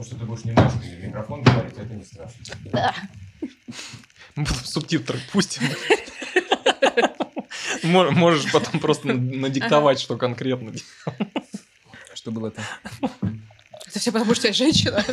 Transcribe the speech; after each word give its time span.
То, 0.00 0.06
что 0.06 0.16
ты 0.16 0.24
будешь 0.24 0.44
немножко 0.46 0.78
в 0.78 1.04
микрофон 1.04 1.42
говорить, 1.42 1.74
это 1.76 1.92
не 1.94 2.02
страшно. 2.04 2.42
Да. 2.72 2.94
Мы 4.34 4.46
потом 4.46 4.64
субтитры 4.64 5.18
пустим. 5.30 5.62
Мо- 7.82 8.10
Можешь 8.10 8.50
потом 8.50 8.80
просто 8.80 9.08
надиктовать, 9.12 10.00
что 10.00 10.16
конкретно. 10.16 10.72
Что 12.14 12.30
было 12.30 12.50
там? 12.50 12.64
Это 13.88 13.98
все 13.98 14.10
потому, 14.10 14.34
что 14.34 14.46
я 14.46 14.54
женщина. 14.54 15.04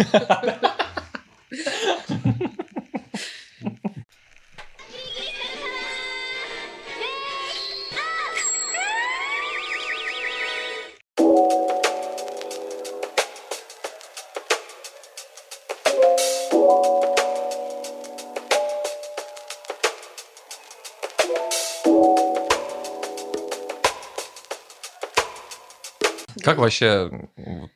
Как 26.57 26.63
вообще, 26.63 27.29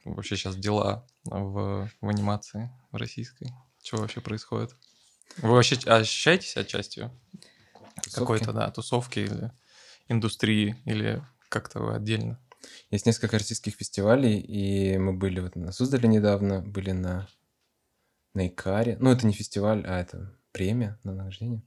вообще 0.05 0.35
сейчас 0.35 0.55
дела 0.55 1.05
в, 1.23 1.87
в 2.01 2.07
анимации 2.07 2.71
в 2.91 2.95
российской? 2.95 3.53
Что 3.83 3.97
вообще 3.97 4.21
происходит? 4.21 4.75
Вы 5.37 5.51
вообще 5.51 5.75
ощущаете 5.85 6.47
себя 6.47 6.63
частью 6.63 7.11
какой-то, 8.11 8.53
да, 8.53 8.71
тусовки 8.71 9.19
или 9.19 9.51
индустрии, 10.07 10.81
или 10.85 11.23
как-то 11.49 11.79
вы 11.79 11.93
отдельно? 11.93 12.39
Есть 12.89 13.05
несколько 13.05 13.37
российских 13.37 13.75
фестивалей, 13.75 14.39
и 14.39 14.97
мы 14.97 15.13
были 15.13 15.41
вот 15.41 15.55
на 15.55 15.71
Суздале 15.71 16.09
недавно, 16.09 16.63
были 16.63 16.89
на, 16.89 17.27
на 18.33 18.47
Икаре. 18.47 18.97
Ну, 18.99 19.11
это 19.11 19.27
не 19.27 19.33
фестиваль, 19.33 19.85
а 19.85 19.99
это 19.99 20.35
премия 20.51 20.99
на 21.03 21.13
награждение. 21.13 21.61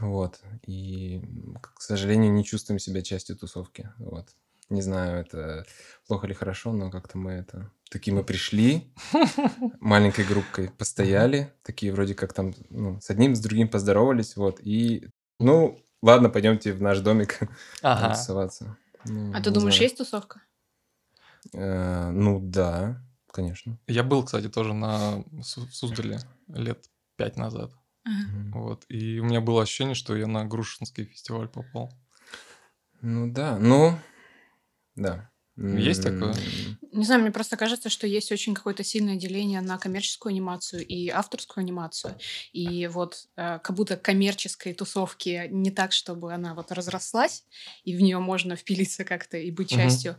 Вот. 0.00 0.40
И, 0.66 1.22
к 1.62 1.80
сожалению, 1.80 2.32
не 2.32 2.44
чувствуем 2.44 2.80
себя 2.80 3.00
частью 3.02 3.36
тусовки. 3.36 3.92
Вот. 3.98 4.34
Не 4.70 4.82
знаю, 4.82 5.20
это 5.20 5.66
плохо 6.06 6.26
или 6.26 6.34
хорошо, 6.34 6.72
но 6.72 6.90
как-то 6.90 7.18
мы 7.18 7.32
это... 7.32 7.70
Такие 7.90 8.14
мы 8.14 8.22
пришли, 8.22 8.94
маленькой 9.80 10.24
группкой 10.24 10.70
постояли, 10.70 11.52
такие 11.64 11.92
вроде 11.92 12.14
как 12.14 12.32
там 12.32 12.54
ну, 12.70 13.00
с 13.00 13.10
одним, 13.10 13.34
с 13.34 13.40
другим 13.40 13.68
поздоровались, 13.68 14.36
вот, 14.36 14.60
и, 14.60 15.08
ну, 15.40 15.76
ладно, 16.00 16.30
пойдемте 16.30 16.72
в 16.72 16.80
наш 16.80 17.00
домик 17.00 17.40
Ага. 17.82 18.14
тусоваться. 18.14 18.76
Ну, 19.06 19.32
А 19.34 19.40
ты 19.40 19.50
думаешь, 19.50 19.74
знаю. 19.74 19.82
есть 19.88 19.96
тусовка? 19.98 20.40
Э, 21.52 22.10
ну 22.10 22.38
да, 22.40 23.02
конечно. 23.32 23.76
Я 23.88 24.04
был, 24.04 24.22
кстати, 24.24 24.48
тоже 24.48 24.72
на 24.72 25.24
Суздале 25.42 26.20
лет 26.46 26.84
пять 27.16 27.36
назад. 27.36 27.72
Ага. 28.04 28.50
Вот. 28.54 28.84
И 28.88 29.18
у 29.18 29.24
меня 29.24 29.40
было 29.40 29.62
ощущение, 29.62 29.94
что 29.94 30.14
я 30.14 30.28
на 30.28 30.44
Грушинский 30.44 31.06
фестиваль 31.06 31.48
попал. 31.48 31.90
Ну 33.02 33.32
да, 33.32 33.58
ну 33.58 33.98
да. 35.00 35.30
Есть 35.56 36.02
такое? 36.02 36.34
Не 36.92 37.04
знаю, 37.04 37.20
мне 37.20 37.30
просто 37.32 37.56
кажется, 37.58 37.90
что 37.90 38.06
есть 38.06 38.32
очень 38.32 38.54
какое-то 38.54 38.82
сильное 38.82 39.16
деление 39.16 39.60
на 39.60 39.76
коммерческую 39.76 40.30
анимацию 40.30 40.86
и 40.86 41.08
авторскую 41.10 41.62
анимацию. 41.62 42.14
И 42.52 42.86
вот 42.86 43.26
э, 43.36 43.58
как 43.62 43.76
будто 43.76 43.96
коммерческой 43.98 44.72
тусовки 44.72 45.48
не 45.50 45.70
так, 45.70 45.92
чтобы 45.92 46.32
она 46.32 46.54
вот 46.54 46.72
разрослась, 46.72 47.44
и 47.84 47.94
в 47.94 48.00
нее 48.00 48.18
можно 48.20 48.56
впилиться 48.56 49.04
как-то 49.04 49.36
и 49.36 49.50
быть 49.50 49.68
частью. 49.70 50.16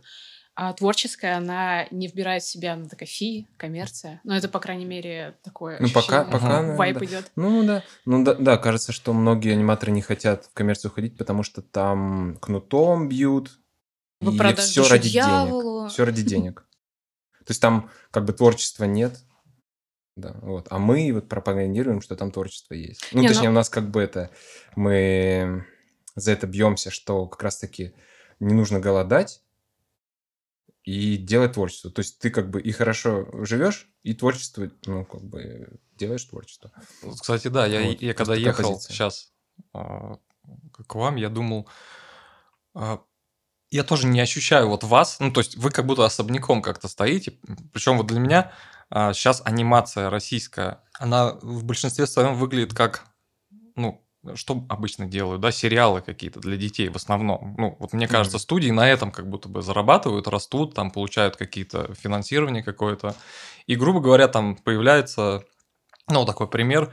А 0.54 0.72
творческая, 0.74 1.38
она 1.38 1.86
не 1.90 2.06
вбирает 2.08 2.42
в 2.42 2.48
себя, 2.48 2.74
она 2.74 2.86
такая 2.86 3.08
фи, 3.08 3.48
коммерция. 3.56 4.20
Но 4.22 4.36
это, 4.36 4.48
по 4.48 4.60
крайней 4.60 4.84
мере, 4.84 5.34
такое 5.42 5.78
Ну, 5.80 5.88
пока- 5.88 6.20
ощущение. 6.20 6.32
пока, 6.32 6.48
наверное, 6.48 6.76
Вайп 6.76 6.98
да. 6.98 7.04
идет. 7.06 7.32
Ну 7.36 7.62
да, 7.64 7.82
ну 8.04 8.22
да, 8.22 8.34
да, 8.34 8.58
кажется, 8.58 8.92
что 8.92 9.12
многие 9.14 9.52
аниматоры 9.54 9.92
не 9.92 10.02
хотят 10.02 10.44
в 10.44 10.52
коммерцию 10.52 10.90
ходить, 10.92 11.16
потому 11.16 11.42
что 11.42 11.62
там 11.62 12.36
кнутом 12.40 13.08
бьют, 13.08 13.58
Вы 14.22 14.34
и 14.34 14.38
продаж 14.38 14.64
все 14.64 14.88
ради 14.88 15.10
дьяволу. 15.10 15.80
денег. 15.80 15.92
Все 15.92 16.04
ради 16.04 16.22
денег. 16.22 16.66
То 17.40 17.50
есть 17.50 17.60
там 17.60 17.90
как 18.10 18.24
бы 18.24 18.32
творчества 18.32 18.84
нет, 18.84 19.18
да, 20.16 20.36
вот. 20.42 20.66
А 20.70 20.78
мы 20.78 21.10
вот 21.12 21.28
пропагандируем, 21.28 22.02
что 22.02 22.16
там 22.16 22.30
творчество 22.30 22.74
есть. 22.74 23.08
Ну, 23.12 23.20
Не, 23.20 23.28
ну- 23.28 23.34
точнее, 23.34 23.48
у 23.48 23.52
нас 23.52 23.68
как 23.68 23.90
бы 23.90 24.00
это... 24.02 24.30
Мы 24.76 25.66
за 26.14 26.32
это 26.32 26.46
бьемся, 26.46 26.90
что 26.90 27.26
как 27.26 27.42
раз-таки 27.42 27.94
не 28.38 28.54
нужно 28.54 28.78
голодать 28.78 29.42
и 30.84 31.16
делать 31.16 31.52
творчество. 31.52 31.90
То 31.90 32.00
есть 32.00 32.18
ты 32.18 32.30
как 32.30 32.50
бы 32.50 32.60
и 32.60 32.72
хорошо 32.72 33.28
живешь, 33.44 33.88
и 34.02 34.14
творчество, 34.14 34.70
ну, 34.84 35.04
как 35.04 35.22
бы 35.22 35.80
делаешь 35.96 36.24
творчество. 36.24 36.72
Кстати, 37.20 37.48
да, 37.48 37.66
я, 37.66 37.88
Вот, 37.88 38.02
я 38.02 38.14
когда 38.14 38.34
ехал 38.34 38.70
позиция. 38.72 38.92
сейчас 38.92 39.32
к 39.72 40.94
вам, 40.94 41.16
я 41.16 41.28
думал, 41.28 41.68
а, 42.74 43.02
я 43.72 43.82
тоже 43.82 44.06
не 44.06 44.20
ощущаю 44.20 44.68
вот 44.68 44.84
вас, 44.84 45.18
ну, 45.18 45.32
то 45.32 45.40
есть 45.40 45.56
вы 45.56 45.70
как 45.70 45.86
будто 45.86 46.04
особняком 46.04 46.62
как-то 46.62 46.88
стоите, 46.88 47.32
причем 47.72 47.96
вот 47.96 48.06
для 48.06 48.20
меня 48.20 48.52
сейчас 48.90 49.42
анимация 49.44 50.10
российская, 50.10 50.82
она 50.98 51.32
в 51.40 51.64
большинстве 51.64 52.06
своем 52.06 52.34
выглядит 52.34 52.74
как, 52.74 53.04
ну, 53.74 54.04
что 54.34 54.64
обычно 54.68 55.06
делают, 55.06 55.40
да, 55.40 55.50
сериалы 55.50 56.00
какие-то 56.00 56.38
для 56.38 56.56
детей 56.56 56.88
в 56.88 56.96
основном. 56.96 57.56
Ну, 57.58 57.76
вот 57.80 57.92
мне 57.92 58.06
кажется, 58.06 58.38
студии 58.38 58.70
на 58.70 58.88
этом 58.88 59.10
как 59.10 59.28
будто 59.28 59.48
бы 59.48 59.62
зарабатывают, 59.62 60.28
растут, 60.28 60.74
там 60.74 60.90
получают 60.90 61.36
какие-то 61.36 61.92
финансирование 61.94 62.62
какое-то. 62.62 63.16
И, 63.66 63.74
грубо 63.74 64.00
говоря, 64.00 64.28
там 64.28 64.54
появляется, 64.54 65.42
ну, 66.08 66.24
такой 66.24 66.46
пример, 66.46 66.92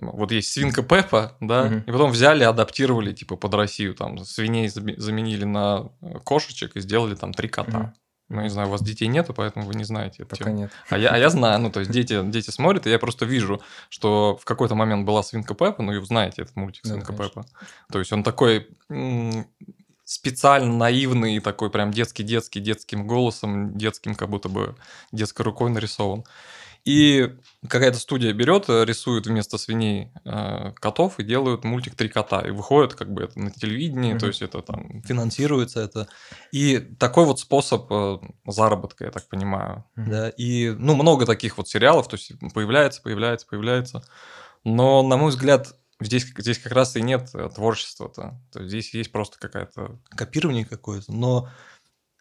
вот 0.00 0.30
есть 0.32 0.50
свинка 0.52 0.82
Пеппа, 0.82 1.36
да, 1.40 1.64
Мгм. 1.64 1.78
и 1.80 1.90
потом 1.92 2.10
взяли, 2.10 2.44
адаптировали, 2.44 3.12
типа, 3.12 3.36
под 3.36 3.54
Россию, 3.54 3.94
там, 3.94 4.18
свиней 4.18 4.68
заменили 4.68 5.44
на 5.44 5.90
э, 6.02 6.18
кошечек 6.24 6.76
и 6.76 6.80
сделали 6.80 7.14
там 7.14 7.32
три 7.32 7.48
кота. 7.48 7.78
Мгм. 7.78 7.94
Ну, 8.28 8.42
не 8.42 8.48
знаю, 8.50 8.66
у 8.66 8.70
вас 8.72 8.82
детей 8.82 9.06
нету, 9.06 9.32
поэтому 9.34 9.66
вы 9.66 9.76
не 9.76 9.84
знаете 9.84 10.24
Пока 10.24 10.46
тему. 10.46 10.56
нет. 10.56 10.72
А 10.88 10.98
я, 10.98 11.10
а 11.10 11.16
я 11.16 11.30
знаю, 11.30 11.60
ну, 11.60 11.70
то 11.70 11.78
есть 11.78 11.92
дети, 11.92 12.20
дети 12.24 12.50
смотрят, 12.50 12.84
и 12.86 12.90
я 12.90 12.98
просто 12.98 13.24
вижу, 13.24 13.62
что 13.88 14.36
в 14.36 14.44
какой-то 14.44 14.74
момент 14.74 15.06
была 15.06 15.22
свинка 15.22 15.54
Пеппа, 15.54 15.80
ну, 15.82 15.92
и 15.92 16.04
знаете 16.04 16.42
этот 16.42 16.56
мультик 16.56 16.82
Да, 16.84 16.90
свинка 16.90 17.12
конечно. 17.12 17.42
Пеппа. 17.42 17.46
То 17.92 18.00
есть 18.00 18.12
он 18.12 18.24
такой 18.24 18.68
специально 20.04 20.72
наивный, 20.72 21.40
такой 21.40 21.70
прям 21.70 21.90
детский-детский, 21.90 22.60
детским 22.60 23.06
голосом, 23.06 23.76
детским, 23.76 24.14
как 24.14 24.28
будто 24.28 24.48
бы 24.48 24.76
детской 25.12 25.42
рукой 25.42 25.70
нарисован. 25.70 26.24
И 26.86 27.34
какая-то 27.68 27.98
студия 27.98 28.32
берет, 28.32 28.68
э, 28.68 28.84
рисует 28.84 29.26
вместо 29.26 29.58
свиней 29.58 30.12
э, 30.24 30.70
котов 30.76 31.18
и 31.18 31.24
делают 31.24 31.64
мультик 31.64 31.96
«Три 31.96 32.08
кота». 32.08 32.40
И 32.42 32.52
выходит 32.52 32.94
как 32.94 33.12
бы 33.12 33.24
это 33.24 33.40
на 33.40 33.50
телевидении, 33.50 34.12
то 34.12 34.18
Мгм. 34.18 34.26
есть 34.28 34.40
это 34.42 34.62
там 34.62 35.02
финансируется 35.02 35.80
это. 35.80 36.06
И 36.52 36.78
такой 36.78 37.24
вот 37.24 37.40
способ 37.40 37.90
э, 37.90 38.18
заработка, 38.46 39.04
я 39.04 39.10
так 39.10 39.28
понимаю. 39.28 39.84
Мгм. 39.96 40.10
Да, 40.10 40.28
и 40.28 40.70
ну 40.70 40.94
много 40.94 41.26
таких 41.26 41.58
вот 41.58 41.68
сериалов, 41.68 42.06
то 42.06 42.14
есть 42.14 42.32
появляется, 42.54 43.02
появляется, 43.02 43.48
появляется. 43.48 44.04
Но, 44.62 45.02
на 45.02 45.16
мой 45.16 45.30
взгляд, 45.30 45.74
здесь, 46.00 46.32
здесь 46.38 46.60
как 46.60 46.70
раз 46.70 46.94
и 46.94 47.02
нет 47.02 47.30
э, 47.34 47.48
творчества-то. 47.52 48.40
То 48.52 48.60
есть 48.60 48.68
здесь 48.70 48.94
есть 48.94 49.10
просто 49.10 49.40
какая-то 49.40 49.98
копирование 50.10 50.64
какое-то. 50.64 51.12
Но 51.12 51.48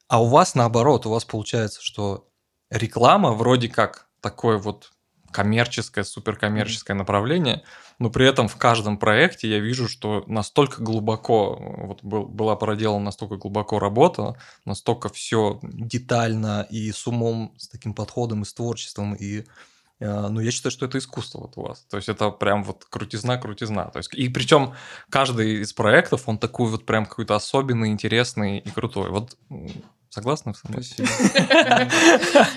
а 0.07 0.23
у 0.23 0.27
вас 0.27 0.55
наоборот, 0.55 1.05
у 1.05 1.11
вас 1.11 1.23
получается, 1.23 1.81
что 1.83 2.27
реклама 2.71 3.31
вроде 3.31 3.69
как 3.69 4.07
такое 4.25 4.58
вот 4.58 4.91
коммерческое, 5.31 6.03
суперкоммерческое 6.03 6.97
направление, 6.97 7.63
но 8.00 8.09
при 8.09 8.25
этом 8.25 8.47
в 8.47 8.56
каждом 8.56 8.97
проекте 8.97 9.47
я 9.50 9.59
вижу, 9.59 9.88
что 9.88 10.24
настолько 10.28 10.81
глубоко 10.81 11.58
э, 11.59 11.86
вот 11.86 12.03
был- 12.03 12.25
была 12.25 12.56
проделана 12.56 13.06
настолько 13.06 13.36
глубоко 13.36 13.78
работа, 13.78 14.36
настолько 14.66 15.09
все 15.09 15.59
детально 15.62 16.66
и 16.72 16.91
с 16.91 17.06
умом, 17.06 17.53
с 17.58 17.68
таким 17.68 17.94
подходом 17.94 18.41
и 18.41 18.46
с 18.46 18.53
творчеством 18.53 19.13
и 19.13 19.44
э, 20.00 20.28
ну, 20.30 20.39
я 20.39 20.51
считаю, 20.51 20.71
что 20.71 20.86
это 20.88 20.98
искусство 20.98 21.42
вот 21.42 21.57
у 21.57 21.62
вас. 21.62 21.86
То 21.89 21.98
есть 21.98 22.10
это 22.10 22.31
прям 22.31 22.63
вот 22.63 22.86
крутизна, 22.86 23.38
крутизна. 23.38 23.92
То 23.92 24.00
есть, 24.00 24.13
и 24.13 24.30
причем 24.30 24.74
каждый 25.10 25.62
из 25.62 25.74
проектов, 25.74 26.24
он 26.28 26.38
такой 26.38 26.69
вот 26.71 26.86
прям 26.86 27.06
какой-то 27.06 27.36
особенный, 27.36 27.89
интересный 27.89 28.60
и 28.60 28.69
крутой. 28.71 29.10
Вот 29.10 29.38
м, 30.06 30.12
согласны 30.12 30.54
со 30.54 30.68
мной? 30.69 30.84
Спасибо. 30.84 31.10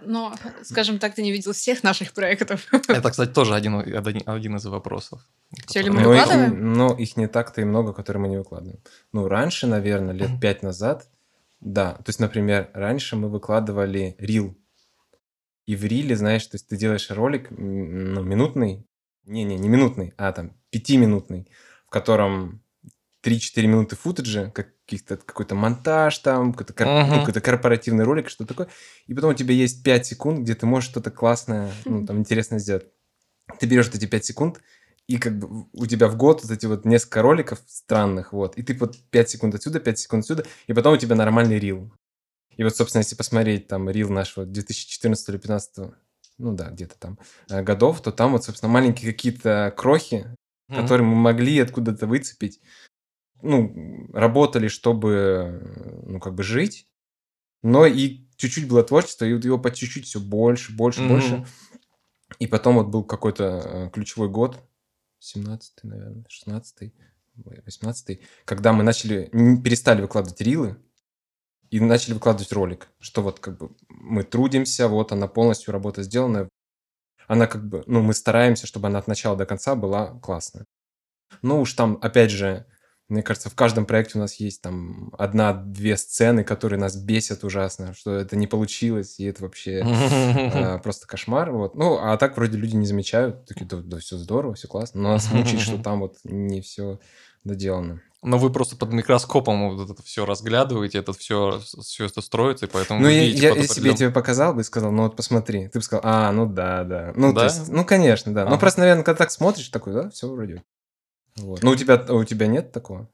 Но, 0.00 0.34
скажем 0.62 0.98
так, 0.98 1.14
ты 1.14 1.22
не 1.22 1.32
видел 1.32 1.52
всех 1.52 1.82
наших 1.82 2.12
проектов. 2.12 2.66
Это, 2.88 3.10
кстати, 3.10 3.30
тоже 3.32 3.54
один, 3.54 3.74
один, 3.76 4.22
один 4.26 4.56
из 4.56 4.64
вопросов. 4.66 5.20
Всё 5.66 5.82
ли 5.82 5.90
мы 5.90 6.02
Но 6.02 6.14
их, 6.14 6.20
выкладываем? 6.22 6.72
но 6.72 6.94
их 6.94 7.16
не 7.16 7.26
так-то 7.28 7.60
и 7.60 7.64
много, 7.64 7.92
которые 7.92 8.22
мы 8.22 8.28
не 8.28 8.36
выкладываем. 8.38 8.80
Ну, 9.12 9.28
раньше, 9.28 9.66
наверное, 9.66 10.14
лет 10.14 10.30
пять 10.40 10.62
назад, 10.62 11.08
да. 11.60 11.94
То 11.94 12.04
есть, 12.08 12.20
например, 12.20 12.70
раньше 12.74 13.16
мы 13.16 13.28
выкладывали 13.28 14.14
рил. 14.18 14.56
И 15.66 15.76
в 15.76 15.84
риле, 15.84 16.16
знаешь, 16.16 16.46
то 16.46 16.54
есть 16.54 16.68
ты 16.68 16.76
делаешь 16.76 17.10
ролик, 17.10 17.48
ну, 17.50 18.22
минутный, 18.22 18.86
не-не, 19.24 19.56
не 19.58 19.68
минутный, 19.68 20.14
а 20.16 20.32
там 20.32 20.52
пятиминутный, 20.70 21.50
в 21.86 21.90
котором 21.90 22.62
3-4 23.20 23.66
минуты 23.66 23.96
футажа, 23.96 24.50
каких-то 24.50 25.16
какой-то 25.16 25.54
монтаж 25.54 26.18
там, 26.18 26.52
какой-то, 26.52 26.72
кор- 26.72 26.86
Мгм. 26.86 27.10
ну, 27.14 27.18
какой-то 27.20 27.40
корпоративный 27.40 28.04
ролик, 28.04 28.28
что 28.28 28.46
такое. 28.46 28.68
И 29.06 29.14
потом 29.14 29.30
у 29.30 29.34
тебя 29.34 29.54
есть 29.54 29.82
5 29.82 30.06
секунд, 30.06 30.40
где 30.40 30.54
ты 30.54 30.66
можешь 30.66 30.88
что-то 30.90 31.10
классное, 31.10 31.72
ну, 31.84 32.06
там, 32.06 32.18
интересное 32.18 32.58
сделать. 32.58 32.86
Ты 33.58 33.66
берешь 33.66 33.88
эти 33.88 34.06
5 34.06 34.24
секунд, 34.24 34.60
и 35.08 35.18
как 35.18 35.38
бы 35.38 35.66
у 35.72 35.86
тебя 35.86 36.08
в 36.08 36.16
год 36.16 36.42
вот 36.42 36.50
эти 36.52 36.66
вот 36.66 36.84
несколько 36.84 37.22
роликов 37.22 37.60
странных, 37.66 38.32
вот, 38.32 38.56
и 38.56 38.62
ты 38.62 38.74
вот 38.74 38.96
5 39.10 39.30
секунд 39.30 39.54
отсюда, 39.54 39.80
5 39.80 39.98
секунд 39.98 40.24
отсюда, 40.24 40.44
и 40.66 40.72
потом 40.72 40.94
у 40.94 40.96
тебя 40.98 41.16
нормальный 41.16 41.58
рил. 41.58 41.92
И 42.56 42.64
вот, 42.64 42.76
собственно, 42.76 43.00
если 43.00 43.16
посмотреть 43.16 43.68
там 43.68 43.88
рил 43.88 44.10
нашего 44.10 44.44
2014 44.44 45.28
или 45.28 45.36
2015, 45.36 45.94
ну 46.38 46.52
да, 46.52 46.70
где-то 46.70 46.98
там, 46.98 47.18
э, 47.50 47.62
годов, 47.62 48.02
то 48.02 48.12
там 48.12 48.32
вот, 48.32 48.44
собственно, 48.44 48.70
маленькие 48.70 49.12
какие-то 49.12 49.72
крохи, 49.76 50.26
Мгм. 50.68 50.76
которые 50.82 51.06
мы 51.06 51.14
могли 51.14 51.58
откуда-то 51.60 52.06
выцепить, 52.06 52.60
ну, 53.42 54.08
работали, 54.12 54.68
чтобы, 54.68 56.02
ну, 56.06 56.20
как 56.20 56.34
бы 56.34 56.42
жить, 56.42 56.86
но 57.62 57.86
и 57.86 58.26
чуть-чуть 58.36 58.68
было 58.68 58.82
творчество, 58.82 59.24
и 59.24 59.34
вот 59.34 59.44
его 59.44 59.58
по 59.58 59.70
чуть-чуть 59.70 60.06
все 60.06 60.20
больше, 60.20 60.72
больше, 60.72 61.00
Мгм. 61.00 61.08
больше. 61.08 61.46
И 62.38 62.46
потом 62.46 62.76
вот 62.76 62.88
был 62.88 63.04
какой-то 63.04 63.62
э, 63.64 63.90
ключевой 63.90 64.28
год, 64.28 64.58
17-й, 65.20 65.86
наверное, 65.88 66.24
16-й, 66.28 66.94
18-й, 67.66 68.20
когда 68.44 68.72
мы 68.72 68.84
начали, 68.84 69.30
перестали 69.62 70.02
выкладывать 70.02 70.40
рилы 70.40 70.76
и 71.70 71.80
начали 71.80 72.14
выкладывать 72.14 72.52
ролик, 72.52 72.88
что 73.00 73.22
вот 73.22 73.40
как 73.40 73.58
бы 73.58 73.70
мы 73.88 74.24
трудимся, 74.24 74.88
вот 74.88 75.12
она 75.12 75.26
полностью 75.26 75.72
работа 75.72 76.02
сделана, 76.02 76.48
она 77.26 77.46
как 77.46 77.68
бы, 77.68 77.82
ну, 77.86 78.00
мы 78.02 78.14
стараемся, 78.14 78.66
чтобы 78.66 78.88
она 78.88 78.98
от 78.98 79.06
начала 79.06 79.36
до 79.36 79.46
конца 79.46 79.74
была 79.74 80.18
классная. 80.20 80.64
Ну 81.42 81.60
уж 81.60 81.72
там, 81.74 81.98
опять 82.00 82.30
же, 82.30 82.66
мне 83.08 83.22
кажется, 83.22 83.48
в 83.50 83.54
каждом 83.54 83.86
проекте 83.86 84.18
у 84.18 84.20
нас 84.20 84.34
есть 84.34 84.60
там 84.62 85.12
одна-две 85.18 85.96
сцены, 85.96 86.44
которые 86.44 86.78
нас 86.78 86.96
бесят 86.96 87.42
ужасно, 87.44 87.94
что 87.94 88.12
это 88.14 88.36
не 88.36 88.46
получилось, 88.46 89.18
и 89.18 89.24
это 89.24 89.42
вообще 89.44 89.86
э, 90.52 90.78
просто 90.82 91.06
кошмар. 91.06 91.50
Вот. 91.50 91.74
Ну, 91.74 91.98
а 91.98 92.16
так 92.18 92.36
вроде 92.36 92.58
люди 92.58 92.76
не 92.76 92.86
замечают, 92.86 93.46
такие, 93.46 93.66
да, 93.66 93.98
все 93.98 94.16
здорово, 94.16 94.54
все 94.54 94.68
классно. 94.68 95.00
Но 95.00 95.08
нас 95.12 95.30
мучает, 95.32 95.60
что 95.60 95.78
там 95.78 96.00
вот 96.00 96.16
не 96.24 96.60
все 96.60 97.00
доделано. 97.44 98.02
Но 98.20 98.36
вы 98.36 98.50
просто 98.50 98.74
под 98.76 98.92
микроскопом 98.92 99.76
вот 99.76 99.90
это 99.90 100.02
все 100.02 100.26
разглядываете, 100.26 100.98
это 100.98 101.12
все, 101.12 101.60
все 101.82 102.06
это 102.06 102.20
строится, 102.20 102.66
и 102.66 102.68
поэтому 102.68 103.00
Ну, 103.00 103.08
я, 103.08 103.22
я- 103.22 103.54
я 103.54 103.94
тебе 103.94 104.10
показал 104.10 104.54
бы 104.54 104.62
и 104.62 104.64
сказал, 104.64 104.90
ну 104.90 105.04
вот 105.04 105.14
посмотри, 105.14 105.68
ты 105.68 105.78
бы 105.78 105.84
сказал, 105.84 106.02
а, 106.04 106.32
ну 106.32 106.44
да, 106.44 106.82
да. 106.82 107.12
Ну, 107.14 107.32
Да? 107.32 107.40
то 107.42 107.44
есть, 107.44 107.68
ну, 107.68 107.84
конечно, 107.84 108.34
да. 108.34 108.42
Ну, 108.42 108.48
Ага. 108.50 108.58
просто, 108.58 108.80
наверное, 108.80 109.04
когда 109.04 109.18
так 109.18 109.30
смотришь, 109.30 109.68
такой, 109.68 109.92
да, 109.92 110.10
все 110.10 110.28
вроде. 110.28 110.64
Вот. 111.38 111.62
Ну, 111.62 111.70
у 111.70 111.76
тебя, 111.76 111.96
у 112.08 112.24
тебя 112.24 112.46
нет 112.46 112.72
такого? 112.72 113.08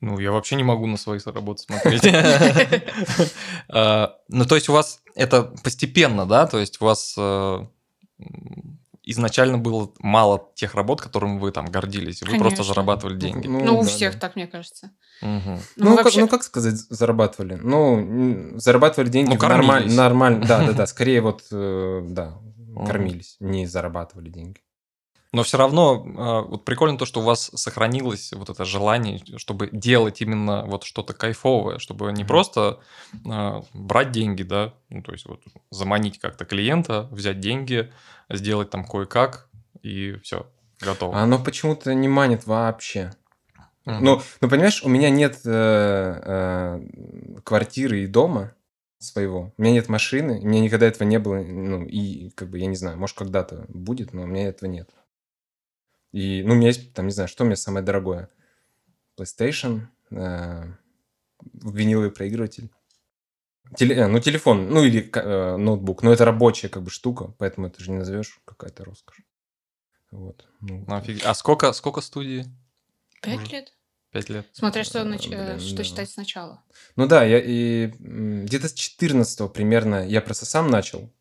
Ну, 0.00 0.18
я 0.18 0.32
вообще 0.32 0.56
не 0.56 0.62
могу 0.64 0.86
на 0.86 0.96
свои 0.96 1.18
работы 1.24 1.62
смотреть. 1.62 2.02
А, 3.68 4.16
Ну, 4.28 4.44
то 4.44 4.54
есть 4.54 4.68
у 4.68 4.72
вас 4.72 5.00
это 5.14 5.42
постепенно, 5.62 6.26
да? 6.26 6.46
То 6.46 6.58
есть 6.58 6.80
у 6.80 6.84
вас 6.86 7.14
э, 7.18 7.66
изначально 9.02 9.58
было 9.58 9.92
мало 9.98 10.48
тех 10.54 10.74
работ, 10.74 11.00
которыми 11.00 11.38
вы 11.38 11.52
там 11.52 11.66
гордились, 11.66 12.22
и 12.22 12.24
вы 12.24 12.38
просто 12.38 12.62
зарабатывали 12.62 13.16
деньги. 13.18 13.46
Ну, 13.46 13.78
у 13.78 13.82
да, 13.82 13.88
всех 13.88 14.14
да. 14.14 14.20
так, 14.20 14.36
мне 14.36 14.46
кажется. 14.46 14.90
Ну, 15.20 15.96
как, 15.96 16.04
вообще- 16.04 16.20
ну, 16.20 16.28
как 16.28 16.42
сказать, 16.44 16.76
зарабатывали? 16.88 17.54
Ну, 17.62 18.58
зарабатывали 18.58 19.08
деньги 19.10 19.30
Ну, 19.30 19.36
в 19.36 19.42
нормаль- 19.42 19.92
нормально. 19.92 20.46
Да, 20.46 20.64
да, 20.66 20.72
да. 20.72 20.86
Скорее 20.86 21.20
вот, 21.20 21.44
э, 21.52 22.02
да, 22.08 22.38
кормились, 22.86 23.36
не 23.40 23.66
зарабатывали 23.66 24.30
деньги. 24.30 24.60
Но 25.32 25.44
все 25.44 25.58
равно 25.58 26.04
а, 26.16 26.42
вот 26.42 26.64
прикольно 26.64 26.98
то, 26.98 27.06
что 27.06 27.20
у 27.20 27.22
вас 27.22 27.50
сохранилось 27.54 28.32
вот 28.32 28.50
это 28.50 28.64
желание, 28.64 29.22
чтобы 29.36 29.68
делать 29.70 30.20
именно 30.20 30.64
вот 30.66 30.82
что-то 30.82 31.12
кайфовое, 31.12 31.78
чтобы 31.78 32.06
не 32.12 32.22
Мгм. 32.24 32.26
просто 32.26 32.80
а, 33.28 33.62
брать 33.72 34.10
деньги, 34.10 34.42
да, 34.42 34.74
ну, 34.88 35.02
то 35.02 35.12
есть 35.12 35.26
вот 35.26 35.42
заманить 35.70 36.18
как-то 36.18 36.44
клиента, 36.44 37.08
взять 37.12 37.38
деньги, 37.38 37.92
сделать 38.28 38.70
там 38.70 38.84
кое-как, 38.84 39.48
и 39.82 40.14
все, 40.22 40.46
готово. 40.80 41.16
Оно 41.16 41.38
почему-то 41.38 41.94
не 41.94 42.08
манит 42.08 42.46
вообще. 42.46 43.12
Мгм. 43.84 44.04
Ну, 44.04 44.22
ну, 44.40 44.48
понимаешь, 44.48 44.82
у 44.82 44.88
меня 44.88 45.10
нет 45.10 45.40
э, 45.44 46.20
э, 46.24 47.40
квартиры 47.44 48.02
и 48.02 48.06
дома 48.06 48.52
своего. 48.98 49.52
У 49.56 49.62
меня 49.62 49.72
нет 49.74 49.88
машины, 49.88 50.40
у 50.40 50.46
меня 50.46 50.60
никогда 50.60 50.86
этого 50.86 51.06
не 51.06 51.18
было. 51.18 51.36
Ну, 51.36 51.84
и 51.84 52.30
как 52.30 52.50
бы, 52.50 52.58
я 52.58 52.66
не 52.66 52.76
знаю, 52.76 52.98
может, 52.98 53.16
когда-то 53.16 53.64
будет, 53.68 54.12
но 54.12 54.22
у 54.22 54.26
меня 54.26 54.48
этого 54.48 54.68
нет. 54.68 54.90
И, 56.12 56.42
ну, 56.44 56.54
у 56.54 56.56
меня 56.56 56.68
есть, 56.68 56.92
там, 56.92 57.06
не 57.06 57.12
знаю, 57.12 57.28
что 57.28 57.44
у 57.44 57.46
меня 57.46 57.56
самое 57.56 57.84
дорогое? 57.84 58.28
PlayStation, 59.18 59.82
э, 60.10 60.64
виниловый 61.54 62.10
проигрыватель. 62.10 62.70
Теле- 63.76 63.94
э, 63.94 64.06
ну, 64.08 64.18
телефон, 64.18 64.68
ну, 64.70 64.82
или 64.84 65.08
э, 65.14 65.56
ноутбук. 65.56 66.02
Но 66.02 66.12
это 66.12 66.24
рабочая, 66.24 66.68
как 66.68 66.82
бы, 66.82 66.90
штука, 66.90 67.32
поэтому 67.38 67.68
это 67.68 67.82
же 67.82 67.90
не 67.92 67.98
назовешь 67.98 68.40
какая-то 68.44 68.84
роскошь. 68.84 69.20
Вот. 70.10 70.48
Ну, 70.60 70.84
Ну, 70.88 70.94
офиг- 70.96 71.22
А 71.24 71.34
сколько, 71.34 71.72
сколько 71.72 72.00
студии? 72.00 72.44
Пять 73.22 73.42
Уже. 73.42 73.52
лет? 73.52 73.72
Пять 74.10 74.28
лет. 74.28 74.48
Смотря 74.52 74.82
что, 74.82 75.02
А, 75.02 75.04
нач- 75.04 75.30
э, 75.32 75.54
блин, 75.56 75.60
что 75.60 75.76
да. 75.76 75.84
считать 75.84 76.10
сначала. 76.10 76.64
Ну 76.96 77.06
да, 77.06 77.22
я 77.22 77.38
и 77.40 77.92
где-то 78.00 78.68
с 78.68 78.72
14 78.72 79.48
примерно 79.48 80.04
я 80.08 80.20
просто 80.20 80.46
сам 80.46 80.68
начал. 80.68 81.12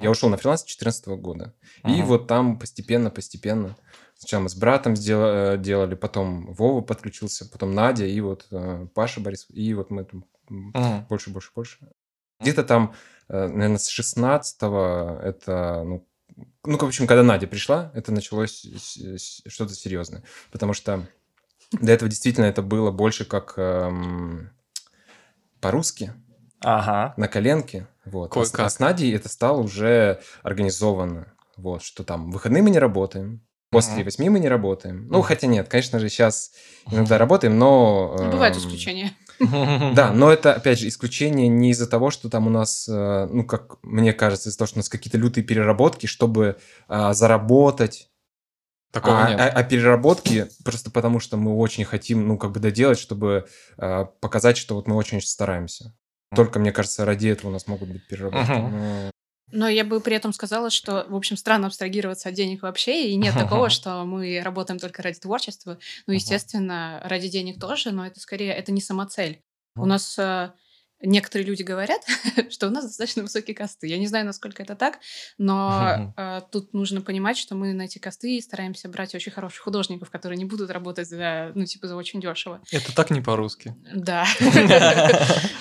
Я 0.00 0.10
ушел 0.10 0.30
на 0.30 0.38
фриланс 0.38 0.62
с 0.62 0.64
14 0.64 1.16
года. 1.18 1.54
И 1.84 1.88
Мгм. 1.88 2.06
вот 2.06 2.26
там 2.28 2.58
постепенно, 2.58 3.10
постепенно. 3.10 3.76
Сначала 4.18 4.42
мы 4.42 4.48
с 4.48 4.56
братом 4.56 4.96
сдела- 4.96 5.54
э, 5.54 5.58
делали, 5.58 5.94
потом 5.94 6.52
Вова 6.52 6.80
подключился, 6.80 7.48
потом 7.48 7.72
Надя, 7.72 8.04
и 8.04 8.20
вот 8.20 8.48
э, 8.50 8.88
Паша 8.92 9.20
Борис. 9.20 9.46
И 9.48 9.72
вот 9.74 9.90
мы 9.90 10.04
там 10.04 10.24
Мгм. 10.48 11.06
больше, 11.08 11.30
больше, 11.30 11.50
больше. 11.54 11.78
Где-то 12.40 12.64
там, 12.64 12.94
наверное, 13.28 13.78
с 13.78 13.86
16 13.88 15.20
это, 15.22 15.82
ну, 15.84 16.08
ну, 16.64 16.78
в 16.78 16.82
общем, 16.82 17.06
когда 17.06 17.22
Надя 17.22 17.46
пришла, 17.46 17.92
это 17.94 18.10
началось 18.12 18.66
что-то 19.46 19.74
серьезное. 19.74 20.24
Потому 20.50 20.72
что 20.72 21.06
до 21.72 21.92
этого 21.92 22.08
действительно 22.10 22.46
это 22.46 22.62
было 22.62 22.90
больше 22.90 23.24
как 23.24 23.54
эм, 23.56 24.50
по-русски, 25.60 26.12
Ага. 26.60 27.14
на 27.16 27.28
коленке. 27.28 27.86
Вот. 28.04 28.36
А, 28.36 28.44
с- 28.44 28.50
Кое-как. 28.50 28.66
а 28.66 28.70
с 28.70 28.78
Надей 28.80 29.14
это 29.14 29.28
стало 29.28 29.60
уже 29.60 30.20
организованно. 30.42 31.32
Вот, 31.56 31.82
что 31.82 32.02
там 32.04 32.30
выходные 32.30 32.62
мы 32.62 32.70
не 32.70 32.78
работаем, 32.78 33.42
после 33.70 34.04
восьми 34.04 34.28
мы 34.28 34.40
не 34.40 34.48
работаем. 34.48 35.08
Ну, 35.08 35.22
хотя 35.22 35.46
нет, 35.46 35.68
конечно 35.68 35.98
же, 35.98 36.08
сейчас 36.08 36.52
иногда 36.90 37.18
работаем, 37.18 37.58
но... 37.58 38.16
Ну, 38.18 38.30
Бывают 38.30 38.56
эм, 38.56 38.62
исключения. 38.62 39.12
Да, 39.94 40.12
но 40.12 40.32
это, 40.32 40.54
опять 40.54 40.78
же, 40.80 40.88
исключение 40.88 41.48
не 41.48 41.70
из-за 41.70 41.86
того, 41.86 42.10
что 42.10 42.28
там 42.28 42.46
у 42.46 42.50
нас, 42.50 42.88
э, 42.88 43.28
ну, 43.30 43.44
как 43.44 43.78
мне 43.82 44.12
кажется, 44.12 44.48
из-за 44.48 44.58
того, 44.58 44.66
что 44.66 44.78
у 44.78 44.80
нас 44.80 44.88
какие-то 44.88 45.18
лютые 45.18 45.44
переработки, 45.44 46.06
чтобы 46.06 46.56
а, 46.88 47.14
заработать. 47.14 48.10
Такого 48.90 49.22
а, 49.22 49.30
нет. 49.30 49.40
а- 49.40 49.48
а 49.48 49.62
переработки 49.62 50.48
просто 50.64 50.90
потому, 50.90 51.20
что 51.20 51.36
мы 51.36 51.54
очень 51.56 51.84
хотим, 51.84 52.26
ну, 52.26 52.36
как 52.38 52.52
бы 52.52 52.58
доделать, 52.58 52.98
чтобы 52.98 53.46
а, 53.76 54.06
показать, 54.06 54.56
что 54.56 54.74
вот 54.74 54.88
мы 54.88 54.96
очень-очень 54.96 55.28
стараемся. 55.28 55.94
Только, 56.34 56.58
мне 56.58 56.72
кажется, 56.72 57.04
ради 57.04 57.28
этого 57.28 57.50
у 57.50 57.52
нас 57.52 57.66
могут 57.66 57.90
быть 57.90 58.06
переработки. 58.08 58.50
Но- 58.50 59.10
Но 59.50 59.68
я 59.68 59.84
бы 59.84 60.00
при 60.00 60.16
этом 60.16 60.32
сказала, 60.32 60.70
что, 60.70 61.06
в 61.08 61.14
общем, 61.14 61.36
странно 61.36 61.66
абстрагироваться 61.68 62.28
от 62.28 62.34
денег 62.34 62.62
вообще, 62.62 63.08
и 63.08 63.16
нет 63.16 63.34
такого, 63.34 63.70
что 63.70 64.04
мы 64.04 64.40
работаем 64.42 64.78
только 64.78 65.02
ради 65.02 65.18
творчества. 65.18 65.78
Ну, 66.06 66.14
естественно, 66.14 67.00
ради 67.04 67.28
денег 67.28 67.60
тоже, 67.60 67.90
но 67.90 68.06
это 68.06 68.20
скорее, 68.20 68.52
это 68.52 68.72
не 68.72 68.80
самоцель. 68.80 69.42
У 69.76 69.86
нас 69.86 70.18
э, 70.18 70.50
некоторые 71.00 71.46
люди 71.46 71.62
говорят, 71.62 72.02
что 72.50 72.66
у 72.68 72.70
нас 72.70 72.84
достаточно 72.84 73.22
высокие 73.22 73.54
косты. 73.54 73.86
Я 73.86 73.98
не 73.98 74.06
знаю, 74.06 74.26
насколько 74.26 74.62
это 74.62 74.74
так, 74.74 74.98
но 75.38 76.12
э, 76.16 76.40
тут 76.50 76.72
нужно 76.72 77.00
понимать, 77.00 77.38
что 77.38 77.54
мы 77.54 77.72
на 77.72 77.82
эти 77.82 77.98
косты 77.98 78.40
стараемся 78.40 78.88
брать 78.88 79.14
очень 79.14 79.32
хороших 79.32 79.62
художников, 79.62 80.10
которые 80.10 80.38
не 80.38 80.44
будут 80.44 80.70
работать 80.70 81.08
за, 81.08 81.52
ну, 81.54 81.64
типа, 81.64 81.86
за 81.86 81.96
очень 81.96 82.20
дешево. 82.20 82.60
Это 82.70 82.94
так 82.94 83.10
не 83.10 83.20
по-русски. 83.20 83.76
Да. 83.94 84.26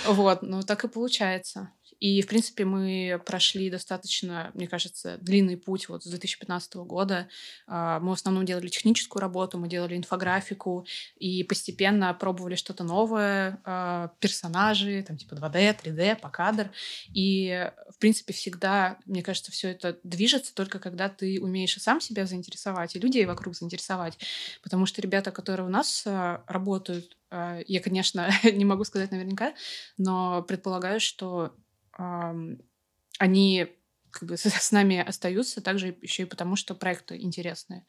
Вот, 0.07 0.41
ну 0.41 0.63
так 0.63 0.83
и 0.83 0.87
получается. 0.87 1.71
И, 1.99 2.21
в 2.21 2.27
принципе, 2.27 2.65
мы 2.65 3.21
прошли 3.25 3.69
достаточно, 3.69 4.51
мне 4.53 4.67
кажется, 4.67 5.17
длинный 5.19 5.57
путь 5.57 5.89
вот 5.89 6.03
с 6.03 6.07
2015 6.07 6.75
года. 6.75 7.27
А, 7.65 7.99
Мы 7.99 8.09
в 8.09 8.13
основном 8.13 8.45
делали 8.45 8.67
техническую 8.67 9.21
работу, 9.21 9.57
мы 9.57 9.67
делали 9.67 9.97
инфографику 9.97 10.85
и 11.17 11.43
постепенно 11.43 12.13
пробовали 12.13 12.55
что-то 12.55 12.83
новое, 12.83 13.61
а, 13.63 14.11
персонажи, 14.19 15.03
там 15.07 15.17
типа 15.17 15.35
2D, 15.35 15.75
3D, 15.83 16.19
по 16.19 16.29
кадр. 16.29 16.71
И, 17.13 17.71
в 17.89 17.97
принципе, 17.97 18.33
всегда, 18.33 18.99
мне 19.05 19.23
кажется, 19.23 19.51
все 19.51 19.69
это 19.69 19.99
движется 20.03 20.53
только 20.53 20.79
когда 20.79 21.09
ты 21.09 21.41
умеешь 21.41 21.77
и 21.77 21.79
сам 21.79 21.99
себя 21.99 22.25
заинтересовать, 22.25 22.95
и 22.95 22.99
людей 22.99 23.25
вокруг 23.25 23.55
заинтересовать. 23.55 24.17
Потому 24.61 24.85
что 24.85 25.01
ребята, 25.01 25.31
которые 25.31 25.65
у 25.65 25.71
нас 25.71 26.03
а, 26.05 26.43
работают, 26.47 27.17
я, 27.29 27.81
конечно, 27.81 28.29
не 28.43 28.63
могу 28.63 28.85
сказать 28.85 29.11
наверняка, 29.11 29.53
но 29.97 30.41
предполагаю, 30.43 31.01
что 31.01 31.53
они 31.97 33.67
как 34.09 34.29
бы 34.29 34.37
с, 34.37 34.71
нами 34.71 34.97
остаются, 34.97 35.61
также 35.61 35.95
еще 36.01 36.23
и 36.23 36.25
потому, 36.25 36.55
что 36.55 36.73
проекты 36.73 37.17
интересные. 37.17 37.85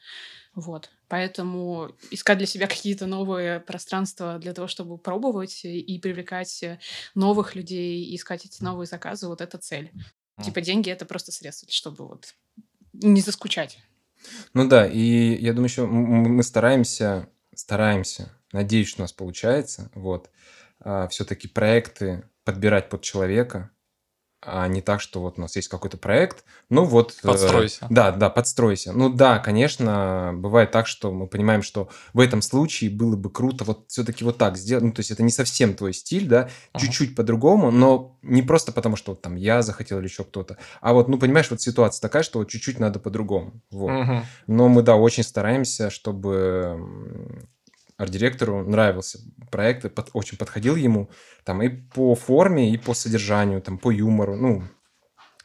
Вот. 0.55 0.91
Поэтому 1.09 1.93
искать 2.11 2.39
для 2.39 2.47
себя 2.47 2.67
какие-то 2.67 3.07
новые 3.07 3.61
пространства 3.61 4.39
для 4.39 4.53
того, 4.53 4.69
чтобы 4.69 4.99
пробовать 4.99 5.65
и 5.65 5.99
привлекать 6.01 6.65
новых 7.15 7.55
людей, 7.55 8.05
и 8.05 8.17
искать 8.17 8.45
эти 8.45 8.63
новые 8.63 8.87
заказы, 8.87 9.29
вот 9.29 9.41
это 9.41 9.59
цель. 9.59 9.91
Мгм. 10.37 10.45
Типа 10.45 10.61
деньги— 10.61 10.91
это 10.93 11.07
просто 11.07 11.33
средство, 11.33 11.71
чтобы 11.71 12.09
вот 12.09 12.35
не 12.93 13.21
заскучать. 13.21 13.79
Ну 14.53 14.69
да, 14.69 14.87
и 14.87 15.41
я 15.41 15.53
думаю, 15.53 15.69
еще 15.69 15.87
мы 15.87 16.43
стараемся, 16.43 17.31
стараемся, 17.55 18.33
надеюсь, 18.53 18.89
что 18.89 19.03
у 19.03 19.05
нас 19.05 19.13
получается, 19.13 19.91
вот, 19.95 20.31
все-таки 21.11 21.49
проекты 21.49 22.29
подбирать 22.45 22.89
под 22.89 23.03
человека, 23.03 23.71
а 24.41 24.69
не 24.69 24.81
так, 24.81 25.01
что 25.01 25.21
вот 25.21 25.39
у 25.39 25.41
нас 25.41 25.57
есть 25.57 25.69
какой-то 25.69 25.97
проект, 25.97 26.45
ну 26.71 26.85
вот... 26.85 27.17
э, 27.23 27.27
Подстройся. 27.27 27.87
да, 27.91 28.13
да, 28.13 28.31
подстройся. 28.31 28.93
Ну 28.93 29.09
да, 29.09 29.39
конечно, 29.39 30.33
бывает 30.35 30.71
так, 30.71 30.87
что 30.87 31.13
мы 31.13 31.27
понимаем, 31.27 31.63
что 31.63 31.89
в 32.13 32.21
этом 32.21 32.41
случае 32.41 32.91
было 32.91 33.17
бы 33.17 33.31
круто 33.31 33.65
вот 33.65 33.85
все-таки 33.89 34.25
вот 34.25 34.39
так 34.39 34.57
сделать. 34.57 34.85
Ну, 34.85 34.93
то 34.93 35.01
есть 35.01 35.11
это 35.11 35.23
не 35.23 35.31
совсем 35.31 35.75
твой 35.75 35.93
стиль, 35.93 36.29
да, 36.29 36.49
Ага. 36.73 36.85
чуть-чуть 36.85 37.17
по-другому, 37.17 37.71
но 37.71 38.17
не 38.23 38.43
просто 38.43 38.71
потому, 38.73 38.97
что 38.97 39.13
вот 39.13 39.23
там 39.23 39.35
я 39.35 39.63
захотел 39.63 39.99
или 39.99 40.07
еще 40.07 40.25
кто-то, 40.25 40.57
а 40.81 40.93
вот, 40.93 41.09
ну, 41.09 41.19
понимаешь, 41.19 41.51
вот 41.51 41.61
ситуация 41.61 42.01
такая, 42.01 42.23
что 42.23 42.39
вот 42.39 42.49
чуть-чуть 42.49 42.79
надо 42.79 43.01
по-другому. 43.01 43.61
Вот. 43.71 43.91
Мгм. 43.91 44.25
Но 44.47 44.69
мы, 44.69 44.83
да, 44.83 44.97
очень 44.97 45.25
стараемся, 45.25 45.91
чтобы 45.91 47.49
арт-директору 47.99 48.63
нравился 48.67 49.19
проект, 49.51 49.93
под- 49.95 50.11
очень 50.15 50.39
подходил 50.39 50.77
ему, 50.77 51.11
там, 51.45 51.63
и 51.63 51.69
по 51.69 52.15
форме, 52.15 52.73
и 52.73 52.79
по 52.79 52.95
содержанию, 52.95 53.61
там, 53.61 53.77
по 53.79 53.91
юмору, 53.91 54.37
ну, 54.37 54.63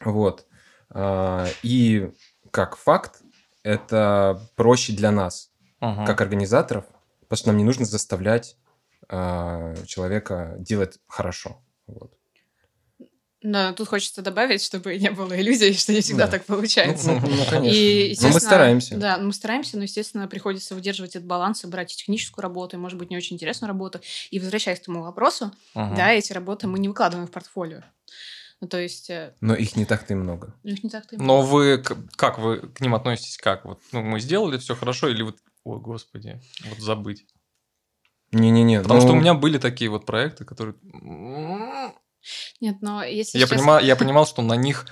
вот. 0.04 0.46
А, 0.90 1.46
И 1.62 2.10
как 2.50 2.76
факт, 2.76 3.22
это 3.64 4.40
проще 4.56 4.92
для 4.92 5.10
нас, 5.10 5.50
Мгм. 5.80 6.06
как 6.06 6.20
организаторов, 6.20 6.84
потому 7.22 7.36
что 7.38 7.48
нам 7.48 7.56
не 7.56 7.64
нужно 7.64 7.84
заставлять 7.84 8.56
а, 9.08 9.74
человека 9.86 10.54
делать 10.58 10.98
хорошо. 11.06 11.62
Вот. 11.86 12.14
Да, 13.44 13.74
тут 13.74 13.88
хочется 13.88 14.22
добавить, 14.22 14.62
чтобы 14.64 14.96
не 14.96 15.10
было 15.10 15.38
иллюзий, 15.38 15.74
что 15.74 15.92
не 15.92 16.00
всегда 16.00 16.24
Да. 16.24 16.30
так 16.32 16.46
получается. 16.46 17.08
Ну, 17.12 17.20
ну, 17.20 17.44
конечно. 17.44 17.56
И, 17.56 17.58
Но 17.58 17.58
мы 17.58 18.08
естественно, 18.08 18.40
стараемся. 18.40 18.96
Да, 18.96 19.18
мы 19.18 19.32
стараемся, 19.34 19.76
но, 19.76 19.82
естественно, 19.82 20.26
приходится 20.26 20.74
выдерживать 20.74 21.14
этот 21.14 21.26
баланс 21.28 21.62
и 21.62 21.66
брать 21.66 21.92
и 21.92 21.96
техническую 21.96 22.42
работу, 22.42 22.76
и, 22.76 22.80
может 22.80 22.98
быть, 22.98 23.10
не 23.10 23.18
очень 23.18 23.34
интересную 23.34 23.68
работу. 23.68 24.00
И 24.30 24.40
возвращаясь 24.40 24.80
к 24.80 24.84
тому 24.86 25.02
вопросу, 25.02 25.52
Мгм. 25.74 25.94
да, 25.94 26.10
эти 26.12 26.32
работы 26.32 26.66
мы 26.68 26.78
не 26.78 26.88
выкладываем 26.88 27.28
в 27.28 27.30
портфолио. 27.30 27.82
Ну, 28.62 28.68
то 28.68 28.80
есть, 28.80 29.10
э, 29.10 29.34
Но 29.42 29.54
их 29.54 29.76
не 29.76 29.84
так-то 29.84 30.14
и 30.14 30.16
много. 30.16 30.54
их 30.62 30.82
не 30.82 30.88
так-то 30.88 31.16
и 31.16 31.18
Но 31.18 31.24
много. 31.42 31.46
вы 31.46 31.78
к- 31.78 31.98
как 32.16 32.38
вы 32.38 32.60
к 32.60 32.80
ним 32.80 32.94
относитесь? 32.94 33.36
Как 33.36 33.66
вот, 33.66 33.78
ну 33.92 34.00
мы 34.02 34.20
сделали 34.20 34.56
все 34.56 34.74
хорошо 34.74 35.08
или 35.10 35.20
вот, 35.22 35.36
о 35.64 35.76
господи, 35.78 36.40
вот 36.64 36.78
забыть? 36.78 37.26
Не-не-не. 38.32 38.80
Потому 38.80 39.00
что 39.00 39.10
ну, 39.10 39.18
у 39.18 39.20
меня 39.20 39.34
были 39.34 39.58
такие 39.58 39.90
вот 39.90 40.06
проекты, 40.06 40.46
которые 40.46 40.76
Нет, 42.60 42.76
но 42.80 43.02
если 43.04 43.38
я 43.38 43.46
сейчас- 43.46 43.58
понимаю, 43.58 43.84
я 43.84 43.96
понимал, 43.96 44.26
что 44.26 44.42
на 44.42 44.54
них 44.54 44.86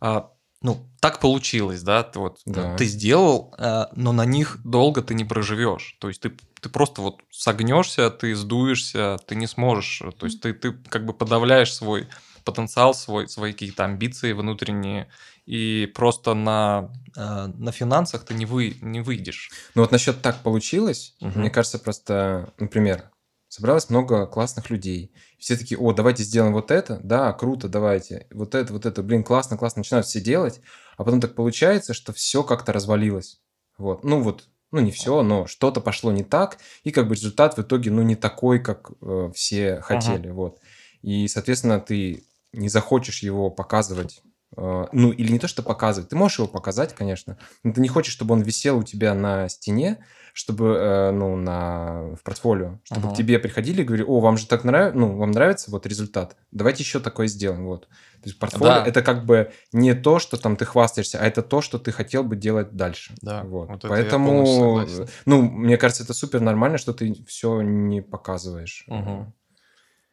а, 0.00 0.30
ну 0.62 0.88
так 1.00 1.18
получилось, 1.20 1.82
да, 1.82 2.02
ты 2.02 2.18
вот 2.18 2.40
Да. 2.46 2.76
ты 2.76 2.84
сделал, 2.86 3.54
а, 3.58 3.88
но 3.94 4.12
на 4.12 4.24
них 4.24 4.58
долго 4.64 5.02
ты 5.02 5.14
не 5.14 5.24
проживешь. 5.24 5.96
То 6.00 6.08
есть 6.08 6.20
ты 6.22 6.32
ты 6.60 6.68
просто 6.68 7.02
вот 7.02 7.20
согнешься, 7.30 8.08
ты 8.10 8.34
сдуешься, 8.36 9.16
ты 9.26 9.34
не 9.34 9.46
сможешь. 9.48 10.02
То 10.18 10.26
есть 10.26 10.40
ты 10.40 10.52
ты 10.52 10.72
как 10.72 11.04
бы 11.06 11.12
подавляешь 11.12 11.72
свой 11.74 12.08
потенциал, 12.44 12.94
свой 12.94 13.28
свои 13.28 13.52
какие-то 13.52 13.84
амбиции 13.84 14.32
внутренние 14.32 15.08
и 15.46 15.90
просто 15.94 16.34
на 16.34 16.92
а, 17.16 17.46
на 17.48 17.70
финансах 17.72 18.24
ты 18.24 18.34
не 18.34 18.46
вы 18.46 18.76
не 18.80 19.00
выйдешь. 19.00 19.50
Ну 19.74 19.82
вот 19.82 19.92
насчет 19.92 20.22
так 20.22 20.42
получилось, 20.42 21.14
Мгм. 21.20 21.40
мне 21.40 21.50
кажется, 21.50 21.78
просто, 21.78 22.52
например, 22.58 23.10
собралось 23.52 23.90
много 23.90 24.26
классных 24.26 24.70
людей. 24.70 25.12
Все 25.38 25.58
такие, 25.58 25.78
о, 25.78 25.92
давайте 25.92 26.22
сделаем 26.22 26.54
вот 26.54 26.70
это, 26.70 26.98
да, 27.02 27.34
круто, 27.34 27.68
давайте. 27.68 28.26
Вот 28.30 28.54
это, 28.54 28.72
вот 28.72 28.86
это, 28.86 29.02
блин, 29.02 29.22
классно, 29.22 29.58
классно, 29.58 29.80
начинают 29.80 30.06
все 30.06 30.22
делать, 30.22 30.62
а 30.96 31.04
потом 31.04 31.20
так 31.20 31.34
получается, 31.34 31.92
что 31.92 32.14
все 32.14 32.44
как-то 32.44 32.72
развалилось. 32.72 33.42
Вот, 33.76 34.04
ну 34.04 34.22
вот, 34.22 34.48
ну 34.70 34.80
не 34.80 34.90
все, 34.90 35.22
но 35.22 35.46
что-то 35.46 35.82
пошло 35.82 36.10
не 36.12 36.24
так, 36.24 36.56
и 36.82 36.90
как 36.90 37.08
бы 37.08 37.14
результат 37.14 37.58
в 37.58 37.60
итоге, 37.60 37.90
ну 37.90 38.00
не 38.00 38.16
такой, 38.16 38.58
как 38.58 38.92
э, 39.02 39.30
все 39.34 39.82
хотели, 39.82 40.30
вот. 40.30 40.58
И, 41.02 41.28
соответственно, 41.28 41.78
ты 41.78 42.24
не 42.54 42.70
захочешь 42.70 43.22
его 43.22 43.50
показывать, 43.50 44.22
э, 44.56 44.86
ну 44.92 45.12
или 45.12 45.30
не 45.30 45.38
то, 45.38 45.46
что 45.46 45.62
показывать, 45.62 46.08
ты 46.08 46.16
можешь 46.16 46.38
его 46.38 46.48
показать, 46.48 46.94
конечно, 46.94 47.36
но 47.64 47.74
ты 47.74 47.82
не 47.82 47.88
хочешь, 47.88 48.14
чтобы 48.14 48.32
он 48.32 48.40
висел 48.40 48.78
у 48.78 48.82
тебя 48.82 49.12
на 49.12 49.50
стене, 49.50 50.02
чтобы, 50.32 50.76
э, 50.78 51.10
ну, 51.10 51.36
на, 51.36 52.14
в 52.14 52.22
портфолио, 52.22 52.80
чтобы 52.84 53.06
Ага. 53.06 53.14
к 53.14 53.16
тебе 53.16 53.38
приходили 53.38 53.82
и 53.82 53.84
говорили, 53.84 54.06
о, 54.06 54.20
вам 54.20 54.38
же 54.38 54.46
так 54.46 54.64
нравится, 54.64 54.98
ну, 54.98 55.16
вам 55.16 55.30
нравится 55.30 55.70
вот 55.70 55.86
результат, 55.86 56.36
давайте 56.50 56.82
еще 56.82 57.00
такое 57.00 57.26
сделаем, 57.26 57.66
вот. 57.66 57.86
То 57.86 58.28
есть 58.28 58.38
портфолио 58.38 58.74
Да. 58.74 58.84
это 58.86 59.02
как 59.02 59.26
бы 59.26 59.52
не 59.72 59.94
то, 59.94 60.18
что 60.18 60.36
там 60.36 60.56
ты 60.56 60.64
хвастаешься, 60.64 61.18
а 61.18 61.26
это 61.26 61.42
то, 61.42 61.60
что 61.60 61.78
ты 61.78 61.92
хотел 61.92 62.24
бы 62.24 62.36
делать 62.36 62.72
дальше. 62.72 63.14
Да, 63.20 63.44
Вот. 63.44 63.68
вот 63.68 63.84
Поэтому, 63.88 64.86
ну, 65.26 65.42
мне 65.42 65.76
кажется, 65.76 66.04
это 66.04 66.14
супер 66.14 66.40
нормально, 66.40 66.78
что 66.78 66.94
ты 66.94 67.14
все 67.26 67.60
не 67.60 68.00
показываешь. 68.00 68.84
Мгм. 68.86 69.34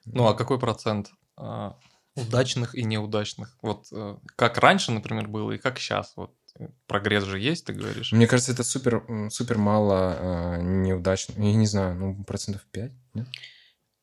Ну, 0.05 0.27
а 0.27 0.33
какой 0.33 0.59
процент 0.59 1.11
а, 1.37 1.77
удачных 2.15 2.75
и 2.75 2.83
неудачных? 2.83 3.57
Вот 3.61 3.87
э, 3.91 4.17
как 4.35 4.57
раньше, 4.57 4.91
например, 4.91 5.27
было, 5.27 5.51
и 5.51 5.57
как 5.57 5.77
сейчас? 5.79 6.13
Вот 6.15 6.33
прогресс 6.87 7.23
же 7.23 7.39
есть, 7.39 7.65
ты 7.65 7.73
говоришь. 7.73 8.11
Мне 8.11 8.27
кажется, 8.27 8.51
это 8.51 8.63
супер, 8.63 9.03
супер 9.29 9.57
мало 9.57 10.57
э, 10.57 10.61
неудачно. 10.61 11.33
Я 11.41 11.53
не 11.53 11.65
знаю, 11.67 11.95
ну, 11.95 12.23
процентов 12.23 12.65
5, 12.71 12.91
нет? 13.13 13.27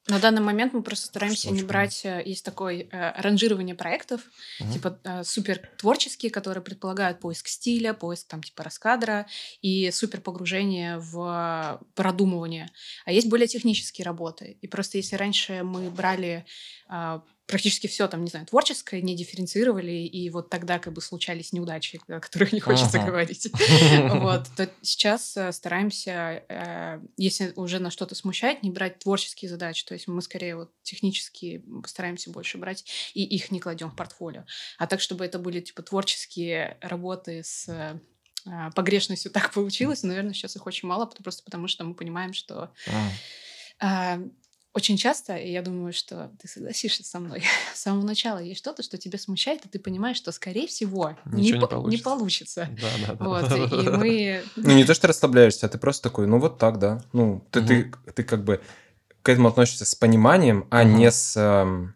На 0.09 0.21
данный 0.21 0.41
момент 0.41 0.73
мы 0.73 0.83
просто 0.85 1.07
стараемся 1.07 1.49
не 1.49 1.55
очень 1.57 1.67
брать... 1.67 2.05
э, 2.05 2.23
Есть 2.25 2.45
такое 2.45 2.87
э, 2.91 3.21
ранжирование 3.21 3.75
проектов, 3.75 4.21
Мгм. 4.61 4.73
типа 4.73 5.01
э, 5.03 5.25
супер 5.25 5.69
творческие, 5.79 6.31
которые 6.31 6.63
предполагают 6.63 7.19
поиск 7.19 7.49
стиля, 7.49 7.93
поиск 7.93 8.29
там 8.29 8.41
типа 8.41 8.63
раскадра 8.63 9.27
и 9.63 9.91
супер 9.91 10.21
погружение 10.21 10.99
в 10.99 11.83
продумывание. 11.97 12.71
А 13.05 13.11
есть 13.11 13.29
более 13.29 13.49
технические 13.49 14.05
работы. 14.05 14.57
И 14.61 14.69
просто 14.69 14.97
если 14.99 15.17
раньше 15.17 15.65
мы 15.65 15.91
брали 15.91 16.47
а, 16.89 17.25
практически 17.47 17.87
все 17.87 18.09
там, 18.09 18.25
не 18.25 18.31
знаю, 18.31 18.47
творческое, 18.47 19.01
не 19.03 19.15
дифференцировали, 19.17 19.93
и 19.93 20.29
вот 20.31 20.51
тогда 20.51 20.79
как 20.79 20.93
бы 20.93 21.01
случались 21.01 21.53
неудачи, 21.53 22.01
о 22.09 22.21
которых 22.21 22.53
не 22.53 22.61
хочется 22.61 22.99
Ага. 22.99 23.07
говорить. 23.07 23.49
Вот, 24.27 24.47
то 24.57 24.69
сейчас 24.83 25.37
э, 25.37 25.53
стараемся, 25.53 26.43
э, 26.49 27.01
если 27.17 27.53
уже 27.57 27.79
на 27.79 27.91
что-то 27.91 28.15
смущает, 28.15 28.63
не 28.63 28.71
брать 28.71 28.99
творческие 28.99 29.49
задачи. 29.49 29.85
То 29.85 29.95
есть 29.95 30.09
мы 30.09 30.21
скорее 30.23 30.57
вот 30.57 30.73
технические 30.83 31.61
постараемся 31.83 32.31
больше 32.31 32.59
брать, 32.59 32.85
и 33.15 33.23
их 33.23 33.51
не 33.51 33.61
кладем 33.61 33.91
в 33.91 33.97
портфолио. 33.97 34.45
А 34.79 34.87
так, 34.87 35.01
чтобы 35.01 35.25
это 35.25 35.39
были 35.39 35.61
типа 35.61 35.83
творческие 35.83 36.79
работы 36.81 37.43
с 37.45 37.69
э, 37.69 37.99
а, 38.47 38.71
погрешностью 38.73 39.31
так 39.31 39.53
получилось, 39.53 40.03
наверное, 40.03 40.33
сейчас 40.33 40.57
их 40.57 40.67
очень 40.67 40.89
мало, 40.89 41.07
просто 41.07 41.43
потому 41.45 41.69
что 41.69 41.85
мы 41.85 41.95
понимаем, 41.95 42.33
что 42.33 42.73
М. 42.87 43.11
а, 43.81 44.19
очень 44.77 44.99
часто, 44.99 45.35
и 45.37 45.51
я 45.51 45.63
думаю, 45.63 45.95
что 45.95 46.31
ты 46.39 46.49
согласишься 46.49 47.03
со 47.03 47.19
мной, 47.19 47.43
с 47.75 47.81
самого 47.81 48.05
начала 48.05 48.39
есть 48.39 48.59
что-то, 48.59 48.83
что 48.83 48.99
тебя 48.99 49.19
смущает, 49.19 49.65
и 49.65 49.69
ты 49.71 49.79
понимаешь, 49.79 50.19
что, 50.19 50.33
скорее 50.33 50.67
всего, 50.67 51.17
Ничего 51.33 51.57
не 51.57 51.61
по- 51.63 51.67
получится. 51.69 52.05
получится. 52.05 52.69
Да, 52.79 52.91
да, 52.99 53.15
да. 53.15 53.25
Вот, 53.27 53.53
и 53.53 53.89
мы... 53.89 54.45
Ну, 54.57 54.75
не 54.75 54.85
то, 54.85 54.93
что 54.93 55.09
расслабляешься, 55.09 55.65
а 55.65 55.71
ты 55.71 55.79
просто 55.79 56.03
такой, 56.11 56.27
ну, 56.27 56.39
вот 56.39 56.59
так, 56.59 56.79
да. 56.79 57.03
Ну, 57.15 57.43
ты, 57.51 57.63
ты, 57.67 57.93
ты 58.15 58.23
как 58.23 58.45
бы 58.45 58.61
к 59.23 59.29
этому 59.31 59.49
относишься 59.49 59.87
с 59.87 59.95
пониманием, 59.95 60.67
а 60.71 60.85
Мгм. 60.85 60.95
не 60.99 61.11
с... 61.11 61.37
эм, 61.41 61.95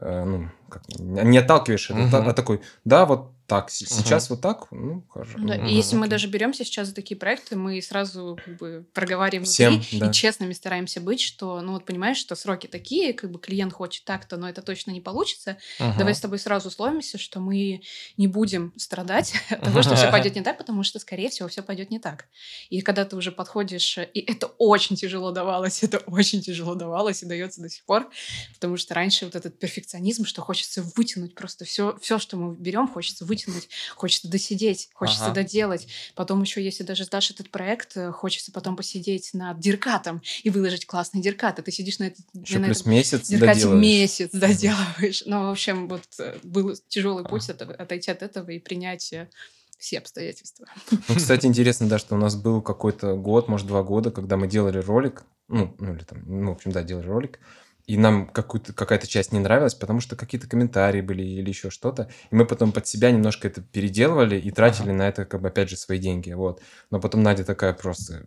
э, 0.00 0.24
ну, 0.24 0.50
как, 0.70 0.88
не 0.88 1.38
отталкиваешь 1.38 1.90
это, 1.90 2.18
Мгм. 2.20 2.28
а 2.28 2.32
такой, 2.32 2.60
да, 2.84 3.06
вот 3.06 3.32
так, 3.46 3.70
сейчас 3.70 4.30
вот 4.30 4.40
так, 4.40 4.68
ну, 4.70 5.04
хорошо. 5.10 5.38
Да, 5.38 5.54
и 5.54 5.74
если 5.74 5.96
мы 5.96 6.08
даже 6.08 6.28
беремся 6.28 6.64
сейчас 6.64 6.88
за 6.88 6.94
такие 6.94 7.14
проекты, 7.14 7.56
мы 7.56 7.82
сразу 7.82 8.38
как 8.42 8.56
бы 8.56 8.86
проговариваем 8.94 9.44
Всем, 9.44 9.74
внутри 9.74 9.98
да. 9.98 10.08
и 10.08 10.12
честными 10.14 10.54
стараемся 10.54 11.02
быть, 11.02 11.20
что, 11.20 11.60
ну 11.60 11.72
вот 11.72 11.84
понимаешь, 11.84 12.16
что 12.16 12.36
сроки 12.36 12.68
такие, 12.68 13.12
как 13.12 13.30
бы 13.30 13.38
клиент 13.38 13.74
хочет 13.74 14.04
так-то, 14.04 14.38
но 14.38 14.48
это 14.48 14.62
точно 14.62 14.92
не 14.92 15.02
получится. 15.02 15.58
Мгм. 15.78 15.98
Давай 15.98 16.14
с 16.14 16.20
тобой 16.20 16.38
сразу 16.38 16.68
условимся, 16.68 17.18
что 17.18 17.38
мы 17.38 17.82
не 18.16 18.28
будем 18.28 18.72
страдать 18.78 19.34
от 19.50 19.60
того, 19.60 19.82
что 19.82 19.94
все 19.94 20.10
пойдет 20.10 20.36
не 20.36 20.42
так, 20.42 20.56
потому 20.56 20.82
что, 20.82 20.98
скорее 20.98 21.28
всего, 21.28 21.48
все 21.50 21.62
пойдет 21.62 21.90
не 21.90 21.98
так. 21.98 22.24
И 22.70 22.80
когда 22.80 23.04
ты 23.04 23.14
уже 23.14 23.30
подходишь, 23.30 23.98
и 23.98 24.20
это 24.20 24.46
очень 24.56 24.96
тяжело 24.96 25.32
давалось, 25.32 25.82
это 25.82 25.98
очень 26.06 26.40
тяжело 26.40 26.76
давалось 26.76 27.22
и 27.22 27.26
дается 27.26 27.60
до 27.60 27.68
сих 27.68 27.84
пор, 27.84 28.08
потому 28.54 28.78
что 28.78 28.94
раньше 28.94 29.26
вот 29.26 29.34
этот 29.34 29.58
перфекционизм, 29.58 30.24
что 30.24 30.40
хочется 30.40 30.82
вытянуть 30.96 31.34
просто 31.34 31.66
все, 31.66 31.98
все, 32.00 32.18
что 32.18 32.38
мы 32.38 32.54
берем, 32.54 32.88
хочется 32.88 33.26
вытянуть 33.26 33.33
вытянуть, 33.34 33.68
хочется 33.96 34.28
досидеть, 34.28 34.88
хочется 34.94 35.26
Ага. 35.26 35.34
доделать. 35.34 35.86
Потом 36.14 36.42
еще, 36.42 36.62
если 36.64 36.82
даже 36.84 37.04
сдашь 37.04 37.30
этот 37.30 37.50
проект, 37.50 37.96
э, 37.96 38.12
хочется 38.12 38.52
потом 38.52 38.76
посидеть 38.76 39.30
над 39.34 39.58
диркатом 39.60 40.22
и 40.42 40.50
выложить 40.50 40.86
классный 40.86 41.20
диркат. 41.20 41.58
И 41.58 41.62
ты 41.62 41.70
сидишь 41.72 41.98
на, 41.98 42.04
этот, 42.04 42.24
Еще 42.34 42.58
на 42.58 42.66
плюс 42.66 42.80
этом 42.80 42.92
месяц 42.92 43.28
диркате 43.28 43.54
доделаешь. 43.60 43.82
месяц 43.82 44.30
доделываешь. 44.32 45.22
Ну, 45.26 45.46
в 45.48 45.50
общем, 45.50 45.88
вот 45.88 46.02
э, 46.18 46.38
был 46.42 46.74
тяжелый 46.88 47.24
путь 47.24 47.48
от- 47.50 47.62
отойти 47.62 48.10
от 48.10 48.22
этого 48.22 48.50
и 48.50 48.58
принять 48.58 49.12
э, 49.12 49.28
все 49.78 49.98
обстоятельства. 49.98 50.66
Ну, 50.90 51.16
кстати, 51.16 51.46
интересно, 51.46 51.88
да, 51.88 51.98
что 51.98 52.14
у 52.14 52.18
нас 52.18 52.36
был 52.36 52.62
какой-то 52.62 53.16
год, 53.16 53.48
может, 53.48 53.66
два 53.66 53.82
года, 53.82 54.10
когда 54.10 54.36
мы 54.36 54.46
делали 54.46 54.78
ролик, 54.78 55.24
ну, 55.48 55.74
ну 55.78 55.94
или 55.94 56.04
там, 56.04 56.22
ну, 56.26 56.50
в 56.52 56.54
общем, 56.56 56.72
да, 56.72 56.82
делали 56.82 57.06
ролик, 57.06 57.38
и 57.86 57.96
нам 57.96 58.26
какую-то, 58.26 58.72
какая-то 58.72 59.06
часть 59.06 59.32
не 59.32 59.38
нравилась, 59.38 59.74
потому 59.74 60.00
что 60.00 60.16
какие-то 60.16 60.48
комментарии 60.48 61.00
были 61.00 61.22
или 61.22 61.48
еще 61.48 61.70
что-то, 61.70 62.08
и 62.30 62.34
мы 62.34 62.46
потом 62.46 62.72
под 62.72 62.86
себя 62.86 63.10
немножко 63.10 63.48
это 63.48 63.60
переделывали 63.60 64.38
и 64.38 64.50
тратили 64.50 64.90
на 64.90 65.08
это, 65.08 65.24
как 65.24 65.42
бы, 65.42 65.48
опять 65.48 65.68
же, 65.68 65.76
свои 65.76 65.98
деньги, 65.98 66.32
вот. 66.32 66.62
Но 66.90 67.00
потом 67.00 67.22
Надя 67.22 67.44
такая 67.44 67.74
просто, 67.74 68.24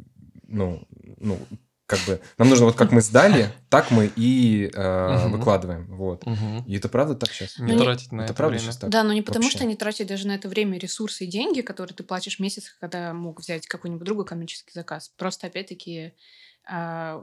ну, 0.47 0.87
ну, 1.17 1.39
как 1.87 1.99
бы, 2.01 2.19
нам 2.37 2.49
нужно 2.49 2.65
вот 2.65 2.75
как 2.75 2.91
мы 2.91 3.01
сдали, 3.01 3.49
так 3.69 3.91
мы 3.91 4.11
и 4.15 4.69
э, 4.73 5.17
Мгм. 5.25 5.31
выкладываем, 5.31 5.85
вот. 5.95 6.25
Мгм. 6.25 6.63
И 6.67 6.75
это 6.75 6.89
правда 6.89 7.15
так 7.15 7.31
сейчас? 7.31 7.57
Не 7.57 7.73
Ну, 7.73 7.83
тратить 7.83 8.11
на 8.11 8.21
это 8.23 8.33
это, 8.33 8.37
правда 8.37 8.57
время. 8.57 8.67
сейчас 8.67 8.77
так? 8.77 8.89
Да, 8.89 9.03
но 9.03 9.13
не 9.13 9.21
потому, 9.21 9.45
вообще. 9.45 9.59
что 9.59 9.65
не 9.65 9.75
тратить 9.77 10.07
даже 10.07 10.27
на 10.27 10.35
это 10.35 10.49
время, 10.49 10.77
ресурсы 10.77 11.23
и 11.23 11.27
деньги, 11.27 11.61
которые 11.61 11.95
ты 11.95 12.03
платишь 12.03 12.37
в 12.37 12.39
месяц, 12.41 12.75
когда 12.81 13.13
мог 13.13 13.39
взять 13.39 13.67
какой-нибудь 13.67 14.05
другой 14.05 14.25
коммерческий 14.25 14.71
заказ. 14.73 15.11
Просто, 15.17 15.47
опять-таки, 15.47 16.13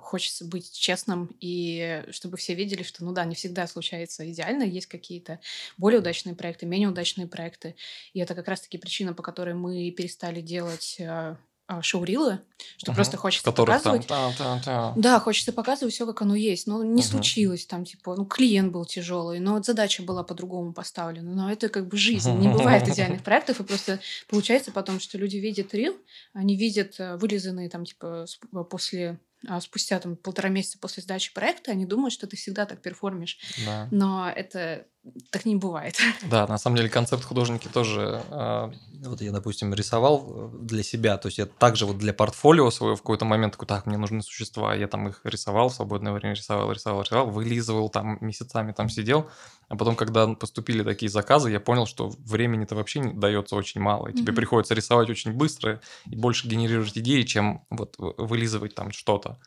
хочется 0.03 0.45
быть 0.45 0.73
честным, 0.73 1.35
и 1.41 2.05
чтобы 2.11 2.37
все 2.37 2.55
видели, 2.55 2.83
что, 2.83 3.05
ну 3.05 3.13
да, 3.13 3.25
не 3.25 3.35
всегда 3.35 3.67
случается 3.67 4.31
идеально, 4.31 4.63
есть 4.63 4.87
какие-то 4.87 5.39
более 5.77 6.01
удачные 6.01 6.35
проекты, 6.35 6.67
менее 6.67 6.89
удачные 6.89 7.27
проекты. 7.27 7.77
И 8.15 8.21
это 8.21 8.35
как 8.35 8.49
раз-таки 8.49 8.79
причина, 8.79 9.13
по 9.13 9.23
которой 9.23 9.55
мы 9.55 9.91
перестали 9.91 10.41
делать 10.41 10.97
а, 11.01 11.37
а, 11.67 11.81
шоурилы, 11.83 12.41
что 12.77 12.91
Мгм. 12.91 12.95
просто 12.97 13.17
хочется 13.17 13.45
которых 13.45 13.83
там 13.83 13.99
показывать. 14.01 14.37
та-та-та. 14.39 14.93
Да, 14.97 15.19
хочется 15.21 15.53
показывать 15.53 15.95
все, 15.95 16.07
как 16.07 16.23
оно 16.23 16.35
есть. 16.35 16.67
Но 16.67 16.85
не 16.85 17.03
Мгм. 17.03 17.03
случилось 17.03 17.67
там, 17.67 17.85
типа, 17.85 18.17
ну, 18.17 18.27
клиент 18.27 18.71
был 18.73 18.85
тяжелый, 18.85 19.41
но 19.41 19.55
вот 19.55 19.65
задача 19.67 20.03
была 20.03 20.23
по-другому 20.23 20.73
поставлена. 20.73 21.35
Но 21.35 21.51
это 21.51 21.69
как 21.69 21.89
бы 21.89 21.97
жизнь. 21.97 22.33
Не 22.39 22.49
бывает 22.49 22.87
идеальных 22.89 23.23
проектов, 23.23 23.61
и 23.61 23.65
просто 23.65 24.01
получается 24.29 24.73
потом, 24.73 25.01
что 25.01 25.19
люди 25.19 25.37
видят 25.39 25.73
рил, 25.75 25.97
они 26.33 26.57
видят 26.57 26.97
э, 26.99 27.17
вылизанные 27.17 27.69
там, 27.71 27.85
типа, 27.85 28.27
сп- 28.29 28.65
после 28.65 29.05
а, 29.05 29.19
спустя 29.61 30.01
там 30.01 30.17
полтора 30.17 30.49
месяца 30.49 30.79
после 30.79 31.03
сдачи 31.03 31.33
проекта, 31.33 31.73
они 31.73 31.87
думают, 31.87 32.13
что 32.13 32.27
ты 32.27 32.37
всегда 32.37 32.67
так 32.67 32.83
перформишь. 32.83 33.39
Да. 33.65 33.89
Но 33.91 34.31
это 34.31 34.87
так 35.31 35.45
не 35.45 35.57
бывает. 35.57 35.97
Да, 36.31 36.47
на 36.47 36.59
самом 36.59 36.77
деле 36.77 36.89
концепт 36.89 37.25
художники 37.25 37.69
тоже. 37.69 38.23
а, 38.31 38.73
Вот 39.05 39.21
я, 39.21 39.31
допустим, 39.33 39.75
рисовал 39.75 40.25
э, 40.27 40.51
для 40.63 40.83
себя, 40.83 41.19
то 41.19 41.29
есть 41.29 41.39
я 41.39 41.47
также 41.47 41.85
вот 41.87 41.99
для 41.99 42.15
портфолио 42.15 42.71
своего 42.71 42.97
в 42.97 43.01
какой-то 43.03 43.25
момент 43.27 43.53
такой, 43.55 43.69
так, 43.69 43.87
мне 43.87 43.99
нужны 43.99 44.23
существа, 44.23 44.75
я 44.75 44.89
там 44.89 45.09
их 45.09 45.21
рисовал, 45.25 45.69
в 45.69 45.75
свободное 45.75 46.13
время 46.13 46.35
рисовал, 46.35 46.73
рисовал, 46.73 47.03
рисовал, 47.03 47.31
вылизывал, 47.31 47.91
там 47.91 48.17
месяцами 48.21 48.73
там 48.73 48.89
сидел, 48.89 49.29
а 49.69 49.77
потом, 49.77 49.97
когда 49.97 50.27
поступили 50.35 50.83
такие 50.83 51.11
заказы, 51.11 51.51
я 51.51 51.61
понял, 51.61 51.87
что 51.87 52.09
времени-то 52.09 52.75
вообще 52.75 53.01
не 53.01 53.13
дается 53.13 53.57
очень 53.57 53.81
мало, 53.81 54.09
и 54.09 54.13
тебе 54.15 54.33
Мгм. 54.33 54.37
приходится 54.37 54.75
рисовать 54.75 55.11
очень 55.11 55.33
быстро 55.33 55.81
и 56.07 56.17
больше 56.17 56.49
генерировать 56.49 56.97
идеи, 56.97 57.23
чем 57.23 57.65
вот 57.71 57.97
вылизывать 57.99 58.75
там 58.75 58.93
что-то. 58.93 59.39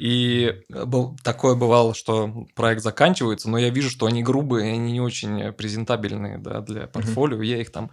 И 0.00 0.64
э, 0.72 0.86
такое 1.22 1.54
бывало, 1.54 1.92
что 1.94 2.46
проект 2.54 2.82
заканчивается, 2.82 3.50
но 3.50 3.58
я 3.58 3.68
вижу, 3.68 3.90
что 3.90 4.06
они 4.06 4.22
грубые, 4.22 4.72
они 4.72 4.92
не 4.92 5.00
очень 5.00 5.52
презентабельные 5.52 6.38
да, 6.38 6.62
для 6.62 6.86
портфолио. 6.86 7.42
Я 7.42 7.60
их 7.60 7.70
там 7.70 7.90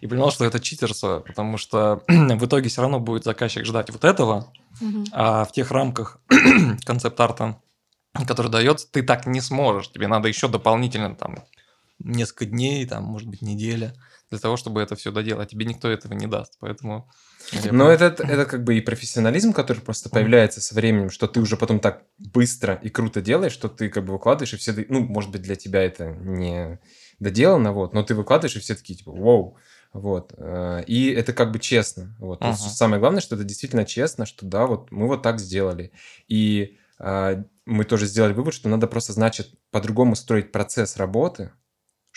и 0.00 0.06
понимал, 0.06 0.30
что 0.30 0.46
это 0.46 0.58
читерство, 0.58 1.20
потому 1.20 1.58
что 1.58 2.02
в 2.08 2.46
итоге 2.46 2.70
все 2.70 2.80
равно 2.80 2.98
будет 2.98 3.24
заказчик 3.24 3.66
ждать 3.66 3.90
вот 3.90 4.06
этого, 4.06 4.50
а 5.12 5.44
в 5.44 5.52
тех 5.52 5.70
рамках 5.70 6.18
концепт-арта, 6.86 7.60
который 8.26 8.50
дается, 8.50 8.90
ты 8.90 9.02
так 9.02 9.26
не 9.26 9.42
сможешь. 9.42 9.90
Тебе 9.92 10.08
надо 10.08 10.28
еще 10.28 10.48
дополнительно 10.48 11.14
там 11.14 11.44
несколько 11.98 12.46
дней, 12.46 12.86
там, 12.86 13.04
может 13.04 13.28
быть, 13.28 13.42
неделя 13.42 13.92
для 14.30 14.38
того, 14.38 14.56
чтобы 14.56 14.80
это 14.80 14.96
все 14.96 15.12
доделать. 15.12 15.46
А 15.46 15.50
тебе 15.50 15.66
никто 15.66 15.90
этого 15.90 16.14
не 16.14 16.26
даст, 16.26 16.56
поэтому... 16.58 17.10
Но 17.52 17.86
прям- 17.86 17.88
это, 17.88 18.22
это 18.24 18.44
как 18.44 18.64
бы 18.64 18.76
и 18.76 18.80
профессионализм, 18.80 19.52
который 19.52 19.80
просто 19.80 20.08
появляется 20.10 20.60
со 20.60 20.74
временем, 20.74 21.10
что 21.10 21.26
ты 21.26 21.40
уже 21.40 21.56
потом 21.56 21.80
так 21.80 22.02
быстро 22.18 22.74
и 22.82 22.88
круто 22.88 23.20
делаешь, 23.20 23.52
что 23.52 23.68
ты 23.68 23.88
как 23.88 24.04
бы 24.04 24.12
выкладываешь, 24.12 24.52
и 24.54 24.56
все, 24.56 24.74
ну, 24.88 25.00
может 25.00 25.30
быть, 25.30 25.42
для 25.42 25.56
тебя 25.56 25.82
это 25.82 26.06
не 26.10 26.78
доделано, 27.18 27.72
вот, 27.72 27.94
но 27.94 28.02
ты 28.02 28.14
выкладываешь, 28.14 28.56
и 28.56 28.60
все 28.60 28.74
такие, 28.74 28.96
типа, 28.98 29.12
вау, 29.12 29.56
вот. 29.92 30.34
э, 30.36 30.84
И 30.86 31.10
это 31.10 31.32
как 31.32 31.50
бы 31.52 31.58
честно. 31.58 32.14
Вот. 32.18 32.44
Есть 32.44 32.60
Ага. 32.60 32.70
Самое 32.70 33.00
главное, 33.00 33.20
что 33.20 33.34
это 33.34 33.44
действительно 33.44 33.84
честно, 33.84 34.26
что 34.26 34.46
да, 34.46 34.66
вот 34.66 34.90
мы 34.92 35.06
вот 35.06 35.22
так 35.22 35.40
сделали. 35.40 35.92
И 36.28 36.76
а, 36.98 37.42
мы 37.64 37.84
тоже 37.84 38.06
сделали 38.06 38.32
вывод, 38.32 38.54
что 38.54 38.68
надо 38.68 38.86
просто, 38.86 39.12
значит, 39.12 39.50
по-другому 39.70 40.16
строить 40.16 40.52
процесс 40.52 40.96
работы, 40.96 41.52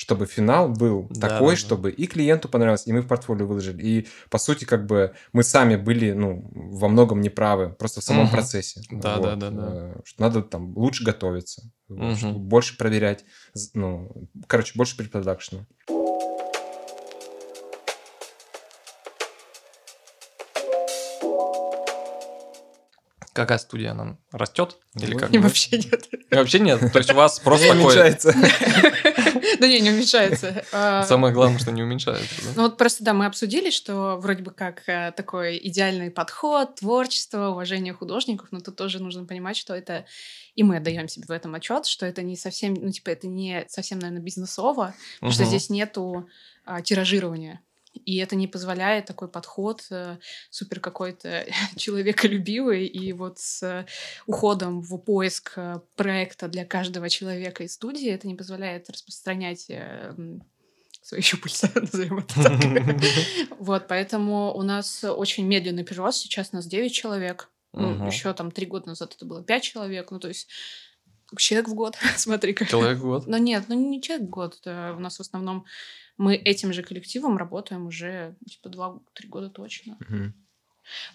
чтобы 0.02 0.26
финал 0.26 0.68
был 0.70 1.06
Да, 1.12 1.30
такой, 1.30 1.50
да, 1.50 1.52
да. 1.52 1.56
чтобы 1.68 1.92
и 1.92 2.08
клиенту 2.08 2.50
понравилось, 2.50 2.88
и 2.88 2.92
мы 2.92 3.02
в 3.02 3.08
портфолио 3.08 3.46
выложили. 3.46 3.84
И, 3.84 4.08
по 4.32 4.40
сути, 4.40 4.66
как 4.66 4.88
бы 4.88 5.14
мы 5.32 5.44
сами 5.44 5.76
были, 5.76 6.12
ну, 6.14 6.50
во 6.56 6.88
многом 6.88 7.22
неправы, 7.22 7.70
просто 7.78 8.02
в 8.02 8.04
самом 8.04 8.24
Мгм. 8.24 8.32
процессе. 8.32 8.82
Да, 8.90 9.20
да, 9.20 9.36
да, 9.36 9.52
да. 9.52 9.62
э, 9.62 9.96
Что 10.04 10.22
надо 10.24 10.42
там 10.42 10.76
лучше 10.76 11.04
готовиться, 11.04 11.70
вот, 11.88 12.00
Мгм. 12.00 12.16
чтобы 12.18 12.40
больше 12.40 12.78
проверять, 12.78 13.26
ну, 13.76 14.28
короче, 14.48 14.74
больше 14.76 14.98
препродакшена. 14.98 15.68
Какая 23.34 23.60
студия, 23.60 23.92
она 23.92 24.18
растет? 24.32 24.78
Или 25.00 25.14
Вот. 25.14 25.22
как? 25.22 25.34
И 25.34 25.38
вообще 25.38 25.78
нет. 25.78 26.08
И 26.32 26.36
Вообще 26.36 26.60
нет. 26.60 26.92
То 26.92 26.98
есть 27.00 27.12
у 27.12 27.16
вас 27.16 27.40
просто 27.40 27.72
уменьшается. 27.72 28.34
Да 29.60 29.68
не, 29.68 29.80
не 29.80 29.92
уменьшается. 29.92 30.66
А, 30.74 31.04
Самое 31.04 31.34
главное, 31.34 31.60
что 31.60 31.72
не 31.72 31.84
уменьшается. 31.84 32.42
да? 32.44 32.50
Ну 32.56 32.64
вот 32.64 32.78
просто, 32.78 33.04
да, 33.04 33.14
мы 33.14 33.26
обсудили, 33.26 33.70
что 33.70 34.18
вроде 34.18 34.42
бы 34.44 34.52
как 34.52 34.88
э, 34.88 35.12
такой 35.16 35.60
идеальный 35.62 36.12
подход, 36.12 36.76
творчество, 36.76 37.50
уважение 37.50 37.94
художников, 37.94 38.48
но 38.52 38.60
тут 38.60 38.76
тоже 38.76 39.02
нужно 39.02 39.26
понимать, 39.26 39.58
что 39.58 39.74
это, 39.74 40.06
и 40.56 40.64
мы 40.64 40.78
отдаем 40.78 41.08
себе 41.08 41.26
в 41.28 41.32
этом 41.32 41.56
отчет, 41.56 41.86
что 41.86 42.06
это 42.06 42.22
не 42.22 42.36
совсем, 42.38 42.74
ну 42.74 42.90
типа 42.92 43.10
это 43.10 43.28
не 43.28 43.66
совсем, 43.68 44.00
наверное, 44.00 44.24
бизнесово, 44.24 44.96
потому 45.16 45.32
что 45.32 45.46
здесь 45.46 45.70
нету 45.70 46.28
а, 46.66 46.82
тиражирования. 46.82 47.62
И 47.94 48.18
это 48.18 48.36
не 48.36 48.48
позволяет 48.48 49.06
такой 49.06 49.28
подход 49.28 49.86
э, 49.92 50.18
супер 50.50 50.80
какой-то 50.80 51.46
человеколюбивый 51.76 52.86
и 52.86 53.14
вот 53.14 53.40
с 53.40 53.64
э, 53.64 53.86
уходом 54.26 54.82
в 54.82 54.98
поиск 54.98 55.54
э, 55.58 55.80
проекта 55.96 56.48
для 56.48 56.66
каждого 56.66 57.10
человека 57.10 57.64
из 57.64 57.74
студии 57.74 58.10
это 58.10 58.28
не 58.28 58.36
позволяет 58.36 58.90
распространять 58.90 59.66
э, 59.70 60.14
свои 61.02 61.22
щупальца, 61.22 61.70
назовем 61.76 62.20
это 62.20 62.44
так. 62.44 62.60
Вот, 63.60 63.88
поэтому 63.88 64.54
у 64.54 64.62
нас 64.62 65.04
очень 65.04 65.46
медленный 65.46 65.84
прирост. 65.84 66.22
Сейчас 66.22 66.54
нас 66.54 66.66
9 66.66 66.94
человек. 66.94 67.50
Мгм. 67.74 68.08
еще 68.08 68.34
там 68.34 68.52
три 68.52 68.66
года 68.66 68.90
назад 68.90 69.14
это 69.16 69.26
было 69.26 69.44
5 69.44 69.64
человек. 69.64 70.12
Ну, 70.12 70.20
то 70.20 70.28
есть 70.28 70.50
человек 71.38 71.70
в 71.70 71.74
год, 71.74 71.98
смотри-ка. 72.18 72.66
Человек 72.66 73.00
в 73.00 73.04
год. 73.04 73.28
Но 73.28 73.38
нет, 73.38 73.66
ну 73.68 73.76
не 73.76 74.02
человек 74.02 74.28
в 74.28 74.30
год. 74.30 74.62
У 74.66 75.00
нас 75.00 75.18
в 75.18 75.22
основном 75.22 75.66
мы 76.22 76.36
этим 76.36 76.72
же 76.74 76.84
коллективом 76.84 77.38
работаем 77.38 77.88
уже 77.88 78.36
типа 78.48 78.70
2-3 78.70 79.28
года 79.28 79.50
точно. 79.50 79.98
Мгм. 80.00 80.34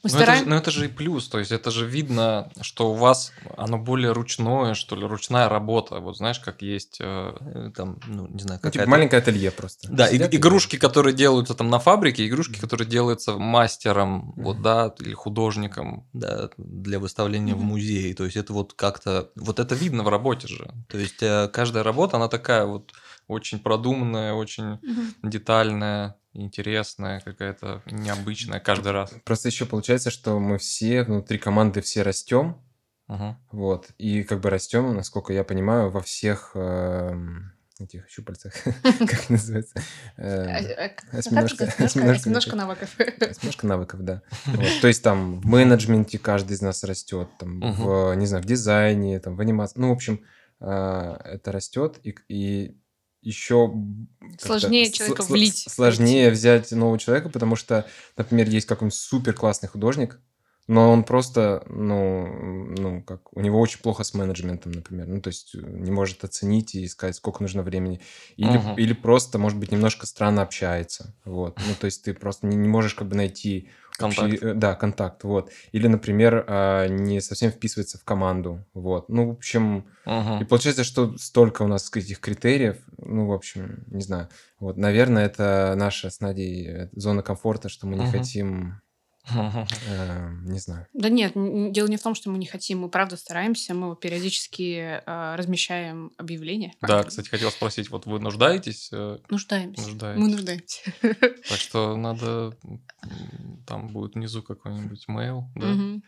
Мы 0.02 0.10
Но 0.10 0.20
это, 0.20 0.36
же, 0.36 0.44
но 0.46 0.56
это 0.56 0.70
же 0.70 0.86
и 0.86 0.88
плюс, 0.88 1.28
то 1.28 1.38
есть 1.38 1.52
это 1.52 1.70
же 1.70 1.86
видно, 1.86 2.50
что 2.62 2.92
у 2.92 2.94
вас 2.94 3.32
оно 3.56 3.78
более 3.78 4.12
ручное, 4.12 4.74
что 4.74 4.96
ли, 4.96 5.04
ручная 5.04 5.48
работа. 5.48 5.98
Вот 6.00 6.16
знаешь, 6.16 6.38
как 6.38 6.62
есть 6.62 6.98
э, 7.00 7.70
там, 7.76 7.98
ну, 8.06 8.26
не 8.28 8.38
знаю, 8.40 8.60
Ну, 8.62 8.70
какая 8.70 8.84
типа 8.84 8.86
маленькое 8.90 9.20
ателье 9.20 9.50
просто. 9.50 9.88
Да, 9.92 10.06
и- 10.08 10.12
Сидят 10.14 10.32
и 10.32 10.36
игрушки, 10.38 10.76
которые 10.78 11.14
делаются 11.14 11.54
там 11.54 11.68
на 11.68 11.78
фабрике, 11.78 12.26
игрушки, 12.26 12.58
которые 12.58 12.88
делаются 12.88 13.36
мастером, 13.36 14.32
вот, 14.36 14.54
Мгм. 14.54 14.62
да, 14.62 14.94
или 15.00 15.12
художником, 15.14 16.08
да, 16.12 16.48
для 16.56 16.98
выставления 16.98 17.54
в 17.54 17.58
Мгм. 17.58 17.66
музее. 17.66 18.14
То 18.14 18.24
есть 18.24 18.36
это 18.36 18.52
вот 18.52 18.72
как-то, 18.72 19.30
вот 19.36 19.58
это 19.58 19.74
видно 19.74 20.04
в 20.04 20.08
работе 20.08 20.46
же. 20.48 20.72
То 20.88 20.96
есть 20.98 21.22
э, 21.22 21.48
каждая 21.52 21.82
работа, 21.82 22.16
она 22.16 22.28
такая 22.28 22.64
вот 22.64 22.92
очень 23.28 23.58
продуманная, 23.58 24.32
очень 24.34 24.78
Мгм. 24.82 25.14
детальная, 25.30 26.16
интересная, 26.32 27.20
какая-то 27.20 27.82
необычная 27.86 28.60
каждый 28.60 28.92
раз. 28.92 29.12
Просто 29.24 29.48
еще 29.48 29.66
получается, 29.66 30.10
что 30.10 30.38
мы 30.38 30.58
все 30.58 31.02
внутри 31.02 31.38
команды 31.38 31.80
все 31.80 32.02
растем, 32.02 32.60
Мгм. 33.08 33.36
вот, 33.52 33.90
и 33.98 34.22
как 34.22 34.40
бы 34.40 34.50
растем, 34.50 34.94
насколько 34.94 35.32
я 35.32 35.44
понимаю, 35.44 35.90
во 35.90 36.00
всех 36.00 36.52
эм, 36.54 37.52
этих 37.78 38.08
щупальцах, 38.08 38.52
как 38.82 39.30
называется, 39.30 39.74
Э, 40.16 40.86
осьминожка- 41.12 41.64
это? 41.64 41.84
Осьминожка 41.84 42.56
навыков. 42.56 42.96
Немножко 42.98 43.66
навыков, 43.66 44.00
да. 44.02 44.22
То 44.80 44.88
есть 44.88 45.02
там 45.02 45.40
в 45.40 45.46
менеджменте 45.46 46.18
каждый 46.18 46.52
из 46.54 46.62
нас 46.62 46.84
растет, 46.84 47.28
там 47.38 47.60
в, 47.60 48.14
не 48.14 48.26
знаю, 48.26 48.42
в 48.42 48.46
дизайне, 48.46 49.18
там 49.20 49.36
в 49.36 49.40
анимации. 49.40 49.78
Ну, 49.78 49.88
в 49.90 49.92
общем, 49.92 50.20
а, 50.58 51.20
это 51.24 51.52
растет, 51.52 52.00
и, 52.02 52.76
еще 53.26 53.72
Сложнее 54.38 54.90
человека 54.90 55.22
влить. 55.22 55.66
Сложнее 55.68 56.30
взять 56.30 56.70
нового 56.72 56.98
человека, 56.98 57.28
потому 57.28 57.56
что, 57.56 57.86
например, 58.16 58.48
есть 58.48 58.66
какой-нибудь 58.66 58.96
супер 58.96 59.34
классный 59.34 59.68
художник, 59.68 60.20
но 60.68 60.90
он 60.90 61.04
просто, 61.04 61.64
ну, 61.68 62.26
ну, 62.26 63.02
как, 63.02 63.32
у 63.36 63.40
него 63.40 63.60
очень 63.60 63.80
плохо 63.80 64.02
с 64.02 64.14
менеджментом, 64.14 64.72
например. 64.72 65.06
Ну, 65.06 65.20
то 65.20 65.28
есть 65.28 65.54
э, 65.54 65.58
не 65.60 65.92
может 65.92 66.24
оценить 66.24 66.74
и 66.74 66.88
сказать, 66.88 67.14
сколько 67.14 67.42
нужно 67.42 67.62
времени. 67.62 68.00
Или, 68.36 68.58
Мгм. 68.58 68.74
или 68.74 68.92
просто, 68.92 69.38
может 69.38 69.58
быть, 69.58 69.70
немножко 69.70 70.06
странно 70.06 70.42
общается. 70.42 71.14
Вот. 71.24 71.56
Ну, 71.58 71.74
то 71.78 71.84
есть 71.84 72.02
ты 72.02 72.14
просто 72.14 72.48
не, 72.48 72.56
не 72.56 72.68
можешь 72.68 72.94
как 72.94 73.06
бы 73.08 73.14
найти 73.14 73.70
Контакт. 73.98 74.42
э, 74.42 74.54
да, 74.54 74.74
контакт. 74.74 75.24
Вот. 75.24 75.50
Или, 75.72 75.86
например, 75.86 76.44
а, 76.48 76.86
не 76.86 77.20
совсем 77.20 77.50
вписывается 77.50 77.98
в 77.98 78.04
команду. 78.04 78.64
Вот. 78.74 79.08
Ну, 79.08 79.28
в 79.28 79.30
общем, 79.32 79.86
и 80.06 80.10
Мгм. 80.10 80.46
получается, 80.46 80.84
что 80.84 81.16
столько 81.18 81.62
у 81.62 81.66
нас 81.66 81.90
этих 81.94 82.20
критериев, 82.20 82.76
ну, 82.98 83.26
в 83.26 83.32
общем, 83.32 83.84
не 83.88 84.02
знаю. 84.02 84.28
Вот, 84.60 84.76
наверное, 84.76 85.26
это 85.26 85.74
наша 85.76 86.10
с 86.10 86.20
Надей 86.20 86.66
э, 86.68 86.88
зона 86.92 87.22
комфорта, 87.22 87.68
что 87.68 87.86
мы 87.86 87.96
не 87.96 88.02
Мгм. 88.02 88.10
хотим, 88.12 88.80
не 89.34 90.58
знаю. 90.58 90.86
Да 90.92 91.08
нет, 91.08 91.32
дело 91.72 91.88
не 91.88 91.96
в 91.96 92.02
том, 92.02 92.14
что 92.14 92.30
мы 92.30 92.38
не 92.38 92.46
хотим, 92.46 92.80
мы 92.80 92.88
правда 92.88 93.16
стараемся, 93.16 93.74
мы 93.74 93.96
периодически 93.96 95.00
э, 95.04 95.34
размещаем 95.36 96.12
объявления. 96.16 96.74
Да, 96.80 97.02
кстати, 97.02 97.28
хотел 97.28 97.50
спросить, 97.50 97.90
вот 97.90 98.06
вы 98.06 98.20
нуждаетесь? 98.20 98.90
э, 98.92 99.18
Нуждаемся. 99.28 99.82
Нуждаетесь. 99.88 100.20
Мы 100.22 100.28
нуждаемся. 100.30 100.80
Так 101.48 101.58
что 101.58 101.96
надо, 101.96 102.56
там 103.66 103.88
будет 103.88 104.14
внизу 104.14 104.42
какой-нибудь 104.42 105.04
mail, 105.08 105.42
да? 105.54 106.00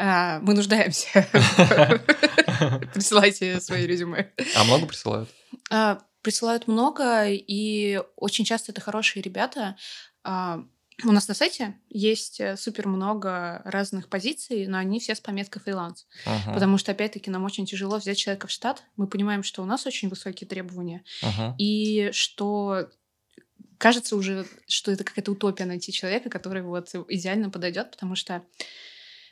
А, 0.00 0.38
Мы 0.40 0.54
нуждаемся. 0.54 1.26
Присылайте 2.94 3.60
свои 3.60 3.86
резюме. 3.86 4.32
А 4.56 4.64
много 4.64 4.86
присылают? 4.86 5.28
А, 5.70 6.00
Присылают 6.22 6.66
много, 6.68 7.26
и 7.28 8.00
очень 8.16 8.44
часто 8.44 8.72
это 8.72 8.80
хорошие 8.80 9.22
ребята. 9.22 9.76
А, 10.24 10.60
У 11.04 11.12
нас 11.12 11.28
на 11.28 11.34
сайте 11.34 11.76
есть 11.88 12.40
э, 12.40 12.56
супер 12.56 12.88
много 12.88 13.62
разных 13.64 14.08
позиций, 14.08 14.66
но 14.66 14.78
они 14.78 14.98
все 14.98 15.14
с 15.14 15.20
пометкой 15.20 15.62
фриланс. 15.62 16.06
Мгм. 16.26 16.54
Потому 16.54 16.76
что, 16.76 16.90
опять-таки, 16.90 17.30
нам 17.30 17.44
очень 17.44 17.66
тяжело 17.66 17.98
взять 17.98 18.18
человека 18.18 18.48
в 18.48 18.50
штат. 18.50 18.82
Мы 18.96 19.06
понимаем, 19.06 19.44
что 19.44 19.62
у 19.62 19.64
нас 19.64 19.86
очень 19.86 20.08
высокие 20.08 20.48
требования, 20.48 21.04
Мгм. 21.22 21.54
и 21.56 22.10
что 22.12 22.88
кажется 23.78 24.16
уже, 24.16 24.44
что 24.66 24.90
это 24.90 25.04
какая-то 25.04 25.30
утопия 25.30 25.66
найти 25.66 25.92
человека, 25.92 26.30
который 26.30 26.62
вот 26.62 26.92
идеально 27.08 27.48
подойдет, 27.48 27.92
потому 27.92 28.16
что 28.16 28.42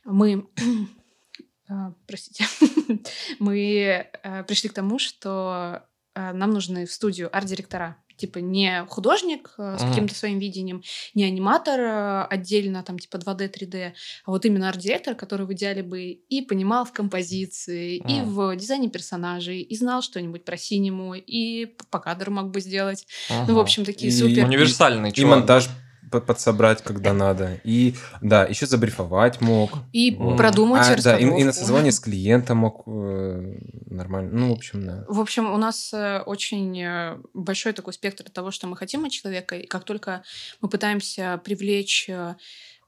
мы, 0.05 0.47
а, 1.69 1.93
простите, 2.07 2.47
мы 3.41 4.09
а, 4.23 4.45
пришли 4.45 4.71
к 4.71 4.73
тому, 4.73 5.01
что 5.01 5.83
а, 6.15 6.33
нам 6.33 6.51
нужны 6.53 6.87
в 6.87 6.93
студию 6.93 7.35
арт-директора. 7.37 7.97
Типа 8.17 8.39
не 8.39 8.85
художник 8.89 9.53
а, 9.59 9.77
с 9.79 9.83
каким-то 9.83 10.15
своим 10.15 10.39
видением, 10.39 10.83
не 11.15 11.25
аниматор 11.25 11.81
а, 11.81 12.25
отдельно, 12.27 12.83
там 12.83 12.99
типа 12.99 13.17
2D, 13.17 13.53
3D, 13.53 13.93
а 14.25 14.31
вот 14.31 14.45
именно 14.45 14.69
арт-директор, 14.69 15.15
который 15.15 15.47
в 15.47 15.53
идеале 15.53 15.83
бы 15.83 16.03
и 16.03 16.43
понимал 16.43 16.85
в 16.85 16.93
композиции, 16.93 17.97
и 17.97 18.21
в 18.23 18.57
дизайне 18.57 18.89
персонажей, 18.89 19.61
и 19.61 19.77
знал 19.77 20.03
что-нибудь 20.03 20.45
про 20.45 20.57
синему, 20.57 21.15
и 21.15 21.67
по 21.91 21.99
кадру 21.99 22.33
мог 22.33 22.51
бы 22.51 22.61
сделать. 22.61 23.07
Ну, 23.49 23.55
в 23.55 23.59
общем, 23.59 23.85
такие 23.85 24.11
И- 24.11 24.15
супер... 24.15 24.45
Универсальный 24.47 25.11
И 25.11 25.13
чувак. 25.13 25.39
монтаж 25.39 25.67
по- 25.67 25.73
подсобрать, 26.11 26.83
когда 26.83 27.13
надо. 27.13 27.61
И, 27.65 27.95
да, 28.21 28.45
еще 28.45 28.67
забрифовать 28.67 29.41
мог. 29.41 29.71
И 29.93 30.15
Вот. 30.15 30.37
продумать 30.37 30.89
А, 30.89 31.03
да, 31.03 31.19
и, 31.19 31.25
и 31.25 31.45
на 31.45 31.53
созвоне 31.53 31.93
с 31.93 32.01
клиентом 32.01 32.59
мог 32.59 32.83
э, 32.87 33.59
нормально. 33.87 34.31
Ну, 34.33 34.51
в 34.51 34.53
общем, 34.53 34.87
да. 34.87 35.05
В 35.09 35.21
общем, 35.21 35.53
у 35.53 35.57
нас 35.57 35.93
э, 35.93 36.21
очень 36.21 36.81
э, 36.81 37.19
большой 37.35 37.73
такой 37.73 37.93
спектр 37.93 38.29
того, 38.31 38.51
что 38.51 38.67
мы 38.67 38.77
хотим 38.77 39.05
от 39.05 39.11
человека. 39.11 39.57
И 39.57 39.67
как 39.67 39.85
только 39.85 40.23
мы 40.61 40.69
пытаемся 40.69 41.41
привлечь 41.45 42.09
э, 42.09 42.37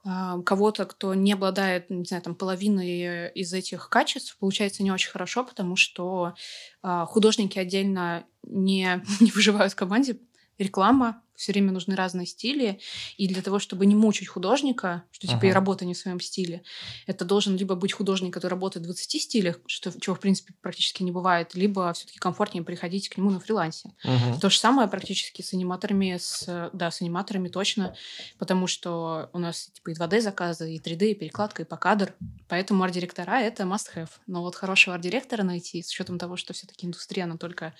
кого-то, 0.03 0.85
кто 0.85 1.13
не 1.13 1.33
обладает, 1.33 1.89
не 1.89 2.05
знаю, 2.05 2.23
там, 2.23 2.35
половиной 2.35 3.01
э, 3.01 3.31
из 3.33 3.53
этих 3.53 3.89
качеств, 3.89 4.37
получается 4.39 4.83
не 4.83 4.91
очень 4.91 5.11
хорошо, 5.11 5.43
потому 5.43 5.75
что 5.75 6.33
художники 6.81 7.59
отдельно 7.59 8.23
не, 8.43 9.03
не 9.19 9.31
выживают 9.31 9.73
в 9.73 9.75
команде. 9.75 10.17
Реклама, 10.57 11.21
все 11.39 11.53
время 11.53 11.71
нужны 11.71 11.95
разные 11.95 12.27
стили. 12.27 12.79
И 13.17 13.27
для 13.27 13.41
того, 13.41 13.59
чтобы 13.59 13.85
не 13.85 13.95
мучить 13.95 14.27
художника, 14.27 15.03
что 15.11 15.25
типа 15.27 15.45
и 15.45 15.49
Ага. 15.49 15.55
работа 15.55 15.85
не 15.85 15.93
в 15.93 15.97
своем 15.97 16.19
стиле, 16.19 16.63
это 17.07 17.23
должен 17.25 17.55
либо 17.55 17.75
быть 17.75 17.93
художник, 17.93 18.33
который 18.33 18.51
работает 18.51 18.83
в 18.83 18.87
20 18.87 19.21
стилях, 19.21 19.59
что, 19.65 19.91
чего, 19.99 20.15
в 20.15 20.19
принципе, 20.19 20.53
практически 20.61 21.01
не 21.01 21.11
бывает, 21.11 21.55
либо 21.55 21.91
все-таки 21.93 22.19
комфортнее 22.19 22.63
приходить 22.63 23.07
к 23.09 23.17
нему 23.17 23.31
на 23.31 23.39
фрилансе. 23.39 23.93
Мгм. 24.03 24.39
То 24.39 24.49
же 24.49 24.59
самое 24.59 24.87
практически 24.89 25.41
с 25.41 25.53
аниматорами, 25.53 26.17
с, 26.19 26.69
да, 26.73 26.91
с 26.91 27.01
аниматорами 27.01 27.47
точно, 27.47 27.95
потому 28.37 28.67
что 28.67 29.29
у 29.33 29.39
нас 29.39 29.67
типа 29.73 29.91
и 29.91 29.93
2D 29.93 30.19
заказы, 30.21 30.75
и 30.75 30.79
3D, 30.79 31.11
и 31.11 31.15
перекладка, 31.15 31.61
и 31.61 31.65
по 31.65 31.77
кадр. 31.77 32.13
Поэтому 32.49 32.83
арт-директора— 32.83 33.39
это 33.41 33.63
must-have. 33.63 34.09
Но 34.27 34.41
вот 34.41 34.55
хорошего 34.55 34.95
арт-директора 34.95 35.43
найти, 35.43 35.81
с 35.81 35.89
учетом 35.89 36.17
того, 36.19 36.35
что 36.35 36.53
все-таки 36.53 36.85
индустрия, 36.85 37.23
она 37.23 37.37
только 37.37 37.73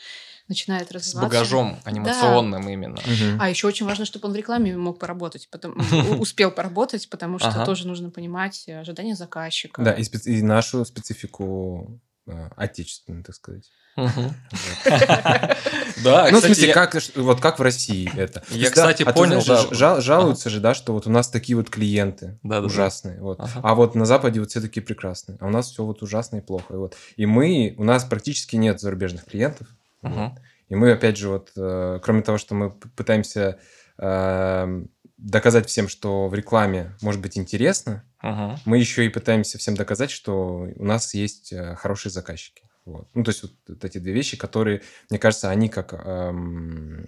начинает 0.48 0.90
С 0.90 0.92
развиваться. 0.92 1.22
багажом 1.36 1.80
анимационным 1.84 2.70
именно. 2.70 3.02
Мгм. 3.06 3.42
А 3.42 3.49
еще 3.50 3.68
очень 3.68 3.86
важно, 3.86 4.06
чтобы 4.06 4.28
он 4.28 4.34
в 4.34 4.36
рекламе 4.36 4.78
мог 4.78 5.00
поработать, 5.00 5.50
потом, 5.52 5.78
успел 6.20 6.52
поработать, 6.52 7.10
потому 7.10 7.40
что 7.40 7.50
Ага. 7.50 7.66
тоже 7.66 7.88
нужно 7.88 8.10
понимать 8.10 8.64
э, 8.68 8.80
ожидания 8.80 9.16
заказчика. 9.16 9.82
Да, 9.82 9.94
и, 9.94 10.04
специ- 10.04 10.30
и 10.32 10.42
нашу 10.42 10.86
специфику 10.86 12.00
э, 12.28 12.50
отечественную, 12.56 13.24
так 13.24 13.36
сказать. 13.36 13.70
Да, 16.04 16.30
ну, 16.32 16.40
в 16.40 16.44
смысле, 16.44 16.74
как, 16.74 16.96
вот 17.16 17.42
как 17.42 17.60
в 17.60 17.62
России 17.62 18.10
это? 18.16 18.40
То 18.40 18.58
Я, 18.58 18.70
кстати, 18.70 19.04
а 19.04 19.12
понял, 19.12 19.42
жалуются 19.42 20.50
же, 20.50 20.60
да, 20.60 20.74
что 20.74 20.94
вот 20.94 21.08
у 21.08 21.10
нас 21.10 21.28
такие 21.30 21.58
вот 21.58 21.70
клиенты 21.70 22.40
ужасные. 22.44 23.22
Вот. 23.22 23.42
А 23.62 23.76
вот 23.76 23.96
на 23.96 24.06
Западе 24.06 24.40
вот 24.40 24.50
все 24.50 24.62
такие 24.62 24.82
прекрасные. 24.82 25.38
А 25.42 25.48
у 25.48 25.50
нас 25.50 25.70
все 25.72 25.84
вот 25.84 26.02
ужасно 26.02 26.38
и 26.38 26.42
плохо. 26.42 26.78
Вот. 26.78 26.96
и 27.18 27.26
мы, 27.26 27.76
у 27.78 27.84
нас 27.84 28.06
практически 28.06 28.56
нет 28.56 28.80
зарубежных 28.80 29.26
клиентов. 29.26 29.68
И 30.70 30.76
мы, 30.76 30.92
опять 30.92 31.18
же, 31.18 31.30
вот, 31.30 31.52
э, 31.56 32.00
кроме 32.02 32.22
того, 32.22 32.38
что 32.38 32.56
мы 32.56 32.72
пытаемся 32.72 33.60
э, 33.98 34.86
доказать 35.18 35.68
всем, 35.68 35.90
что 35.90 36.28
в 36.30 36.34
рекламе 36.36 36.96
может 37.02 37.22
быть 37.22 37.38
интересно, 37.38 38.04
Мгм. 38.22 38.58
мы 38.66 38.78
еще 38.78 39.06
и 39.06 39.10
пытаемся 39.10 39.58
всем 39.58 39.76
доказать, 39.76 40.12
что 40.12 40.68
у 40.76 40.84
нас 40.86 41.14
есть 41.14 41.52
э, 41.52 41.76
хорошие 41.76 42.12
заказчики. 42.12 42.64
Вот. 42.86 43.08
Ну, 43.14 43.24
то 43.24 43.30
есть 43.30 43.44
вот, 43.44 43.52
вот 43.68 43.84
эти 43.84 43.98
две 43.98 44.14
вещи, 44.14 44.38
которые, 44.38 44.82
мне 45.10 45.20
кажется, 45.20 45.50
они 45.50 45.70
как 45.70 45.94
эм, 45.94 47.06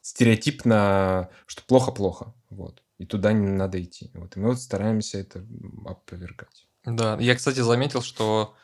стереотипно, 0.00 1.30
что 1.46 1.62
плохо-плохо. 1.66 2.34
Вот. 2.50 2.82
И 2.98 3.06
туда 3.06 3.32
не 3.32 3.48
надо 3.48 3.82
идти. 3.82 4.10
Вот. 4.14 4.36
И 4.36 4.40
мы 4.40 4.48
вот 4.48 4.60
стараемся 4.60 5.18
это 5.18 5.44
опровергать. 5.86 6.66
Да, 6.84 7.16
я, 7.18 7.34
кстати, 7.34 7.60
заметил, 7.60 8.02
что 8.02 8.54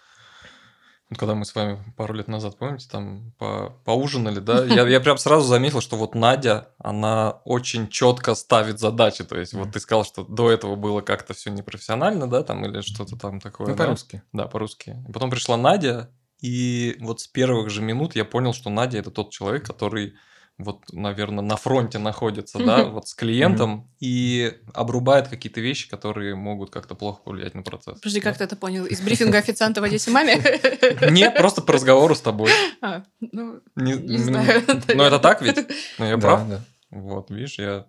вот 1.11 1.18
когда 1.18 1.35
мы 1.35 1.44
с 1.44 1.55
вами 1.55 1.83
пару 1.96 2.14
лет 2.14 2.29
назад, 2.29 2.57
помните, 2.57 2.87
там 2.90 3.33
по- 3.37 3.70
поужинали, 3.85 4.38
да, 4.38 4.64
я, 4.64 4.87
я 4.87 5.01
прям 5.01 5.18
сразу 5.18 5.46
заметил, 5.46 5.81
что 5.81 5.96
вот 5.96 6.14
Надя, 6.14 6.68
она 6.79 7.40
очень 7.44 7.88
четко 7.88 8.37
ставит 8.37 8.79
задачи. 8.79 9.25
То 9.25 9.37
есть, 9.38 9.53
вот 9.53 9.73
ты 9.73 9.81
сказал, 9.81 10.05
что 10.05 10.23
до 10.23 10.51
этого 10.51 10.77
было 10.77 11.01
как-то 11.01 11.35
все 11.35 11.51
непрофессионально, 11.51 12.29
да, 12.29 12.44
там, 12.44 12.64
или 12.64 12.81
что-то 12.81 13.16
там 13.16 13.40
такое. 13.40 13.66
Ну, 13.66 13.75
да? 13.75 13.85
по-русски. 13.85 14.23
Да, 14.33 14.46
по-русски. 14.46 15.05
Потом 15.12 15.31
пришла 15.31 15.57
Надя, 15.57 16.11
и 16.40 16.96
вот 17.01 17.20
с 17.20 17.27
первых 17.27 17.70
же 17.70 17.83
минут 17.83 18.14
я 18.14 18.25
понял, 18.25 18.55
что 18.55 18.70
Надя 18.70 18.99
это 18.99 19.11
тот 19.11 19.31
человек, 19.31 19.66
который 19.66 20.14
вот, 20.62 20.92
наверное, 20.92 21.42
на 21.42 21.57
фронте 21.57 21.99
находится, 21.99 22.59
да, 22.59 22.85
вот 22.85 23.09
с 23.09 23.14
клиентом 23.14 23.90
и 24.01 24.53
обрубает 24.75 25.29
какие-то 25.29 25.61
вещи, 25.61 25.88
которые 25.88 26.35
могут 26.35 26.70
как-то 26.70 26.94
плохо 26.94 27.23
повлиять 27.23 27.55
на 27.55 27.62
процесс. 27.62 27.99
Подожди, 27.99 28.20
как 28.20 28.38
ты 28.38 28.44
это 28.44 28.57
понял? 28.57 28.87
Из 28.87 29.01
брифинга 29.01 29.38
официанта 29.38 29.81
в 29.81 29.85
Одессе 29.85 30.11
маме? 30.11 30.37
Нет, 31.11 31.35
просто 31.37 31.62
по 31.62 31.73
разговору 31.73 32.14
с 32.14 32.20
тобой. 32.20 32.51
А, 32.83 33.03
ну, 33.20 33.61
м, 33.77 34.18
знаю. 34.18 34.62
Ну, 34.94 35.03
это 35.03 35.18
так 35.18 35.42
ведь? 35.42 35.59
Ну, 35.99 36.07
я 36.07 36.16
прав? 36.18 36.49
да. 36.49 36.61
Вот, 36.90 37.31
видишь, 37.31 37.59
я, 37.59 37.87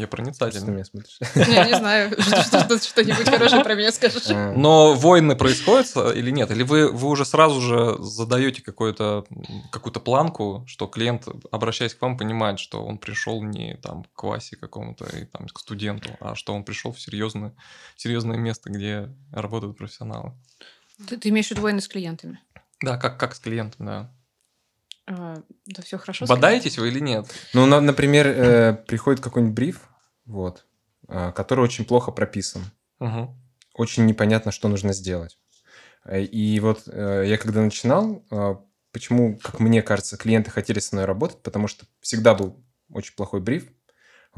я 0.00 0.06
Что 0.06 0.70
меня 0.70 0.84
смотришь? 0.84 1.18
Я 1.34 1.66
не 1.66 1.74
знаю, 1.76 2.10
что- 2.20 2.42
что- 2.44 2.78
что-нибудь 2.78 3.28
хорошее 3.28 3.62
про 3.64 3.74
меня 3.74 3.92
скажешь. 3.92 4.30
А, 4.30 4.52
Но 4.52 4.94
войны 4.94 5.36
происходят 5.36 5.94
или 6.16 6.30
нет? 6.30 6.50
Или 6.50 6.62
вы, 6.62 6.90
вы 6.90 7.08
уже 7.08 7.24
сразу 7.24 7.60
же 7.60 7.96
задаете 8.00 8.62
какую-то 8.62 9.24
какую-то 9.70 10.00
планку, 10.00 10.64
что 10.66 10.86
клиент, 10.86 11.26
обращаясь 11.50 11.94
к 11.94 12.02
вам, 12.02 12.16
понимает, 12.16 12.58
что 12.58 12.84
он 12.84 12.98
пришел 12.98 13.42
не 13.42 13.76
там 13.76 14.04
к 14.14 14.22
Васе 14.22 14.56
какому-то 14.56 15.04
и 15.16 15.24
там 15.24 15.46
к 15.48 15.58
студенту, 15.58 16.10
а 16.20 16.34
что 16.34 16.54
он 16.54 16.64
пришел 16.64 16.92
в 16.92 17.00
серьезное, 17.00 17.54
серьезное 17.96 18.36
место, 18.36 18.70
где 18.70 19.08
работают 19.32 19.76
профессионалы. 19.78 20.32
Ты, 21.08 21.16
ты 21.16 21.28
имеешь 21.28 21.46
в 21.48 21.50
виду 21.52 21.62
войны 21.62 21.80
с 21.80 21.88
клиентами? 21.88 22.40
Да, 22.82 22.96
как, 22.96 23.18
как 23.18 23.34
с 23.34 23.38
клиентом, 23.38 23.86
да. 23.86 24.12
А, 25.10 25.36
да 25.66 25.82
все 25.82 25.96
хорошо. 25.96 26.26
Бодаетесь 26.26 26.76
вы 26.78 26.88
или 26.88 27.00
нет? 27.00 27.26
Ну, 27.54 27.64
на- 27.66 27.80
например, 27.80 28.26
э, 28.26 28.72
приходит 28.86 29.20
какой-нибудь 29.22 29.54
бриф, 29.54 29.87
вот, 30.28 30.66
а, 31.08 31.32
который 31.32 31.64
очень 31.64 31.84
плохо 31.84 32.12
прописан. 32.12 32.62
Мгм. 33.00 33.36
очень 33.74 34.06
непонятно, 34.06 34.52
что 34.52 34.68
нужно 34.68 34.92
сделать. 34.92 35.38
Э, 36.04 36.22
И 36.22 36.60
вот 36.60 36.84
э, 36.88 37.24
я 37.26 37.38
когда 37.38 37.62
начинал, 37.62 38.24
э, 38.30 38.56
почему, 38.92 39.38
как 39.38 39.60
мне 39.60 39.82
кажется, 39.82 40.16
клиенты 40.16 40.50
хотели 40.50 40.80
со 40.80 40.94
мной 40.96 41.04
работать, 41.06 41.42
потому 41.42 41.68
что 41.68 41.86
всегда 42.00 42.34
был 42.34 42.64
очень 42.92 43.14
плохой 43.16 43.40
бриф, 43.40 43.68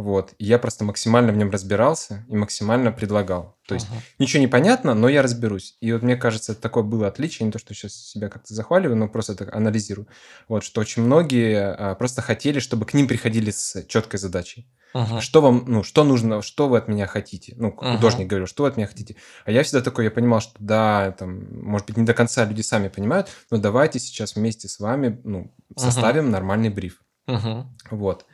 вот, 0.01 0.35
и 0.39 0.45
я 0.45 0.59
просто 0.59 0.85
максимально 0.85 1.33
в 1.33 1.37
нем 1.37 1.51
разбирался 1.51 2.25
и 2.29 2.35
максимально 2.35 2.91
предлагал. 2.91 3.59
То 3.67 3.75
есть 3.75 3.87
Ага. 3.91 4.01
ничего 4.19 4.41
не 4.41 4.47
понятно, 4.49 4.95
но 4.95 5.09
я 5.09 5.23
разберусь. 5.23 5.77
И 5.81 5.93
вот 5.93 6.03
мне 6.03 6.17
кажется, 6.17 6.55
такое 6.55 6.83
было 6.83 7.07
отличие, 7.07 7.47
не 7.47 7.53
то, 7.53 7.59
что 7.59 7.75
сейчас 7.75 7.95
себя 7.95 8.29
как-то 8.29 8.55
захваливаю, 8.55 8.97
но 8.97 9.09
просто 9.09 9.35
так 9.35 9.55
анализирую. 9.55 10.09
Вот, 10.49 10.65
что 10.65 10.81
очень 10.81 11.03
многие 11.03 11.75
а, 11.75 11.95
просто 11.97 12.23
хотели, 12.23 12.61
чтобы 12.61 12.87
к 12.87 12.95
ним 12.95 13.07
приходили 13.09 13.51
с 13.51 13.85
четкой 13.89 14.19
задачей. 14.19 14.69
Ага. 14.93 15.21
Что 15.21 15.41
вам, 15.41 15.65
ну, 15.69 15.83
что 15.85 16.03
нужно, 16.03 16.43
что 16.43 16.69
вы 16.69 16.79
от 16.79 16.89
меня 16.89 17.07
хотите? 17.07 17.55
Ну, 17.57 17.77
Ага. 17.79 17.97
художник 17.97 18.27
говорил, 18.27 18.47
что 18.47 18.63
вы 18.63 18.71
от 18.71 18.77
меня 18.77 18.87
хотите? 18.87 19.17
А 19.45 19.51
я 19.53 19.63
всегда 19.63 19.83
такой, 19.83 20.05
я 20.05 20.11
понимал, 20.11 20.41
что 20.41 20.55
да, 20.59 21.13
там, 21.19 21.63
может 21.63 21.87
быть, 21.87 21.97
не 21.97 22.05
до 22.05 22.15
конца 22.15 22.45
люди 22.45 22.63
сами 22.63 22.89
понимают, 22.89 23.29
но 23.51 23.59
давайте 23.59 23.99
сейчас 23.99 24.35
вместе 24.35 24.67
с 24.67 24.81
вами, 24.81 25.21
ну, 25.25 25.55
Ага. 25.77 25.91
составим 25.91 26.31
нормальный 26.31 26.71
бриф. 26.71 27.03
Мгм. 27.27 27.77
Вот. 27.91 28.27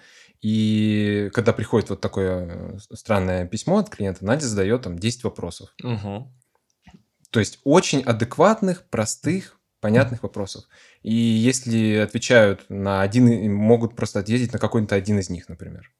И 0.48 1.28
когда 1.34 1.52
приходит 1.52 1.90
вот 1.90 2.00
такое 2.00 2.76
э, 2.76 2.78
странное 2.94 3.48
письмо 3.48 3.78
от 3.78 3.90
клиента, 3.90 4.24
Надя 4.24 4.46
задает 4.46 4.82
там 4.82 4.96
10 4.96 5.24
вопросов. 5.24 5.70
Мгм. 5.82 6.32
То 7.30 7.40
есть 7.40 7.58
очень 7.64 8.00
адекватных, 8.02 8.84
простых, 8.88 9.58
понятных 9.80 10.22
вопросов. 10.22 10.62
И 11.02 11.12
если 11.12 11.96
отвечают 11.96 12.64
на 12.68 13.02
один, 13.02 13.52
могут 13.52 13.96
просто 13.96 14.20
ответить 14.20 14.52
на 14.52 14.60
какой-то 14.60 14.94
один 14.94 15.18
из 15.18 15.30
них, 15.30 15.48
например. 15.48 15.90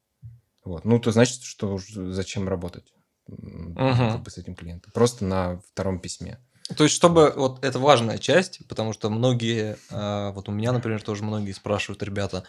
Вот. 0.63 0.85
Ну, 0.85 0.97
то 0.99 1.11
значит, 1.11 1.43
что 1.43 1.77
зачем 1.77 2.47
работать 2.47 2.93
Мгм. 3.27 3.75
как 3.75 4.21
бы 4.21 4.31
с 4.31 4.37
этим 4.37 4.55
клиентом. 4.55 4.93
Просто 4.93 5.25
на 5.25 5.59
втором 5.59 5.99
письме. 5.99 6.39
То 6.77 6.85
есть, 6.85 6.95
чтобы 6.95 7.33
вот 7.35 7.65
это 7.65 7.79
важная 7.79 8.17
часть, 8.17 8.65
потому 8.69 8.93
что 8.93 9.09
многие, 9.09 9.77
а, 9.91 10.31
вот 10.31 10.47
у 10.47 10.53
меня, 10.53 10.71
например, 10.71 11.01
тоже 11.01 11.25
многие 11.25 11.51
спрашивают, 11.51 12.01
ребята, 12.01 12.45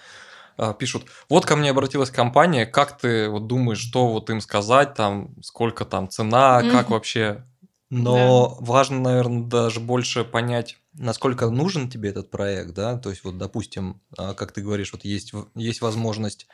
пишут, 0.78 1.04
вот 1.28 1.46
ко 1.46 1.56
мне 1.56 1.70
обратилась 1.70 2.10
компания, 2.10 2.66
как 2.66 2.98
ты 2.98 3.28
вот 3.28 3.46
думаешь, 3.46 3.78
что 3.78 4.08
вот 4.08 4.30
им 4.30 4.40
сказать, 4.40 4.94
там, 4.94 5.34
сколько 5.42 5.84
там 5.84 6.08
цена, 6.08 6.62
как 6.62 6.86
Мгм. 6.86 6.92
вообще? 6.92 7.44
Но 7.90 8.58
важно, 8.60 9.00
наверное, 9.00 9.44
даже 9.44 9.80
больше 9.80 10.22
понять, 10.22 10.76
насколько 10.92 11.48
нужен 11.48 11.88
тебе 11.88 12.10
этот 12.10 12.30
проект, 12.30 12.74
да, 12.74 12.98
то 12.98 13.08
есть 13.08 13.24
вот, 13.24 13.38
допустим, 13.38 14.02
а, 14.18 14.34
как 14.34 14.52
ты 14.52 14.60
говоришь, 14.60 14.92
вот 14.92 15.04
есть, 15.06 15.32
есть 15.54 15.80
возможность 15.80 16.46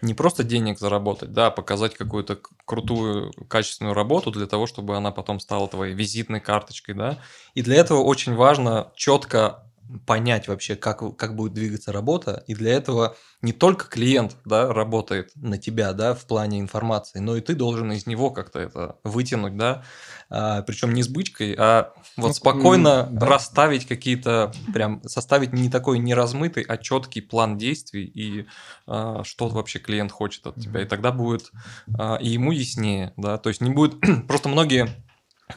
не 0.00 0.14
просто 0.14 0.44
денег 0.44 0.78
заработать, 0.78 1.32
да, 1.32 1.48
а 1.48 1.50
показать 1.50 1.94
какую-то 1.94 2.40
крутую, 2.64 3.32
качественную 3.48 3.94
работу 3.94 4.30
для 4.30 4.46
того, 4.46 4.66
чтобы 4.66 4.96
она 4.96 5.10
потом 5.10 5.40
стала 5.40 5.68
твоей 5.68 5.94
визитной 5.94 6.40
карточкой, 6.40 6.94
да, 6.94 7.18
и 7.54 7.62
для 7.62 7.76
этого 7.76 7.98
очень 7.98 8.34
важно 8.34 8.90
четко 8.94 9.67
понять 10.06 10.48
вообще, 10.48 10.76
как, 10.76 11.16
как 11.16 11.34
будет 11.34 11.54
двигаться 11.54 11.92
работа, 11.92 12.44
и 12.46 12.54
для 12.54 12.72
этого 12.72 13.16
не 13.42 13.52
только 13.52 13.86
клиент, 13.88 14.36
да, 14.44 14.72
работает 14.72 15.30
на 15.36 15.58
тебя, 15.58 15.92
да, 15.92 16.14
в 16.14 16.24
плане 16.26 16.60
информации, 16.60 17.20
но 17.20 17.36
и 17.36 17.40
ты 17.40 17.54
должен 17.54 17.92
из 17.92 18.06
него 18.06 18.30
как-то 18.30 18.58
это 18.58 18.96
вытянуть, 19.04 19.56
да, 19.56 19.84
причем 20.28 20.92
не 20.92 21.02
с 21.02 21.08
бычкой, 21.08 21.54
а 21.58 21.92
вот 22.16 22.28
Ну, 22.28 22.32
спокойно 22.34 23.08
да. 23.10 23.26
расставить 23.26 23.86
какие-то, 23.86 24.52
прям 24.74 25.00
составить 25.06 25.52
не 25.52 25.70
такой 25.70 25.98
неразмытый, 25.98 26.64
а 26.64 26.76
четкий 26.76 27.20
план 27.20 27.56
действий 27.56 28.04
и 28.04 28.46
а, 28.86 29.22
что 29.24 29.48
вообще 29.48 29.78
клиент 29.78 30.12
хочет 30.12 30.46
от 30.46 30.56
тебя, 30.56 30.82
и 30.82 30.84
тогда 30.84 31.12
будет 31.12 31.50
а, 31.98 32.16
и 32.16 32.28
ему 32.28 32.52
яснее, 32.52 33.12
да, 33.16 33.38
то 33.38 33.48
есть 33.48 33.60
не 33.60 33.70
будет, 33.70 33.96
просто 34.28 34.48
многие 34.48 34.84
а, 34.84 34.88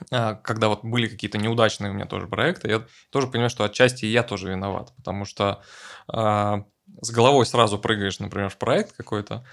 когда 0.10 0.70
вот 0.70 0.84
были 0.84 1.08
какие-то 1.08 1.38
неудачные 1.38 1.92
у 1.92 1.94
меня 1.94 2.06
тоже 2.06 2.28
проекты, 2.28 2.70
я 2.70 2.86
тоже 3.10 3.28
понимаю, 3.28 3.50
что 3.50 3.64
отчасти 3.64 4.06
я 4.06 4.24
тоже 4.24 4.50
виноват, 4.50 4.94
потому 4.96 5.26
что 5.26 5.62
а, 6.08 6.66
с 7.02 7.12
головой 7.12 7.46
сразу 7.46 7.78
прыгаешь, 7.78 8.20
например, 8.20 8.50
в 8.50 8.58
проект 8.58 8.96
какой-то, 8.96 9.46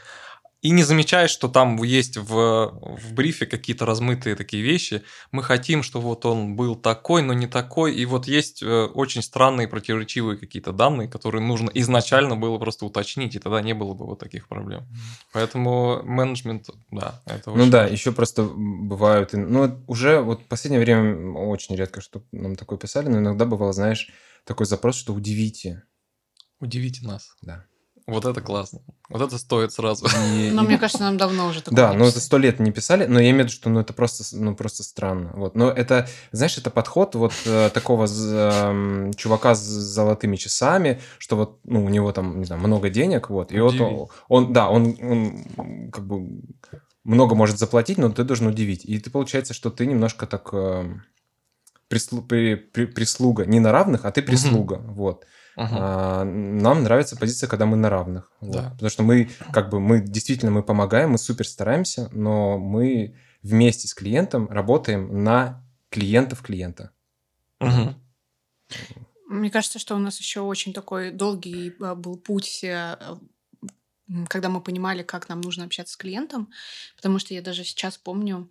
и 0.60 0.70
не 0.70 0.82
замечаешь, 0.82 1.30
что 1.30 1.48
там 1.48 1.80
есть 1.84 2.16
в, 2.16 2.26
в 2.72 3.12
брифе 3.12 3.46
какие-то 3.46 3.86
размытые 3.86 4.34
такие 4.34 4.62
вещи. 4.62 5.02
Мы 5.30 5.44
хотим, 5.44 5.84
чтобы 5.84 6.06
вот 6.06 6.26
он 6.26 6.56
был 6.56 6.74
такой, 6.74 7.22
но 7.22 7.32
не 7.32 7.46
такой. 7.46 7.94
И 7.94 8.04
вот 8.04 8.26
есть 8.26 8.62
э, 8.62 8.84
очень 8.86 9.22
странные 9.22 9.68
противоречивые 9.68 10.36
какие-то 10.36 10.72
данные, 10.72 11.08
которые 11.08 11.42
нужно 11.44 11.70
изначально 11.74 12.34
было 12.34 12.58
просто 12.58 12.86
уточнить, 12.86 13.36
и 13.36 13.38
тогда 13.38 13.60
не 13.60 13.72
было 13.72 13.94
бы 13.94 14.04
вот 14.04 14.18
таких 14.18 14.48
проблем. 14.48 14.84
Поэтому 15.32 16.02
менеджмент, 16.02 16.70
да, 16.90 17.22
это 17.26 17.50
Ну 17.50 17.62
очень 17.62 17.70
да, 17.70 17.82
важно. 17.82 17.92
еще 17.92 18.12
просто 18.12 18.42
бывают... 18.42 19.34
Ну, 19.34 19.80
уже 19.86 20.20
вот 20.20 20.42
в 20.42 20.46
последнее 20.46 20.80
время 20.80 21.38
очень 21.38 21.76
редко, 21.76 22.00
что 22.00 22.24
нам 22.32 22.56
такое 22.56 22.78
писали, 22.78 23.08
но 23.08 23.18
иногда 23.18 23.44
бывало, 23.44 23.72
знаешь, 23.72 24.10
такой 24.44 24.66
запрос, 24.66 24.96
что 24.96 25.14
удивите. 25.14 25.84
Удивите 26.58 27.06
нас. 27.06 27.36
Да. 27.42 27.64
Вот 28.08 28.24
это 28.24 28.40
классно. 28.40 28.80
Вот 29.10 29.20
это 29.20 29.36
стоит 29.36 29.70
сразу. 29.70 30.06
Но 30.50 30.62
мне 30.62 30.78
кажется, 30.78 31.02
нам 31.02 31.18
давно 31.18 31.46
уже 31.48 31.60
такое 31.62 31.76
Да, 31.76 31.92
не 31.92 31.98
ну 31.98 32.06
это 32.06 32.20
сто 32.20 32.38
лет 32.38 32.58
не 32.58 32.72
писали, 32.72 33.04
но 33.04 33.20
я 33.20 33.30
имею 33.30 33.44
в 33.44 33.46
виду, 33.48 33.52
что 33.52 33.68
ну 33.68 33.80
это 33.80 33.92
просто, 33.92 34.24
ну 34.34 34.56
просто 34.56 34.82
странно. 34.82 35.32
Вот, 35.34 35.54
но 35.54 35.70
это, 35.70 36.08
знаешь, 36.32 36.56
это 36.56 36.70
подход 36.70 37.14
вот 37.16 37.34
э, 37.44 37.68
такого 37.68 38.06
эм, 38.06 39.12
чувака 39.12 39.54
с 39.54 39.60
золотыми 39.60 40.36
часами, 40.36 41.02
что 41.18 41.36
вот, 41.36 41.60
ну 41.64 41.84
у 41.84 41.90
него 41.90 42.10
там, 42.12 42.38
не 42.38 42.46
знаю, 42.46 42.62
много 42.62 42.88
денег, 42.88 43.28
вот, 43.28 43.52
и 43.52 43.60
вот 43.60 43.74
он, 44.28 44.54
да, 44.54 44.70
он, 44.70 44.96
он 45.02 45.90
как 45.92 46.06
бы 46.06 46.40
много 47.04 47.34
может 47.34 47.58
заплатить, 47.58 47.98
но 47.98 48.10
ты 48.10 48.24
должен 48.24 48.46
удивить. 48.46 48.86
И 48.86 48.98
ты 48.98 49.10
получается, 49.10 49.52
что 49.52 49.70
ты 49.70 49.84
немножко 49.84 50.26
так 50.26 50.48
эм, 50.54 51.02
прислу- 51.90 52.26
при- 52.26 52.54
при- 52.54 52.86
прислуга, 52.86 53.44
не 53.44 53.60
на 53.60 53.70
равных, 53.70 54.06
а 54.06 54.12
ты 54.12 54.22
прислуга, 54.22 54.76
вот. 54.78 55.26
Мгм. 55.58 55.76
А, 55.76 56.24
нам 56.24 56.84
нравится 56.84 57.16
позиция, 57.16 57.48
когда 57.48 57.66
мы 57.66 57.76
на 57.76 57.90
равных. 57.90 58.30
вот. 58.40 58.52
Да. 58.52 58.70
Потому 58.70 58.90
что 58.90 59.02
мы, 59.02 59.28
как 59.52 59.70
бы, 59.70 59.80
мы 59.80 60.00
действительно 60.00 60.52
мы 60.52 60.62
помогаем, 60.62 61.10
мы 61.10 61.18
супер 61.18 61.48
стараемся, 61.48 62.08
но 62.12 62.58
мы 62.58 63.16
вместе 63.42 63.88
с 63.88 63.94
клиентом 63.94 64.48
работаем 64.48 65.24
на 65.24 65.64
клиентов 65.90 66.42
клиента. 66.42 66.92
Мгм. 67.58 67.96
Мне 69.26 69.50
кажется, 69.50 69.80
что 69.80 69.96
у 69.96 69.98
нас 69.98 70.20
еще 70.20 70.40
очень 70.40 70.72
такой 70.72 71.10
долгий 71.10 71.74
а, 71.80 71.96
был 71.96 72.16
путь, 72.16 72.62
э, 72.62 72.96
когда 74.28 74.48
мы 74.48 74.60
понимали, 74.60 75.02
как 75.02 75.28
нам 75.28 75.40
нужно 75.40 75.64
общаться 75.64 75.94
с 75.94 75.96
клиентом, 75.96 76.50
потому 76.94 77.18
что 77.18 77.34
я 77.34 77.42
даже 77.42 77.64
сейчас 77.64 77.98
помню, 77.98 78.48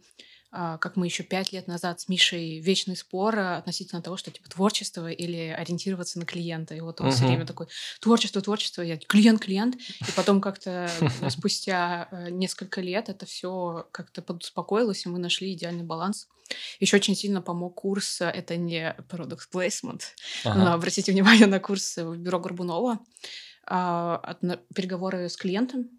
как 0.49 0.95
мы 0.95 1.05
еще 1.07 1.23
пять 1.23 1.51
лет 1.51 1.67
назад 1.67 1.99
с 1.99 2.07
Мишей 2.07 2.59
вечный 2.59 2.95
спор 2.95 3.37
а, 3.37 3.57
относительно 3.57 4.01
того, 4.01 4.17
что 4.17 4.31
типа 4.31 4.49
творчество 4.49 5.11
или 5.11 5.37
ориентироваться 5.57 6.19
на 6.19 6.25
клиента. 6.25 6.73
И 6.75 6.79
вот 6.79 7.01
он 7.01 7.11
все 7.11 7.19
Мгм. 7.23 7.27
время 7.27 7.45
такой 7.45 7.67
творчество, 7.99 8.41
творчество, 8.41 8.81
я 8.81 8.97
клиент, 8.97 9.41
клиент. 9.41 9.75
И 9.75 10.11
потом 10.15 10.39
как-то 10.41 10.89
э, 11.21 11.29
спустя 11.29 12.07
э, 12.11 12.29
несколько 12.29 12.81
лет 12.81 13.09
это 13.09 13.25
все 13.25 13.87
как-то 13.91 14.21
подуспокоилось, 14.21 15.05
и 15.05 15.09
мы 15.09 15.19
нашли 15.19 15.53
идеальный 15.53 15.83
баланс. 15.83 16.27
Еще 16.79 16.95
очень 16.95 17.15
сильно 17.15 17.41
помог 17.41 17.75
курс, 17.75 18.21
э, 18.21 18.25
это 18.29 18.55
не 18.55 18.95
Product 19.09 19.41
Placement, 19.53 20.01
Ага. 20.45 20.57
но 20.63 20.73
обратите 20.73 21.11
внимание 21.11 21.47
на 21.47 21.59
курсы 21.59 22.05
в 22.05 22.17
бюро 22.17 22.39
Горбунова. 22.39 22.99
а, 23.69 24.37
переговоры 24.73 25.27
с 25.27 25.35
клиентом 25.35 25.89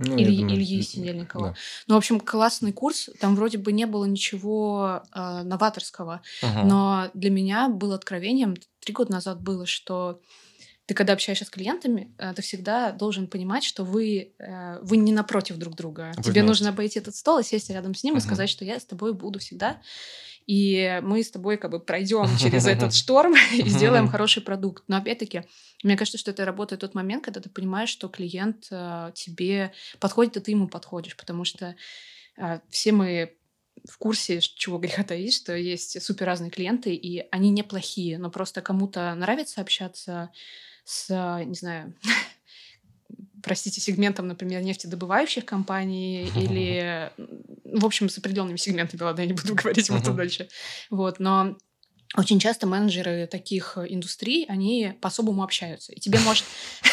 Ну, 0.00 0.16
я 0.18 0.24
Ильи, 0.24 0.36
думаю, 0.38 0.56
Ильи 0.56 0.76
м, 0.78 0.82
Синельникова. 0.82 1.46
да. 1.48 1.54
Ну, 1.86 1.94
в 1.94 1.98
общем, 1.98 2.20
классный 2.20 2.72
курс. 2.72 3.10
Там 3.20 3.36
вроде 3.36 3.58
бы 3.58 3.72
не 3.72 3.86
было 3.86 4.04
ничего 4.06 5.02
а, 5.12 5.42
новаторского. 5.44 6.22
Мгм. 6.42 6.68
Но 6.68 7.10
для 7.14 7.30
меня 7.30 7.68
было 7.68 7.94
откровением, 7.96 8.56
три 8.80 8.94
года 8.94 9.12
назад 9.12 9.42
было, 9.42 9.66
что 9.66 10.20
ты, 10.86 10.94
когда 10.94 11.12
общаешься 11.12 11.44
с 11.44 11.50
клиентами, 11.50 12.12
э, 12.18 12.32
ты 12.34 12.42
всегда 12.42 12.90
должен 12.90 13.28
понимать, 13.28 13.62
что 13.62 13.84
вы, 13.84 14.32
э, 14.38 14.80
вы 14.82 14.96
не 14.96 15.12
напротив 15.12 15.56
друг 15.56 15.76
друга. 15.76 16.12
Вы 16.16 16.22
Тебе 16.22 16.42
вместе. 16.42 16.46
нужно 16.48 16.68
обойти 16.70 16.98
этот 16.98 17.14
стол 17.14 17.38
и 17.38 17.44
сесть 17.44 17.70
рядом 17.70 17.94
с 17.94 18.02
ним 18.02 18.14
и 18.16 18.16
Мгм. 18.16 18.24
сказать, 18.24 18.50
что 18.50 18.64
я 18.64 18.80
с 18.80 18.84
тобой 18.84 19.12
буду 19.14 19.38
всегда. 19.38 19.80
И 20.50 20.98
мы 21.04 21.22
с 21.22 21.30
тобой 21.30 21.58
как 21.58 21.70
бы 21.70 21.78
пройдем 21.78 22.26
через 22.40 22.66
этот 22.66 22.92
шторм 22.92 23.34
и 23.52 23.68
сделаем 23.68 24.08
хороший 24.08 24.42
продукт. 24.42 24.82
Но 24.88 24.96
опять-таки, 24.96 25.44
мне 25.84 25.96
кажется, 25.96 26.18
что 26.18 26.32
это 26.32 26.44
работает 26.44 26.80
тот 26.80 26.92
момент, 26.92 27.24
когда 27.24 27.40
ты 27.40 27.48
понимаешь, 27.48 27.88
что 27.88 28.08
клиент 28.08 28.66
э, 28.72 29.12
тебе 29.14 29.72
подходит, 30.00 30.38
и 30.38 30.40
ты 30.40 30.50
ему 30.50 30.66
подходишь. 30.66 31.16
Потому 31.16 31.44
что 31.44 31.76
э, 32.36 32.58
все 32.68 32.90
мы 32.90 33.36
в 33.88 33.96
курсе, 33.98 34.40
чего 34.40 34.78
греха 34.78 35.04
таить, 35.04 35.36
что 35.36 35.54
есть 35.54 36.02
супер 36.02 36.26
разные 36.26 36.50
клиенты, 36.50 36.94
и 36.94 37.28
они 37.30 37.50
неплохие, 37.50 38.18
но 38.18 38.28
просто 38.28 38.60
кому-то 38.60 39.14
нравится 39.14 39.60
общаться 39.60 40.30
с, 40.82 41.10
э, 41.10 41.44
не 41.44 41.54
знаю, 41.54 41.94
простите, 43.42 43.80
сегментом, 43.80 44.28
например, 44.28 44.62
нефтедобывающих 44.62 45.44
компаний 45.44 46.30
или, 46.36 47.10
м, 47.18 47.28
в 47.64 47.86
общем, 47.86 48.08
с 48.08 48.18
определенными 48.18 48.56
сегментами, 48.56 49.02
ладно, 49.02 49.22
я 49.22 49.26
не 49.26 49.32
буду 49.32 49.54
говорить 49.62 49.90
об 49.90 49.96
этом 49.96 50.16
дальше. 50.16 50.48
Вот, 50.90 51.18
но 51.20 51.56
очень 52.16 52.40
часто 52.40 52.66
менеджеры 52.66 53.28
таких 53.28 53.78
индустрий, 53.88 54.44
они 54.48 54.94
по-особому 55.00 55.44
общаются. 55.44 55.92
И 55.92 56.00
тебе 56.00 56.18
может... 56.20 56.44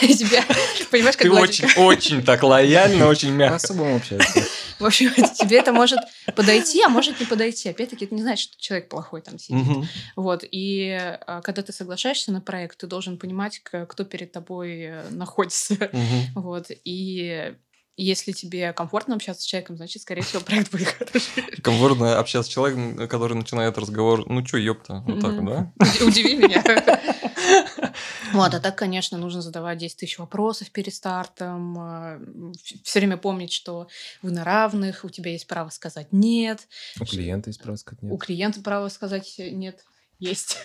понимаешь, 0.91 1.17
как 1.17 1.23
Ты 1.23 1.31
очень, 1.31 1.67
очень 1.75 2.23
так 2.23 2.43
лояльно, 2.43 3.07
очень 3.07 3.31
мягко. 3.31 3.57
По-особому 3.57 3.95
общаются. 3.95 4.43
В 4.79 4.85
общем, 4.85 5.11
тебе 5.33 5.59
это 5.59 5.73
может 5.73 5.99
подойти, 6.35 6.81
а 6.83 6.89
может 6.89 7.19
не 7.19 7.25
подойти. 7.25 7.69
Опять-таки, 7.69 8.05
это 8.05 8.15
не 8.15 8.21
значит, 8.21 8.51
что 8.51 8.61
человек 8.61 8.89
плохой 8.89 9.21
там 9.21 9.39
сидит. 9.39 9.65
Мгм. 9.65 9.87
Вот, 10.15 10.43
и 10.49 10.89
а, 10.91 11.41
когда 11.41 11.61
ты 11.61 11.73
соглашаешься 11.73 12.31
на 12.31 12.41
проект, 12.41 12.77
ты 12.77 12.87
должен 12.87 13.17
понимать, 13.17 13.59
кто 13.59 14.03
перед 14.03 14.31
тобой 14.31 14.81
э, 14.81 15.09
находится. 15.09 15.73
Мгм. 15.73 16.21
Вот, 16.35 16.67
и 16.69 17.55
если 17.97 18.31
тебе 18.31 18.73
комфортно 18.73 19.15
общаться 19.15 19.41
с 19.41 19.45
человеком, 19.45 19.77
значит, 19.77 20.01
скорее 20.03 20.21
всего, 20.21 20.41
проект 20.41 20.71
будет 20.71 20.87
хороший. 20.87 21.41
Комфортно 21.61 22.19
общаться 22.19 22.49
с 22.49 22.53
человеком, 22.53 23.07
который 23.07 23.33
начинает 23.33 23.77
разговор, 23.77 24.27
ну 24.29 24.41
чё, 24.43 24.57
ёпта, 24.57 25.03
вот 25.07 25.19
так, 25.19 25.43
да? 25.45 25.73
Уди- 25.79 26.03
Удиви 26.03 26.35
меня. 26.37 26.63
Вот, 28.33 28.53
а 28.53 28.59
так, 28.59 28.77
конечно, 28.77 29.17
нужно 29.17 29.41
задавать 29.41 29.77
10 29.77 29.97
тысяч 29.97 30.19
вопросов 30.19 30.69
перед 30.71 30.93
стартом, 30.93 32.53
все 32.83 32.99
время 32.99 33.17
помнить, 33.17 33.51
что 33.53 33.87
вы 34.21 34.31
на 34.31 34.43
равных, 34.43 35.03
у 35.05 35.09
тебя 35.09 35.31
есть 35.31 35.47
право 35.47 35.69
сказать 35.69 36.07
«нет», 36.11 36.67
У 36.99 37.05
клиента 37.05 37.49
есть 37.49 37.61
право 37.61 37.77
сказать 37.77 38.03
у 38.03 38.07
нет. 38.07 38.21
клиента 38.21 38.61
право 38.61 38.89
сказать 38.89 39.35
«нет». 39.37 39.83
Есть. 40.19 40.57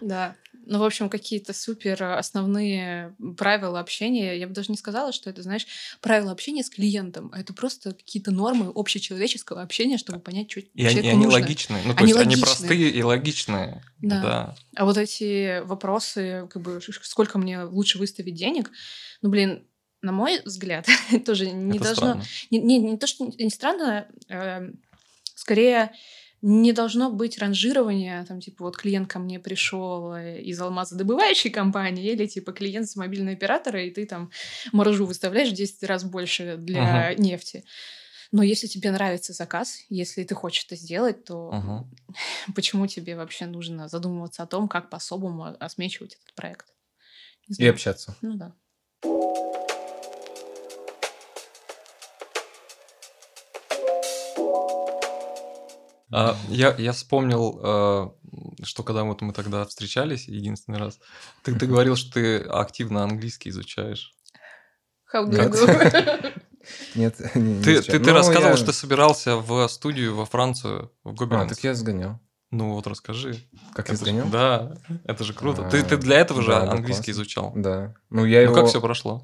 Да. 0.00 0.36
Ну, 0.66 0.78
в 0.78 0.82
общем, 0.82 1.10
какие-то 1.10 1.52
супер 1.52 2.02
основные 2.02 3.14
правила 3.36 3.80
общения. 3.80 4.38
Я 4.38 4.46
бы 4.46 4.54
даже 4.54 4.70
не 4.70 4.78
сказала, 4.78 5.12
что 5.12 5.28
это, 5.28 5.42
знаешь, 5.42 5.66
правила 6.00 6.32
общения 6.32 6.64
с 6.64 6.70
клиентом. 6.70 7.30
а 7.34 7.40
Это 7.40 7.52
просто 7.52 7.92
какие-то 7.92 8.30
нормы 8.30 8.72
общечеловеческого 8.74 9.60
общения, 9.60 9.98
чтобы 9.98 10.20
понять, 10.20 10.50
что 10.50 10.60
И 10.60 10.66
они, 10.76 10.84
и 10.84 10.88
человеку 10.88 11.08
они 11.08 11.24
нужно. 11.24 11.32
логичные. 11.32 11.82
Ну, 11.84 11.92
то 11.92 11.98
Они 11.98 12.08
есть 12.08 12.20
они 12.20 12.36
простые 12.36 12.90
и 12.90 13.02
логичные. 13.02 13.82
Да. 14.00 14.22
Да. 14.22 14.56
А 14.76 14.84
вот 14.86 14.96
эти 14.96 15.60
вопросы, 15.64 16.48
как 16.50 16.62
бы, 16.62 16.80
сколько 17.02 17.38
мне 17.38 17.62
лучше 17.64 17.98
выставить 17.98 18.34
денег, 18.34 18.70
ну, 19.20 19.28
блин, 19.28 19.66
на 20.00 20.12
мой 20.12 20.40
взгляд, 20.46 20.86
тоже 21.26 21.50
не 21.50 21.76
Это 21.76 21.84
должно... 21.84 22.06
странно. 22.06 22.24
Не, 22.50 22.58
не, 22.60 22.78
не 22.78 22.96
то, 22.96 23.06
что 23.06 23.26
не 23.26 23.50
странно, 23.50 24.06
э, 24.30 24.70
скорее 25.34 25.92
не 26.46 26.74
должно 26.74 27.10
быть 27.10 27.38
ранжирования, 27.38 28.22
там, 28.26 28.38
типа, 28.38 28.64
вот 28.64 28.76
клиент 28.76 29.08
ко 29.08 29.18
мне 29.18 29.40
пришел 29.40 30.12
э, 30.12 30.42
из 30.42 30.60
алмазодобывающей 30.60 31.48
компании, 31.50 32.12
или, 32.12 32.26
типа, 32.26 32.52
клиент 32.52 32.86
с 32.86 32.96
мобильного 32.96 33.34
оператора, 33.34 33.82
и 33.82 33.90
ты 33.90 34.04
там 34.04 34.30
маржу 34.70 35.06
выставляешь 35.06 35.48
в 35.48 35.54
10 35.54 35.82
раз 35.84 36.04
больше 36.04 36.58
для 36.58 37.14
нефти. 37.14 37.64
Но 38.30 38.42
если 38.42 38.66
тебе 38.66 38.90
нравится 38.90 39.32
заказ, 39.32 39.78
если 39.88 40.22
ты 40.22 40.34
хочешь 40.34 40.66
это 40.66 40.76
сделать, 40.76 41.24
то 41.24 41.50
Мгм. 41.50 41.90
почему 42.54 42.86
тебе 42.88 43.16
вообще 43.16 43.46
нужно 43.46 43.88
задумываться 43.88 44.42
о 44.42 44.46
том, 44.46 44.68
как 44.68 44.90
по-особому 44.90 45.56
осмечивать 45.58 46.16
этот 46.16 46.34
проект? 46.34 46.66
И 47.56 47.66
общаться. 47.66 48.14
Ну 48.20 48.34
да. 48.34 48.54
А, 56.16 56.36
я, 56.48 56.74
я 56.78 56.92
вспомнил, 56.92 57.60
э, 57.62 58.64
что 58.64 58.82
когда 58.84 59.02
вот 59.04 59.20
мы 59.22 59.32
тогда 59.32 59.64
встречались 59.64 60.28
единственный 60.28 60.78
раз, 60.78 60.98
ты, 61.42 61.54
ты 61.58 61.66
говорил, 61.66 61.96
что 61.96 62.12
ты 62.14 62.38
активно 62.38 63.02
английский 63.02 63.48
изучаешь. 63.50 64.12
How 65.12 65.26
do 65.26 65.30
Нет. 65.32 65.52
you 65.52 65.66
do? 65.66 66.32
Нет, 66.94 67.34
не- 67.34 67.42
не 67.54 67.62
Ты, 67.62 67.74
изучаю. 67.74 67.98
ты, 67.98 68.04
ты 68.04 68.10
Ну, 68.10 68.16
рассказывал, 68.16 68.50
я- 68.50 68.56
что 68.56 68.66
ты 68.66 68.72
собирался 68.72 69.36
в 69.36 69.68
студию 69.68 70.14
во 70.14 70.24
Францию, 70.24 70.92
в 71.02 71.10
А, 71.10 71.12
Гобеленс. 71.12 71.50
так 71.50 71.62
я 71.64 71.74
сгонял. 71.74 72.20
Ну 72.50 72.72
вот 72.74 72.86
расскажи. 72.86 73.36
Как 73.74 73.88
я 73.88 73.94
Это 73.94 74.04
ж- 74.04 74.08
сгонял? 74.08 74.28
Да, 74.28 74.76
это 75.04 75.24
же 75.24 75.34
круто. 75.34 75.66
А, 75.66 75.70
ты, 75.70 75.82
ты 75.82 75.96
для 75.96 76.18
этого 76.18 76.40
же 76.42 76.50
да, 76.52 76.70
английский 76.70 77.06
классно. 77.06 77.10
изучал. 77.10 77.52
Да. 77.56 77.94
Ну, 78.10 78.24
я 78.24 78.38
Ну 78.38 78.44
его... 78.44 78.54
как 78.54 78.66
все 78.68 78.80
прошло? 78.80 79.22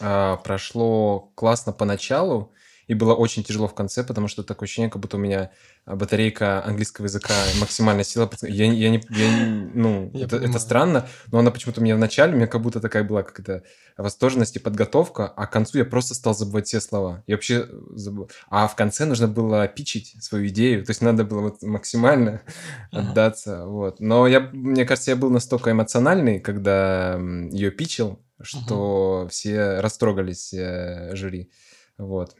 а, 0.00 0.36
прошло 0.36 1.30
классно 1.34 1.72
поначалу, 1.72 2.52
и 2.88 2.94
было 2.94 3.14
очень 3.14 3.44
тяжело 3.44 3.68
в 3.68 3.74
конце, 3.74 4.02
потому 4.02 4.28
что 4.28 4.42
такое 4.42 4.66
ощущение, 4.66 4.90
как 4.90 5.00
будто 5.00 5.18
у 5.18 5.20
меня 5.20 5.50
а, 5.84 5.94
батарейка 5.94 6.64
английского 6.64 7.04
языка 7.04 7.34
максимально 7.60 8.02
села. 8.02 8.30
Я, 8.42 8.72
я 8.72 8.90
не... 8.90 9.02
я 9.10 9.70
ну, 9.74 10.10
Я 10.14 10.24
это, 10.24 10.38
это 10.38 10.58
странно, 10.58 11.06
но 11.30 11.38
она 11.38 11.50
почему-то 11.50 11.80
у 11.80 11.84
меня 11.84 11.96
в 11.96 11.98
начале, 11.98 12.32
у 12.32 12.36
меня 12.36 12.46
как 12.46 12.62
будто 12.62 12.80
такая 12.80 13.04
была 13.04 13.22
какая-то 13.22 13.62
восторженность 13.98 14.56
и 14.56 14.58
подготовка, 14.58 15.26
а 15.26 15.46
к 15.46 15.52
концу 15.52 15.78
я 15.78 15.84
просто 15.84 16.14
стал 16.14 16.34
забывать 16.34 16.66
все 16.66 16.80
слова. 16.80 17.22
Я 17.26 17.36
вообще 17.36 17.68
забыл. 17.94 18.30
А 18.48 18.66
в 18.66 18.74
конце 18.74 19.04
нужно 19.04 19.28
было 19.28 19.68
пичить 19.68 20.16
свою 20.24 20.48
идею, 20.48 20.82
то 20.84 20.90
есть 20.90 21.02
надо 21.02 21.24
было 21.24 21.42
вот 21.42 21.62
максимально 21.62 22.40
Ага. 22.90 23.10
отдаться. 23.10 23.66
Вот. 23.66 24.00
Но 24.00 24.26
я, 24.26 24.40
мне 24.40 24.86
кажется, 24.86 25.10
я 25.10 25.16
был 25.16 25.28
настолько 25.28 25.72
эмоциональный, 25.72 26.40
когда 26.40 27.20
ее 27.50 27.70
пичил, 27.70 28.18
что 28.40 29.28
все 29.30 29.80
растрогались 29.80 30.54
э, 30.54 31.14
жюри. 31.14 31.50
Вот. 31.98 32.36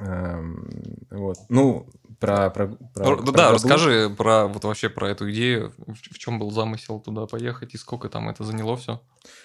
Эм, 0.00 0.68
вот. 1.10 1.36
Ну, 1.48 1.88
про... 2.18 2.50
про, 2.50 2.68
про- 2.68 2.76
про 2.94 3.16
да, 3.16 3.32
Габлу. 3.32 3.54
расскажи 3.54 4.10
про 4.16 4.46
вот 4.46 4.64
вообще 4.64 4.88
про 4.88 5.10
эту 5.10 5.30
идею, 5.30 5.72
в, 5.86 6.18
чем 6.18 6.38
был 6.38 6.50
замысел 6.50 7.00
туда 7.00 7.26
поехать 7.26 7.74
и 7.74 7.78
сколько 7.78 8.08
там 8.08 8.28
это 8.28 8.44
заняло 8.44 8.76
все. 8.76 9.02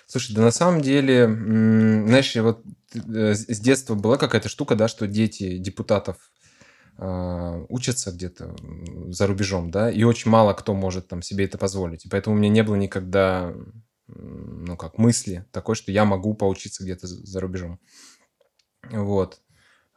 Слушай, 0.08 0.36
да 0.36 0.42
на 0.42 0.52
самом 0.52 0.82
деле, 0.82 1.26
знаешь, 1.26 2.36
вот 2.38 2.64
э, 2.94 3.34
с 3.34 3.60
детства 3.60 3.96
была 3.96 4.18
какая-то 4.18 4.50
штука, 4.50 4.76
да, 4.76 4.88
что 4.88 5.08
дети 5.08 5.58
депутатов 5.58 6.18
а, 6.98 7.66
учатся 7.68 8.12
где-то 8.12 8.56
за 9.08 9.28
рубежом, 9.28 9.70
да, 9.70 9.92
и 9.92 10.04
очень 10.04 10.32
мало 10.32 10.54
кто 10.54 10.74
может 10.74 11.10
там 11.10 11.22
себе 11.22 11.46
это 11.46 11.58
позволить. 11.58 12.06
И 12.06 12.10
поэтому 12.10 12.36
у 12.36 12.40
меня 12.40 12.50
не 12.50 12.64
было 12.64 12.76
никогда, 12.76 13.54
ну 14.08 14.78
как, 14.78 14.98
мысли 14.98 15.46
такой, 15.52 15.76
что 15.76 15.92
я 15.92 16.06
могу 16.06 16.34
поучиться 16.34 16.84
где-то 16.84 17.08
за 17.08 17.40
рубежом. 17.42 17.80
Вот. 18.90 19.42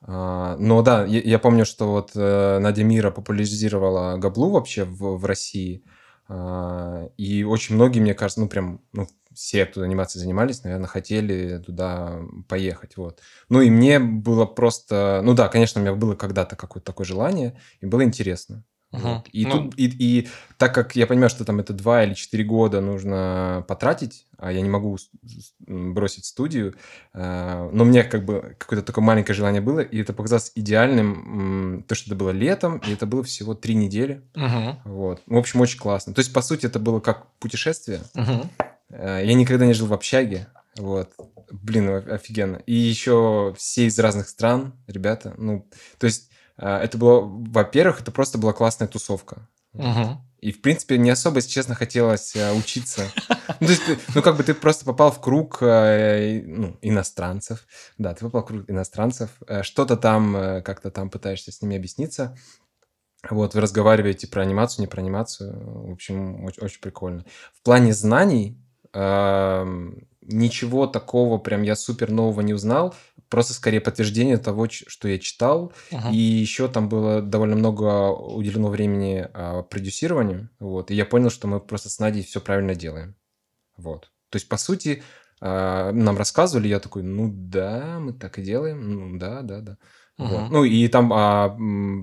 А, 0.03 0.57
Но 0.59 0.83
да, 0.83 1.05
я, 1.05 1.21
я 1.21 1.39
помню, 1.39 1.65
что 1.65 1.91
вот 1.91 2.13
э, 2.15 2.59
Надя 2.61 2.85
Мира 2.85 3.11
популяризировала 3.11 4.17
Габлу 4.17 4.51
вообще 4.51 4.85
в, 4.85 5.17
в 5.19 5.25
России. 5.25 5.83
А, 6.29 7.09
И 7.17 7.43
очень 7.45 7.75
многие, 7.75 8.01
мне 8.01 8.15
кажется, 8.15 8.41
ну 8.41 8.49
прям, 8.49 8.81
ну 8.93 9.09
все, 9.35 9.67
кто 9.67 9.83
анимацией 9.83 10.23
занимались, 10.23 10.63
наверное, 10.65 10.87
хотели 10.89 11.59
туда 11.59 12.21
поехать, 12.49 12.97
вот. 12.97 13.21
Ну 13.49 13.61
и 13.61 13.71
мне 13.71 13.99
было 14.01 14.47
просто, 14.47 15.21
ну 15.25 15.35
да, 15.35 15.49
конечно, 15.49 15.81
у 15.81 15.85
меня 15.85 15.95
было 15.95 16.15
когда-то 16.15 16.57
какое-то 16.57 16.87
такое 16.87 17.07
желание, 17.07 17.61
и 17.81 17.87
было 17.87 18.03
интересно. 18.05 18.65
Вот. 18.90 19.27
И, 19.33 19.44
Ну- 19.44 19.64
тут, 19.64 19.74
и, 19.79 19.85
и 19.87 20.29
так 20.57 20.74
как 20.74 20.96
я 20.96 21.07
понимаю, 21.07 21.29
что 21.29 21.44
там 21.44 21.61
это 21.61 21.74
два 21.74 22.05
или 22.05 22.14
четыре 22.14 22.42
года 22.44 22.81
нужно 22.81 23.62
потратить, 23.68 24.27
а 24.38 24.51
я 24.51 24.62
не 24.62 24.68
могу 24.70 24.96
бросить 25.66 26.24
студию, 26.24 26.74
э, 27.12 27.70
но 27.70 27.85
мне 27.85 28.03
как 28.05 28.24
бы 28.24 28.57
какое-то 28.59 28.87
такое 28.87 29.05
маленькое 29.05 29.37
желание 29.37 29.61
было, 29.61 29.81
и 29.81 30.01
это 30.01 30.14
показалось 30.14 30.53
идеальным, 30.55 31.85
то, 31.87 31.94
что 31.94 32.09
это 32.11 32.16
было 32.16 32.31
летом, 32.31 32.79
и 32.79 32.92
это 32.94 33.05
было 33.05 33.22
всего 33.22 33.55
три 33.55 33.74
недели. 33.74 34.22
Мгм. 34.35 34.79
Вот. 34.85 35.22
В 35.27 35.37
общем, 35.37 35.61
очень 35.61 35.79
классно. 35.79 36.14
То 36.14 36.20
есть, 36.20 36.33
по 36.33 36.40
сути, 36.40 36.64
это 36.64 36.79
было 36.79 37.01
как 37.01 37.27
путешествие. 37.40 38.01
Э, 38.90 39.20
Я 39.22 39.35
никогда 39.35 39.66
не 39.66 39.74
жил 39.74 39.87
в 39.87 39.92
общаге. 39.92 40.46
Вот. 40.77 41.11
Блин, 41.51 41.90
офигенно. 42.11 42.57
И 42.66 42.74
еще 42.74 43.55
все 43.59 43.87
из 43.87 43.98
разных 43.98 44.29
стран, 44.29 44.72
ребята. 44.87 45.35
Ну, 45.37 45.66
то 45.98 46.07
есть, 46.07 46.31
это 46.59 46.99
было, 46.99 47.21
во-первых, 47.21 48.01
это 48.01 48.11
просто 48.11 48.38
была 48.38 48.53
классная 48.53 48.88
тусовка. 48.88 49.49
Мгм. 49.73 50.21
И, 50.40 50.53
в 50.53 50.61
принципе, 50.61 50.99
не 50.99 51.11
особо, 51.11 51.37
если 51.37 51.51
честно, 51.51 51.75
хотелось 51.75 52.37
э, 52.37 52.53
учиться. 52.53 53.03
Ну, 53.61 53.66
то 53.66 53.73
есть, 53.73 53.83
ну, 54.14 54.23
как 54.23 54.37
бы 54.37 54.44
ты 54.44 54.55
просто 54.55 54.85
попал 54.85 55.11
в 55.11 55.21
круг 55.21 55.59
э, 55.62 56.42
ну, 56.47 56.79
иностранцев. 56.81 57.66
Да, 57.99 58.14
ты 58.14 58.25
попал 58.25 58.42
в 58.42 58.47
круг 58.47 58.71
иностранцев. 58.71 59.31
э, 59.49 59.62
Что-то 59.64 59.97
там, 59.97 60.37
э, 60.37 60.62
как-то 60.62 60.92
там 60.92 61.11
пытаешься 61.11 61.51
с 61.51 61.61
ними 61.61 61.77
объясниться. 61.77 62.37
Вот, 63.29 63.55
вы 63.55 63.61
разговариваете 63.61 64.29
про 64.29 64.42
анимацию, 64.42 64.83
не 64.83 64.87
про 64.87 65.01
анимацию. 65.01 65.88
В 65.88 65.92
общем, 65.92 66.44
очень, 66.44 66.62
очень 66.62 66.81
прикольно. 66.81 67.25
В 67.53 67.62
плане 67.62 67.92
знаний 67.92 68.57
ничего 70.23 70.87
такого 70.87 71.38
прям 71.38 71.62
я 71.62 71.77
супер 71.77 72.11
нового 72.11 72.40
не 72.40 72.55
узнал. 72.55 72.94
Просто 73.29 73.53
скорее 73.53 73.81
подтверждение 73.81 74.38
того, 74.38 74.69
что 74.69 75.09
я 75.09 75.19
читал. 75.19 75.73
Мгм. 75.91 76.12
И 76.12 76.17
еще 76.17 76.69
там 76.69 76.88
было 76.88 77.21
довольно 77.21 77.57
много 77.57 78.11
уделено 78.11 78.69
времени 78.69 79.29
а, 79.35 79.62
продюсированию. 79.62 80.51
Вот. 80.59 80.91
И 80.91 80.95
я 80.95 81.05
понял, 81.05 81.31
что 81.31 81.47
мы 81.49 81.61
просто 81.61 81.91
с 81.91 81.99
Надей 81.99 82.23
все 82.23 82.41
правильно 82.41 82.75
делаем. 82.75 83.17
Вот. 83.77 84.11
То 84.31 84.37
есть, 84.37 84.49
по 84.49 84.57
сути, 84.57 85.03
а, 85.41 85.93
нам 85.93 86.17
рассказывали, 86.17 86.69
я 86.69 86.81
такой, 86.81 87.03
ну 87.03 87.33
да, 87.33 87.99
мы 88.01 88.12
так 88.12 88.38
и 88.38 88.43
делаем. 88.43 88.91
Ну 88.91 89.19
да, 89.19 89.43
да, 89.43 89.61
да. 89.61 89.79
Вот. 90.17 90.43
Мгм. 90.43 90.53
Ну 90.53 90.64
и 90.64 90.88
там 90.88 91.12
а, 91.12 91.51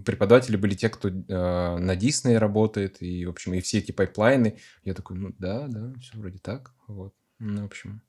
преподаватели 0.05 0.55
были 0.55 0.73
те, 0.73 0.89
кто 0.89 1.09
а, 1.09 1.77
на 1.77 1.95
Дисней 1.95 2.38
работает, 2.38 3.01
и, 3.01 3.25
в 3.25 3.29
общем, 3.29 3.53
и 3.53 3.61
все 3.61 3.79
эти 3.79 3.91
пайплайны. 3.91 4.57
Я 4.83 4.93
такой, 4.93 5.17
ну 5.17 5.33
да, 5.38 5.67
да, 5.67 5.93
все 5.99 6.17
вроде 6.17 6.39
так. 6.39 6.71
Вот. 6.88 7.13
Ну, 7.39 7.63
в 7.63 7.65
общем. 7.65 8.01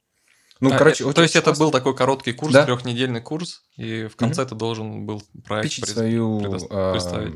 Ну, 0.61 0.73
А, 0.73 0.79
короче, 0.79 1.09
э, 1.09 1.13
то 1.13 1.23
есть 1.23 1.37
это 1.37 1.53
был 1.53 1.71
такой 1.71 1.95
короткий 1.95 2.33
курс, 2.33 2.53
Да. 2.55 2.65
трехнедельный 2.65 3.21
курс, 3.21 3.63
и 3.77 4.07
в 4.07 4.17
конце 4.17 4.45
ты 4.47 4.55
должен 4.55 5.05
был 5.07 5.23
проект 5.45 5.65
пичить 5.69 5.85
пред- 5.85 5.95
свою... 5.97 6.41
предо- 6.41 6.67
а, 6.71 6.93
представить. 6.93 7.35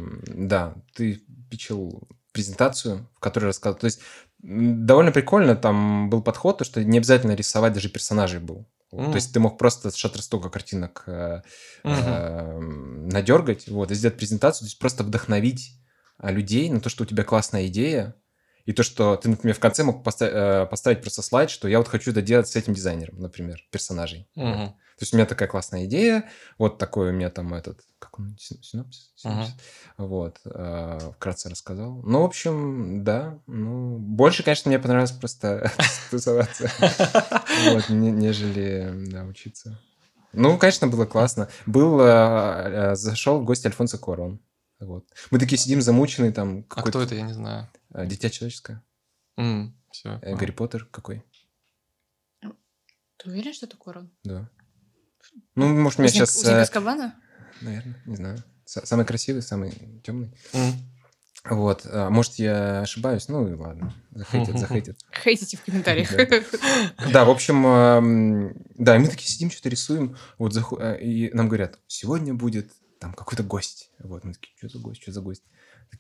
Да, 0.48 0.74
ты 0.94 1.20
пичил 1.50 2.08
презентацию, 2.32 3.08
в 3.16 3.20
которой 3.20 3.46
рассказывал. 3.46 3.78
То 3.80 3.86
есть 3.86 4.00
довольно 4.38 5.12
прикольно 5.12 5.54
там 5.56 6.08
был 6.08 6.22
подход, 6.22 6.58
то, 6.58 6.64
что 6.64 6.82
не 6.82 6.98
обязательно 6.98 7.32
рисовать 7.32 7.72
даже 7.74 7.88
персонажей 7.90 8.40
был. 8.40 8.66
Мгм. 8.92 9.10
То 9.10 9.16
есть 9.16 9.32
ты 9.32 9.38
мог 9.40 9.58
просто 9.58 9.90
с 9.90 9.94
шаттерстока 9.96 10.48
картинок 10.48 11.04
э, 11.06 11.42
Мгм. 11.84 11.94
эм, 11.94 13.08
надергать, 13.08 13.68
вот, 13.68 13.90
и 13.90 13.94
сделать 13.94 14.16
презентацию, 14.16 14.60
то 14.60 14.70
есть 14.70 14.78
просто 14.78 15.04
вдохновить 15.04 15.76
а, 16.18 16.30
людей 16.32 16.68
на 16.70 16.80
то, 16.80 16.88
что 16.90 17.04
у 17.04 17.06
тебя 17.06 17.22
классная 17.24 17.66
идея, 17.68 18.14
и 18.70 18.72
то, 18.72 18.84
что 18.84 19.16
ты, 19.16 19.28
например, 19.28 19.56
в 19.56 19.58
конце 19.58 19.82
мог 19.82 20.04
поста- 20.04 20.62
э, 20.62 20.66
поставить 20.66 21.00
просто 21.00 21.22
слайд, 21.22 21.50
что 21.50 21.66
я 21.66 21.78
вот 21.78 21.88
хочу 21.88 22.12
это 22.12 22.22
делать 22.22 22.46
с 22.46 22.54
этим 22.54 22.72
дизайнером, 22.72 23.18
например, 23.18 23.58
персонажей. 23.72 24.28
Мгм. 24.36 24.68
То 24.68 25.02
есть 25.02 25.12
у 25.12 25.16
меня 25.16 25.26
такая 25.26 25.48
классная 25.48 25.86
идея, 25.86 26.28
вот 26.56 26.78
такой 26.78 27.08
у 27.08 27.12
меня 27.12 27.30
там 27.30 27.52
этот, 27.52 27.80
как 27.98 28.20
он, 28.20 28.36
син- 28.38 28.62
синопсис? 28.62 29.10
Синопсис? 29.16 29.54
Вот, 29.96 30.36
э, 30.44 30.98
вкратце 31.16 31.48
рассказал. 31.50 32.00
Ну, 32.04 32.22
в 32.22 32.24
общем, 32.26 33.02
да, 33.02 33.40
ну, 33.48 33.96
больше, 33.98 34.44
конечно, 34.44 34.68
мне 34.68 34.78
понравилось 34.78 35.10
просто 35.10 35.72
тусоваться, 36.12 36.70
нежели, 37.88 39.20
учиться. 39.28 39.80
Ну, 40.32 40.58
конечно, 40.58 40.86
было 40.86 41.06
классно. 41.06 41.48
Был, 41.66 42.00
э, 42.00 42.94
зашел 42.94 43.40
в 43.40 43.44
гости 43.44 43.66
Альфонсо 43.66 43.98
Корон. 43.98 44.38
Вот. 44.80 45.06
Мы 45.30 45.38
такие 45.38 45.58
сидим 45.58 45.82
замученные, 45.82 46.32
там, 46.32 46.60
А 46.60 46.62
кто 46.62 46.76
какой-то 46.76 47.00
это, 47.02 47.14
я 47.14 47.22
не 47.22 47.34
знаю. 47.34 47.68
э, 47.94 48.06
Дитя 48.06 48.30
человеческое. 48.30 48.82
Все. 49.90 50.18
Э, 50.22 50.34
Гарри 50.36 50.50
Поттер 50.52 50.84
какой? 50.86 51.22
Ты 52.42 53.28
уверен, 53.30 53.52
что 53.52 53.66
это 53.66 53.76
Корон? 53.76 54.10
Да. 54.24 54.48
Ну, 55.54 55.68
может, 55.68 55.98
у 55.98 56.02
меня 56.02 56.10
сейчас... 56.10 56.34
Узник 56.36 56.54
Азкабана? 56.54 57.14
Наверное, 57.60 58.02
не 58.06 58.16
знаю. 58.16 58.42
Самый 58.64 59.04
красивый, 59.04 59.42
самый 59.42 60.00
темный. 60.02 60.32
Вот. 61.44 61.82
а, 61.86 62.08
Может, 62.10 62.34
я 62.36 62.80
ошибаюсь. 62.80 63.28
Ну, 63.28 63.46
и 63.48 63.54
ладно. 63.54 63.92
Захейтят, 64.12 64.58
захейтят. 64.58 64.98
Хейтите 65.22 65.56
в 65.58 65.64
комментариях. 65.64 66.10
Да, 67.12 67.24
в 67.24 67.30
общем, 67.30 68.54
да, 68.76 68.96
и 68.96 68.98
мы 68.98 69.08
такие 69.08 69.28
сидим, 69.28 69.50
что-то 69.50 69.68
рисуем. 69.68 70.16
Вот 70.38 70.52
заху- 70.54 70.78
э, 70.80 71.00
и 71.02 71.30
нам 71.34 71.48
говорят, 71.48 71.78
сегодня 71.86 72.32
будет 72.34 72.72
там 73.00 73.14
какой-то 73.14 73.42
гость. 73.42 73.90
Вот, 73.98 74.24
мы 74.24 74.34
такие, 74.34 74.52
что 74.56 74.68
за 74.68 74.78
гость, 74.78 75.02
что 75.02 75.10
за 75.10 75.20
гость? 75.22 75.42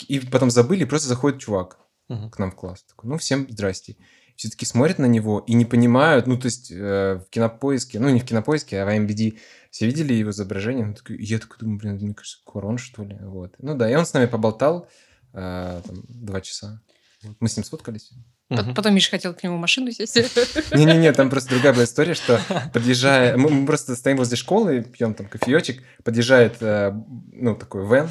И 0.06 0.20
потом 0.20 0.50
забыли, 0.50 0.82
и 0.82 0.86
просто 0.86 1.08
заходит 1.08 1.40
чувак 1.40 1.78
к 2.08 2.38
нам 2.38 2.50
в 2.50 2.56
класс. 2.56 2.84
Такой, 2.84 3.10
ну, 3.10 3.18
всем 3.18 3.46
здрасте. 3.48 3.96
Все 4.36 4.48
таки 4.48 4.64
смотрят 4.66 4.98
на 4.98 5.06
него 5.06 5.44
и 5.46 5.54
не 5.54 5.64
понимают, 5.64 6.26
ну, 6.26 6.38
то 6.38 6.46
есть 6.46 6.70
э, 6.70 7.20
в 7.24 7.30
кинопоиске, 7.30 8.00
ну, 8.00 8.08
не 8.08 8.20
в 8.20 8.24
кинопоиске, 8.24 8.80
а 8.80 8.86
в 8.86 8.88
IMDb 8.88 9.38
все 9.70 9.86
видели 9.86 10.14
его 10.14 10.30
изображение. 10.30 10.86
Он 10.86 10.94
такой, 10.94 11.22
я 11.22 11.38
такой 11.38 11.58
думаю, 11.58 11.78
блин, 11.78 11.94
мне 11.96 12.14
кажется, 12.14 12.38
Корон, 12.44 12.78
что 12.78 13.04
ли? 13.04 13.18
Вот. 13.20 13.54
Ну 13.58 13.76
да, 13.76 13.90
и 13.90 13.94
он 13.94 14.06
с 14.06 14.12
нами 14.12 14.26
поболтал 14.26 14.88
э, 15.32 15.82
там, 15.84 16.04
два 16.08 16.40
часа. 16.40 16.82
Вот. 17.22 17.36
Мы 17.40 17.48
с 17.48 17.56
ним 17.56 17.64
сфоткались. 17.64 18.12
Пот- 18.50 18.74
Потом 18.74 18.94
Миша 18.94 19.10
хотел 19.10 19.32
к 19.32 19.42
нему 19.42 19.56
машину 19.56 19.90
сесть. 19.92 20.16
Не-не-не, 20.74 21.12
там 21.12 21.30
просто 21.30 21.50
другая 21.50 21.72
была 21.72 21.84
история, 21.84 22.14
что 22.14 22.40
подъезжая... 22.72 23.36
Мы, 23.36 23.48
мы 23.48 23.66
просто 23.66 23.94
стоим 23.94 24.16
возле 24.16 24.36
школы, 24.36 24.82
пьем 24.82 25.14
там 25.14 25.26
кофеечек, 25.26 25.82
подъезжает, 26.02 26.56
э, 26.60 26.92
ну, 27.32 27.54
такой 27.54 27.86
вен, 27.86 28.10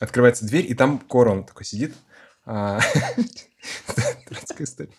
открывается 0.00 0.46
дверь, 0.46 0.66
и 0.66 0.74
там 0.74 0.98
Корон 0.98 1.44
такой 1.44 1.64
сидит. 1.66 1.94
А, 2.46 2.80
Дурацкая 4.28 4.66
история. 4.66 4.90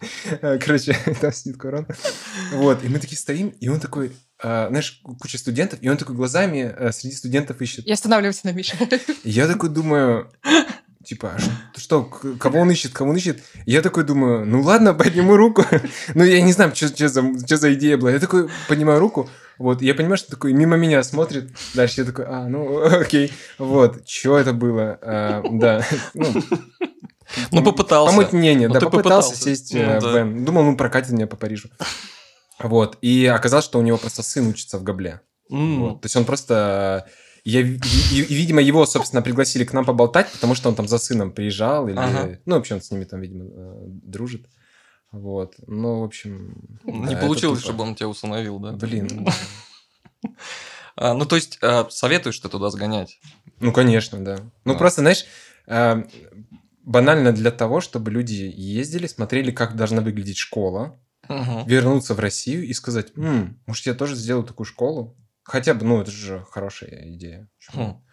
А, 0.41 0.57
Короче, 0.57 0.95
там 1.21 1.32
сидит 1.34 1.57
Корон. 1.57 1.88
Вот, 2.53 2.84
и 2.84 2.88
мы 2.89 2.99
такие 2.99 3.17
стоим, 3.17 3.49
и 3.49 3.69
он 3.69 3.80
такой, 3.80 4.11
а, 4.41 4.67
знаешь, 4.69 5.01
куча 5.19 5.38
студентов, 5.38 5.80
и 5.82 5.89
он 5.89 5.97
такой 5.97 6.15
глазами 6.15 6.73
э, 6.78 6.91
среди 6.91 7.15
студентов 7.15 7.61
ищет. 7.61 7.86
И 7.86 7.91
останавливайся 7.91 8.41
на 8.45 8.51
Мише. 8.51 8.75
Я 9.23 9.47
такой 9.47 9.69
думаю, 9.69 10.32
типа, 11.08 11.38
что, 11.76 12.03
кого 12.03 12.60
он 12.60 12.72
ищет, 12.72 12.93
кого 12.93 13.12
он 13.12 13.18
ищет? 13.18 13.43
Я 13.66 13.82
такой 13.82 14.03
думаю, 14.03 14.45
ну 14.45 14.62
ладно, 14.62 14.93
подниму 14.93 15.38
руку. 15.38 15.64
ну, 16.16 16.24
я 16.24 16.41
не 16.41 16.53
знаю, 16.53 16.76
что 16.76 16.88
за, 16.88 17.24
чё 17.45 17.58
за 17.58 17.74
идея 17.74 17.97
была. 17.97 18.12
Я 18.12 18.20
такой 18.20 18.49
поднимаю 18.68 18.99
руку, 18.99 19.30
вот, 19.58 19.82
я 19.82 19.95
понимаю, 19.95 20.18
что 20.18 20.32
такой 20.32 20.53
мимо 20.53 20.78
меня 20.78 21.01
смотрит. 21.03 21.49
Дальше 21.74 22.01
я 22.01 22.05
такой, 22.05 22.26
а, 22.28 22.47
ну, 22.47 22.84
окей. 23.01 23.32
Вот, 23.58 24.08
что 24.08 24.38
это 24.38 24.53
было? 24.53 24.99
А, 25.01 25.43
да, 25.49 25.86
ну, 26.14 26.26
Ну, 27.51 27.64
попытался. 27.64 28.16
Помыть 28.16 28.32
мнение, 28.32 28.68
Ну, 28.68 28.74
да, 28.74 28.80
попытался 28.80 29.32
попытался. 29.32 29.43
сесть 29.43 29.74
Ну, 29.74 29.80
э, 29.82 29.99
в. 29.99 30.45
Думал, 30.45 30.64
ну, 30.64 30.78
прокатит 30.78 31.12
меня 31.12 31.28
по 31.28 31.36
Парижу. 31.36 31.70
Вот, 32.60 32.97
и 33.01 33.26
оказалось, 33.26 33.66
что 33.66 33.80
у 33.80 33.82
него 33.82 33.97
просто 33.97 34.24
сын 34.24 34.47
учится 34.47 34.78
в 34.78 34.84
Габле. 34.84 35.22
Вот. 35.49 36.01
То 36.01 36.05
есть 36.05 36.16
он 36.16 36.26
просто... 36.26 37.08
Я, 37.50 37.62
и, 37.62 37.76
и- 38.12 38.34
видимо, 38.36 38.62
его, 38.62 38.86
собственно, 38.86 39.22
пригласили 39.22 39.64
к 39.64 39.72
нам 39.72 39.86
поболтать, 39.86 40.30
потому 40.34 40.54
что 40.54 40.68
он 40.68 40.76
там 40.76 40.86
за 40.88 40.98
сыном 40.98 41.32
приезжал. 41.32 41.88
Или... 41.88 41.98
Ага. 41.98 42.39
Ну, 42.45 42.56
вообще, 42.56 42.76
он 42.76 42.82
с 42.82 42.91
ними 42.91 43.06
там, 43.06 43.22
видимо, 43.22 43.45
э, 43.45 43.84
дружит. 43.88 44.48
Вот. 45.14 45.56
Ну, 45.66 46.02
в 46.02 46.04
общем... 46.04 46.78
Не 46.84 47.16
да, 47.16 47.22
получилось, 47.22 47.62
чтобы 47.62 47.84
он 47.86 47.95
тебя 47.95 48.10
усыновил, 48.10 48.60
да? 48.60 48.74
Блин. 48.74 49.28
А, 51.00 51.14
ну, 51.14 51.26
то 51.28 51.36
есть, 51.36 51.60
а, 51.62 51.88
советуешь 51.91 52.39
ты 52.39 52.50
туда 52.50 52.72
сгонять? 52.72 53.20
Ну, 53.60 53.72
конечно, 53.72 54.18
да. 54.26 54.38
Ну, 54.66 54.74
Да. 54.74 54.80
просто, 54.80 55.02
знаешь, 55.02 55.26
банально 56.84 57.32
для 57.34 57.52
того, 57.52 57.82
чтобы 57.82 58.10
люди 58.12 58.52
ездили, 58.56 59.06
смотрели, 59.06 59.52
как 59.52 59.76
должна 59.76 60.02
выглядеть 60.02 60.38
школа, 60.38 61.00
вернуться 61.30 62.14
в 62.16 62.20
Россию 62.20 62.66
и 62.66 62.74
сказать, 62.74 63.12
«М, 63.16 63.60
может, 63.68 63.86
я 63.86 63.93
тоже 63.93 64.16
сделаю 64.16 64.43
такую 64.43 64.66
школу? 64.66 65.16
Хотя 65.48 65.74
бы, 65.74 65.86
ну, 65.86 66.02
это 66.02 66.12
же 66.12 66.45
хорошая 66.52 67.10
идея. 67.14 67.50
Хм. 67.74 68.04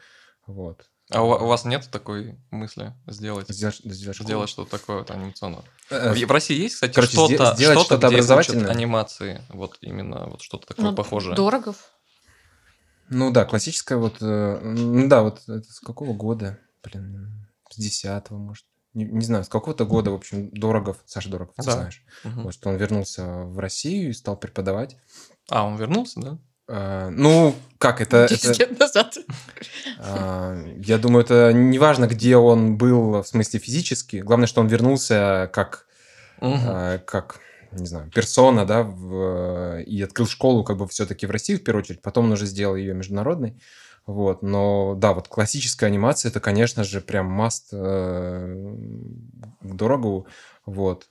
Вот. 0.46 0.88
А 1.10 1.22
у, 1.22 1.26
у 1.30 1.46
вас 1.48 1.64
нет 1.64 1.88
такой 1.90 2.38
мысли 2.52 2.94
сделать? 3.08 3.48
Сделать, 3.48 3.80
сделать? 3.82 4.16
Сделать 4.16 4.48
что-то 4.48 4.70
такое 4.78 4.98
вот 4.98 5.10
анимационное. 5.10 5.64
Э, 5.90 6.14
В 6.14 6.16
в 6.26 6.30
России 6.30 6.56
есть, 6.56 6.76
кстати, 6.76 6.94
короче, 6.94 7.12
что-то, 7.12 7.54
сделать 7.56 7.78
что-то, 7.80 7.96
что-то 7.96 8.06
образовательное? 8.06 8.70
анимации, 8.70 9.42
вот 9.48 9.78
именно 9.80 10.26
вот 10.28 10.42
что-то 10.42 10.68
такое 10.68 10.86
Ну, 10.86 10.94
похожее. 10.94 11.34
Дорогов. 11.34 11.90
Ну 13.08 13.32
да, 13.32 13.44
классическая 13.44 13.96
вот... 13.96 14.22
э, 14.22 14.60
Ну 14.62 15.08
да, 15.08 15.22
вот 15.22 15.42
это 15.48 15.70
с 15.70 15.80
какого 15.80 16.14
года? 16.14 16.60
Блин, 16.84 17.48
с 17.68 17.76
десятого, 17.76 18.38
может. 18.38 18.64
Не, 18.94 19.06
не 19.06 19.24
знаю, 19.24 19.42
с 19.42 19.48
какого-то 19.48 19.84
года, 19.86 20.12
в 20.12 20.14
общем, 20.14 20.50
Дорогов, 20.52 20.98
Саша 21.04 21.28
Дорогов, 21.28 21.56
ты 21.56 21.64
Да. 21.64 21.72
знаешь. 21.72 22.04
Мгм. 22.22 22.44
Вот 22.44 22.54
что 22.54 22.68
он 22.70 22.76
вернулся 22.76 23.26
в 23.26 23.58
Россию 23.58 24.10
и 24.10 24.12
стал 24.12 24.36
преподавать. 24.36 24.96
А, 25.50 25.64
он 25.64 25.76
вернулся, 25.76 26.20
да? 26.20 26.38
А, 26.68 27.10
ну, 27.10 27.54
как 27.78 28.00
это... 28.00 28.26
10 28.28 28.44
это 28.44 28.58
лет 28.60 28.78
назад. 28.78 29.18
а, 29.98 30.56
я 30.78 30.98
думаю, 30.98 31.24
это 31.24 31.52
не 31.52 31.78
важно, 31.78 32.06
где 32.06 32.36
он 32.36 32.76
был, 32.76 33.22
в 33.22 33.26
смысле 33.28 33.60
физически. 33.60 34.16
Главное, 34.16 34.46
что 34.46 34.60
он 34.60 34.68
вернулся 34.68 35.50
как, 35.52 35.86
Мгм. 36.40 36.60
а, 36.66 36.98
как 36.98 37.40
не 37.72 37.86
знаю, 37.86 38.08
персона, 38.10 38.64
да, 38.64 38.82
в- 38.84 39.80
и 39.82 40.00
открыл 40.02 40.26
школу 40.28 40.62
как 40.62 40.76
бы 40.76 40.86
все-таки 40.88 41.26
в 41.26 41.30
России 41.32 41.56
в 41.56 41.64
первую 41.64 41.82
очередь, 41.82 42.02
потом 42.02 42.26
он 42.26 42.32
уже 42.32 42.46
сделал 42.46 42.76
ее 42.76 42.94
международной. 42.94 43.60
Вот, 44.06 44.42
но 44.42 44.94
да, 44.96 45.12
вот 45.14 45.28
классическая 45.28 45.86
анимация, 45.86 46.28
это, 46.30 46.38
конечно 46.38 46.84
же, 46.84 47.00
прям 47.00 47.26
маст 47.26 47.68
э, 47.72 48.76
к 49.62 49.74
Дорогову, 49.74 50.26
вот. 50.66 51.08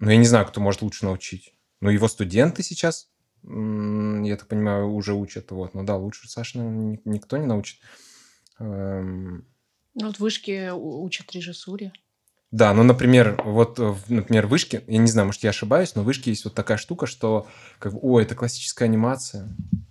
Но 0.00 0.10
я 0.10 0.16
не 0.16 0.26
знаю, 0.26 0.46
кто 0.46 0.60
может 0.60 0.82
лучше 0.82 1.04
научить. 1.04 1.54
Ну, 1.80 1.90
его 1.90 2.08
студенты 2.08 2.62
сейчас, 2.62 3.08
я 3.44 4.36
так 4.36 4.46
понимаю, 4.48 4.90
уже 4.92 5.14
учат, 5.14 5.50
вот. 5.50 5.74
Ну 5.74 5.84
да, 5.84 5.96
лучше 5.96 6.28
Саши, 6.28 6.58
наверное, 6.58 6.84
ни- 6.92 7.00
никто 7.04 7.36
не 7.36 7.46
научит. 7.46 7.80
Эм, 8.58 9.44
Ну, 9.94 10.06
вот 10.06 10.16
в 10.16 10.20
вышке 10.20 10.72
у- 10.72 11.02
учат 11.04 11.32
режиссуре. 11.32 11.92
Да, 12.50 12.72
ну, 12.72 12.82
например, 12.82 13.40
вот, 13.44 13.78
э, 13.78 13.94
например, 14.08 14.46
в 14.46 14.50
вышке, 14.50 14.82
я 14.86 14.98
не 14.98 15.06
знаю, 15.08 15.26
может, 15.26 15.42
я 15.42 15.50
ошибаюсь, 15.50 15.94
но 15.94 16.02
в 16.02 16.06
вышке 16.06 16.30
есть 16.30 16.44
вот 16.44 16.54
такая 16.54 16.78
штука, 16.78 17.06
что, 17.06 17.46
как 17.78 17.92
бы, 17.92 17.98
о, 18.00 18.20
это 18.20 18.34
классическая 18.34 18.86
анимация, 18.86 19.48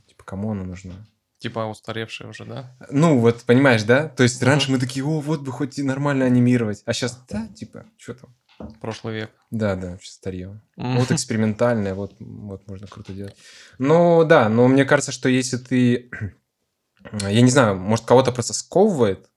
типа, 0.07 0.23
кому 0.23 0.51
она 0.51 0.63
нужна? 0.63 0.93
Типа 1.39 1.65
устаревший 1.65 2.27
уже, 2.27 2.45
да? 2.45 2.75
Ну, 2.89 3.19
вот, 3.19 3.43
понимаешь, 3.43 3.83
да? 3.83 4.07
То 4.09 4.23
есть 4.23 4.41
раньше 4.41 4.71
мы 4.71 4.79
такие, 4.79 5.05
о, 5.05 5.19
вот 5.19 5.41
бы 5.41 5.51
хоть 5.51 5.77
и 5.77 5.83
нормально 5.83 6.25
анимировать, 6.25 6.81
а 6.85 6.93
сейчас, 6.93 7.19
да, 7.29 7.47
типа, 7.49 7.85
что 7.97 8.15
там? 8.15 8.35
Прошлый 8.81 9.15
век. 9.15 9.31
Да, 9.51 9.75
да, 9.75 9.97
старье. 10.01 10.61
Мгм. 10.75 10.97
Вот 10.97 11.11
экспериментальное, 11.11 11.93
вот, 11.93 12.15
вот 12.19 12.67
можно 12.67 12.87
круто 12.87 13.13
делать. 13.13 13.35
Ну, 13.77 14.23
да, 14.23 14.49
но 14.49 14.67
мне 14.67 14.85
кажется, 14.85 15.11
что 15.11 15.29
если 15.29 15.57
ты, 15.57 16.09
я 17.11 17.41
не 17.41 17.51
знаю, 17.51 17.77
может, 17.77 18.05
кого-то 18.05 18.31
просто 18.31 18.53
сковывает 18.53 19.29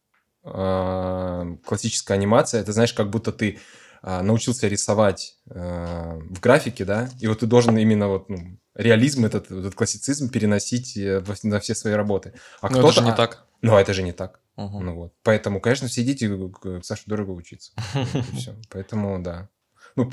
э, 0.45 1.57
классическая 1.65 2.15
анимация, 2.15 2.61
это, 2.61 2.73
знаешь, 2.73 2.95
как 2.95 3.11
будто 3.11 3.33
ты 3.33 3.59
э, 4.03 4.23
научился 4.23 4.69
рисовать 4.69 5.39
э, 5.51 6.19
в 6.19 6.41
графике, 6.41 6.85
да, 6.85 7.11
и 7.21 7.27
вот 7.27 7.41
ты 7.41 7.47
должен 7.47 7.77
именно 7.77 8.09
вот, 8.09 8.29
ну, 8.29 8.59
реализм, 8.83 9.25
этот, 9.25 9.51
этот 9.51 9.75
классицизм 9.75 10.31
переносить 10.31 10.97
э, 10.97 11.23
на 11.43 11.61
все 11.61 11.75
свои 11.75 11.95
работы. 11.95 12.35
А 12.61 12.71
Но 12.71 12.81
это 12.81 12.93
же 12.93 13.03
не 13.03 13.11
а- 13.11 13.15
так. 13.15 13.47
Ну, 13.63 13.77
это 13.77 13.93
же 13.93 14.03
не 14.03 14.13
так. 14.13 14.41
Мгм. 14.57 14.85
Ну 14.85 14.95
вот. 14.95 15.13
Поэтому, 15.23 15.61
конечно, 15.61 15.89
все 15.89 16.03
идите 16.03 16.29
к 16.49 16.83
Саше 16.83 17.05
дорого 17.07 17.31
учиться. 17.31 17.73
Все. 18.35 18.57
Поэтому, 18.71 19.23
да. 19.23 19.49
Ну, 19.97 20.09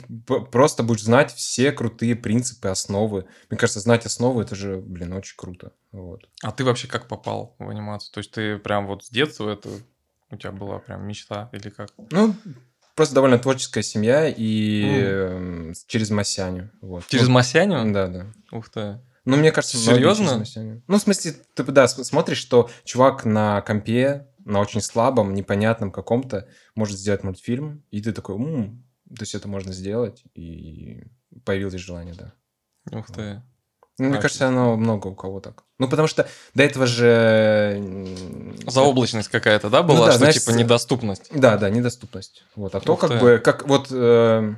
просто 0.52 0.84
будешь 0.84 1.04
знать 1.04 1.34
все 1.34 1.72
крутые 1.72 2.16
принципы, 2.16 2.68
основы. 2.70 3.26
Мне 3.50 3.60
кажется, 3.60 3.80
знать 3.80 4.06
основы 4.06 4.42
это 4.42 4.56
же, 4.56 4.78
блин, 4.78 5.14
очень 5.14 5.36
круто. 5.38 5.72
Вот. 5.92 6.28
А 6.42 6.52
ты 6.52 6.64
вообще 6.64 6.88
как 6.88 7.08
попал 7.08 7.56
в 7.60 7.70
анимацию? 7.70 8.12
То 8.14 8.18
есть 8.20 8.32
ты 8.32 8.58
прям 8.58 8.88
вот 8.88 9.06
с 9.06 9.10
детства 9.10 9.50
это 9.50 9.70
у 10.32 10.36
тебя 10.36 10.52
была 10.52 10.80
прям 10.80 11.06
мечта 11.06 11.50
или 11.54 11.70
как? 11.70 11.90
Ну, 12.10 12.36
просто 12.98 13.14
довольно 13.16 13.38
творческая 13.38 13.84
семья 13.84 14.28
и 14.28 14.84
эм, 14.84 15.74
через 15.86 16.10
Масяню. 16.10 16.72
Вот. 16.82 17.08
Через 17.08 17.28
Ну, 17.28 17.34
Масяню? 17.36 17.94
Да, 17.94 18.08
да. 18.08 18.26
Ух 18.52 18.70
ты. 18.70 19.00
Ну, 19.24 19.38
мне 19.38 19.52
кажется, 19.52 19.78
Серьезно? 19.78 20.44
Ну, 20.88 20.98
в 20.98 21.02
смысле, 21.02 21.36
ты 21.54 21.64
да, 21.64 21.88
см- 21.88 22.04
смотришь, 22.06 22.40
что 22.40 22.70
чувак 22.86 23.24
на 23.24 23.62
компе, 23.62 24.28
на 24.46 24.60
очень 24.60 24.82
слабом, 24.82 25.36
непонятном 25.36 25.92
каком-то, 25.92 26.48
может 26.76 26.98
сделать 26.98 27.24
мультфильм, 27.24 27.84
и 27.92 28.02
ты 28.02 28.14
такой, 28.14 28.36
«М, 28.36 28.84
то 29.10 29.22
есть 29.22 29.36
это 29.36 29.48
можно 29.48 29.74
сделать, 29.74 30.24
и 30.34 31.04
появилось 31.46 31.76
желание, 31.76 32.16
да. 32.16 32.34
Ух 32.98 33.08
ты. 33.12 33.44
Ну, 34.00 34.10
мне 34.10 34.20
А, 34.20 34.22
кажется, 34.22 34.48
оно 34.48 34.76
много 34.78 35.08
у 35.08 35.16
кого 35.16 35.40
так. 35.40 35.64
Ну, 35.80 35.88
потому 35.90 36.08
что 36.08 36.28
до 36.54 36.64
этого 36.64 36.86
же... 36.86 37.82
Заоблачность 38.68 39.30
какая-то, 39.30 39.70
да, 39.70 39.82
была? 39.84 40.06
да, 40.06 40.12
что 40.12 40.18
знаешь, 40.20 40.36
типа 40.36 40.52
с- 40.52 40.56
недоступность. 40.56 41.28
Да, 41.34 41.58
да, 41.58 41.70
недоступность. 41.70 42.44
Вот. 42.56 42.76
А 42.76 42.80
то 42.80 42.94
Ух 42.94 43.00
как 43.00 43.12
ты. 43.12 43.20
бы, 43.20 43.40
как 43.44 43.68
вот 43.68 43.88
э, 43.92 44.56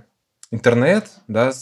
интернет, 0.52 1.10
да, 1.28 1.54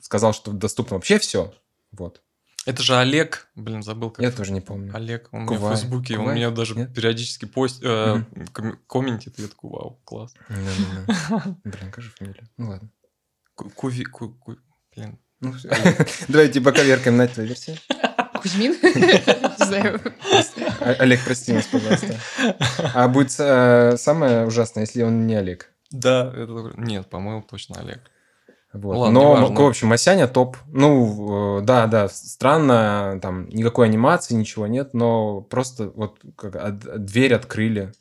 сказал, 0.00 0.32
что 0.32 0.52
доступно 0.52 0.96
вообще 0.96 1.18
все. 1.18 1.52
Вот. 1.92 2.22
Это 2.66 2.82
же 2.82 2.96
Олег, 2.96 3.48
блин, 3.54 3.82
забыл 3.82 4.10
как. 4.10 4.24
Я 4.24 4.30
тоже 4.30 4.52
не 4.52 4.60
помню. 4.60 4.94
Олег, 4.94 5.28
он 5.32 5.40
у 5.42 5.44
меня 5.44 5.56
в 5.56 5.60
Кувай. 5.60 5.76
Фейсбуке, 5.76 6.14
он 6.14 6.20
Кувай? 6.20 6.36
меня 6.36 6.50
даже 6.50 6.74
Нет? 6.76 6.94
периодически 6.94 7.44
пост, 7.46 7.80
э, 7.82 8.22
ком- 8.52 8.78
комментит, 8.86 9.38
и 9.38 9.42
я 9.42 9.48
такой, 9.48 9.70
вау, 9.70 10.00
класс. 10.04 10.34
Да-да-да. 10.48 11.56
Блин, 11.64 11.90
как 11.90 12.02
же 12.04 12.10
фамилия? 12.18 12.48
Ну 12.58 12.70
ладно. 12.70 12.90
Ку- 13.54 13.70
Куви, 13.70 14.04
ку- 14.04 14.30
ку- 14.34 14.56
блин. 14.94 15.18
Ну. 15.40 15.54
Давайте 16.28 16.60
поковеркаем 16.60 17.16
на 17.16 17.22
этой 17.22 17.46
версии. 17.46 17.78
Кузьмин? 18.42 18.72
Не 18.82 19.64
знаю. 19.64 20.00
О- 20.80 20.92
Олег, 21.02 21.20
прости 21.24 21.52
нас, 21.52 21.66
пожалуйста. 21.66 22.16
А 22.94 23.08
будет 23.08 23.34
э, 23.38 23.96
самое 23.98 24.46
ужасное, 24.46 24.84
если 24.84 25.02
он 25.02 25.26
не 25.26 25.34
Олег. 25.36 25.72
Да, 25.90 26.32
это... 26.36 26.72
Нет, 26.76 27.08
по-моему, 27.08 27.42
точно 27.42 27.80
Олег. 27.80 28.00
Вот. 28.72 28.96
Ладно, 28.96 29.20
Но, 29.20 29.36
неважно. 29.38 29.56
в 29.60 29.66
общем, 29.66 29.88
Масяня 29.88 30.28
топ. 30.28 30.56
Ну, 30.66 31.58
э, 31.58 31.62
да, 31.62 31.86
да, 31.86 32.08
странно, 32.08 33.18
там 33.22 33.48
никакой 33.48 33.86
анимации, 33.86 34.34
ничего 34.34 34.66
нет, 34.66 34.92
но 34.92 35.40
просто 35.40 35.88
вот 35.94 36.18
как 36.36 36.54
от- 36.56 37.04
дверь 37.04 37.34
открыли. 37.34 37.92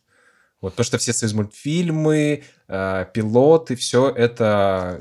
Вот 0.59 0.73
то, 0.75 0.83
что 0.83 0.97
все 0.97 1.13
свои 1.13 1.31
мультфильмы, 1.33 2.43
э, 2.67 3.05
пилоты, 3.13 3.75
все 3.75 4.09
это 4.09 4.99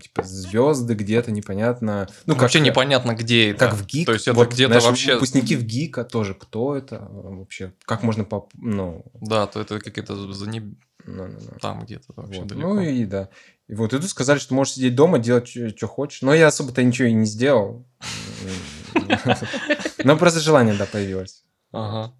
типа 0.00 0.22
звезды 0.22 0.94
где-то 0.94 1.32
непонятно. 1.32 2.08
Ну, 2.26 2.36
Вообще 2.36 2.58
как, 2.58 2.66
непонятно, 2.68 3.14
где 3.14 3.50
это. 3.50 3.66
как 3.66 3.74
в 3.74 3.84
ГИК. 3.84 4.06
То 4.06 4.12
есть 4.12 4.28
это 4.28 4.36
Вот, 4.36 4.52
где-то 4.52 4.68
знаешь, 4.74 4.84
вообще... 4.84 5.14
Выпускники 5.14 5.56
в 5.56 5.64
ГИКа 5.64 6.04
тоже. 6.04 6.34
Кто 6.34 6.76
это 6.76 6.96
э, 6.96 7.08
вообще? 7.10 7.72
Как 7.84 8.04
можно 8.04 8.22
поп... 8.24 8.52
Ну, 8.54 9.04
Да, 9.14 9.48
то 9.48 9.60
это 9.60 9.80
какие-то 9.80 10.32
за 10.32 10.48
не... 10.48 10.60
ну, 10.60 10.76
ну, 11.04 11.26
ну. 11.26 11.58
там 11.60 11.84
где-то 11.84 12.12
вообще 12.14 12.40
Вот. 12.40 12.48
далеко. 12.48 12.68
Ну 12.68 12.80
и 12.80 13.04
да. 13.04 13.28
И 13.66 13.74
вот, 13.74 13.92
и 13.92 13.98
тут 13.98 14.08
сказали, 14.08 14.38
что 14.38 14.54
можешь 14.54 14.74
сидеть 14.74 14.94
дома, 14.94 15.18
делать, 15.18 15.48
что 15.48 15.86
хочешь. 15.88 16.22
Но 16.22 16.32
я 16.32 16.46
особо-то 16.46 16.80
ничего 16.82 17.08
и 17.08 17.12
не 17.12 17.26
сделал. 17.26 17.84
Но 20.04 20.16
просто 20.16 20.38
желание, 20.38 20.74
да, 20.74 20.86
появилось. 20.86 21.42
Ага. 21.72 22.14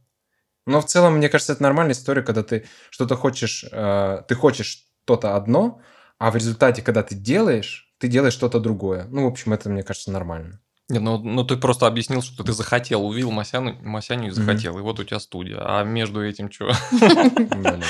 Но 0.66 0.80
в 0.80 0.86
целом, 0.86 1.16
мне 1.16 1.28
кажется, 1.28 1.54
это 1.54 1.62
нормальная 1.62 1.94
история, 1.94 2.22
когда 2.22 2.42
ты 2.42 2.66
что-то 2.90 3.16
хочешь, 3.16 3.64
э, 3.70 4.22
ты 4.28 4.34
хочешь 4.34 4.86
что-то 5.04 5.36
одно, 5.36 5.80
а 6.18 6.30
в 6.30 6.36
результате, 6.36 6.82
когда 6.82 7.02
ты 7.02 7.14
делаешь, 7.14 7.92
ты 7.98 8.08
делаешь 8.08 8.32
что-то 8.32 8.60
другое. 8.60 9.06
Ну, 9.10 9.24
в 9.24 9.26
общем, 9.26 9.52
это, 9.52 9.68
мне 9.68 9.82
кажется, 9.82 10.10
нормально. 10.12 10.60
Не, 10.88 10.98
ну, 10.98 11.18
ну 11.18 11.44
ты 11.44 11.56
просто 11.56 11.86
объяснил, 11.86 12.22
что 12.22 12.44
ты 12.44 12.52
захотел, 12.52 13.04
увидел 13.06 13.30
Масяну, 13.30 13.74
Масяню 13.82 14.28
и 14.28 14.30
захотел, 14.30 14.78
и 14.78 14.82
вот 14.82 15.00
у 15.00 15.04
тебя 15.04 15.20
студия. 15.20 15.58
А 15.60 15.84
между 15.84 16.24
этим 16.24 16.50
что? 16.50 16.72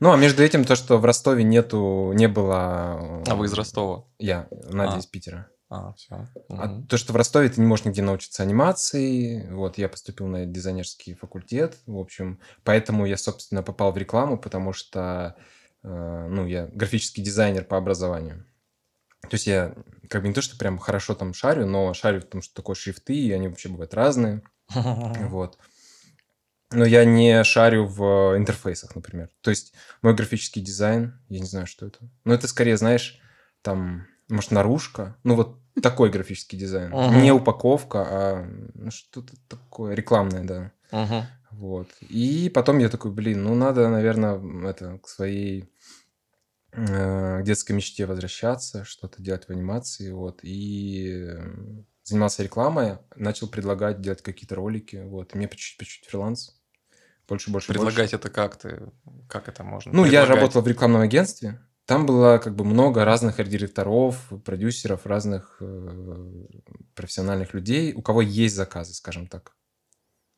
Ну, 0.00 0.10
а 0.10 0.16
между 0.16 0.42
этим 0.42 0.64
то, 0.64 0.74
что 0.74 0.98
в 0.98 1.04
Ростове 1.04 1.44
нету, 1.44 2.10
не 2.14 2.26
было... 2.26 3.22
А 3.24 3.36
вы 3.36 3.46
из 3.46 3.52
Ростова? 3.52 4.06
Я, 4.18 4.48
Надя 4.50 4.94
А. 4.94 4.98
из 4.98 5.06
Питера. 5.06 5.46
А, 5.74 5.94
все. 5.94 6.28
А 6.50 6.82
то, 6.82 6.98
что 6.98 7.14
в 7.14 7.16
Ростове 7.16 7.48
ты 7.48 7.58
не 7.58 7.66
можешь 7.66 7.86
нигде 7.86 8.02
научиться 8.02 8.42
анимации, 8.42 9.48
вот, 9.50 9.78
я 9.78 9.88
поступил 9.88 10.26
на 10.26 10.44
дизайнерский 10.44 11.14
факультет, 11.14 11.78
в 11.86 11.96
общем, 11.96 12.40
поэтому 12.62 13.06
я, 13.06 13.16
собственно, 13.16 13.62
попал 13.62 13.90
в 13.90 13.96
рекламу, 13.96 14.36
потому 14.36 14.74
что, 14.74 15.34
э, 15.82 16.26
ну, 16.28 16.46
я 16.46 16.66
графический 16.66 17.22
дизайнер 17.22 17.64
по 17.64 17.78
образованию. 17.78 18.44
То 19.22 19.34
есть 19.36 19.46
я 19.46 19.74
как 20.10 20.20
бы 20.20 20.28
не 20.28 20.34
то, 20.34 20.42
что 20.42 20.58
прям 20.58 20.76
хорошо 20.76 21.14
там 21.14 21.32
шарю, 21.32 21.66
но 21.66 21.94
шарю 21.94 22.20
в 22.20 22.24
том, 22.24 22.42
что 22.42 22.54
такое 22.54 22.76
шрифты, 22.76 23.14
и 23.14 23.32
они 23.32 23.48
вообще 23.48 23.70
бывают 23.70 23.94
разные, 23.94 24.42
вот. 24.74 25.56
Но 26.70 26.84
я 26.84 27.06
не 27.06 27.42
шарю 27.44 27.86
в 27.86 28.36
интерфейсах, 28.36 28.94
например. 28.94 29.30
То 29.40 29.48
есть 29.48 29.72
мой 30.02 30.14
графический 30.14 30.60
дизайн, 30.60 31.18
я 31.30 31.40
не 31.40 31.46
знаю, 31.46 31.66
что 31.66 31.86
это. 31.86 31.98
Но 32.24 32.34
это 32.34 32.46
скорее, 32.46 32.76
знаешь, 32.76 33.22
там, 33.62 34.06
может, 34.28 34.50
наружка. 34.50 35.16
Ну, 35.24 35.34
вот 35.34 35.61
такой 35.80 36.10
графический 36.10 36.58
дизайн. 36.58 36.90
Мгм. 36.90 37.22
Не 37.22 37.32
упаковка, 37.32 38.06
а 38.06 38.46
ну, 38.74 38.90
что-то 38.90 39.34
такое 39.48 39.94
рекламное, 39.94 40.44
да. 40.44 40.72
Мгм. 40.90 41.26
Вот. 41.52 41.88
И 42.08 42.50
потом 42.52 42.78
я 42.78 42.88
такой, 42.88 43.10
блин, 43.10 43.44
ну, 43.44 43.54
надо, 43.54 43.88
наверное, 43.88 44.40
это, 44.68 44.98
к 44.98 45.08
своей 45.08 45.70
э, 46.72 47.40
к 47.40 47.44
детской 47.44 47.72
мечте 47.72 48.06
возвращаться, 48.06 48.84
что-то 48.84 49.22
делать 49.22 49.46
в 49.46 49.50
анимации, 49.50 50.10
вот, 50.10 50.40
и 50.42 51.26
э, 51.28 51.82
занимался 52.04 52.42
рекламой, 52.42 52.98
начал 53.16 53.48
предлагать 53.48 54.00
делать 54.00 54.22
какие-то 54.22 54.54
ролики, 54.54 54.96
вот, 55.04 55.34
и 55.34 55.38
мне 55.38 55.46
по 55.46 55.56
чуть-чуть, 55.56 55.78
по 55.78 55.84
чуть-чуть 55.84 56.08
фриланс, 56.08 56.58
больше, 57.28 57.50
больше, 57.50 57.68
больше. 57.68 57.86
Предлагать 57.86 58.14
это 58.14 58.30
как 58.30 58.56
ты? 58.56 58.90
Как 59.28 59.48
это 59.48 59.62
можно? 59.62 59.92
Ну, 59.92 60.04
я 60.04 60.22
предлагать? 60.22 60.40
работал 60.40 60.62
в 60.62 60.68
рекламном 60.68 61.02
агентстве. 61.02 61.60
Там 61.86 62.06
было 62.06 62.38
как 62.38 62.54
бы 62.54 62.64
много 62.64 63.04
разных 63.04 63.36
директоров, 63.48 64.16
продюсеров, 64.44 65.04
разных 65.04 65.56
э, 65.60 66.44
профессиональных 66.94 67.54
людей, 67.54 67.92
у 67.92 68.02
кого 68.02 68.22
есть 68.22 68.54
заказы, 68.54 68.94
скажем 68.94 69.26
так. 69.26 69.54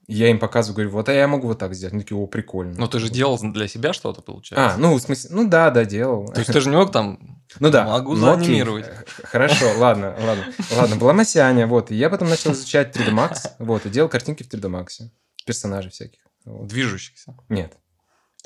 Я 0.07 0.29
им 0.31 0.39
показываю, 0.39 0.75
говорю, 0.75 0.91
вот, 0.91 1.09
а 1.09 1.13
я 1.13 1.27
могу 1.27 1.49
вот 1.49 1.59
так 1.59 1.75
сделать. 1.75 1.95
Они 1.95 2.03
такие, 2.03 2.19
о, 2.19 2.27
прикольно. 2.27 2.75
Ну, 2.77 2.87
ты 2.89 2.99
же 2.99 3.09
делал 3.09 3.39
для 3.41 3.69
себя 3.69 3.93
что-то, 3.93 4.21
получается? 4.21 4.75
А, 4.75 4.79
ну, 4.79 4.95
в 4.95 5.01
смысле, 5.01 5.31
ну 5.33 5.49
да, 5.49 5.71
да, 5.71 5.85
делал. 5.85 6.29
То 6.29 6.41
есть 6.41 6.53
ты 6.53 6.61
же 6.61 6.69
не 6.69 6.77
мог 6.77 6.93
там... 6.93 7.43
Ну 7.59 7.71
да. 7.71 7.85
Могу 7.87 8.15
ну, 8.15 8.21
заанимировать. 8.21 8.87
Хорошо, 9.23 9.67
ладно, 9.79 10.15
ладно. 10.21 10.53
Ладно, 10.77 10.97
была 10.97 11.13
Масяня, 11.13 11.67
вот. 11.67 11.91
И 11.91 11.95
я 11.95 12.11
потом 12.11 12.29
начал 12.29 12.53
изучать 12.53 12.95
3D 12.95 13.15
Max, 13.15 13.53
вот, 13.59 13.87
и 13.87 13.91
делал 13.91 14.09
картинки 14.09 14.43
в 14.43 14.53
3D 14.53 14.69
Max. 14.71 15.09
Персонажей 15.47 15.91
всяких. 15.91 16.21
вот. 16.45 16.69
Движущихся. 16.69 17.37
Нет. 17.49 17.75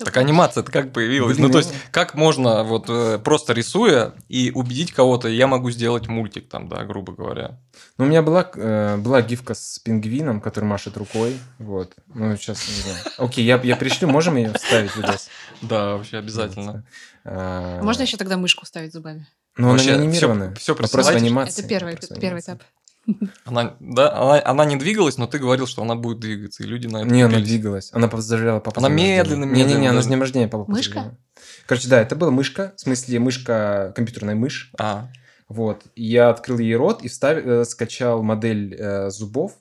Так 0.05 0.17
анимация 0.17 0.63
это 0.63 0.71
как 0.71 0.93
появилась? 0.93 1.37
Блин, 1.37 1.49
Ну, 1.49 1.53
то 1.53 1.59
есть, 1.59 1.73
как 1.91 2.15
можно 2.15 2.63
вот 2.63 2.87
э, 2.89 3.19
просто 3.19 3.53
рисуя 3.53 4.15
и 4.29 4.53
убедить 4.55 4.93
кого-то, 4.93 5.27
я 5.29 5.47
могу 5.49 5.71
сделать 5.73 6.07
мультик 6.07 6.49
там, 6.49 6.69
да, 6.69 6.85
грубо 6.85 7.13
говоря. 7.13 7.59
Ну, 7.99 8.05
у 8.05 8.09
меня 8.09 8.23
была, 8.23 8.49
э, 8.55 8.97
была 8.97 9.23
гифка 9.23 9.55
с 9.55 9.79
пингвином, 9.81 10.41
который 10.41 10.67
машет 10.67 10.97
рукой. 10.97 11.37
Вот. 11.59 11.95
Ну, 12.15 12.37
сейчас 12.37 12.67
не 12.69 12.75
знаю. 12.83 12.99
Окей, 13.19 13.45
я, 13.45 13.61
я 13.63 13.75
пришлю, 13.77 14.07
можем 14.09 14.37
ее 14.37 14.53
вставить 14.53 14.93
в 14.93 14.97
видос? 14.97 15.29
Да, 15.63 15.97
вообще 15.97 16.19
обязательно. 16.19 16.85
А, 17.25 17.83
Можно 17.83 18.03
еще 18.03 18.17
тогда 18.17 18.37
мышку 18.37 18.65
ставить 18.67 18.93
зубами? 18.93 19.27
Ну, 19.57 19.65
она 19.65 19.73
Вообще, 19.73 19.97
не 19.97 20.03
анимированная. 20.05 20.51
всё- 20.55 20.61
всё 20.61 20.73
Вопрос 20.75 20.91
в 20.91 20.95
присылайте. 20.95 21.25
анимации. 21.27 21.59
Это 21.61 21.69
первый, 21.69 21.99
первый 22.21 22.41
этап. 22.41 22.63
Она, 23.45 23.77
да, 23.81 24.13
она, 24.17 24.43
она 24.45 24.65
не 24.65 24.77
двигалась, 24.77 25.17
но 25.19 25.27
ты 25.27 25.39
говорил, 25.39 25.67
что 25.67 25.83
она 25.83 25.95
будет 25.95 26.21
двигаться, 26.21 26.63
и 26.63 26.67
люди 26.67 26.87
на 26.87 26.99
это 26.99 27.07
Не, 27.09 27.23
она 27.23 27.39
двигалась. 27.41 27.91
Она 27.93 28.09
поздравляла 28.09 28.61
папу. 28.61 28.81
Она 28.81 28.89
рождения. 28.89 29.19
медленно, 29.19 29.45
Не-не-не, 29.45 29.65
медленно, 29.65 29.91
она 29.91 30.03
с 30.03 30.07
днем 30.07 30.21
рождения 30.21 30.49
папа 30.49 30.71
Мышка? 30.71 30.95
поздравляла. 30.95 31.19
Короче, 31.67 31.89
да, 31.89 32.01
это 32.01 32.17
была 32.17 32.31
мышка. 32.31 32.73
В 32.77 32.81
смысле, 32.81 33.19
мышка, 33.19 33.93
компьютерная 33.95 34.35
мышь. 34.35 34.71
А, 34.79 35.09
Вот. 35.49 35.83
Я 35.97 36.31
открыл 36.31 36.59
ей 36.59 36.77
рот 36.77 37.03
и 37.03 37.09
вставил, 37.09 37.63
э, 37.63 37.65
скачал 37.65 38.23
модель 38.23 38.75
э, 38.79 39.11
зубов. 39.11 39.53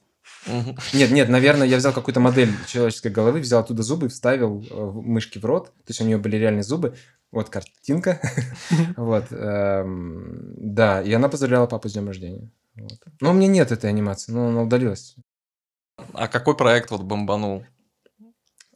Нет, 0.93 1.11
нет, 1.11 1.29
наверное, 1.29 1.67
я 1.67 1.77
взял 1.77 1.91
какую-то 1.93 2.19
модель 2.19 2.49
человеческой 2.67 3.11
головы, 3.11 3.39
взял 3.39 3.61
оттуда 3.61 3.83
зубы 3.83 4.05
и 4.05 4.09
вставил 4.09 4.65
э, 4.69 4.91
мышки 5.03 5.39
в 5.39 5.45
рот. 5.45 5.67
То 5.67 5.89
есть 5.89 6.01
у 6.01 6.05
нее 6.05 6.17
были 6.17 6.37
реальные 6.37 6.63
зубы. 6.63 6.95
Вот 7.31 7.49
картинка. 7.49 8.19
Вот. 8.97 9.25
эм, 9.31 10.53
Да, 10.75 11.01
и 11.01 11.11
она 11.13 11.29
поздравляла 11.29 11.67
папу 11.67 11.89
с 11.89 11.93
днем 11.93 12.07
рождения. 12.07 12.49
Вот. 12.75 12.99
Но 13.21 13.31
у 13.31 13.33
меня 13.33 13.47
нет 13.47 13.71
этой 13.71 13.89
анимации, 13.89 14.31
но 14.31 14.47
она 14.47 14.61
удалилась. 14.63 15.15
а 16.13 16.27
какой 16.27 16.55
проект 16.55 16.91
вот 16.91 17.01
бомбанул? 17.03 17.65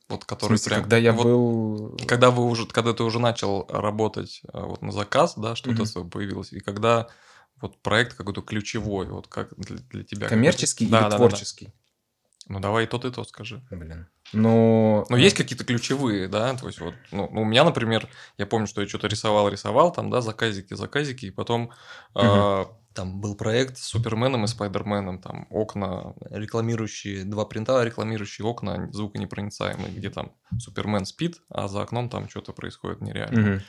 Вот 0.09 0.23
В 0.23 0.27
который 0.27 0.57
смысле, 0.57 0.69
прям... 0.71 0.81
когда 0.81 0.97
я 0.97 1.13
вот 1.13 1.23
был... 1.23 1.97
Когда 2.07 2.31
вы 2.31 2.43
уже, 2.43 2.67
когда 2.67 2.93
ты 2.93 3.03
уже 3.03 3.19
начал 3.19 3.65
работать 3.69 4.41
э, 4.51 4.59
вот 4.61 4.81
на 4.81 4.91
заказ, 4.91 5.35
да, 5.37 5.55
что-то 5.55 5.77
Мгм. 5.77 5.85
свое 5.85 6.07
появилось, 6.07 6.51
и 6.51 6.59
когда 6.59 7.07
вот 7.61 7.77
проект 7.81 8.15
какой-то 8.15 8.41
ключевой, 8.41 9.07
вот 9.07 9.27
как 9.27 9.53
для, 9.57 9.77
для 9.77 10.03
тебя. 10.03 10.27
Коммерческий 10.27 10.85
какой-то- 10.85 11.05
или 11.05 11.09
Да, 11.11 11.17
да, 11.17 11.29
да, 11.29 11.37
да. 11.37 11.71
Ну 12.51 12.59
давай 12.59 12.83
и 12.83 12.87
тот, 12.87 13.05
и 13.05 13.11
тот 13.11 13.29
скажи. 13.29 13.61
Блин. 13.71 14.07
Ну, 14.33 15.05
Ну, 15.09 15.15
есть 15.15 15.37
какие-то 15.37 15.63
ключевые, 15.63 16.27
да, 16.27 16.53
то 16.55 16.67
есть 16.67 16.79
вот, 16.79 16.93
ну, 17.11 17.29
ну, 17.31 17.41
у 17.41 17.45
меня, 17.45 17.63
например, 17.63 18.09
я 18.37 18.45
помню, 18.45 18.67
что 18.67 18.81
я 18.81 18.87
что-то 18.87 19.07
рисовал, 19.07 19.49
рисовал, 19.49 19.91
там, 19.91 20.09
да, 20.09 20.21
заказики, 20.21 20.73
заказики, 20.73 21.27
и 21.27 21.31
потом 21.31 21.71
а, 22.13 22.65
там 22.93 23.21
был 23.21 23.35
проект 23.35 23.77
с 23.77 23.83
Суперменом 23.83 24.43
и 24.43 24.47
Спайдерменом, 24.47 25.21
там, 25.21 25.47
окна 25.49 26.13
рекламирующие, 26.29 27.23
два 27.23 27.45
принта 27.45 27.83
рекламирующие 27.83 28.45
окна 28.45 28.89
звуконепроницаемые, 28.91 29.93
где 29.93 30.09
там 30.09 30.33
Супермен 30.59 31.05
спит, 31.05 31.41
а 31.49 31.69
за 31.69 31.81
окном 31.81 32.09
там 32.09 32.27
что-то 32.27 32.51
происходит 32.51 33.01
нереально. 33.01 33.39
Мгм. 33.39 33.61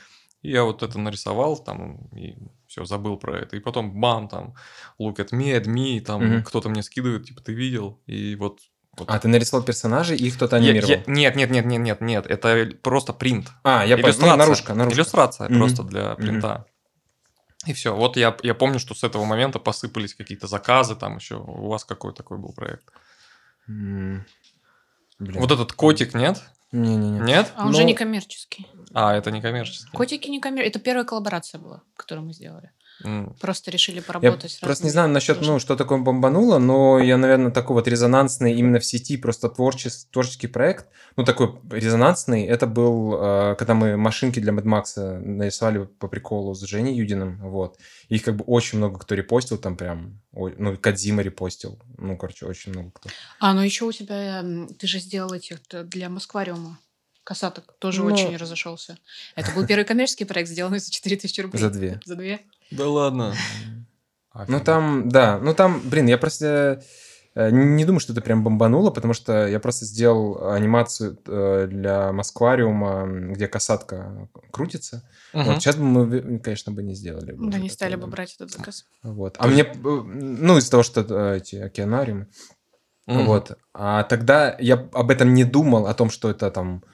И 0.42 0.50
я 0.50 0.64
вот 0.64 0.82
это 0.82 0.98
нарисовал 0.98 1.56
там, 1.56 2.08
и 2.16 2.36
все, 2.66 2.84
забыл 2.84 3.16
про 3.16 3.38
это. 3.38 3.56
И 3.56 3.60
потом 3.60 4.00
бам, 4.00 4.28
там, 4.28 4.54
look 5.00 5.16
at 5.18 5.30
me, 5.32 5.56
at 5.56 5.66
me, 5.66 6.00
там 6.00 6.24
Мгм. 6.24 6.42
кто-то 6.42 6.68
мне 6.68 6.82
скидывает, 6.82 7.26
типа, 7.26 7.40
ты 7.40 7.52
видел? 7.52 8.02
И 8.06 8.34
вот... 8.34 8.60
вот 8.96 9.10
А, 9.10 9.18
ты 9.18 9.28
нарисовал 9.28 9.64
персонажей, 9.64 10.16
и 10.18 10.26
их 10.26 10.36
кто-то 10.36 10.56
Я- 10.56 10.62
анимировал? 10.70 10.90
я- 10.90 11.02
нет, 11.06 11.36
нет, 11.36 11.50
нет, 11.50 11.64
нет, 11.64 11.80
нет, 11.80 12.00
нет, 12.00 12.26
это 12.26 12.70
просто 12.82 13.12
принт. 13.12 13.48
А, 13.64 13.84
я 13.86 13.96
понял. 13.96 14.14
Ну, 14.20 14.36
наружка, 14.36 14.74
наружка. 14.74 14.96
Иллюстрация 15.00 15.48
Мгм. 15.48 15.58
просто 15.58 15.82
для 15.84 16.14
принта. 16.14 16.66
И 17.66 17.72
все. 17.72 17.94
Вот 17.94 18.16
я, 18.16 18.36
я 18.42 18.54
помню, 18.54 18.78
что 18.78 18.94
с 18.94 19.04
этого 19.04 19.24
момента 19.24 19.58
посыпались 19.58 20.14
какие-то 20.14 20.46
заказы, 20.46 20.96
там 20.96 21.16
еще. 21.16 21.36
У 21.36 21.68
вас 21.68 21.84
какой 21.84 22.12
такой 22.12 22.36
был 22.38 22.52
проект? 22.52 22.84
М, 23.68 24.26
Блин. 25.18 25.40
Вот 25.40 25.52
этот 25.52 25.72
котик, 25.72 26.14
нет? 26.14 26.42
Не-не-не. 26.72 27.20
Нет? 27.20 27.52
А 27.54 27.66
он 27.66 27.72
же 27.72 27.82
Ну, 27.82 27.86
не 27.86 27.94
коммерческий. 27.94 28.66
А, 28.94 29.14
это 29.14 29.30
не 29.30 29.40
коммерческий. 29.40 29.90
Котики 29.92 30.28
не 30.28 30.40
коммерческие. 30.40 30.70
Это 30.70 30.80
первая 30.80 31.04
коллаборация 31.04 31.60
была, 31.60 31.82
которую 31.96 32.26
мы 32.26 32.32
сделали. 32.32 32.72
М. 33.04 33.34
Просто 33.40 33.70
решили 33.70 33.96
Я 33.96 34.02
поработать 34.02 34.52
с 34.52 34.58
просто 34.60 34.84
не 34.84 34.90
знаю 34.90 35.08
насчет, 35.08 35.40
ну, 35.40 35.58
что 35.58 35.76
такое 35.76 35.98
бомбануло, 35.98 36.58
но 36.58 37.00
я, 37.00 37.16
наверное, 37.16 37.50
такой 37.50 37.74
вот 37.74 37.88
резонансный 37.88 38.54
именно 38.54 38.78
в 38.78 38.84
сети 38.84 39.16
просто 39.16 39.48
творчес- 39.48 40.06
творческий 40.12 40.46
проект, 40.46 40.86
ну, 41.16 41.24
такой 41.24 41.58
резонансный, 41.70 42.44
это 42.46 42.66
был, 42.66 43.14
э, 43.20 43.56
когда 43.58 43.74
мы 43.74 43.96
машинки 43.96 44.38
для 44.40 44.52
Mad 44.52 44.64
Max 44.64 45.18
нарисовали 45.18 45.84
по 45.84 46.06
приколу 46.06 46.54
с 46.54 46.60
Женей 46.62 46.94
Юдиным, 46.94 47.38
вот. 47.40 47.76
Их 48.08 48.22
как 48.22 48.36
бы 48.36 48.44
очень 48.46 48.78
много 48.78 48.98
кто 49.00 49.14
репостил, 49.14 49.58
там 49.58 49.76
прям, 49.76 50.20
ну, 50.32 50.76
Кадзима 50.76 51.22
репостил, 51.22 51.80
ну, 51.98 52.16
короче, 52.16 52.46
очень 52.46 52.72
много 52.72 52.90
кто. 52.92 53.08
А, 53.40 53.52
ну 53.52 53.62
еще 53.62 53.84
у 53.84 53.92
тебя, 53.92 54.44
ты 54.78 54.86
же 54.86 55.00
сделал 55.00 55.32
этих 55.32 55.58
для 55.88 56.08
Москвариума. 56.08 56.78
Касаток 57.24 57.74
тоже 57.78 58.02
Ну. 58.02 58.12
очень 58.12 58.36
разошелся. 58.36 58.98
Это 59.36 59.52
был 59.52 59.64
первый 59.64 59.84
коммерческий 59.84 60.24
проект, 60.24 60.50
сделанный 60.50 60.80
за 60.80 60.90
4000 60.90 61.40
рублей. 61.40 61.60
За 61.60 61.70
две. 61.70 62.00
За 62.04 62.16
две. 62.16 62.40
Да 62.72 62.88
ладно. 62.88 63.34
Ну, 64.48 64.60
там, 64.60 65.08
да, 65.08 65.38
ну, 65.38 65.54
там, 65.54 65.80
блин, 65.84 66.06
я 66.06 66.16
просто 66.16 66.82
э, 67.34 67.50
не 67.50 67.84
думаю, 67.84 68.00
что 68.00 68.12
это 68.12 68.22
прям 68.22 68.42
бомбануло, 68.42 68.90
потому 68.90 69.12
что 69.12 69.46
я 69.46 69.60
просто 69.60 69.84
сделал 69.84 70.50
анимацию 70.50 71.18
э, 71.26 71.66
для 71.68 72.12
Москвариума, 72.12 73.06
где 73.06 73.46
касатка 73.46 74.28
крутится. 74.50 75.06
Мгм. 75.34 75.44
Вот 75.44 75.62
сейчас 75.62 75.76
бы 75.76 75.84
мы, 75.84 76.38
конечно, 76.38 76.72
бы 76.72 76.82
не 76.82 76.94
сделали. 76.94 77.32
бы 77.32 77.50
Да, 77.50 77.58
не 77.58 77.68
стали 77.68 77.92
такое, 77.92 78.06
бы 78.06 78.10
брать 78.12 78.34
этот 78.34 78.50
заказ. 78.50 78.86
Вот. 79.02 79.36
А 79.38 79.46
мне, 79.46 79.66
ну, 79.74 80.56
из-за 80.56 80.70
того, 80.70 80.82
что 80.82 81.02
э, 81.02 81.36
эти 81.36 81.56
океанариумы, 81.56 82.28
Мгм. 83.06 83.24
вот. 83.26 83.58
А 83.74 84.04
тогда 84.04 84.56
я 84.60 84.88
об 84.92 85.10
этом 85.10 85.34
не 85.34 85.44
думал, 85.44 85.86
о 85.86 85.94
том, 85.94 86.08
что 86.08 86.30
это 86.30 86.50
там 86.50 86.84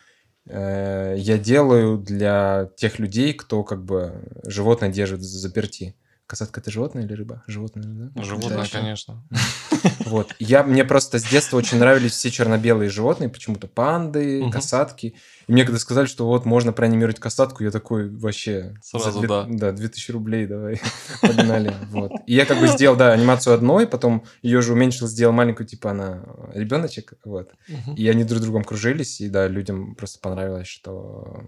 я 0.50 1.38
делаю 1.38 1.98
для 1.98 2.70
тех 2.76 2.98
людей, 2.98 3.34
кто 3.34 3.64
как 3.64 3.84
бы 3.84 4.22
животное 4.44 4.88
держит 4.88 5.20
заперти. 5.22 5.94
Касатка 6.28 6.60
это 6.60 6.70
животное 6.70 7.04
или 7.04 7.14
рыба? 7.14 7.42
Животное, 7.46 7.84
да? 8.14 8.22
Животное, 8.22 8.58
Да, 8.58 8.64
конечно. 8.70 9.26
Вот. 10.04 10.34
Я, 10.38 10.62
мне 10.62 10.84
просто 10.84 11.18
с 11.18 11.22
детства 11.24 11.56
очень 11.56 11.78
нравились 11.78 12.12
все 12.12 12.30
черно-белые 12.30 12.90
животные, 12.90 13.28
почему-то 13.30 13.66
панды, 13.66 14.42
Мгм. 14.42 14.50
касатки. 14.50 15.14
И 15.46 15.52
мне 15.52 15.64
когда 15.64 15.78
сказали, 15.78 16.04
что 16.06 16.26
вот 16.26 16.44
можно 16.44 16.72
проанимировать 16.74 17.18
касатку, 17.18 17.64
я 17.64 17.70
такой 17.70 18.10
вообще... 18.10 18.74
Сразу 18.82 19.20
две- 19.20 19.28
да. 19.28 19.46
Да, 19.48 19.72
2000 19.72 20.10
рублей 20.10 20.46
давай, 20.46 20.80
погнали. 21.22 21.72
Вот. 21.90 22.12
И 22.26 22.34
я 22.34 22.44
как 22.44 22.58
бы 22.60 22.68
сделал, 22.68 22.96
да, 22.96 23.12
анимацию 23.12 23.54
одной, 23.54 23.86
потом 23.86 24.24
ее 24.42 24.60
же 24.60 24.74
уменьшил, 24.74 25.06
сделал 25.08 25.32
маленькую, 25.32 25.66
типа 25.66 25.92
она 25.92 26.24
ребеночек, 26.54 27.14
вот. 27.24 27.52
Мгм. 27.68 27.94
И 27.94 28.06
они 28.06 28.24
друг 28.24 28.40
с 28.40 28.42
другом 28.42 28.64
кружились, 28.64 29.20
и 29.22 29.30
да, 29.30 29.48
людям 29.48 29.94
просто 29.94 30.18
понравилось, 30.20 30.68
что 30.68 31.46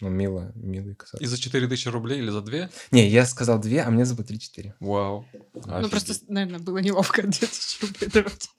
ну, 0.00 0.10
мило, 0.10 0.52
милые 0.54 0.94
касатки. 0.94 1.24
И 1.24 1.26
за 1.26 1.38
4000 1.38 1.88
рублей 1.88 2.18
или 2.20 2.30
за 2.30 2.40
2? 2.40 2.68
Не, 2.92 3.08
я 3.08 3.26
сказал 3.26 3.58
две, 3.58 3.82
а 3.82 3.90
мне 3.90 4.04
заплатили 4.04 4.38
четыре. 4.38 4.74
Вау. 4.78 5.26
Ну, 5.54 5.88
просто, 5.88 6.14
наверное, 6.28 6.60
было 6.60 6.78
неловко 6.78 7.22
2000 7.22 7.84
рублей 7.84 8.10
давать. 8.10 8.50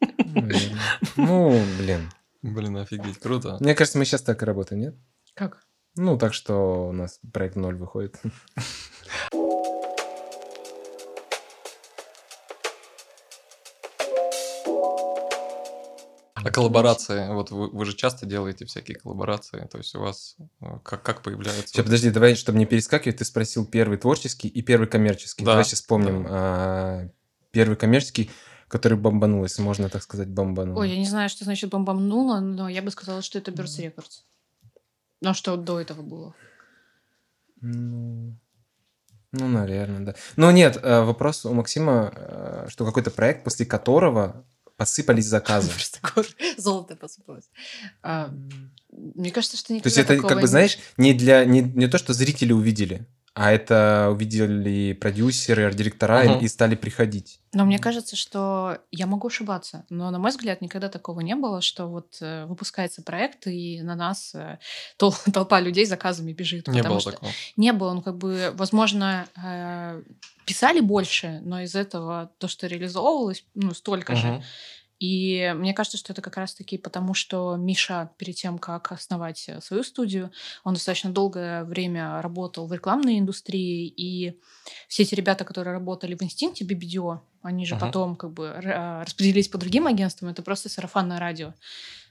Ну, 1.15 1.63
блин. 1.77 2.11
Блин, 2.41 2.77
офигеть, 2.77 3.19
круто. 3.19 3.57
Мне 3.59 3.73
кажется, 3.75 3.97
мы 3.97 4.05
сейчас 4.05 4.21
так 4.21 4.41
и 4.41 4.45
работаем, 4.45 4.81
нет? 4.81 4.95
Как? 5.33 5.63
Ну, 5.95 6.17
так 6.17 6.33
что 6.33 6.89
у 6.89 6.91
нас 6.91 7.19
проект 7.33 7.55
ноль 7.55 7.75
выходит. 7.75 8.21
А 16.43 16.51
коллаборации, 16.51 17.27
вот 17.33 17.51
вы, 17.51 17.69
вы 17.69 17.85
же 17.85 17.95
часто 17.95 18.25
делаете 18.25 18.65
всякие 18.65 18.97
коллаборации, 18.97 19.67
то 19.71 19.77
есть 19.77 19.93
у 19.95 19.99
вас 19.99 20.35
э, 20.61 20.65
как, 20.83 21.03
как 21.03 21.21
появляется... 21.21 21.67
Сейчас, 21.67 21.83
подожди, 21.85 22.09
давай, 22.11 22.35
чтобы 22.35 22.57
не 22.57 22.65
перескакивать, 22.65 23.17
ты 23.17 23.25
спросил 23.25 23.65
первый 23.65 23.97
творческий 23.97 24.47
и 24.47 24.61
первый 24.61 24.87
коммерческий. 24.87 25.43
Да, 25.43 25.51
Давай 25.51 25.65
сейчас 25.65 25.81
вспомним. 25.81 26.25
а, 26.29 27.09
Первый 27.51 27.75
коммерческий, 27.75 28.29
который 28.67 28.97
бомбанул, 28.97 29.43
если 29.43 29.61
можно 29.61 29.89
так 29.89 30.03
сказать, 30.03 30.29
бомбанул. 30.29 30.77
Ой, 30.77 30.89
я 30.91 30.97
не 30.97 31.07
знаю, 31.07 31.29
что 31.29 31.43
значит 31.43 31.69
бомбануло, 31.71 32.39
но 32.39 32.69
я 32.69 32.81
бы 32.81 32.91
сказала, 32.91 33.21
что 33.21 33.39
это 33.39 33.51
Birds 33.51 33.79
Records. 33.79 34.21
Ну, 35.21 35.31
а 35.31 35.33
что 35.33 35.57
до 35.57 35.79
этого 35.79 36.01
было? 36.01 36.35
Ну, 37.61 38.37
ну, 39.31 39.47
наверное, 39.47 39.99
да. 39.99 40.15
Но 40.37 40.51
нет, 40.51 40.79
э, 40.81 41.01
вопрос 41.01 41.45
у 41.45 41.53
Максима, 41.53 42.11
э, 42.15 42.65
что 42.69 42.85
какой-то 42.85 43.11
проект, 43.11 43.43
после 43.43 43.65
которого 43.65 44.45
посыпались 44.79 45.25
заказы. 45.25 45.71
Золото 46.57 46.95
посыпалось. 46.95 47.45
Мне 48.91 49.31
кажется, 49.31 49.57
что 49.57 49.67
То 49.67 49.73
никогда 49.75 49.89
есть 49.89 49.97
это, 50.09 50.17
как 50.27 50.41
бы, 50.41 50.47
знаешь, 50.47 50.77
не 50.97 51.13
для 51.13 51.45
не, 51.45 51.61
не 51.61 51.87
то, 51.87 51.97
что 51.97 52.13
зрители 52.13 52.53
увидели, 52.53 53.05
а 53.35 53.51
это 53.51 54.09
увидели 54.11 54.93
продюсеры, 54.93 55.65
арт-директора 55.65 56.23
и- 56.23 56.29
Мгм. 56.29 56.39
и 56.45 56.47
стали 56.47 56.75
приходить. 56.75 57.39
Но 57.53 57.65
мне 57.65 57.77
кажется, 57.79 58.15
что 58.15 58.77
я 58.91 59.05
могу 59.05 59.27
ошибаться, 59.27 59.85
но, 59.89 60.09
на 60.11 60.19
мой 60.19 60.31
взгляд, 60.31 60.61
никогда 60.61 60.89
такого 60.89 61.21
не 61.21 61.35
было, 61.35 61.61
что 61.61 61.87
вот 61.87 62.17
э, 62.21 62.45
выпускается 62.45 63.01
проект, 63.01 63.47
и 63.47 63.81
на 63.81 63.95
нас 63.95 64.33
э, 64.35 64.57
тол- 64.97 65.13
толпа 65.33 65.59
людей 65.61 65.85
с 65.85 65.89
заказами 65.89 66.33
бежит. 66.33 66.67
Не 66.67 66.79
потому 66.79 66.95
было 66.95 67.01
что 67.01 67.11
такого. 67.11 67.31
Не 67.57 67.73
было, 67.73 67.93
ну, 67.93 68.01
как 68.01 68.17
бы, 68.17 68.51
возможно, 68.55 69.27
э, 69.43 70.01
писали 70.49 70.79
больше, 70.79 71.41
но 71.43 71.61
из 71.61 71.75
этого 71.75 72.31
то, 72.39 72.47
что 72.47 72.65
реализовывалось, 72.65 73.45
ну, 73.53 73.71
столько 73.75 74.15
же. 74.15 74.27
Мгм. 74.27 74.43
И 74.99 75.53
мне 75.55 75.75
кажется, 75.75 75.97
что 75.97 76.11
это 76.11 76.23
как 76.23 76.37
раз-таки 76.37 76.79
потому, 76.79 77.13
что 77.13 77.55
Миша 77.55 78.09
перед 78.17 78.35
тем, 78.35 78.57
как 78.57 78.91
основать 78.91 79.45
э, 79.47 79.61
свою 79.61 79.83
студию, 79.83 80.31
он 80.63 80.73
достаточно 80.73 81.11
долгое 81.11 81.63
время 81.65 82.19
работал 82.23 82.65
в 82.65 82.73
рекламной 82.73 83.19
индустрии, 83.19 83.87
и 83.87 84.39
все 84.87 85.03
эти 85.03 85.13
ребята, 85.13 85.45
которые 85.45 85.73
работали 85.73 86.15
в 86.15 86.23
инстинкте 86.23 86.65
BBDO, 86.65 87.19
они 87.43 87.65
же 87.67 87.75
Ага. 87.75 87.85
потом 87.85 88.15
как 88.15 88.33
бы 88.33 88.49
а, 88.49 89.05
распределились 89.05 89.47
по 89.47 89.59
другим 89.59 89.85
агентствам, 89.85 90.31
это 90.31 90.41
просто 90.41 90.67
сарафанное 90.67 91.19
радио. 91.19 91.53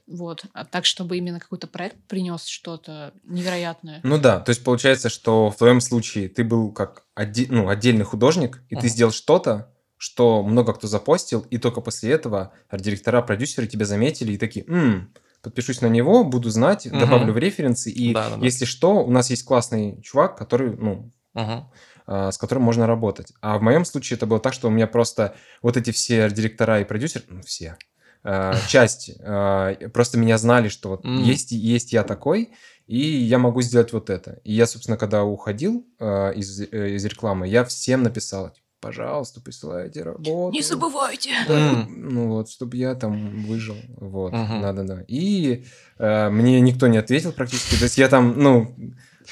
Вот. 0.09 0.43
А 0.53 0.65
так, 0.65 0.85
чтобы 0.85 1.17
именно 1.17 1.39
какой-то 1.39 1.67
проект 1.67 1.97
принес 2.07 2.45
что-то 2.47 3.13
невероятное. 3.23 3.99
Ну 4.03 4.17
да, 4.17 4.39
то 4.39 4.49
есть 4.49 4.63
получается, 4.63 5.09
что 5.09 5.51
в 5.51 5.55
твоем 5.57 5.81
случае 5.81 6.27
ты 6.29 6.43
был 6.43 6.71
как 6.71 7.05
оде- 7.15 7.47
ну, 7.49 7.69
отдельный 7.69 8.05
художник, 8.05 8.63
и 8.69 8.75
ты 8.75 8.81
Мгм. 8.87 8.89
сделал 8.89 9.11
что-то, 9.11 9.71
что 9.97 10.41
много 10.43 10.73
кто 10.73 10.87
запостил, 10.87 11.41
и 11.51 11.57
только 11.57 11.81
после 11.81 12.11
этого 12.11 12.53
арт-директора, 12.69 13.21
продюсеры 13.21 13.67
тебя 13.67 13.85
заметили 13.85 14.33
и 14.33 14.37
такие, 14.37 14.65
«М, 14.67 15.13
подпишусь 15.43 15.81
на 15.81 15.87
него, 15.87 16.23
буду 16.23 16.49
знать, 16.49 16.85
Мгм. 16.87 16.99
добавлю 16.99 17.33
в 17.33 17.37
референсы, 17.37 17.91
и 17.91 18.13
Да-да-да. 18.13 18.43
если 18.45 18.65
что, 18.65 19.03
у 19.05 19.11
нас 19.11 19.29
есть 19.29 19.43
классный 19.43 20.01
чувак, 20.01 20.37
который, 20.37 20.75
ну, 20.75 21.11
Мгм. 21.33 21.69
а, 22.07 22.31
с 22.31 22.37
которым 22.37 22.63
можно 22.63 22.87
работать. 22.87 23.31
А 23.41 23.57
в 23.57 23.61
моем 23.61 23.85
случае 23.85 24.17
это 24.17 24.25
было 24.25 24.39
так, 24.39 24.53
что 24.53 24.67
у 24.67 24.71
меня 24.71 24.87
просто 24.87 25.35
вот 25.61 25.77
эти 25.77 25.91
все 25.91 26.29
директора 26.31 26.81
и 26.81 26.85
продюсеры, 26.85 27.25
ну, 27.29 27.41
все, 27.43 27.77
а, 28.23 28.55
часть, 28.67 29.11
а, 29.21 29.73
просто 29.93 30.17
меня 30.17 30.37
знали, 30.37 30.67
что 30.69 30.89
вот 30.89 31.05
М. 31.05 31.21
есть, 31.21 31.51
есть 31.51 31.93
я 31.93 32.03
такой, 32.03 32.49
и 32.87 32.97
я 32.99 33.37
могу 33.37 33.61
сделать 33.61 33.93
вот 33.93 34.09
это. 34.09 34.39
И 34.43 34.53
я, 34.53 34.65
собственно, 34.67 34.97
когда 34.97 35.23
уходил 35.23 35.85
а, 35.99 36.31
из, 36.31 36.59
э, 36.59 36.95
из 36.95 37.05
рекламы, 37.05 37.47
я 37.47 37.63
всем 37.63 38.03
написал, 38.03 38.49
типа, 38.49 38.65
пожалуйста, 38.81 39.41
присылайте 39.41 40.03
работу. 40.03 40.53
Не 40.53 40.61
забывайте! 40.61 41.31
Да, 41.47 41.53
М. 41.53 42.13
Ну 42.13 42.27
вот, 42.29 42.49
чтобы 42.49 42.77
я 42.77 42.95
там 42.95 43.43
выжил. 43.43 43.77
Вот, 43.97 44.33
Мгм. 44.33 44.61
да-да-да. 44.61 45.03
И 45.07 45.65
э, 45.97 46.29
мне 46.29 46.59
никто 46.61 46.87
не 46.87 46.97
ответил 46.97 47.31
практически. 47.31 47.75
То 47.75 47.83
есть 47.83 47.97
я 47.97 48.07
там, 48.07 48.39
ну... 48.39 48.75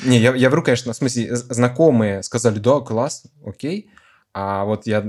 Не, 0.03 0.19
я, 0.19 0.35
я 0.35 0.51
вру, 0.51 0.61
конечно, 0.61 0.93
в 0.93 0.95
смысле, 0.95 1.35
знакомые 1.35 2.21
сказали, 2.21 2.59
да, 2.59 2.81
класс, 2.81 3.23
окей. 3.43 3.89
А 4.39 4.65
вот 4.65 4.85
я 4.85 5.01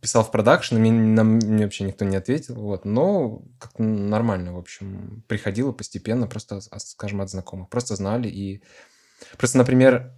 писал 0.00 0.22
в 0.22 0.30
продакшн, 0.30 0.76
мне, 0.76 0.92
нам- 0.92 1.40
мне 1.40 1.64
вообще 1.64 1.82
никто 1.82 2.04
не 2.04 2.16
ответил. 2.16 2.54
Вот, 2.54 2.84
но 2.84 3.42
как-то 3.58 3.82
нормально, 3.82 4.54
в 4.54 4.58
общем, 4.58 5.24
приходило 5.26 5.72
постепенно, 5.72 6.28
просто, 6.28 6.60
а, 6.70 6.78
скажем, 6.78 7.20
от 7.20 7.28
знакомых. 7.28 7.68
Просто 7.68 7.96
знали 7.96 8.28
и... 8.28 8.62
Просто, 9.38 9.58
например, 9.58 10.12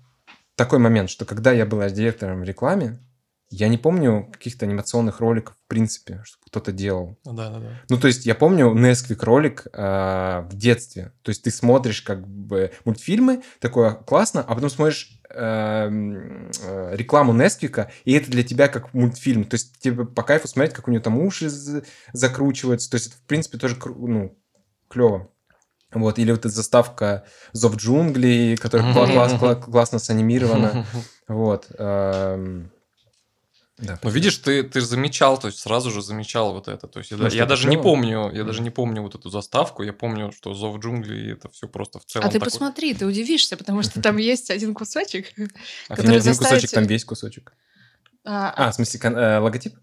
такой 0.55 0.81
момент, 0.81 1.09
что 1.09 1.25
когда 1.25 1.51
я 1.51 1.65
был 1.65 1.81
директором 1.89 2.41
в 2.41 2.45
рекламе, 2.45 2.99
я 3.51 3.69
не 3.69 3.79
помню 3.79 4.29
каких-то 4.33 4.67
анимационных 4.67 5.21
роликов, 5.21 5.55
в 5.65 5.69
принципе, 5.69 6.21
чтобы 6.25 6.45
кто-то 6.47 6.71
делал. 6.73 7.17
Да, 7.25 7.51
да, 7.51 7.59
да. 7.61 7.69
Ну, 7.89 7.99
то 7.99 8.07
есть 8.07 8.27
я 8.27 8.35
помню 8.35 8.73
Несквик 8.75 9.23
ролик 9.23 9.67
э, 9.73 10.41
в 10.51 10.55
детстве. 10.55 11.13
То 11.23 11.31
есть 11.31 11.43
ты 11.45 11.51
смотришь 11.51 12.03
как 12.03 12.27
бы 12.29 12.73
мультфильмы, 12.85 13.43
такое 13.61 13.93
классно, 13.93 14.43
а 14.47 14.55
потом 14.55 14.69
смотришь 14.71 15.21
э, 15.31 15.41
м, 15.87 16.51
э, 16.63 16.97
рекламу 16.97 17.33
Несквика, 17.33 17.91
и 18.05 18.13
это 18.13 18.31
для 18.31 18.43
тебя 18.43 18.69
как 18.69 18.93
мультфильм. 18.95 19.45
То 19.45 19.55
есть 19.55 19.79
тебе 19.79 20.05
по 20.05 20.23
кайфу 20.23 20.47
смотреть, 20.49 20.75
как 20.75 20.89
у 20.89 20.91
нее 20.91 21.01
там 21.01 21.19
уши 21.19 21.49
закручиваются. 22.13 22.91
То 22.91 22.97
есть 22.97 23.09
это, 23.09 23.17
в 23.17 23.23
принципе, 23.23 23.59
тоже 23.59 23.77
ну, 23.85 24.37
клево. 24.89 25.31
Вот, 25.93 26.19
или 26.19 26.31
вот 26.33 26.41
эта 26.41 26.51
заставка 26.51 27.25
«Зов 27.53 27.77
джунглей», 27.77 28.57
которая 28.59 28.93
кла- 28.95 29.07
класс- 29.11 29.33
кла- 29.41 29.55
классно 29.63 29.99
санимирована. 29.99 30.87
Вот. 31.29 31.67
Да, 33.79 33.99
Ну, 34.03 34.11
видишь, 34.11 34.37
ты, 34.39 34.65
ты 34.65 34.81
же 34.81 34.87
замечал, 34.87 35.39
то 35.39 35.47
есть 35.47 35.61
сразу 35.61 35.91
же 35.91 36.03
замечал 36.03 36.53
вот 36.53 36.67
это. 36.67 36.89
То 36.89 36.99
есть 36.99 37.13
я, 37.13 37.17
Ну, 37.17 37.29
я 37.29 37.47
даже 37.47 37.69
не 37.69 37.77
помню, 37.77 38.31
я 38.33 38.43
даже 38.45 38.61
не 38.61 38.71
помню 38.71 39.03
вот 39.03 39.15
эту 39.15 39.31
заставку. 39.31 39.83
Я 39.85 39.93
помню, 39.93 40.33
что 40.33 40.53
Зов 40.53 40.79
джунглей 40.81 41.33
это 41.33 41.49
все 41.51 41.69
просто 41.69 42.01
в 42.01 42.05
целом. 42.05 42.27
А 42.27 42.29
ты 42.29 42.39
такой- 42.41 42.51
посмотри, 42.51 42.95
ты 42.95 43.07
удивишься, 43.07 43.57
потому 43.57 43.83
что 43.85 44.03
там 44.03 44.17
есть 44.33 44.51
один 44.51 44.75
кусочек. 44.75 45.27
А 45.37 45.39
Там 45.39 45.49
который 45.97 46.11
не 46.11 46.17
один 46.17 46.35
кусочек, 46.37 46.71
там 46.73 46.85
весь 46.87 47.05
кусочек. 47.05 47.53
А, 48.25 48.53
А, 48.57 48.71
в 48.73 48.75
смысле, 48.75 49.01
э, 49.11 49.39
логотип? 49.39 49.75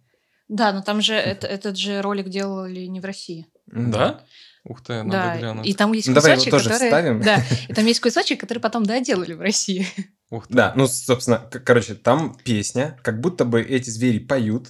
Да, 0.49 0.73
но 0.73 0.81
там 0.81 1.01
же 1.01 1.13
это- 1.15 1.47
этот 1.47 1.77
же 1.77 2.01
ролик 2.01 2.27
делали 2.29 2.81
не 2.87 2.99
в 2.99 3.05
России. 3.05 3.47
Да? 3.67 4.21
Ух 4.65 4.83
ты, 4.83 5.03
надо 5.03 5.11
Да, 5.11 5.37
глянуть. 5.37 5.67
и 5.67 5.73
там 5.73 5.93
есть 5.93 6.07
Ну, 6.07 6.15
давай 6.15 6.31
его 6.31 6.39
кусочек, 6.43 6.51
тоже 6.51 6.69
который... 6.69 6.87
вставим. 6.89 7.21
Да, 7.21 7.43
и 7.69 7.73
там 7.73 7.85
есть 7.85 7.99
кусочек, 8.01 8.39
который 8.41 8.59
потом 8.59 8.85
доделали 8.85 9.33
в 9.33 9.41
России. 9.41 9.87
Ух 10.35 10.47
ты. 10.47 10.53
Да, 10.53 10.73
ну, 10.75 10.85
собственно, 10.85 11.41
короче, 11.63 11.95
там 11.95 12.37
песня, 12.43 12.99
как 13.03 13.21
будто 13.21 13.45
бы 13.45 13.61
эти 13.61 13.89
звери 13.89 14.19
поют, 14.19 14.67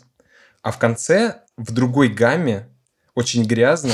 а 0.61 0.71
в 0.71 0.77
конце 0.77 1.41
в 1.57 1.71
другой 1.71 2.09
гамме, 2.09 2.69
очень 3.15 3.45
грязно, 3.45 3.93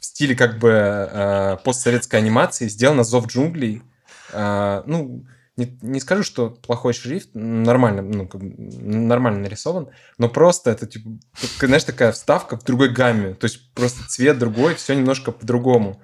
в 0.00 0.04
стиле 0.04 0.36
как 0.36 0.58
бы 0.58 0.68
э, 0.70 1.56
постсоветской 1.64 2.18
анимации, 2.20 2.68
сделано 2.68 3.04
«Зов 3.04 3.26
джунглей». 3.28 3.82
Э, 4.32 4.82
ну, 4.84 5.24
не, 5.56 5.78
не 5.80 6.00
скажу, 6.00 6.24
что 6.24 6.50
плохой 6.50 6.92
шрифт, 6.92 7.30
нормально, 7.32 8.02
ну, 8.02 8.28
как 8.28 8.42
нормально 8.42 9.40
нарисован, 9.40 9.88
но 10.18 10.28
просто 10.28 10.72
это, 10.72 10.86
типа, 10.86 11.08
знаешь, 11.58 11.84
такая 11.84 12.12
вставка 12.12 12.58
в 12.58 12.64
другой 12.64 12.90
гамме, 12.90 13.32
то 13.32 13.46
есть 13.46 13.72
просто 13.72 14.06
цвет 14.08 14.38
другой, 14.38 14.74
все 14.74 14.94
немножко 14.94 15.32
по-другому. 15.32 16.02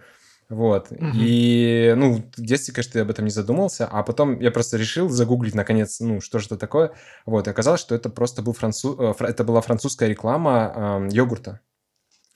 Вот. 0.54 0.90
Мгм. 0.92 1.12
И, 1.16 1.94
ну, 1.96 2.22
в 2.36 2.40
детстве, 2.40 2.72
конечно, 2.72 2.98
я 2.98 3.02
об 3.02 3.10
этом 3.10 3.24
не 3.24 3.30
задумался, 3.32 3.88
а 3.90 4.04
потом 4.04 4.38
я 4.38 4.52
просто 4.52 4.76
решил 4.76 5.08
загуглить, 5.08 5.54
наконец, 5.54 5.98
ну, 5.98 6.20
что 6.20 6.38
же 6.38 6.46
это 6.46 6.56
такое. 6.56 6.92
Вот, 7.26 7.48
и 7.48 7.50
оказалось, 7.50 7.80
что 7.80 7.94
это 7.94 8.08
просто 8.08 8.40
был 8.40 8.52
француз... 8.52 8.96
э, 8.98 9.14
это 9.24 9.42
была 9.42 9.60
французская 9.60 10.08
реклама 10.08 10.72
эм, 10.76 11.08
йогурта, 11.08 11.60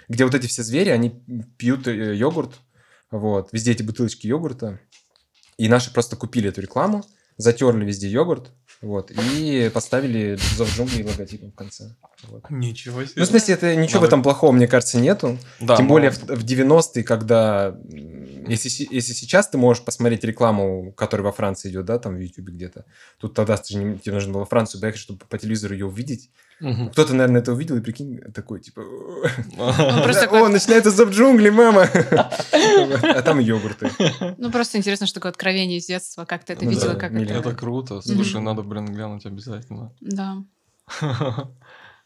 где 0.08 0.24
вот 0.24 0.34
эти 0.34 0.48
все 0.48 0.64
звери, 0.64 0.88
они 0.88 1.22
пьют 1.58 1.86
э, 1.86 2.16
йогурт, 2.16 2.58
вот, 3.12 3.50
везде 3.52 3.70
эти 3.70 3.84
бутылочки 3.84 4.26
йогурта, 4.26 4.80
и 5.56 5.68
наши 5.68 5.92
просто 5.92 6.16
купили 6.16 6.48
эту 6.48 6.60
рекламу, 6.60 7.04
затерли 7.36 7.84
везде 7.84 8.08
йогурт, 8.08 8.50
вот, 8.80 9.10
и 9.10 9.70
поставили 9.74 10.38
«Зов 10.56 10.72
джунглей» 10.76 11.04
логотипом 11.04 11.50
в 11.50 11.54
конце. 11.54 11.96
Вот. 12.28 12.48
Ничего 12.50 13.02
себе. 13.04 13.14
Ну, 13.16 13.24
в 13.24 13.26
смысле, 13.26 13.54
это 13.54 13.74
ничего 13.74 13.88
в 13.88 13.92
Давай. 14.02 14.08
этом 14.08 14.22
плохого, 14.22 14.52
мне 14.52 14.68
кажется, 14.68 14.98
нету. 14.98 15.38
Да, 15.60 15.76
Тем 15.76 15.86
но- 15.86 15.94
более 15.94 16.10
в, 16.10 16.18
в 16.22 16.44
90-е, 16.44 17.02
когда... 17.02 17.76
Если, 18.48 18.86
если 18.90 19.12
сейчас 19.12 19.48
ты 19.48 19.58
можешь 19.58 19.84
посмотреть 19.84 20.24
рекламу, 20.24 20.92
которая 20.92 21.24
во 21.24 21.32
Франции 21.32 21.70
идет, 21.70 21.84
да, 21.86 21.98
там 21.98 22.16
в 22.16 22.20
YouTube 22.20 22.48
где-то, 22.48 22.84
тут 23.18 23.34
тогда 23.34 23.56
ты 23.56 23.74
же 23.74 23.78
не- 23.84 23.98
тебе 23.98 24.14
нужно 24.14 24.32
было 24.32 24.40
во 24.40 24.46
Францию 24.46 24.80
поехать, 24.80 25.00
чтобы 25.00 25.20
по 25.26 25.38
телевизору 25.38 25.74
ее 25.74 25.86
увидеть. 25.86 26.30
Мгм. 26.60 26.90
Кто-то, 26.90 27.14
наверное, 27.14 27.40
это 27.40 27.52
увидел 27.52 27.76
и 27.76 27.80
прикинь, 27.80 28.18
такой, 28.34 28.60
типа... 28.60 28.82
«О, 29.58 30.48
начинается 30.48 30.90
зов 30.90 31.10
джунглей, 31.10 31.50
мама! 31.50 31.86
А 32.52 33.22
там 33.22 33.38
йогурты. 33.38 33.90
Ну, 34.38 34.50
просто 34.50 34.78
интересно, 34.78 35.06
что 35.06 35.14
такое 35.20 35.30
откровение 35.30 35.78
из 35.78 35.86
детства, 35.86 36.24
как 36.24 36.44
ты 36.44 36.54
это 36.54 36.64
Ну 36.64 36.70
видела, 36.70 36.94
как. 36.94 37.12
Это 37.12 37.34
это... 37.34 37.54
круто. 37.54 38.00
Слушай, 38.00 38.40
надо, 38.40 38.62
блин, 38.62 38.86
глянуть 38.86 39.26
обязательно. 39.26 39.92
Да, 40.00 40.42
О 41.00 41.50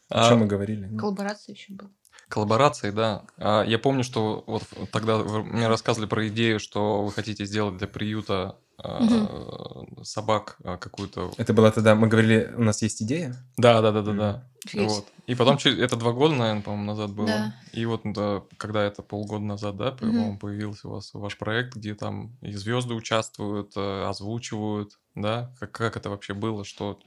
А, 0.09 0.29
чем 0.29 0.39
мы 0.39 0.45
говорили? 0.47 0.95
коллаборация 0.97 1.53
еще 1.55 1.73
была. 1.73 1.89
Коллаборации, 2.29 2.91
да. 2.91 3.23
А, 3.37 3.63
Я 3.63 3.79
помню, 3.79 4.03
что 4.03 4.43
вот 4.47 4.63
тогда 4.91 5.17
вы 5.17 5.43
мне 5.43 5.67
рассказывали 5.67 6.07
про 6.07 6.27
идею, 6.27 6.59
что 6.59 7.03
вы 7.03 7.11
хотите 7.11 7.45
сделать 7.45 7.77
для 7.77 7.87
приюта 7.87 8.57
а, 8.77 9.83
собак 10.03 10.57
а, 10.63 10.77
какую-то. 10.77 11.31
Это 11.37 11.53
было 11.53 11.71
тогда, 11.71 11.95
мы 11.95 12.07
говорили, 12.07 12.51
у 12.55 12.63
нас 12.63 12.81
есть 12.81 13.01
идея? 13.03 13.35
Да, 13.57 13.81
да, 13.81 13.91
да, 13.91 14.01
да, 14.01 14.13
да. 14.13 14.49
Офигеть. 14.65 14.89
Вот. 14.89 15.05
И 15.27 15.35
потом 15.35 15.57
через 15.57 15.79
это 15.79 15.95
два 15.95 16.11
года, 16.11 16.35
наверное, 16.35 16.63
по-моему, 16.63 16.85
назад 16.85 17.11
было. 17.11 17.27
Да. 17.27 17.55
И 17.71 17.85
вот 17.85 18.01
да, 18.03 18.43
когда 18.57 18.83
это 18.83 19.01
полгода 19.01 19.43
назад, 19.43 19.77
да, 19.77 19.91
по-моему, 19.91 20.37
появился 20.37 20.87
у 20.87 20.91
вас 20.91 21.11
ваш 21.13 21.37
проект, 21.37 21.75
где 21.75 21.95
там 21.95 22.35
и 22.41 22.51
звезды 22.53 22.93
участвуют, 22.93 23.73
э, 23.75 24.05
озвучивают, 24.05 24.99
да? 25.15 25.53
Как, 25.59 25.71
как 25.71 25.97
это 25.97 26.09
вообще 26.09 26.33
было? 26.33 26.65
Что? 26.65 26.99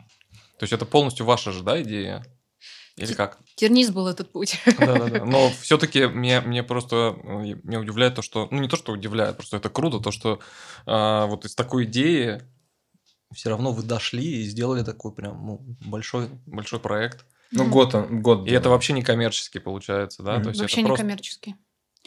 То 0.59 0.62
есть 0.62 0.73
это 0.73 0.87
полностью 0.87 1.27
ваша 1.27 1.53
же, 1.53 1.62
да, 1.62 1.83
идея? 1.83 2.25
Или 2.97 3.12
как? 3.12 3.38
Терниз 3.57 3.90
был 3.90 4.09
этот 4.09 4.32
путь. 4.32 4.59
Да-да-да. 4.78 5.24
Но 5.24 5.51
все-таки 5.61 6.07
мне, 6.07 6.40
мне 6.40 6.62
просто 6.62 7.18
э, 7.22 7.55
меня 7.62 7.80
удивляет 7.80 8.14
то, 8.14 8.22
что... 8.22 8.49
Ну, 8.51 8.61
не 8.61 8.68
то, 8.68 8.76
что 8.76 8.92
удивляет, 8.92 9.36
просто 9.36 9.59
это 9.59 9.68
круто, 9.68 10.01
то, 10.01 10.11
что 10.11 10.40
а, 10.86 11.26
вот 11.26 11.44
из 11.44 11.55
такой 11.55 11.84
идеи 11.84 12.42
все 13.34 13.51
равно 13.51 13.72
вы 13.72 13.82
дошли 13.82 14.24
и 14.24 14.44
сделали 14.44 14.82
такой 14.82 15.12
прям 15.12 15.47
ну, 15.47 15.76
большой, 15.84 16.28
большой 16.47 16.80
проект. 16.80 17.26
Ну, 17.51 17.64
Мгм. 17.64 17.72
год 17.72 17.94
он, 17.94 18.22
год. 18.22 18.49
И 18.49 18.51
это 18.51 18.64
было. 18.64 18.72
вообще 18.72 18.92
не 18.92 19.03
коммерческий 19.03 19.59
получается, 19.59 20.22
да? 20.22 20.34
Мгм. 20.34 20.42
То 20.44 20.49
есть 20.51 20.61
Вообще 20.61 20.74
это 20.76 20.82
не 20.82 20.86
просто 20.86 21.03
коммерческий. 21.03 21.57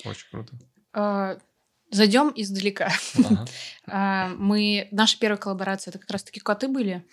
очень 0.05 0.27
круто. 0.31 0.53
А, 0.93 1.37
Зайдем 1.91 2.31
издалека. 2.35 2.91
Ага. 3.17 3.45
А, 3.91 4.29
Мы, 4.37 4.87
наша 4.91 5.17
первая 5.19 5.37
коллаборация, 5.39 5.89
это 5.89 5.97
как 5.97 6.11
раз-таки 6.11 6.39
коты 6.39 6.67
были. 6.67 7.03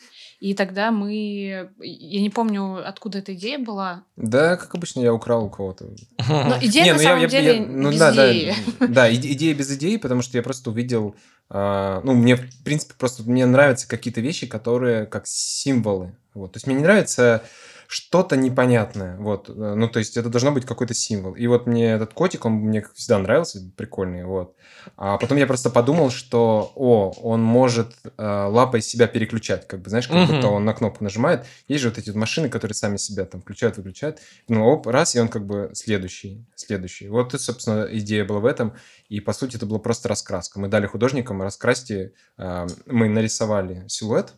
И 0.40 0.52
тогда 0.52 0.90
мы, 0.90 1.70
я 1.80 2.20
не 2.20 2.28
помню, 2.28 2.86
откуда 2.86 3.20
эта 3.20 3.32
идея 3.32 3.58
была. 3.58 4.04
Да, 4.16 4.56
как 4.58 4.74
обычно, 4.74 5.00
я 5.00 5.14
украл 5.14 5.46
у 5.46 5.48
кого-то. 5.48 5.86
Но 6.28 6.58
идея 6.60 6.84
Не, 6.84 6.90
на 6.92 6.98
ну 6.98 7.02
самом 7.02 7.22
я- 7.22 7.28
деле 7.28 7.56
я- 7.56 7.66
ну 7.66 7.90
без 7.92 7.98
да, 7.98 8.12
да, 8.12 8.30
идеи. 8.30 8.54
Да, 8.88 9.10
иде- 9.10 9.32
идея 9.32 9.54
без 9.54 9.74
идеи, 9.74 9.96
потому 9.96 10.20
что 10.20 10.36
я 10.36 10.42
просто 10.42 10.68
увидел... 10.68 11.16
а, 11.48 12.02
ну, 12.04 12.12
мне, 12.12 12.36
в 12.36 12.62
принципе, 12.62 12.92
просто 12.98 13.22
мне 13.22 13.46
нравятся 13.46 13.88
какие-то 13.88 14.20
вещи, 14.20 14.46
которые 14.46 15.06
как 15.06 15.26
символы. 15.26 16.14
Вот. 16.34 16.52
То 16.52 16.56
есть 16.58 16.66
мне 16.66 16.76
не 16.76 16.82
нравится 16.82 17.42
что-то 17.88 18.36
непонятное. 18.36 19.16
Вот. 19.18 19.48
э, 19.48 19.52
Ну, 19.52 19.88
то 19.88 19.98
есть 19.98 20.16
это 20.16 20.28
должно 20.28 20.52
быть 20.52 20.64
какой-то 20.64 20.94
символ. 20.94 21.34
И 21.34 21.46
вот 21.46 21.66
мне 21.66 21.92
этот 21.92 22.14
котик, 22.14 22.44
он 22.44 22.52
мне 22.54 22.84
всегда 22.94 23.18
нравился, 23.18 23.60
прикольный. 23.76 24.24
Вот. 24.24 24.54
А 24.96 25.18
потом 25.18 25.38
я 25.38 25.46
просто 25.46 25.70
подумал, 25.70 26.10
что, 26.10 26.72
о, 26.74 27.12
он 27.22 27.42
может 27.42 27.94
э, 28.04 28.10
лапой 28.16 28.82
себя 28.82 29.06
переключать. 29.06 29.66
Как 29.66 29.80
бы, 29.82 29.90
знаешь, 29.90 30.08
как 30.08 30.26
будто 30.26 30.48
он 30.48 30.64
на 30.64 30.74
кнопку 30.74 31.04
нажимает. 31.04 31.46
Есть 31.68 31.82
же 31.82 31.88
вот 31.88 31.98
эти 31.98 32.10
вот 32.10 32.16
машины, 32.16 32.48
которые 32.48 32.74
сами 32.74 32.96
себя 32.96 33.24
там 33.24 33.40
включают, 33.40 33.76
выключают. 33.76 34.20
Ну, 34.48 34.64
оп, 34.66 34.86
раз, 34.86 35.14
и 35.14 35.20
он 35.20 35.28
как 35.28 35.46
бы 35.46 35.70
следующий, 35.74 36.46
следующий. 36.54 37.08
Вот, 37.08 37.34
и, 37.34 37.38
собственно, 37.38 37.86
идея 37.90 38.24
была 38.24 38.40
в 38.40 38.46
этом. 38.46 38.74
И, 39.08 39.20
по 39.20 39.32
сути, 39.32 39.56
это 39.56 39.66
была 39.66 39.78
просто 39.78 40.08
раскраска. 40.08 40.58
Мы 40.60 40.68
дали 40.68 40.86
художникам, 40.86 41.42
раскрасьте. 41.42 42.12
э, 42.38 42.66
мы 42.86 43.08
нарисовали 43.08 43.84
силуэт, 43.88 44.34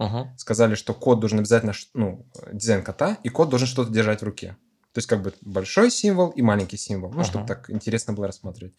Ага. 0.00 0.34
сказали, 0.38 0.74
что 0.74 0.94
кот 0.94 1.20
должен 1.20 1.38
обязательно, 1.38 1.74
ну, 1.94 2.26
дизайн 2.52 2.82
кота, 2.82 3.18
и 3.22 3.28
кот 3.28 3.50
должен 3.50 3.68
что-то 3.68 3.92
держать 3.92 4.22
в 4.22 4.24
руке. 4.24 4.56
То 4.92 4.98
есть, 4.98 5.08
как 5.08 5.22
бы 5.22 5.32
большой 5.42 5.90
символ 5.90 6.30
и 6.30 6.42
маленький 6.42 6.76
символ. 6.78 7.12
Ну, 7.12 7.22
чтобы 7.22 7.44
Ага. 7.44 7.54
так 7.54 7.70
интересно 7.70 8.12
было 8.14 8.26
рассматривать. 8.26 8.74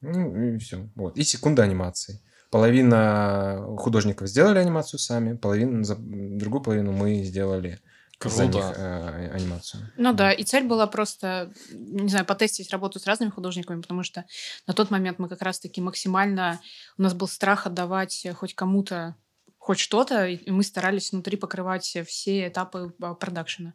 Ну, 0.00 0.54
и 0.54 0.58
все. 0.58 0.88
Вот. 0.94 1.18
И 1.18 1.24
секунда 1.24 1.62
анимации. 1.62 2.20
Половина 2.50 3.64
художников 3.78 4.28
сделали 4.28 4.58
анимацию 4.58 5.00
сами, 5.00 5.36
половину, 5.36 5.84
за 5.84 5.96
другую 5.98 6.62
половину 6.62 6.92
мы 6.92 7.22
сделали 7.24 7.80
за 8.24 8.46
них 8.46 8.52
Круто. 8.52 8.74
э, 8.78 9.30
анимацию. 9.34 9.90
Ну 9.96 10.12
да, 10.12 10.32
и 10.32 10.44
цель 10.44 10.64
была 10.64 10.86
просто, 10.86 11.52
не 11.72 12.08
знаю, 12.08 12.24
потестить 12.24 12.70
работу 12.70 13.00
с 13.00 13.06
разными 13.06 13.30
художниками, 13.30 13.80
потому 13.80 14.04
что 14.04 14.24
на 14.66 14.74
тот 14.74 14.90
момент 14.90 15.18
мы 15.18 15.28
как 15.28 15.42
раз-таки 15.42 15.80
максимально... 15.80 16.60
У 16.98 17.02
нас 17.02 17.14
был 17.14 17.26
страх 17.26 17.66
отдавать 17.66 18.26
хоть 18.36 18.54
кому-то 18.54 19.16
хоть 19.62 19.78
что-то, 19.78 20.26
и 20.26 20.50
мы 20.50 20.64
старались 20.64 21.12
внутри 21.12 21.36
покрывать 21.36 21.96
все 22.08 22.48
этапы 22.48 22.92
а, 23.00 23.14
продакшена. 23.14 23.74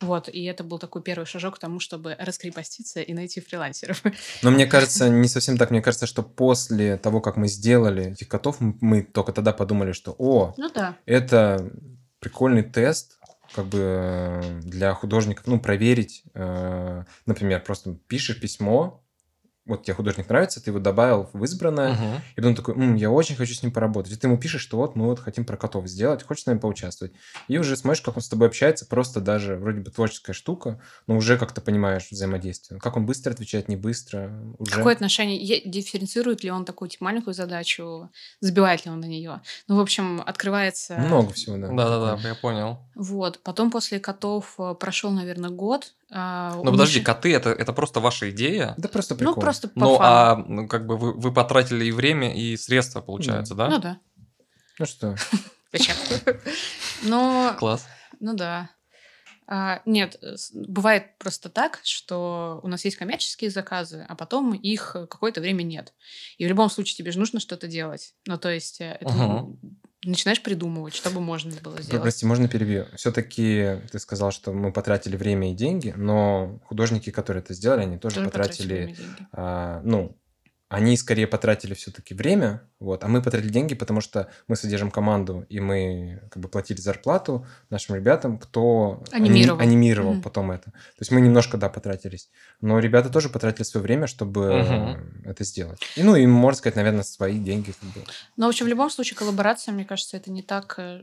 Вот, 0.00 0.28
и 0.28 0.42
это 0.42 0.64
был 0.64 0.80
такой 0.80 1.00
первый 1.00 1.26
шажок 1.26 1.54
к 1.54 1.58
тому, 1.60 1.78
чтобы 1.78 2.16
раскрепоститься 2.18 3.00
и 3.00 3.14
найти 3.14 3.40
фрилансеров. 3.40 4.02
Но 4.42 4.50
мне 4.50 4.66
кажется, 4.66 5.08
не 5.08 5.28
совсем 5.28 5.56
так. 5.56 5.70
Мне 5.70 5.80
кажется, 5.80 6.06
что 6.08 6.24
после 6.24 6.96
того, 6.96 7.20
как 7.20 7.36
мы 7.36 7.46
сделали 7.46 8.10
этих 8.10 8.26
котов, 8.26 8.56
мы 8.58 9.02
только 9.04 9.32
тогда 9.32 9.52
подумали, 9.52 9.92
что, 9.92 10.12
о, 10.18 10.54
Ну 10.56 10.70
да. 10.74 10.96
это 11.06 11.70
прикольный 12.18 12.64
тест, 12.64 13.20
как 13.54 13.66
бы 13.66 13.78
э, 13.78 14.60
для 14.62 14.92
художников, 14.92 15.46
ну, 15.46 15.60
проверить, 15.60 16.24
э, 16.34 17.04
например, 17.26 17.62
просто 17.62 17.94
пишешь 18.08 18.40
письмо, 18.40 19.04
вот 19.68 19.84
тебе 19.84 19.94
художник 19.94 20.28
нравится, 20.28 20.62
ты 20.62 20.70
его 20.70 20.80
добавил 20.80 21.28
в 21.32 21.44
избранное, 21.44 21.92
Мгм. 21.92 22.14
и 22.32 22.36
потом 22.36 22.54
такой, 22.56 22.74
«М, 22.74 22.94
я 22.96 23.10
очень 23.10 23.36
хочу 23.36 23.54
с 23.54 23.62
ним 23.62 23.70
поработать. 23.70 24.12
И 24.12 24.16
ты 24.16 24.26
ему 24.26 24.38
пишешь, 24.38 24.62
что 24.62 24.78
вот 24.78 24.96
мы 24.96 25.06
вот 25.06 25.20
хотим 25.20 25.44
про 25.44 25.56
котов 25.56 25.86
сделать, 25.86 26.22
хочешь 26.26 26.44
с 26.44 26.46
нами 26.46 26.58
поучаствовать. 26.58 27.12
И 27.46 27.58
уже 27.58 27.76
смотришь, 27.76 28.02
как 28.02 28.16
он 28.16 28.22
с 28.22 28.28
тобой 28.28 28.48
общается, 28.48 28.86
просто 28.86 29.20
даже 29.20 29.56
вроде 29.56 29.80
бы 29.80 29.90
творческая 29.90 30.32
штука, 30.32 30.80
но 31.06 31.16
уже 31.16 31.38
как-то 31.38 31.60
понимаешь 31.60 32.08
взаимодействие. 32.10 32.80
Как 32.80 32.96
он 32.96 33.06
быстро 33.06 33.30
отвечает, 33.32 33.68
не 33.68 33.76
быстро. 33.76 34.32
Уже... 34.58 34.72
Какое 34.72 34.94
отношение, 34.94 35.62
дифференцирует 35.64 36.42
ли 36.42 36.50
он 36.50 36.64
такую 36.64 36.88
типа, 36.88 37.04
маленькую 37.04 37.34
задачу, 37.34 38.10
забивает 38.40 38.84
ли 38.86 38.90
он 38.90 39.00
на 39.00 39.06
нее. 39.06 39.40
Ну, 39.66 39.76
в 39.76 39.80
общем, 39.80 40.22
открывается... 40.24 40.96
Много 40.96 41.32
всего, 41.32 41.56
да. 41.56 41.68
Да-да-да, 41.68 42.28
я 42.28 42.34
понял. 42.34 42.78
Вот. 42.94 43.40
Потом 43.42 43.70
после 43.70 44.00
котов 44.00 44.54
э, 44.58 44.74
прошел, 44.78 45.10
наверное, 45.10 45.50
год. 45.50 45.92
Ну 46.10 46.64
подожди, 46.64 47.00
коты 47.00 47.34
это, 47.34 47.50
это 47.50 47.74
просто 47.74 48.00
ваша 48.00 48.30
идея? 48.30 48.72
Да 48.78 48.88
просто 48.88 49.14
прикол. 49.14 49.34
Ну, 49.34 49.40
просто 49.42 49.57
по 49.66 49.80
Ну, 49.80 49.96
фану. 49.96 50.04
а 50.04 50.36
ну, 50.46 50.68
как 50.68 50.86
бы 50.86 50.96
вы, 50.96 51.12
вы 51.14 51.34
потратили 51.34 51.84
и 51.86 51.90
время, 51.90 52.32
и 52.32 52.56
средства, 52.56 53.00
получается, 53.00 53.56
да? 53.56 53.68
Ну 53.68 53.78
да. 53.78 53.98
Ну 54.78 54.86
что, 54.86 55.16
Зачем? 55.72 55.96
Но, 57.02 57.56
Класс. 57.58 57.84
ну 58.20 58.34
да. 58.34 58.70
А, 59.50 59.80
нет, 59.86 60.20
бывает 60.52 61.16
просто 61.18 61.48
так, 61.48 61.80
что 61.82 62.60
у 62.62 62.68
нас 62.68 62.84
есть 62.84 62.96
коммерческие 62.98 63.50
заказы, 63.50 64.04
а 64.06 64.14
потом 64.14 64.52
их 64.54 64.92
какое-то 64.92 65.40
время 65.40 65.62
нет. 65.62 65.94
И 66.36 66.44
в 66.44 66.48
любом 66.48 66.68
случае 66.68 66.96
тебе 66.98 67.12
же 67.12 67.18
нужно 67.18 67.40
что-то 67.40 67.66
делать. 67.66 68.14
Ну, 68.26 68.36
то 68.38 68.50
есть 68.52 68.80
э, 68.82 68.98
это, 69.00 69.10
Мгм. 69.10 69.58
Начинаешь 70.04 70.42
придумывать, 70.42 70.94
что 70.94 71.10
бы 71.10 71.20
можно 71.20 71.52
было 71.62 71.80
сделать. 71.82 72.02
Прости, 72.02 72.24
можно 72.26 72.48
перебью? 72.48 72.86
Все-таки 72.96 73.80
ты 73.90 73.98
сказал, 73.98 74.30
что 74.30 74.52
мы 74.52 74.72
потратили 74.72 75.16
время 75.16 75.52
и 75.52 75.54
деньги, 75.54 75.92
но 75.96 76.60
художники, 76.64 77.10
которые 77.10 77.42
это 77.42 77.54
сделали, 77.54 77.82
они 77.82 77.98
тоже, 77.98 78.16
Тоже 78.16 78.26
потратили, 78.26 78.74
время 78.74 78.92
и 78.92 78.96
деньги. 78.96 79.26
а, 79.32 79.80
ну, 79.84 80.16
они 80.68 80.96
скорее 80.98 81.26
потратили 81.26 81.72
все-таки 81.74 82.12
время, 82.14 82.62
вот, 82.78 83.02
а 83.02 83.08
мы 83.08 83.22
потратили 83.22 83.48
деньги, 83.48 83.74
потому 83.74 84.00
что 84.02 84.30
мы 84.48 84.56
содержим 84.56 84.90
команду, 84.90 85.46
и 85.48 85.60
мы 85.60 86.20
как 86.30 86.42
бы 86.42 86.48
платили 86.48 86.78
зарплату 86.80 87.46
нашим 87.70 87.94
ребятам, 87.96 88.38
кто 88.38 89.02
ани- 89.10 89.28
Анимировал. 89.30 89.60
анимировал 89.60 90.12
Мгм. 90.14 90.22
потом 90.22 90.50
это. 90.50 90.70
То 90.70 91.00
есть 91.00 91.10
мы 91.10 91.20
немножко, 91.22 91.56
да, 91.56 91.68
потратились. 91.70 92.28
Но 92.60 92.78
ребята 92.80 93.08
тоже 93.08 93.30
потратили 93.30 93.62
свое 93.64 93.82
время, 93.82 94.06
чтобы 94.06 94.62
Мгм. 94.62 95.22
это 95.24 95.42
сделать. 95.44 95.80
И, 95.96 96.02
ну, 96.02 96.16
и, 96.16 96.26
можно 96.26 96.58
сказать, 96.58 96.76
наверное, 96.76 97.02
свои 97.02 97.38
деньги. 97.38 97.72
Как 97.72 97.88
бы. 97.90 98.04
Но, 98.36 98.46
в 98.46 98.48
общем, 98.50 98.66
в 98.66 98.68
любом 98.68 98.90
случае, 98.90 99.16
коллаборация, 99.16 99.72
мне 99.72 99.84
кажется, 99.86 100.16
это 100.18 100.30
не 100.30 100.42
так, 100.42 100.74
э, 100.78 101.02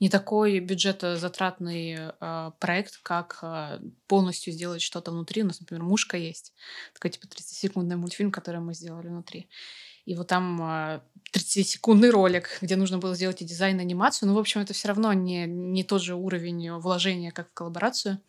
не 0.00 0.08
такой 0.08 0.58
бюджетозатратный 0.60 1.98
э, 2.20 2.50
проект, 2.58 2.98
как 3.02 3.38
э, 3.42 3.78
полностью 4.06 4.52
сделать 4.52 4.82
что-то 4.82 5.10
внутри. 5.12 5.42
У 5.42 5.46
нас, 5.46 5.60
например, 5.60 5.82
«Мушка» 5.84 6.16
есть. 6.16 6.52
Такой, 6.94 7.10
типа, 7.10 7.26
30-секундный 7.26 7.96
мультфильм, 7.96 8.21
который 8.30 8.60
мы 8.60 8.74
сделали 8.74 9.08
внутри. 9.08 9.48
И 10.04 10.16
вот 10.16 10.26
там 10.26 10.60
э, 10.62 11.00
30-секундный 11.34 12.10
ролик, 12.10 12.58
где 12.60 12.76
нужно 12.76 12.98
было 12.98 13.14
сделать 13.14 13.40
и 13.40 13.44
дизайн, 13.44 13.78
и 13.78 13.82
анимацию. 13.82 14.28
Ну, 14.28 14.34
в 14.34 14.38
общем, 14.38 14.60
это 14.60 14.72
все 14.72 14.88
равно 14.88 15.12
не, 15.12 15.46
не 15.46 15.84
тот 15.84 16.02
же 16.02 16.14
уровень 16.14 16.72
вложения, 16.72 17.30
как 17.30 17.50
в 17.50 17.54
коллаборацию. 17.54 18.20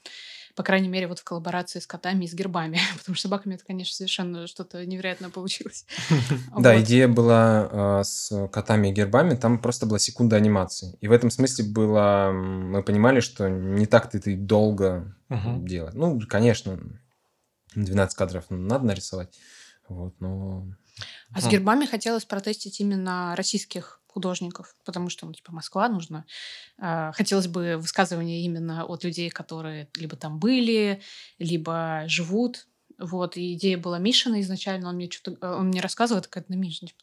По 0.56 0.62
крайней 0.62 0.88
мере, 0.88 1.08
вот 1.08 1.18
в 1.18 1.24
коллаборации 1.24 1.80
с 1.80 1.88
котами 1.88 2.26
и 2.26 2.28
с 2.28 2.36
гербами. 2.36 2.80
Потому 3.00 3.16
что 3.16 3.22
с 3.22 3.24
собаками 3.24 3.56
это, 3.56 3.66
конечно, 3.66 3.96
совершенно 3.96 4.46
что-то 4.46 4.86
невероятное 4.86 5.32
получилось. 5.32 5.86
Да, 6.58 6.80
идея 6.80 7.08
была 7.08 7.70
э, 7.72 8.04
с 8.04 8.48
котами 8.50 8.90
и 8.90 8.92
гербами, 8.92 9.36
там 9.36 9.60
просто 9.60 9.88
была 9.88 9.98
секунда 9.98 10.36
анимации. 10.36 10.96
И 11.02 11.08
в 11.08 11.12
этом 11.12 11.32
смысле 11.32 11.66
было, 11.66 12.32
мы 12.32 12.84
понимали, 12.84 13.20
что 13.20 13.50
не 13.50 13.88
так-то 13.88 14.20
это 14.20 14.30
и 14.30 14.36
долго 14.36 15.16
делать. 15.30 15.96
Ну, 15.96 16.22
конечно, 16.30 16.80
12 17.74 18.16
кадров 18.16 18.46
надо 18.50 18.86
нарисовать, 18.86 19.36
вот, 19.88 20.14
но... 20.20 20.68
А 21.34 21.40
с 21.40 21.44
Мгм. 21.44 21.52
гербами 21.52 21.86
хотелось 21.86 22.26
протестить 22.26 22.80
именно 22.80 23.36
российских 23.36 24.02
художников, 24.08 24.76
потому 24.86 25.10
что, 25.10 25.26
ну, 25.26 25.34
типа, 25.34 25.52
Москва 25.52 25.90
нужно. 25.90 26.26
А, 26.78 27.12
хотелось 27.14 27.48
бы 27.48 27.78
высказывания 27.78 28.46
именно 28.46 28.86
от 28.86 29.04
людей, 29.04 29.30
которые 29.32 29.90
либо 29.96 30.16
там 30.16 30.40
были, 30.40 31.02
либо 31.40 32.04
живут. 32.08 32.68
Вот, 33.00 33.38
и 33.38 33.56
идея 33.56 33.80
была 33.80 33.98
Мишина 33.98 34.40
изначально, 34.42 34.90
он 34.90 34.96
мне 34.96 35.10
что-то, 35.10 35.56
он 35.56 35.70
мне 35.70 35.82
рассказывал, 35.82 36.20
это 36.20 36.30
какая-то 36.30 36.56
Миша, 36.56 36.86
типа, 36.86 37.02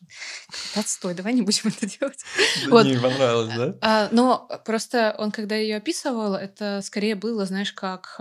«Да 0.74 0.80
отстой, 0.82 1.14
давай 1.14 1.32
не 1.32 1.42
будем 1.42 1.66
это 1.66 1.86
делать. 1.86 2.24
Вот. 2.68 2.86
Не 2.86 2.96
понравилось, 2.96 3.52
да? 3.56 3.74
А, 3.80 4.08
но 4.12 4.48
просто 4.64 5.14
он, 5.18 5.32
когда 5.32 5.56
ее 5.56 5.76
описывал, 5.76 6.34
это 6.34 6.80
скорее 6.82 7.16
было, 7.16 7.44
знаешь, 7.44 7.72
как... 7.72 8.16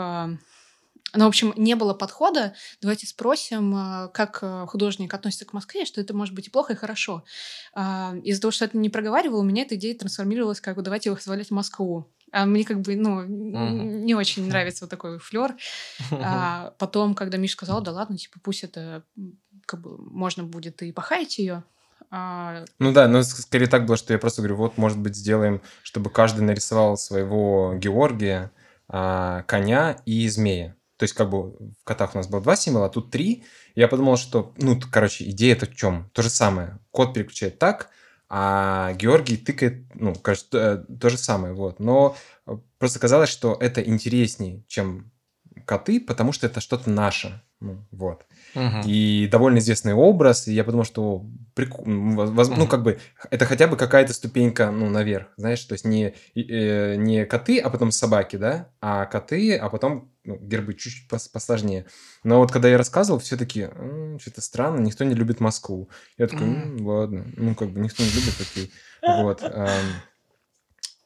а, 1.11 1.17
Ну, 1.17 1.25
в 1.25 1.27
общем, 1.27 1.53
не 1.55 1.75
было 1.75 1.93
подхода. 1.93 2.53
Давайте 2.81 3.07
спросим, 3.07 3.73
а, 3.75 4.07
как 4.09 4.39
а, 4.41 4.65
художник 4.65 5.13
относится 5.13 5.45
к 5.45 5.53
Москве, 5.53 5.85
что 5.85 6.01
это 6.01 6.13
может 6.15 6.33
быть 6.33 6.47
и 6.47 6.51
плохо, 6.51 6.73
и 6.73 6.75
хорошо. 6.75 7.23
А, 7.73 8.15
Из-за 8.23 8.41
того, 8.41 8.51
что 8.51 8.65
это 8.65 8.77
не 8.77 8.89
проговаривал, 8.89 9.39
у 9.39 9.43
меня 9.43 9.63
эта 9.63 9.75
идея 9.75 9.97
трансформировалась, 9.97 10.61
как 10.61 10.75
бы 10.75 10.81
давайте 10.81 11.11
восхвалять 11.11 11.51
Москву. 11.51 12.11
А 12.31 12.45
мне 12.45 12.63
как 12.63 12.81
бы, 12.81 12.95
ну, 12.95 13.21
Мгм. 13.21 14.05
не 14.05 14.13
очень 14.13 14.47
нравится 14.47 14.85
вот 14.85 14.89
такой 14.89 15.19
флер. 15.19 15.55
А 16.11 16.73
потом, 16.77 17.15
когда 17.15 17.37
Миша 17.37 17.53
сказал, 17.53 17.81
да 17.81 17.91
ладно, 17.91 18.17
типа, 18.17 18.39
пусть 18.43 18.63
это 18.63 19.03
как 19.65 19.81
бы 19.81 19.97
можно 19.97 20.43
будет 20.43 20.81
и 20.81 20.91
похаять 20.91 21.39
ее. 21.39 21.63
Ну 22.11 22.91
да, 22.91 23.07
но 23.07 23.21
скорее 23.23 23.67
так 23.67 23.85
было, 23.85 23.97
что 23.97 24.13
я 24.13 24.19
просто 24.19 24.41
говорю, 24.41 24.55
вот, 24.55 24.77
может 24.77 24.97
быть, 24.97 25.15
сделаем, 25.15 25.61
чтобы 25.83 26.09
каждый 26.09 26.41
нарисовал 26.41 26.97
своего 26.97 27.75
Георгия, 27.75 28.51
а, 28.87 29.43
коня 29.43 29.97
и 30.05 30.27
змея. 30.27 30.75
То 30.99 31.03
есть, 31.03 31.15
как 31.15 31.29
бы 31.29 31.51
в 31.53 31.83
котах 31.85 32.13
у 32.13 32.17
нас 32.17 32.27
было 32.27 32.41
два 32.41 32.57
символа, 32.57 32.87
а 32.87 32.89
тут 32.89 33.09
три. 33.09 33.45
Я 33.73 33.87
подумал, 33.87 34.17
что, 34.17 34.53
ну, 34.57 34.77
короче, 34.91 35.29
идея-то 35.29 35.65
в 35.65 35.73
чем? 35.73 36.09
То 36.13 36.21
же 36.21 36.29
самое. 36.29 36.79
Кот 36.91 37.13
переключает 37.13 37.57
так, 37.57 37.89
а 38.27 38.91
Георгий 38.95 39.37
тыкает, 39.37 39.85
ну, 39.95 40.13
короче, 40.13 40.43
то, 40.51 40.85
то 40.99 41.09
же 41.09 41.17
самое, 41.17 41.53
вот. 41.53 41.79
Но 41.79 42.17
э, 42.45 42.57
просто 42.79 42.99
казалось, 42.99 43.29
что 43.29 43.55
это 43.61 43.81
интереснее, 43.81 44.65
чем 44.67 45.09
коты, 45.65 46.01
потому 46.01 46.33
что 46.33 46.47
это 46.47 46.59
что-то 46.59 46.89
наше. 46.89 47.41
Ну, 47.61 47.85
вот. 47.91 48.25
Мгм. 48.55 48.81
И 48.85 49.27
довольно 49.29 49.57
известный 49.57 49.93
образ, 49.93 50.47
и 50.47 50.53
я 50.53 50.63
подумал, 50.63 50.85
что 50.85 51.25
м, 51.85 52.15
воз- 52.15 52.29
воз- 52.29 52.49
ну, 52.49 52.67
как 52.67 52.83
бы, 52.83 52.99
это 53.31 53.45
хотя 53.45 53.67
бы 53.67 53.75
какая-то 53.75 54.13
ступенька, 54.13 54.71
ну, 54.71 54.89
наверх, 54.89 55.27
знаешь, 55.35 55.61
то 55.65 55.73
есть 55.73 55.83
не, 55.83 56.13
э, 56.35 56.95
не 56.95 57.25
коты, 57.25 57.59
а 57.59 57.69
потом 57.69 57.91
собаки, 57.91 58.37
да, 58.37 58.69
а 58.79 59.05
коты, 59.07 59.57
а 59.57 59.69
потом 59.69 60.09
ну, 60.23 60.37
гербы 60.37 60.73
чуть-чуть 60.73 61.11
пос- 61.11 61.29
посложнее. 61.31 61.85
Но 62.23 62.39
вот 62.39 62.51
когда 62.51 62.69
я 62.69 62.77
рассказывал, 62.77 63.19
все 63.19 63.35
таки 63.35 63.67
что-то 64.19 64.41
странно, 64.41 64.79
никто 64.79 65.03
не 65.03 65.13
любит 65.15 65.41
Москву. 65.41 65.89
Я 66.17 66.27
такой, 66.27 66.47
М. 66.47 66.77
«М, 66.79 66.85
ладно, 66.87 67.25
ну, 67.35 67.55
как 67.55 67.71
бы 67.71 67.81
никто 67.81 68.03
не 68.03 68.09
любит 68.11 68.37
такие. 68.37 68.69
Вот. 69.05 69.41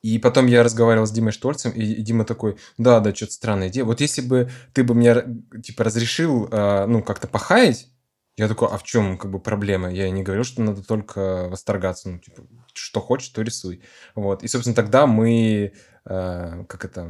И 0.04 0.20
потом 0.20 0.47
я 0.47 0.64
разговаривал 0.64 1.08
с 1.08 1.12
Димой 1.12 1.32
Штольцем, 1.32 1.72
и, 1.72 2.01
Дима 2.01 2.26
такой, 2.26 2.58
да, 2.78 2.99
да, 2.99 3.16
что-то 3.16 3.32
странная 3.32 3.70
идея. 3.70 3.86
Вот 3.86 4.01
если 4.01 4.22
бы 4.22 4.51
ты 4.74 4.84
бы 4.84 4.93
мне, 4.93 5.16
типа, 5.64 5.86
разрешил, 5.86 6.49
а, 6.51 6.86
ну, 6.88 7.01
как-то 7.01 7.28
похаять, 7.28 7.88
я 8.36 8.49
такой, 8.49 8.68
а 8.68 8.78
в 8.78 8.84
чем, 8.84 9.18
как 9.18 9.32
бы, 9.32 9.39
проблема? 9.39 9.91
Я 9.91 10.10
не 10.10 10.22
говорил, 10.22 10.43
что 10.43 10.62
надо 10.62 10.84
только 10.84 11.47
восторгаться. 11.49 12.10
Ну, 12.10 12.20
типа, 12.20 12.43
что 12.74 12.99
хочешь, 12.99 13.30
то 13.30 13.41
рисуй. 13.41 13.82
Вот. 14.15 14.43
И, 14.43 14.47
собственно, 14.47 14.76
тогда 14.76 15.07
мы, 15.07 15.74
э, 16.05 16.65
как 16.67 16.86
это, 16.86 17.09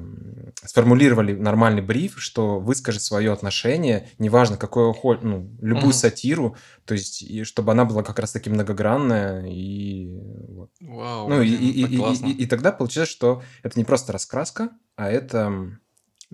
сформулировали 0.66 1.34
нормальный 1.34 1.82
бриф, 1.82 2.16
что 2.22 2.60
выскажи 2.60 3.00
свое 3.00 3.32
отношение, 3.32 4.10
неважно, 4.20 4.58
какое 4.58 4.94
ну, 5.22 5.50
любую 5.62 5.88
Мгм. 5.88 5.94
сатиру, 5.94 6.56
то 6.86 6.94
есть, 6.94 7.22
и 7.24 7.44
чтобы 7.44 7.72
она 7.72 7.86
была 7.86 8.04
как 8.04 8.20
раз-таки 8.20 8.50
многогранная, 8.50 9.46
и 9.48 10.10
вот. 10.50 10.70
Вау, 10.82 11.30
Ну, 11.30 11.42
и, 11.42 11.48
блин, 11.50 11.62
и- 11.62 11.72
и- 11.72 11.94
и- 11.96 11.98
классно. 11.98 12.26
и- 12.28 12.32
и 12.32 12.46
тогда 12.46 12.72
получилось, 12.72 13.10
что 13.10 13.42
это 13.64 13.80
не 13.80 13.86
просто 13.86 14.14
раскраска, 14.14 14.70
а 14.96 15.10
это... 15.10 15.50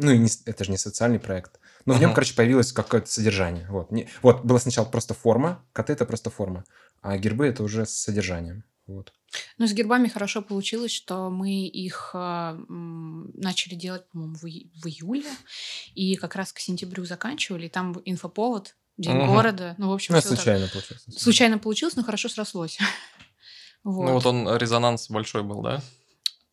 Ну, 0.01 0.11
и 0.11 0.17
не 0.17 0.29
это 0.45 0.63
же 0.63 0.71
не 0.71 0.77
социальный 0.77 1.19
проект. 1.19 1.59
Но 1.85 1.93
в 1.93 1.99
нем, 1.99 2.13
короче, 2.13 2.33
появилось 2.33 2.71
какое-то 2.71 3.11
содержание. 3.11 3.67
Вот. 3.69 3.91
Не, 3.91 4.07
вот, 4.21 4.45
была 4.45 4.57
сначала 4.59 4.85
просто 4.85 5.13
форма, 5.13 5.61
коты— 5.73 5.91
это 5.93 6.05
просто 6.05 6.29
форма, 6.29 6.63
а 7.01 7.17
гербы— 7.17 7.47
это 7.47 7.63
уже 7.63 7.85
с 7.85 7.91
содержанием. 7.91 8.63
Вот. 8.89 9.13
Ну, 9.59 9.67
с 9.67 9.73
гербами 9.73 10.07
хорошо 10.07 10.41
получилось, 10.41 10.91
что 10.91 11.29
мы 11.29 11.67
их 11.67 12.11
м, 12.15 13.31
начали 13.35 13.75
делать, 13.75 14.09
по-моему, 14.09 14.35
в, 14.35 14.41
в 14.41 14.87
июле, 14.87 15.29
и 15.93 16.15
как 16.15 16.35
раз 16.35 16.51
к 16.51 16.59
сентябрю 16.59 17.05
заканчивали, 17.05 17.67
и 17.67 17.69
там 17.69 17.95
инфоповод, 18.05 18.75
День 18.97 19.15
Мгм. 19.17 19.27
города, 19.27 19.75
ну, 19.77 19.89
в 19.89 19.93
общем, 19.93 20.13
Ну, 20.15 20.19
всё 20.19 20.29
так. 20.29 20.39
случайно 20.39 20.67
получилось. 20.67 21.05
Случайно 21.15 21.57
получилось, 21.59 21.95
но 21.95 22.03
хорошо 22.03 22.29
срослось. 22.29 22.77
Вот. 23.83 24.05
Ну 24.07 24.13
вот 24.13 24.25
он 24.25 24.57
резонанс 24.57 25.09
большой 25.09 25.43
был, 25.43 25.61
да? 25.61 25.81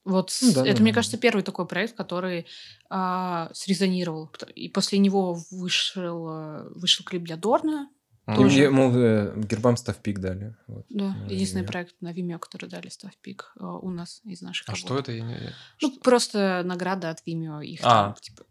Вот 0.05 0.33
Ну 0.43 0.53
да, 0.53 0.65
это, 0.65 0.77
да, 0.77 0.83
мне 0.83 0.93
да. 0.93 0.95
кажется, 0.95 1.19
первый 1.19 1.43
такой 1.43 1.67
проект, 1.67 1.97
который 1.97 2.47
а, 2.89 3.51
срезонировал. 3.53 4.31
И 4.55 4.69
после 4.69 5.01
него 5.01 5.37
вышел, 5.51 6.29
а, 6.29 6.69
вышел 6.77 7.05
клип 7.05 7.25
для 7.25 7.37
Дорна. 7.37 7.91
Тоже. 8.27 8.65
Ему 8.65 8.91
гербам 9.41 9.77
став 9.77 9.97
пик 9.99 10.19
дали. 10.19 10.57
Вот, 10.67 10.85
да, 10.89 11.17
единственный 11.29 11.63
Vimeo. 11.63 11.67
проект 11.67 11.95
на 12.01 12.13
Vimeo, 12.13 12.41
который 12.41 12.69
дали 12.69 12.89
став 12.89 13.17
пик, 13.19 13.53
э, 13.61 13.65
у 13.65 13.89
нас 13.91 14.21
из 14.25 14.43
наших. 14.43 14.69
А 14.69 14.73
работ. 14.73 14.81
что 14.81 14.99
это? 14.99 15.13
Я 15.13 15.23
не... 15.23 15.53
Ну, 15.81 15.93
что? 15.93 16.01
просто 16.01 16.63
награда 16.65 17.11
от 17.11 17.23
Vimeo. 17.25 17.65
Их 17.65 17.81
а. 17.85 18.07
там, 18.07 18.15
типа, 18.15 18.45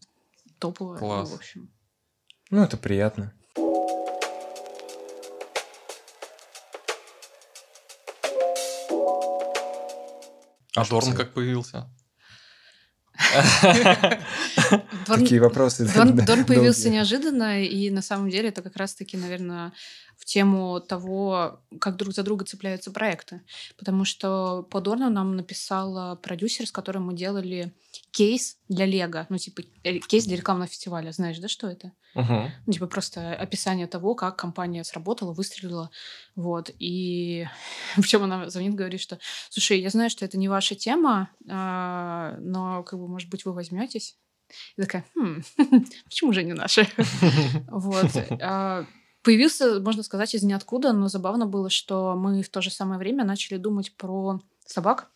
топовая. 0.59 0.99
Ну, 0.99 1.05
Класс. 1.05 1.29
Ну, 1.29 1.35
в 1.35 1.39
общем. 1.39 1.69
Ну, 2.51 2.63
это 2.63 2.77
приятно. 2.77 3.33
А 10.75 10.85
Дорн 10.89 11.13
как 11.15 11.33
появился? 11.33 11.89
Такие 15.07 15.41
вопросы. 15.41 15.89
Дон, 15.95 16.45
появился 16.45 16.89
неожиданно, 16.89 17.63
и 17.63 17.89
на 17.89 18.01
самом 18.01 18.29
деле 18.29 18.49
это 18.49 18.61
как 18.61 18.75
раз-таки, 18.75 19.17
наверное, 19.17 19.71
в 20.25 20.27
тему 20.27 20.79
того, 20.79 21.61
как 21.79 21.97
друг 21.97 22.13
за 22.15 22.23
друга 22.23 22.45
цепляются 22.45 22.91
проекты. 22.91 23.41
Потому 23.77 24.05
что 24.05 24.63
по 24.71 24.81
Дорну 24.81 25.11
нам 25.11 25.35
написал 25.35 26.17
продюсер, 26.17 26.65
с 26.65 26.71
которым 26.71 27.03
мы 27.03 27.13
делали 27.13 27.75
кейс 28.09 28.57
для 28.67 28.87
Лего. 28.87 29.27
Ну, 29.29 29.37
типа, 29.37 29.61
э, 29.83 29.99
кейс 29.99 30.25
для 30.25 30.35
рекламного 30.35 30.67
фестиваля. 30.67 31.11
Знаешь, 31.11 31.37
да, 31.37 31.47
что 31.47 31.67
это? 31.67 31.91
Мгм. 32.15 32.51
Ну, 32.65 32.73
типа, 32.73 32.87
просто 32.87 33.35
описание 33.35 33.85
того, 33.85 34.15
как 34.15 34.35
компания 34.35 34.83
сработала, 34.83 35.31
выстрелила. 35.31 35.91
Вот. 36.35 36.71
И 36.79 37.47
причем 37.95 38.23
она 38.23 38.49
звонит, 38.49 38.73
говорит, 38.73 39.01
что, 39.01 39.19
слушай, 39.49 39.79
я 39.79 39.91
знаю, 39.91 40.09
что 40.09 40.25
это 40.25 40.39
не 40.39 40.49
ваша 40.49 40.73
тема, 40.73 41.29
а, 41.47 42.35
но, 42.39 42.81
как 42.81 42.97
бы, 42.97 43.07
может 43.07 43.29
быть, 43.29 43.45
вы 43.45 43.53
возьметесь? 43.53 44.17
Я 44.75 44.85
такая, 44.85 45.05
«Хм, 45.15 45.43
почему 46.05 46.33
же 46.33 46.43
не 46.43 46.53
наша? 46.53 46.87
Вот. 47.67 48.11
Появился, 49.25 49.81
можно 49.81 50.03
сказать, 50.03 50.35
из 50.35 50.43
ниоткуда, 50.43 50.93
но 50.93 51.07
забавно 51.07 51.47
было, 51.47 51.71
что 51.71 52.13
мы 52.15 52.43
в 52.43 52.49
то 52.49 52.61
же 52.61 52.69
самое 52.69 52.99
время 52.99 53.25
начали 53.25 53.57
думать 53.57 53.91
про 53.97 54.39
собак, 54.67 55.09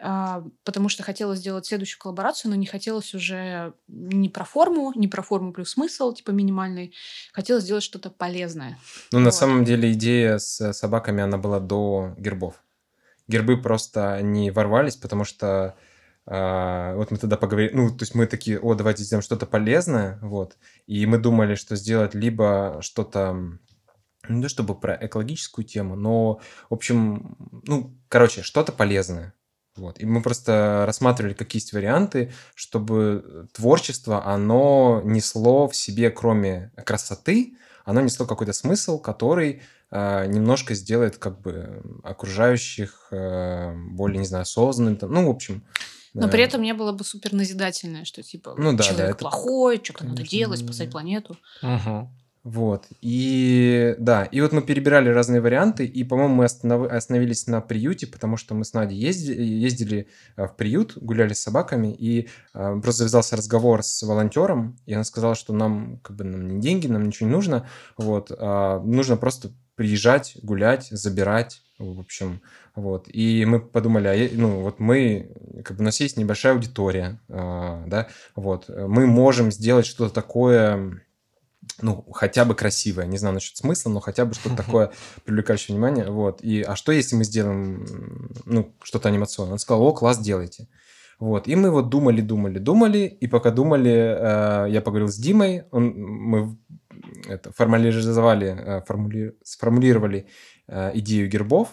а, 0.00 0.44
потому 0.62 0.88
что 0.88 1.02
хотелось 1.02 1.40
сделать 1.40 1.66
следующую 1.66 2.00
коллаборацию, 2.00 2.50
но 2.50 2.56
не 2.56 2.66
хотелось 2.66 3.12
уже 3.12 3.74
не 3.88 4.28
про 4.28 4.44
форму, 4.44 4.92
не 4.94 5.08
про 5.08 5.22
форму 5.22 5.52
плюс 5.52 5.70
смысл, 5.70 6.12
типа 6.12 6.30
минимальный. 6.30 6.94
Хотелось 7.32 7.64
сделать 7.64 7.82
что-то 7.82 8.08
полезное. 8.08 8.78
Ну, 9.10 9.18
на 9.18 9.26
Вот. 9.26 9.34
самом 9.34 9.64
деле 9.64 9.92
идея 9.92 10.38
с 10.38 10.72
собаками, 10.72 11.22
она 11.22 11.36
была 11.36 11.58
до 11.58 12.14
гербов. 12.16 12.62
Гербы 13.26 13.60
просто 13.60 14.20
не 14.22 14.50
ворвались, 14.52 14.96
потому 14.96 15.24
что 15.24 15.76
а, 16.26 16.94
вот 16.96 17.10
мы 17.10 17.18
тогда 17.18 17.36
поговорили, 17.36 17.74
ну, 17.74 17.90
то 17.90 18.02
есть 18.02 18.14
мы 18.14 18.26
такие, 18.26 18.58
о, 18.58 18.74
давайте 18.74 19.02
сделаем 19.02 19.22
что-то 19.22 19.46
полезное, 19.46 20.18
вот, 20.22 20.56
и 20.86 21.04
мы 21.06 21.18
думали, 21.18 21.54
что 21.54 21.76
сделать 21.76 22.14
либо 22.14 22.78
что-то, 22.80 23.36
ну, 24.28 24.42
то 24.42 24.48
чтобы 24.48 24.74
про 24.74 24.98
экологическую 25.00 25.66
тему, 25.66 25.96
но, 25.96 26.40
в 26.70 26.74
общем, 26.74 27.36
ну, 27.66 27.94
короче, 28.08 28.42
что-то 28.42 28.72
полезное, 28.72 29.34
вот, 29.76 30.00
и 30.00 30.06
мы 30.06 30.22
просто 30.22 30.84
рассматривали, 30.86 31.34
какие 31.34 31.60
есть 31.60 31.74
варианты, 31.74 32.32
чтобы 32.54 33.48
творчество, 33.52 34.24
оно 34.24 35.02
несло 35.04 35.68
в 35.68 35.76
себе, 35.76 36.10
кроме 36.10 36.72
красоты, 36.86 37.58
оно 37.84 38.00
несло 38.00 38.24
какой-то 38.24 38.54
смысл, 38.54 38.98
который 38.98 39.60
а, 39.90 40.24
немножко 40.24 40.74
сделает 40.74 41.18
как 41.18 41.40
бы 41.40 41.82
окружающих 42.02 43.08
э, 43.10 43.74
более, 43.90 44.18
не 44.18 44.26
знаю, 44.26 44.42
осознанными. 44.42 44.96
там, 44.96 45.12
Ну, 45.12 45.26
в 45.26 45.30
общем... 45.30 45.62
Но 46.14 46.28
при 46.28 46.42
этом 46.42 46.62
не 46.62 46.74
было 46.74 46.92
бы 46.92 47.04
супер 47.04 47.32
назидательное, 47.32 48.04
что 48.04 48.22
типа 48.22 48.54
Ну 48.56 48.70
да, 48.72 48.78
да, 48.78 48.84
человек 48.84 49.10
это, 49.10 49.18
плохой, 49.18 49.80
что-то 49.82 50.06
надо 50.06 50.22
делать, 50.22 50.60
да, 50.60 50.66
спасать 50.66 50.88
да. 50.88 50.92
планету. 50.92 51.36
Мгм. 51.60 52.08
Вот. 52.44 52.88
И 53.00 53.94
да, 53.98 54.24
и 54.24 54.42
вот 54.42 54.52
мы 54.52 54.60
перебирали 54.60 55.08
разные 55.08 55.40
варианты, 55.40 55.86
и, 55.86 56.04
по-моему, 56.04 56.34
мы 56.34 56.44
останов- 56.44 56.92
остановились 56.92 57.46
на 57.46 57.62
приюте, 57.62 58.06
потому 58.06 58.36
что 58.36 58.54
мы 58.54 58.66
с 58.66 58.74
Надей 58.74 58.98
ездили, 58.98 59.42
ездили 59.42 60.08
э, 60.36 60.46
в 60.46 60.54
приют, 60.54 60.92
гуляли 60.96 61.32
с 61.32 61.40
собаками, 61.40 61.94
и 61.98 62.28
э, 62.52 62.80
просто 62.82 62.98
завязался 62.98 63.36
разговор 63.36 63.82
с 63.82 64.02
волонтером, 64.02 64.76
и 64.84 64.92
она 64.92 65.04
сказала, 65.04 65.34
что 65.34 65.54
нам 65.54 65.98
как 66.02 66.16
бы 66.16 66.24
нам 66.24 66.46
не 66.46 66.60
деньги, 66.60 66.86
нам 66.86 67.06
ничего 67.06 67.30
не 67.30 67.34
нужно, 67.34 67.66
вот, 67.96 68.30
а 68.30 68.78
нужно 68.80 69.16
просто 69.16 69.50
приезжать, 69.74 70.36
гулять, 70.42 70.88
забирать, 70.90 71.62
в 71.78 71.98
общем, 71.98 72.42
вот. 72.74 73.08
И 73.08 73.46
мы 73.46 73.58
подумали, 73.58 74.06
а, 74.06 74.30
ну, 74.34 74.60
вот 74.60 74.80
мы, 74.80 75.30
как 75.64 75.78
бы 75.78 75.82
у 75.82 75.84
нас 75.86 75.98
есть 75.98 76.18
небольшая 76.18 76.52
аудитория, 76.52 77.18
а, 77.30 77.84
да, 77.86 78.08
вот, 78.36 78.68
мы 78.68 79.06
можем 79.06 79.50
сделать 79.50 79.86
что-то 79.86 80.12
такое, 80.12 81.00
ну, 81.80 82.02
хотя 82.12 82.44
бы 82.44 82.54
красивое, 82.54 83.06
не 83.06 83.18
знаю 83.18 83.34
насчет 83.34 83.56
смысла, 83.56 83.90
но 83.90 84.00
хотя 84.00 84.24
бы 84.24 84.34
что-то 84.34 84.56
такое 84.56 84.92
привлекающее 85.24 85.74
внимание, 85.74 86.10
вот. 86.10 86.42
И, 86.42 86.62
а 86.62 86.76
что 86.76 86.92
если 86.92 87.16
мы 87.16 87.24
сделаем, 87.24 88.32
ну, 88.44 88.74
что-то 88.82 89.08
анимационное? 89.08 89.54
Он 89.54 89.58
сказал, 89.58 89.82
о, 89.82 89.92
класс, 89.92 90.18
делайте. 90.18 90.68
Вот, 91.20 91.46
и 91.46 91.54
мы 91.54 91.70
вот 91.70 91.90
думали, 91.90 92.20
думали, 92.20 92.58
думали, 92.58 93.06
и 93.20 93.26
пока 93.28 93.50
думали, 93.50 93.92
э, 93.92 94.66
я 94.70 94.80
поговорил 94.80 95.08
с 95.08 95.16
Димой, 95.16 95.64
он, 95.70 95.94
мы 95.96 96.58
это, 97.28 97.52
формализовали, 97.52 98.46
э, 98.48 98.82
формули- 98.86 99.34
сформулировали 99.44 100.26
э, 100.66 100.90
идею 100.94 101.28
гербов, 101.28 101.68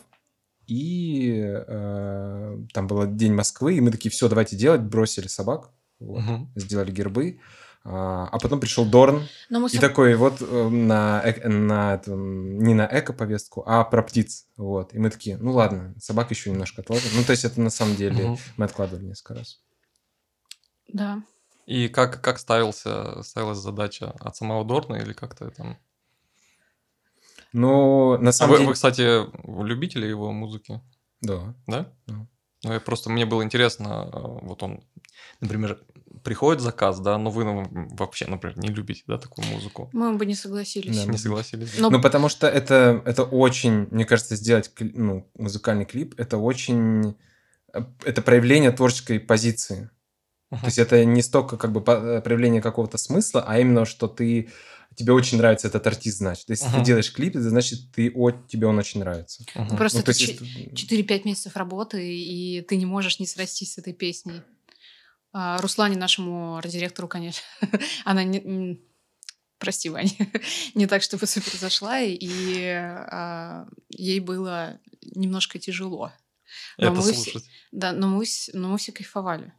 и 0.68 1.42
э, 1.44 2.58
там 2.74 2.88
был 2.88 3.08
День 3.08 3.34
Москвы, 3.34 3.76
и 3.76 3.82
мы 3.82 3.92
такие, 3.92 4.12
все, 4.12 4.30
давайте 4.30 4.56
делать, 4.56 4.82
бросили 4.82 5.28
собак, 5.28 5.72
вот, 6.00 6.22
Мгм. 6.22 6.52
сделали 6.56 6.92
гербы, 6.92 7.39
а, 7.84 8.27
а 8.32 8.39
потом 8.39 8.59
пришел 8.59 8.86
Дорн, 8.86 9.27
Но 9.49 9.59
мы 9.59 9.69
и 9.69 9.77
такой 9.79 10.15
вот 10.15 10.41
э, 10.41 10.69
на, 10.69 11.23
на 11.45 11.95
этом, 11.95 12.59
не 12.59 12.73
на 12.75 12.88
эко-повестку, 12.88 13.63
а 13.65 13.84
про 13.84 14.03
птиц. 14.03 14.45
Вот. 14.55 14.93
И 14.93 14.99
мы 14.99 15.09
такие, 15.09 15.38
ну 15.38 15.51
ладно, 15.53 15.95
собак 15.99 16.29
еще 16.29 16.51
немножко 16.51 16.82
отложим. 16.82 17.09
Ну, 17.15 17.23
то 17.23 17.32
есть 17.32 17.43
это 17.43 17.59
на 17.59 17.71
самом 17.71 17.95
деле 17.95 18.29
Мгм. 18.29 18.38
мы 18.57 18.65
откладывали 18.65 19.05
несколько 19.05 19.36
раз. 19.36 19.59
Да. 20.88 21.23
И 21.65 21.88
как, 21.88 22.21
как 22.21 22.38
ставился, 22.38 23.23
ставилась 23.23 23.57
задача 23.59 24.11
от 24.19 24.36
самого 24.36 24.63
Дорна 24.65 24.95
или 24.97 25.13
как-то 25.13 25.49
там? 25.49 25.77
Но 27.53 28.17
на 28.17 28.29
А 28.29 28.34
самом 28.34 28.51
вы, 28.51 28.57
деле... 28.57 28.67
вы, 28.69 28.73
кстати, 28.73 29.63
любители 29.63 30.05
его 30.05 30.32
музыки, 30.32 30.82
Да. 31.21 31.55
да? 31.67 31.91
Да. 32.07 32.27
Ну, 32.63 32.73
я 32.73 32.79
просто, 32.79 33.09
мне 33.09 33.25
было 33.25 33.43
интересно, 33.43 34.09
э, 34.13 34.45
вот 34.45 34.61
он, 34.63 34.84
например, 35.39 35.84
приходит 36.24 36.61
заказ, 36.61 36.99
да, 36.99 37.17
но 37.17 37.30
вы 37.30 37.43
ну, 37.43 37.65
вообще, 37.97 38.26
например, 38.28 38.57
не 38.59 38.69
любите, 38.69 39.03
да, 39.07 39.17
такую 39.17 39.47
музыку. 39.47 39.89
Мы 39.93 40.13
бы 40.15 40.26
не 40.26 40.36
согласились. 40.36 41.03
Да. 41.05 41.11
Не 41.11 41.17
согласились? 41.17 41.78
Но- 41.80 41.89
Ну, 41.89 42.01
потому 42.01 42.30
что 42.30 42.47
это, 42.47 43.01
это 43.05 43.24
очень, 43.24 43.88
мне 43.91 44.05
кажется, 44.05 44.36
сделать 44.36 44.72
кли- 44.76 44.91
ну, 44.93 45.30
музыкальный 45.38 45.86
клип, 45.86 46.15
это 46.19 46.38
очень... 46.38 47.15
э, 47.74 47.82
Это 48.05 48.22
проявление 48.22 48.72
творческой 48.72 49.19
позиции. 49.19 49.89
Мгм. 50.51 50.59
То 50.61 50.65
есть 50.67 50.78
это 50.80 51.05
не 51.05 51.22
столько 51.22 51.57
как 51.57 51.72
бы 51.72 51.82
э, 51.86 52.22
проявление 52.22 52.61
какого-то 52.61 52.97
смысла, 52.97 53.43
а 53.47 53.59
именно, 53.59 53.86
что 53.86 54.07
ты 54.07 54.49
тебе 54.93 55.13
очень 55.13 55.38
нравится 55.38 55.69
этот 55.69 55.88
артист, 55.88 56.17
значит. 56.17 56.49
Если 56.49 56.65
Ага. 56.67 56.80
ты 56.80 56.84
делаешь 56.86 57.13
клип, 57.13 57.38
это 57.38 57.49
значит, 57.49 57.80
ты, 57.95 58.11
о, 58.13 58.32
тебе 58.32 58.67
он 58.67 58.78
очень 58.78 58.99
нравится. 58.99 59.43
Мгм. 59.55 59.78
Просто 59.78 59.99
Ну, 59.99 60.03
то 60.03 60.11
это 60.11 60.19
есть 60.19 60.39
чи- 60.39 60.65
это- 60.65 60.76
4-5 60.76 61.24
месяцев 61.24 61.55
работы, 61.55 62.13
и 62.13 62.59
ты 62.61 62.76
не 62.76 62.86
можешь 62.86 63.17
не 63.22 63.26
срастись 63.26 63.74
с 63.74 63.78
этой 63.78 63.93
песней. 63.93 64.41
А, 65.34 65.59
Руслане, 65.61 65.97
нашему 65.97 66.57
арт-директору, 66.57 67.07
конечно, 67.07 67.43
она 68.05 68.23
не... 68.23 68.82
Прости, 69.57 69.89
Ваня, 69.89 70.09
не 70.75 70.88
так, 70.88 71.03
чтобы 71.03 71.27
супер 71.27 71.55
зашла, 71.55 71.99
и 72.01 72.65
а, 72.67 73.67
ей 73.89 74.19
было 74.19 74.79
немножко 75.15 75.59
тяжело. 75.59 76.11
Но 76.77 76.88
Это 76.88 76.95
мы 76.95 77.01
все- 77.03 77.13
слушать. 77.13 77.49
Да, 77.71 77.93
но 77.93 78.07
мы, 78.07 78.25
но 78.53 78.69
мы 78.69 78.77
все 78.77 78.91
кайфовали. 78.91 79.53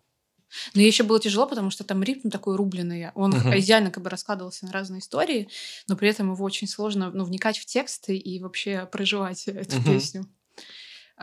Но 0.75 0.81
ей 0.83 0.89
еще 0.89 1.05
было 1.05 1.19
тяжело, 1.19 1.47
потому 1.47 1.71
что 1.71 1.85
там 1.85 2.03
ритм 2.03 2.29
такой 2.29 2.57
рубленый. 2.57 3.11
Он 3.15 3.31
Мгм. 3.31 3.57
идеально 3.59 3.91
как 3.91 4.03
бы 4.05 4.11
раскладывался 4.11 4.67
на 4.67 4.73
разные 4.73 4.99
истории, 5.01 5.49
но 5.89 5.97
при 5.97 6.11
этом 6.11 6.33
его 6.33 6.45
очень 6.45 6.69
сложно 6.69 7.11
ну, 7.11 7.25
вникать 7.25 7.57
в 7.59 7.65
тексты 7.65 8.17
и 8.17 8.39
вообще 8.41 8.85
проживать 8.87 9.49
эту 9.49 9.77
Мгм. 9.77 9.85
песню. 9.85 10.27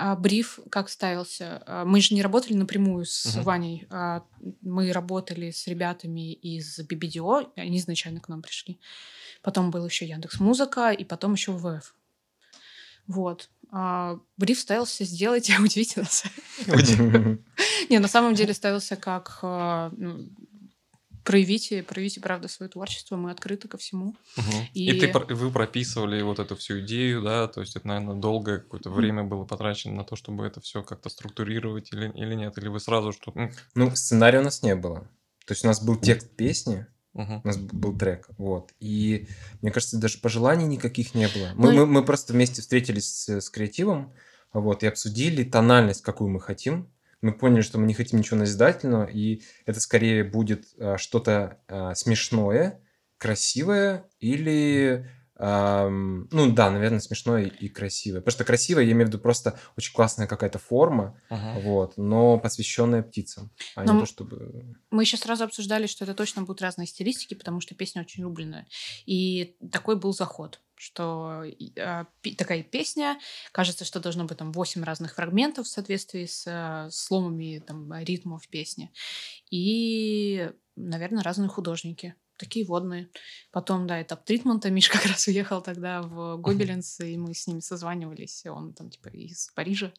А 0.01 0.15
бриф 0.15 0.59
как 0.71 0.89
ставился? 0.89 1.61
А, 1.65 1.83
Мы 1.83 1.99
же 1.99 2.13
не 2.15 2.21
работали 2.21 2.53
напрямую 2.53 3.05
с 3.05 3.35
Мгм. 3.35 3.43
Ваней. 3.43 3.87
а 3.89 4.23
Мы 4.61 4.93
работали 4.93 5.51
с 5.51 5.67
ребятами 5.67 6.31
из 6.33 6.79
BBDO. 6.79 7.51
Они 7.57 7.77
изначально 7.79 8.21
к 8.21 8.29
нам 8.29 8.41
пришли. 8.41 8.79
Потом 9.41 9.71
был 9.71 9.85
еще 9.85 10.07
Яндекс 10.07 10.39
Музыка, 10.39 10.91
и 10.91 11.03
потом 11.03 11.33
еще 11.33 11.51
ВВФ. 11.51 11.93
Вот. 13.07 13.49
А 13.71 14.19
бриф 14.37 14.59
ставился 14.59 15.03
сделать 15.03 15.49
удивительно. 15.59 16.07
Не, 17.89 17.99
на 17.99 18.07
самом 18.07 18.35
деле 18.35 18.53
ставился 18.53 18.95
как 18.95 19.39
ну, 19.41 20.29
проявите, 21.23 21.83
проявите, 21.83 22.21
правда, 22.21 22.47
свое 22.47 22.69
творчество, 22.69 23.15
мы 23.15 23.31
открыты 23.31 23.67
ко 23.67 23.77
всему. 23.77 24.15
Мгм. 24.37 24.67
И, 24.73 24.91
И- 24.91 24.99
ты, 24.99 25.07
про- 25.07 25.33
вы 25.35 25.51
прописывали 25.51 26.21
вот 26.21 26.39
эту 26.39 26.55
всю 26.55 26.79
идею, 26.81 27.21
да, 27.21 27.47
то 27.47 27.61
есть 27.61 27.75
это, 27.75 27.87
наверное, 27.87 28.15
долгое 28.15 28.59
какое-то 28.59 28.89
время 28.89 29.23
было 29.23 29.45
потрачено 29.45 29.95
на 29.95 30.03
то, 30.03 30.15
чтобы 30.15 30.45
это 30.45 30.61
все 30.61 30.83
как-то 30.83 31.09
структурировать 31.09 31.91
или, 31.93 32.09
или 32.15 32.33
нет, 32.35 32.57
или 32.57 32.67
вы 32.67 32.79
сразу 32.79 33.11
что 33.13 33.31
ну, 33.35 33.49
Ну, 33.75 33.95
сценария 33.95 34.39
у 34.39 34.43
нас 34.43 34.63
не 34.63 34.75
было. 34.75 35.01
То 35.45 35.53
есть 35.53 35.63
у 35.63 35.67
нас 35.67 35.81
был 35.83 35.95
текст 35.95 36.29
песни, 36.35 36.85
мгм. 37.13 37.41
у 37.43 37.47
нас 37.47 37.57
был 37.57 37.97
трек, 37.97 38.29
вот. 38.37 38.71
И 38.79 39.27
мне 39.61 39.71
кажется, 39.71 39.97
даже 39.97 40.19
пожеланий 40.19 40.65
никаких 40.67 41.15
не 41.15 41.27
было. 41.27 41.51
Мы, 41.55 41.71
Ну 41.71 41.77
мы, 41.77 41.85
мы 41.87 42.05
просто 42.05 42.33
вместе 42.33 42.61
встретились 42.61 43.07
с, 43.11 43.29
с 43.41 43.49
креативом, 43.49 44.13
вот, 44.53 44.83
и 44.83 44.87
обсудили 44.87 45.43
тональность, 45.43 46.01
какую 46.01 46.29
мы 46.29 46.39
хотим. 46.39 46.91
Мы 47.21 47.33
поняли, 47.33 47.61
что 47.61 47.77
мы 47.79 47.85
не 47.87 47.93
хотим 47.93 48.19
ничего 48.19 48.37
назидательного, 48.37 49.05
и 49.05 49.41
это 49.65 49.79
скорее 49.79 50.23
будет 50.23 50.65
а, 50.77 50.97
что-то 50.97 51.59
а, 51.67 51.93
смешное, 51.95 52.81
красивое 53.17 54.05
или 54.19 55.05
ам, 55.35 56.27
ну 56.31 56.51
да, 56.51 56.69
наверное, 56.69 56.99
смешное 56.99 57.45
и 57.45 57.67
красивое. 57.69 58.19
Потому 58.21 58.31
что 58.33 58.43
красивое, 58.45 58.83
я 58.83 58.91
имею 58.91 59.05
в 59.05 59.09
виду 59.09 59.19
просто 59.19 59.57
очень 59.77 59.93
классная 59.93 60.27
какая-то 60.27 60.59
форма, 60.59 61.19
Мгм. 61.29 61.59
вот, 61.59 61.97
но 61.97 62.37
посвященная 62.39 63.03
птицам, 63.03 63.51
а 63.75 63.83
Но 63.83 63.93
не 63.93 63.99
м- 63.99 63.99
то, 63.99 64.05
чтобы... 64.05 64.75
Мы 64.91 65.03
еще 65.03 65.17
сразу 65.17 65.43
обсуждали, 65.43 65.87
что 65.87 66.03
это 66.05 66.13
точно 66.13 66.41
будут 66.43 66.61
разные 66.61 66.87
стилистики, 66.87 67.33
потому 67.35 67.61
что 67.61 67.75
песня 67.75 68.01
очень 68.01 68.23
рубленная. 68.23 68.67
И 69.05 69.55
такой 69.71 69.95
был 69.97 70.13
заход, 70.13 70.61
что 70.79 71.43
а, 71.77 72.05
пи- 72.21 72.35
такая 72.35 72.63
песня, 72.63 73.19
кажется, 73.51 73.83
что 73.83 73.99
должно 73.99 74.23
быть 74.23 74.37
там 74.37 74.53
8 74.53 74.81
разных 74.83 75.15
фрагментов 75.15 75.67
в 75.67 75.69
соответствии 75.69 76.25
с 76.25 76.45
а, 76.47 76.89
сломами 76.89 77.59
там, 77.59 77.93
ритмов 78.01 78.47
песни. 78.47 78.91
И, 79.51 80.49
наверное, 80.77 81.21
разные 81.21 81.49
художники. 81.49 82.15
Такие 82.37 82.65
водные. 82.65 83.09
Потом, 83.51 83.87
да, 83.87 84.01
этап 84.01 84.23
тритмента. 84.23 84.69
Миш 84.69 84.87
как 84.87 85.05
раз 85.05 85.27
уехал 85.27 85.61
тогда 85.61 86.01
в 86.01 86.37
Гобелинс, 86.37 87.01
и 87.01 87.17
мы 87.17 87.33
с 87.33 87.45
ним 87.47 87.59
созванивались. 87.59 88.45
Он 88.45 88.73
там 88.73 88.89
типа 88.89 89.09
из 89.09 89.51
Парижа. 89.53 89.91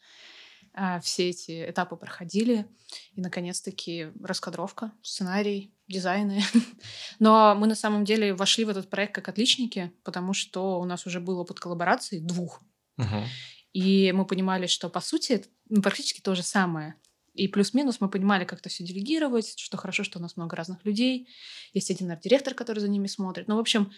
А, 0.72 1.00
Все 1.00 1.30
эти 1.30 1.70
этапы 1.70 1.96
проходили. 1.96 2.66
И, 3.12 3.20
наконец-таки, 3.20 4.08
раскадровка, 4.22 4.92
сценарий, 5.02 5.74
дизайны. 5.88 6.42
Но 7.18 7.54
мы 7.54 7.66
на 7.66 7.74
самом 7.74 8.04
деле 8.04 8.34
вошли 8.34 8.64
в 8.64 8.68
этот 8.68 8.88
проект 8.88 9.14
как 9.14 9.28
отличники, 9.28 9.92
потому 10.04 10.32
что 10.32 10.80
у 10.80 10.84
нас 10.84 11.06
уже 11.06 11.20
был 11.20 11.38
опыт 11.38 11.60
коллаборации 11.60 12.18
двух. 12.18 12.62
Мгм. 12.96 13.24
И 13.72 14.12
мы 14.12 14.24
понимали, 14.24 14.66
что, 14.66 14.88
по 14.88 15.00
сути, 15.00 15.32
это 15.32 15.48
ну, 15.68 15.82
практически 15.82 16.20
то 16.20 16.34
же 16.34 16.42
самое. 16.42 16.96
И 17.34 17.48
плюс-минус 17.48 18.00
мы 18.00 18.08
понимали, 18.08 18.44
как 18.44 18.58
это 18.58 18.68
все 18.68 18.84
делегировать, 18.84 19.58
что 19.58 19.76
хорошо, 19.76 20.02
что 20.02 20.18
у 20.18 20.22
нас 20.22 20.36
много 20.36 20.56
разных 20.56 20.84
людей. 20.84 21.28
Есть 21.72 21.90
один 21.90 22.10
арт-директор, 22.10 22.54
который 22.54 22.80
за 22.80 22.88
ними 22.88 23.06
смотрит. 23.06 23.46
Ну, 23.46 23.56
в 23.56 23.60
общем, 23.60 23.92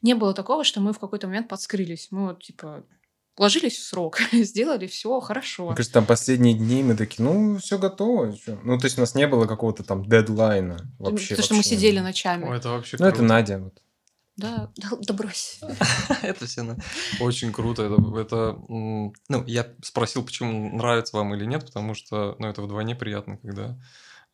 не 0.00 0.14
было 0.14 0.32
такого, 0.32 0.64
что 0.64 0.80
мы 0.80 0.92
в 0.92 0.98
какой-то 0.98 1.26
момент 1.26 1.48
подскрылись. 1.48 2.08
Мы 2.10 2.28
вот, 2.28 2.42
типа, 2.42 2.86
ложились 3.38 3.76
в 3.78 3.82
срок, 3.84 4.18
сделали 4.32 4.86
все 4.86 5.20
хорошо. 5.20 5.66
Мне 5.66 5.76
кажется, 5.76 5.94
там 5.94 6.06
последние 6.06 6.54
дни 6.54 6.82
мы 6.82 6.96
такие, 6.96 7.22
ну, 7.24 7.58
все 7.58 7.78
готово. 7.78 8.36
чё». 8.36 8.58
Ну, 8.64 8.78
то 8.78 8.86
есть 8.86 8.98
у 8.98 9.00
нас 9.00 9.14
не 9.14 9.26
было 9.26 9.46
какого-то 9.46 9.82
там 9.84 10.04
дедлайна 10.08 10.78
вообще. 10.98 11.30
Потому 11.30 11.44
что 11.44 11.54
мы 11.54 11.62
сидели 11.62 11.98
ночами. 12.00 12.44
Ой, 12.44 12.56
это 12.58 12.70
вообще 12.70 12.96
Ну, 13.00 13.06
это. 13.06 13.22
Надя. 13.22 13.58
вот. 13.58 13.82
Да, 14.36 14.70
да, 14.76 14.88
да 15.00 15.14
брось. 15.14 15.58
Это 16.22 16.46
все 16.46 16.62
на- 16.62 16.76
очень 17.20 17.52
круто. 17.52 17.82
Это, 17.82 18.20
это, 18.20 18.56
ну, 18.68 19.44
я 19.46 19.66
спросил, 19.82 20.22
почему 20.24 20.76
нравится 20.76 21.16
вам 21.16 21.34
или 21.34 21.44
нет, 21.44 21.66
потому 21.66 21.94
что, 21.94 22.36
ну, 22.38 22.46
это 22.48 22.62
вдвойне 22.62 22.94
приятно, 22.94 23.36
когда 23.38 23.76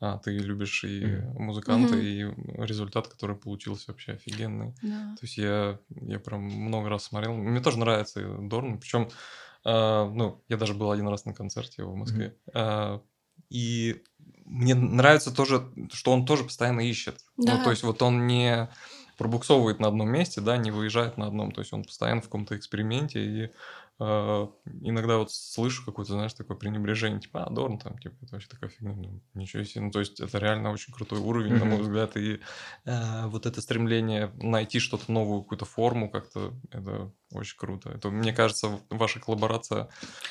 а, 0.00 0.18
ты 0.18 0.36
любишь 0.36 0.84
и 0.84 1.04
музыканта, 1.38 1.94
Мгм. 1.94 2.02
и 2.02 2.64
результат, 2.66 3.08
который 3.08 3.36
получился 3.36 3.90
вообще 3.90 4.12
офигенный. 4.12 4.74
Да. 4.82 5.14
То 5.18 5.20
есть 5.22 5.38
я, 5.38 5.78
я 5.88 6.18
прям 6.18 6.42
много 6.42 6.88
раз 6.88 7.04
смотрел. 7.04 7.32
Мне 7.34 7.60
тоже 7.60 7.78
нравится 7.78 8.20
Дорн. 8.40 8.78
Причем, 8.78 9.08
ну, 9.64 10.42
я 10.48 10.56
даже 10.56 10.74
был 10.74 10.90
один 10.90 11.08
раз 11.08 11.24
на 11.24 11.32
концерте 11.32 11.82
его 11.82 11.92
в 11.92 11.96
Москве. 11.96 12.36
А, 12.52 13.00
и 13.48 14.02
мне 14.44 14.74
нравится 14.74 15.34
тоже, 15.34 15.70
что 15.92 16.12
он 16.12 16.26
тоже 16.26 16.44
постоянно 16.44 16.80
ищет. 16.80 17.20
Да. 17.38 17.56
Ну, 17.56 17.64
то 17.64 17.70
есть 17.70 17.82
вот 17.82 18.02
он 18.02 18.26
не 18.26 18.68
пробуксовывает 19.16 19.78
на 19.80 19.88
одном 19.88 20.10
месте, 20.10 20.40
да, 20.40 20.56
не 20.56 20.70
выезжает 20.70 21.16
на 21.16 21.26
одном. 21.26 21.52
То 21.52 21.60
есть 21.60 21.72
он 21.72 21.84
постоянно 21.84 22.20
в 22.20 22.24
каком-то 22.24 22.56
эксперименте. 22.56 23.24
И 23.24 23.44
а, 23.44 23.48
иногда 23.98 25.18
вот 25.18 25.30
слышу 25.30 25.84
какое-то, 25.84 26.12
знаешь, 26.14 26.34
такое 26.34 26.56
пренебрежение, 26.56 27.20
типа, 27.20 27.44
а, 27.44 27.50
Дорн 27.50 27.78
там, 27.78 27.96
типа, 27.98 28.16
это 28.22 28.32
вообще 28.32 28.48
такая 28.48 28.70
фигня. 28.70 28.92
Ну, 28.94 29.22
ничего 29.34 29.62
себе. 29.62 29.82
Ну, 29.82 29.90
то 29.90 30.00
есть 30.00 30.20
это 30.20 30.38
реально 30.38 30.72
очень 30.72 30.92
крутой 30.92 31.20
уровень, 31.20 31.54
на 31.54 31.64
мой 31.64 31.80
взгляд. 31.80 32.16
И 32.16 32.40
а, 32.84 33.28
вот 33.28 33.46
это 33.46 33.60
стремление 33.60 34.32
найти 34.36 34.80
что-то 34.80 35.12
новую, 35.12 35.42
какую-то 35.42 35.64
форму 35.64 36.10
как-то, 36.10 36.54
это 36.70 37.12
очень 37.32 37.56
круто. 37.56 37.90
Это, 37.90 38.10
мне 38.10 38.32
кажется, 38.32 38.80
ваша 38.90 39.20
коллаборация 39.20 39.88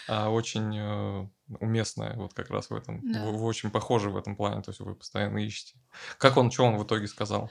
а, 0.07 0.29
очень 0.29 0.77
э, 0.77 1.27
уместная 1.59 2.15
вот 2.15 2.33
как 2.33 2.49
раз 2.49 2.69
в 2.69 2.75
этом. 2.75 3.01
Да. 3.11 3.25
Вы, 3.25 3.37
вы 3.37 3.45
очень 3.45 3.71
похожи 3.71 4.09
в 4.09 4.17
этом 4.17 4.35
плане, 4.35 4.61
то 4.61 4.71
есть 4.71 4.79
вы 4.79 4.95
постоянно 4.95 5.37
ищете. 5.37 5.77
Как 6.17 6.37
он, 6.37 6.51
что 6.51 6.65
он 6.65 6.77
в 6.77 6.83
итоге 6.83 7.07
сказал? 7.07 7.49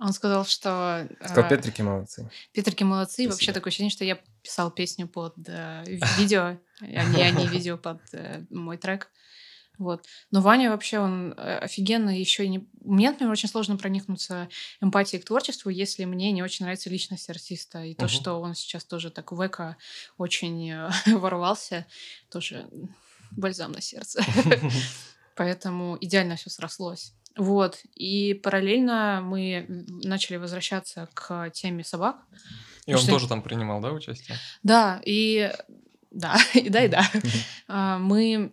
Он 0.00 0.12
сказал, 0.12 0.44
что... 0.44 1.08
Сказал, 1.24 1.44
а, 1.44 1.48
Петрики 1.48 1.82
молодцы. 1.82 2.30
Петрики 2.52 2.82
молодцы. 2.82 3.24
И 3.24 3.26
Вообще 3.26 3.36
Спасибо. 3.36 3.54
такое 3.54 3.70
ощущение, 3.70 3.90
что 3.90 4.04
я 4.04 4.18
писал 4.42 4.70
песню 4.70 5.08
под 5.08 5.34
э, 5.46 5.84
видео, 6.18 6.58
а 6.80 7.04
не, 7.04 7.22
а 7.22 7.30
не 7.30 7.46
видео 7.46 7.78
под 7.78 8.00
э, 8.12 8.44
мой 8.50 8.76
трек. 8.76 9.10
Вот. 9.78 10.06
Но 10.30 10.40
Ваня 10.40 10.70
вообще, 10.70 10.98
он 11.00 11.32
э, 11.36 11.58
офигенно 11.58 12.16
еще 12.16 12.44
и 12.44 12.48
не... 12.48 12.68
Мне, 12.80 13.10
например, 13.10 13.32
очень 13.32 13.48
сложно 13.48 13.76
проникнуться 13.76 14.48
эмпатией 14.80 15.20
к 15.20 15.26
творчеству, 15.26 15.68
если 15.70 16.04
мне 16.04 16.30
не 16.32 16.42
очень 16.42 16.64
нравится 16.64 16.90
личность 16.90 17.28
артиста. 17.28 17.82
И 17.82 17.94
то, 17.94 18.04
Мгм. 18.04 18.08
что 18.08 18.40
он 18.40 18.54
сейчас 18.54 18.84
тоже 18.84 19.10
так 19.10 19.32
в 19.32 19.46
эко 19.46 19.76
очень 20.16 20.70
э, 20.70 20.90
ворвался, 21.06 21.86
тоже 22.30 22.68
бальзам 23.32 23.72
на 23.72 23.80
сердце. 23.80 24.22
Поэтому 25.34 25.98
идеально 26.00 26.36
все 26.36 26.50
срослось. 26.50 27.12
Вот. 27.36 27.80
И 27.94 28.34
параллельно 28.34 29.20
мы 29.24 29.66
начали 30.04 30.36
возвращаться 30.36 31.08
к 31.14 31.50
теме 31.50 31.84
собак. 31.84 32.16
И 32.86 32.94
он 32.94 33.00
Что- 33.00 33.12
тоже 33.12 33.28
там 33.28 33.42
принимал, 33.42 33.80
да, 33.80 33.92
участие? 33.92 34.36
Да, 34.62 35.00
и 35.04 35.50
да, 36.10 36.36
и 36.54 36.68
да, 36.68 36.84
и 36.84 36.88
да. 36.88 37.02
А, 37.68 37.98
Мы 37.98 38.52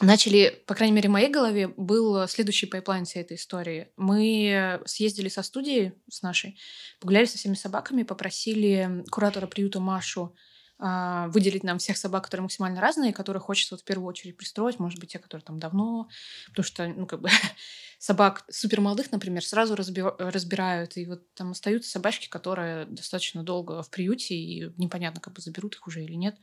начали, 0.00 0.62
по 0.66 0.74
крайней 0.74 0.94
мере, 0.94 1.08
в 1.08 1.12
моей 1.12 1.30
голове 1.30 1.68
был 1.68 2.26
следующий 2.28 2.66
пайплайн 2.66 3.04
всей 3.04 3.20
этой 3.22 3.36
истории. 3.36 3.88
Мы 3.96 4.80
съездили 4.86 5.28
со 5.28 5.42
студией 5.42 5.92
с 6.10 6.22
нашей, 6.22 6.58
погуляли 7.00 7.26
со 7.26 7.36
всеми 7.38 7.54
собаками, 7.54 8.02
попросили 8.02 9.04
куратора 9.10 9.46
приюта 9.46 9.80
Машу 9.80 10.34
выделить 10.82 11.62
нам 11.62 11.78
всех 11.78 11.96
собак, 11.96 12.24
которые 12.24 12.42
максимально 12.42 12.80
разные, 12.80 13.12
которых 13.12 13.44
хочется 13.44 13.74
вот 13.74 13.82
в 13.82 13.84
первую 13.84 14.08
очередь 14.08 14.36
пристроить, 14.36 14.78
может 14.80 14.98
быть, 14.98 15.12
те, 15.12 15.18
которые 15.18 15.44
там 15.44 15.58
давно, 15.58 16.08
потому 16.48 16.64
что, 16.64 16.86
ну, 16.88 17.06
как 17.06 17.20
бы, 17.20 17.28
собак 17.98 18.44
супер 18.50 18.80
молодых, 18.80 19.12
например, 19.12 19.44
сразу 19.44 19.74
разби- 19.74 20.14
разбирают, 20.18 20.96
и 20.96 21.06
вот 21.06 21.32
там 21.34 21.52
остаются 21.52 21.90
собачки, 21.90 22.28
которые 22.28 22.86
достаточно 22.86 23.42
долго 23.44 23.82
в 23.82 23.90
приюте, 23.90 24.34
и 24.34 24.72
непонятно, 24.76 25.20
как 25.20 25.34
бы 25.34 25.40
заберут 25.40 25.74
их 25.76 25.86
уже 25.86 26.02
или 26.02 26.14
нет. 26.14 26.36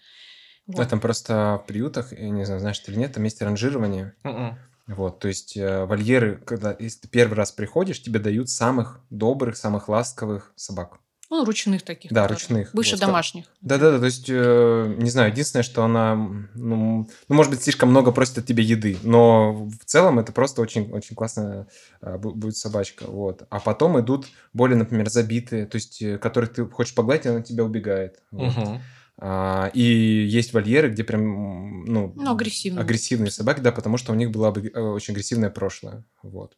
Да, 0.68 0.84
Вот. 0.84 0.90
там 0.90 1.00
просто 1.00 1.60
в 1.64 1.68
приютах, 1.68 2.14
я 2.14 2.30
не 2.30 2.46
знаю, 2.46 2.60
знаешь 2.60 2.80
ты 2.80 2.92
или 2.92 3.00
нет, 3.00 3.14
там 3.14 3.24
есть 3.24 3.42
ранжирование. 3.42 4.16
Мгм. 4.24 4.58
Вот, 4.88 5.20
то 5.20 5.28
есть 5.28 5.56
э, 5.58 5.86
вольеры, 5.86 6.38
когда 6.38 6.76
если 6.80 7.02
ты 7.02 7.08
первый 7.08 7.36
раз 7.36 7.52
приходишь, 7.52 8.02
тебе 8.02 8.20
дают 8.20 8.50
самых 8.50 9.02
добрых, 9.10 9.56
самых 9.58 9.88
ласковых 9.88 10.52
собак. 10.56 11.00
Ну, 11.32 11.46
ручных 11.46 11.84
таких. 11.84 12.12
Да, 12.12 12.24
которые- 12.24 12.38
ручных. 12.40 12.74
Бывших 12.74 13.00
Вот, 13.00 13.06
домашних. 13.06 13.46
Да-да-да, 13.62 14.00
то 14.00 14.06
есть, 14.06 14.26
э, 14.30 14.96
не 14.98 15.10
знаю, 15.12 15.32
единственное, 15.32 15.62
что 15.64 15.84
она, 15.84 16.16
ну, 16.16 17.08
ну, 17.28 17.36
может 17.36 17.52
быть, 17.52 17.62
слишком 17.62 17.90
много 17.90 18.12
просит 18.12 18.40
от 18.40 18.46
тебя 18.48 18.64
еды, 18.64 18.98
но 19.04 19.54
в 19.54 19.86
целом 19.86 20.18
это 20.18 20.32
просто 20.32 20.62
очень, 20.62 20.92
очень 20.92 21.16
классная 21.16 21.68
бу- 22.02 22.34
будет 22.34 22.58
собачка, 22.58 23.06
вот. 23.06 23.44
А 23.52 23.60
потом 23.60 24.00
идут 24.00 24.26
более, 24.54 24.76
например, 24.78 25.10
забитые, 25.10 25.66
то 25.68 25.76
есть, 25.76 26.02
э, 26.02 26.18
которых 26.18 26.52
ты 26.54 26.66
хочешь 26.66 26.96
погладить, 26.96 27.28
она 27.28 27.40
от 27.40 27.46
тебя 27.46 27.64
убегает. 27.64 28.20
вот. 28.32 28.56
Мгм. 28.58 28.82
А, 29.22 29.70
и 29.74 29.82
есть 29.84 30.54
вольеры, 30.54 30.90
где 30.90 31.04
прям, 31.04 31.84
ну, 31.84 32.14
Ну, 32.16 32.32
агрессивные. 32.32 32.82
агрессивные 32.82 33.32
собаки, 33.32 33.60
да, 33.60 33.72
потому 33.74 33.98
что 33.98 34.14
у 34.14 34.16
них 34.16 34.32
было 34.32 34.48
э, 34.58 34.80
очень 34.80 35.14
агрессивное 35.14 35.50
прошлое, 35.50 36.06
вот. 36.24 36.56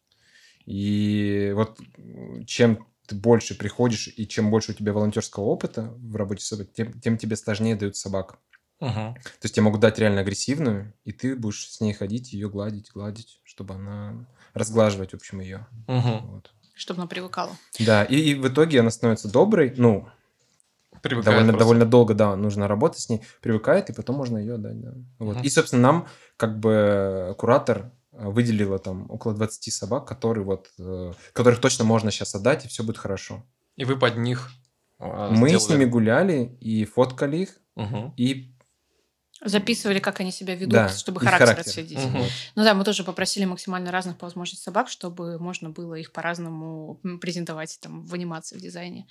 И 0.64 1.52
вот 1.56 1.78
чем 2.46 2.86
ты 3.12 3.18
больше 3.18 3.56
приходишь 3.56 4.08
и 4.08 4.26
чем 4.26 4.50
больше 4.50 4.72
у 4.72 4.74
тебя 4.74 4.92
волонтерского 4.92 5.44
опыта 5.44 5.92
в 5.98 6.16
работе 6.16 6.42
с 6.42 6.48
собой, 6.48 6.66
тем, 6.66 6.98
тем 7.00 7.18
тебе 7.18 7.36
сложнее 7.36 7.76
дают 7.76 7.96
собак. 7.96 8.38
Мгм. 8.80 9.14
То 9.14 9.44
есть 9.44 9.54
тебе 9.54 9.64
могут 9.64 9.80
дать 9.80 9.98
реально 9.98 10.22
агрессивную, 10.22 10.94
и 11.04 11.12
ты 11.12 11.36
будешь 11.36 11.70
с 11.70 11.80
ней 11.80 11.92
ходить, 11.92 12.32
ее 12.32 12.48
гладить, 12.48 12.90
гладить, 12.92 13.40
чтобы 13.44 13.74
она 13.74 14.26
разглаживать, 14.54 15.10
в 15.10 15.14
общем, 15.14 15.40
ее. 15.40 15.66
Мгм. 15.86 16.26
Вот. 16.26 16.50
Чтобы 16.74 17.00
она 17.00 17.06
привыкала. 17.06 17.56
Да, 17.78 18.02
и, 18.04 18.16
и 18.16 18.34
в 18.34 18.48
итоге 18.48 18.80
она 18.80 18.90
становится 18.90 19.30
доброй, 19.30 19.74
ну, 19.76 20.08
Привыкает 21.02 21.24
довольно, 21.24 21.52
просто. 21.52 21.58
довольно 21.58 21.86
долго, 21.86 22.14
да, 22.14 22.36
нужно 22.36 22.68
работать 22.68 23.00
с 23.00 23.08
ней, 23.08 23.22
привыкает, 23.40 23.90
и 23.90 23.92
потом 23.92 24.16
можно 24.16 24.38
ее 24.38 24.56
дать, 24.56 24.80
да. 24.80 24.94
Вот. 25.18 25.36
Мгм. 25.36 25.44
И, 25.44 25.50
собственно, 25.50 25.82
нам, 25.82 26.08
как 26.36 26.58
бы, 26.60 27.34
куратор 27.38 27.92
выделила 28.12 28.78
там 28.78 29.10
около 29.10 29.34
20 29.34 29.70
собак, 29.72 30.06
которые 30.06 30.44
вот, 30.44 30.70
э, 30.78 31.12
которых 31.32 31.60
точно 31.60 31.84
можно 31.84 32.10
сейчас 32.10 32.34
отдать, 32.34 32.64
и 32.64 32.68
все 32.68 32.82
будет 32.84 32.98
хорошо. 32.98 33.44
И 33.76 33.84
вы 33.84 33.98
под 33.98 34.16
них 34.16 34.50
а, 34.98 35.30
Мы 35.30 35.48
с 35.48 35.62
сделали- 35.64 35.80
ними 35.80 35.90
гуляли 35.90 36.56
и 36.60 36.84
фоткали 36.84 37.38
их, 37.38 37.58
Мгм. 37.74 38.14
и 38.16 38.48
Записывали, 39.44 39.98
как 39.98 40.20
они 40.20 40.30
себя 40.30 40.54
ведут, 40.54 40.72
Да, 40.72 40.88
чтобы 40.88 41.18
характер, 41.18 41.46
характер. 41.48 41.70
отследить. 41.70 41.98
Вот. 41.98 42.28
Ну 42.54 42.62
да, 42.62 42.74
мы 42.74 42.84
тоже 42.84 43.02
попросили 43.02 43.44
максимально 43.44 43.90
разных 43.90 44.16
по 44.16 44.26
возможности 44.26 44.62
собак, 44.62 44.88
чтобы 44.88 45.40
можно 45.40 45.68
было 45.70 45.94
их 45.94 46.12
по-разному 46.12 47.00
презентовать 47.20 47.76
там, 47.80 48.04
в 48.04 48.14
анимации, 48.14 48.56
в 48.56 48.60
дизайне. 48.60 49.08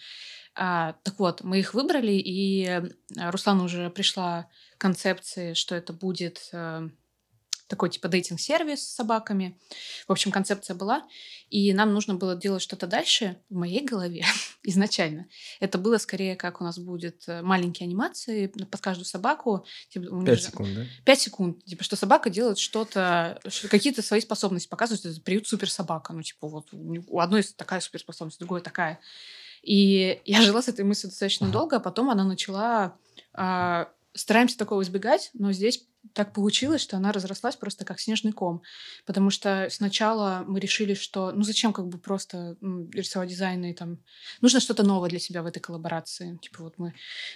А, 0.55 0.93
так 1.03 1.19
вот, 1.19 1.43
мы 1.43 1.59
их 1.59 1.73
выбрали, 1.73 2.13
и 2.13 2.63
э, 2.65 2.81
Руслану 3.29 3.65
уже 3.65 3.89
пришла 3.89 4.47
концепция, 4.77 5.53
что 5.53 5.75
это 5.75 5.91
будет 5.91 6.47
э, 6.53 6.87
такой 7.71 7.89
типа 7.89 8.07
дейтинг-сервис 8.07 8.87
с 8.87 8.93
собаками. 8.95 9.57
В 10.07 10.11
общем, 10.11 10.29
концепция 10.31 10.75
была. 10.75 11.07
И 11.49 11.73
нам 11.73 11.93
нужно 11.93 12.13
было 12.15 12.35
делать 12.35 12.61
что-то 12.61 12.85
дальше 12.87 13.37
в 13.49 13.55
моей 13.55 13.83
голове 13.83 14.23
изначально. 14.63 15.25
Это 15.59 15.77
было 15.77 15.97
скорее, 15.97 16.35
как 16.35 16.61
у 16.61 16.63
нас 16.63 16.77
будет 16.77 17.23
э, 17.27 17.41
маленькие 17.41 17.87
анимации 17.87 18.47
под 18.47 18.79
каждую 18.79 19.05
собаку. 19.05 19.65
Типа, 19.89 20.09
у 20.13 20.17
них 20.17 20.25
Пять 20.27 20.39
же- 20.39 20.45
секунд, 20.45 20.75
да? 20.75 20.85
Пять 21.03 21.19
секунд. 21.21 21.65
Типа, 21.65 21.83
что 21.83 21.95
собака 21.95 22.29
делает 22.29 22.57
что-то, 22.59 23.39
какие-то 23.69 24.01
свои 24.01 24.21
способности 24.21 24.67
показывает. 24.69 25.05
Это 25.05 25.19
приют 25.21 25.47
суперсобака. 25.47 26.13
Ну, 26.13 26.21
типа, 26.21 26.47
вот 26.47 26.67
у 26.71 27.19
одной 27.19 27.43
такая 27.43 27.79
суперспособность, 27.79 28.37
у 28.37 28.45
другой 28.45 28.61
такая. 28.61 28.99
И 29.63 30.21
я 30.25 30.41
жила 30.41 30.61
с 30.61 30.67
этой 30.67 30.85
мыслью 30.85 31.09
достаточно 31.09 31.47
Ага. 31.47 31.53
долго, 31.53 31.75
а 31.77 31.79
потом 31.79 32.09
она 32.09 32.23
начала... 32.23 32.97
а, 33.33 33.89
стараемся 34.13 34.57
такого 34.57 34.81
избегать, 34.81 35.29
но 35.33 35.53
здесь 35.53 35.85
так 36.13 36.33
получилось, 36.33 36.81
что 36.81 36.97
она 36.97 37.11
разрослась 37.11 37.55
просто 37.55 37.85
как 37.85 37.99
снежный 37.99 38.31
ком. 38.31 38.61
Потому 39.05 39.29
что 39.29 39.67
сначала 39.69 40.43
мы 40.47 40.59
решили, 40.59 40.93
что 40.93 41.31
ну 41.31 41.43
зачем 41.43 41.73
как 41.73 41.87
бы 41.87 41.97
просто 41.97 42.57
рисовать 42.93 43.29
дизайны 43.29 43.71
и 43.71 43.73
там... 43.73 43.99
Нужно 44.41 44.59
что-то 44.59 44.83
новое 44.83 45.09
для 45.09 45.19
себя 45.19 45.43
в 45.43 45.45
этой 45.45 45.59
коллаборации. 45.59 46.37
Типа 46.41 46.63
вот 46.63 46.73
мы 46.77 46.93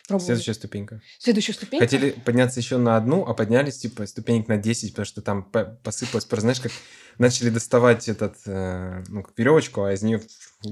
пробовали... 0.07 0.27
Следующая 0.27 0.53
ступенька. 0.53 1.01
Следующую 1.19 1.55
ступеньку. 1.55 1.85
Хотели 1.85 2.11
подняться 2.11 2.59
еще 2.59 2.77
на 2.77 2.97
одну, 2.97 3.23
а 3.25 3.33
поднялись, 3.33 3.77
типа, 3.77 4.05
ступенек 4.07 4.47
на 4.47 4.57
10, 4.57 4.91
потому 4.91 5.05
что 5.05 5.21
там 5.21 5.43
по- 5.43 5.65
посыпалось, 5.83 6.25
просто, 6.25 6.41
знаешь, 6.41 6.59
как 6.59 6.71
начали 7.17 7.49
доставать 7.49 8.09
этот, 8.09 8.35
э, 8.45 9.03
ну, 9.07 9.25
веревочку, 9.37 9.83
а 9.83 9.93
из 9.93 10.01
нее... 10.01 10.21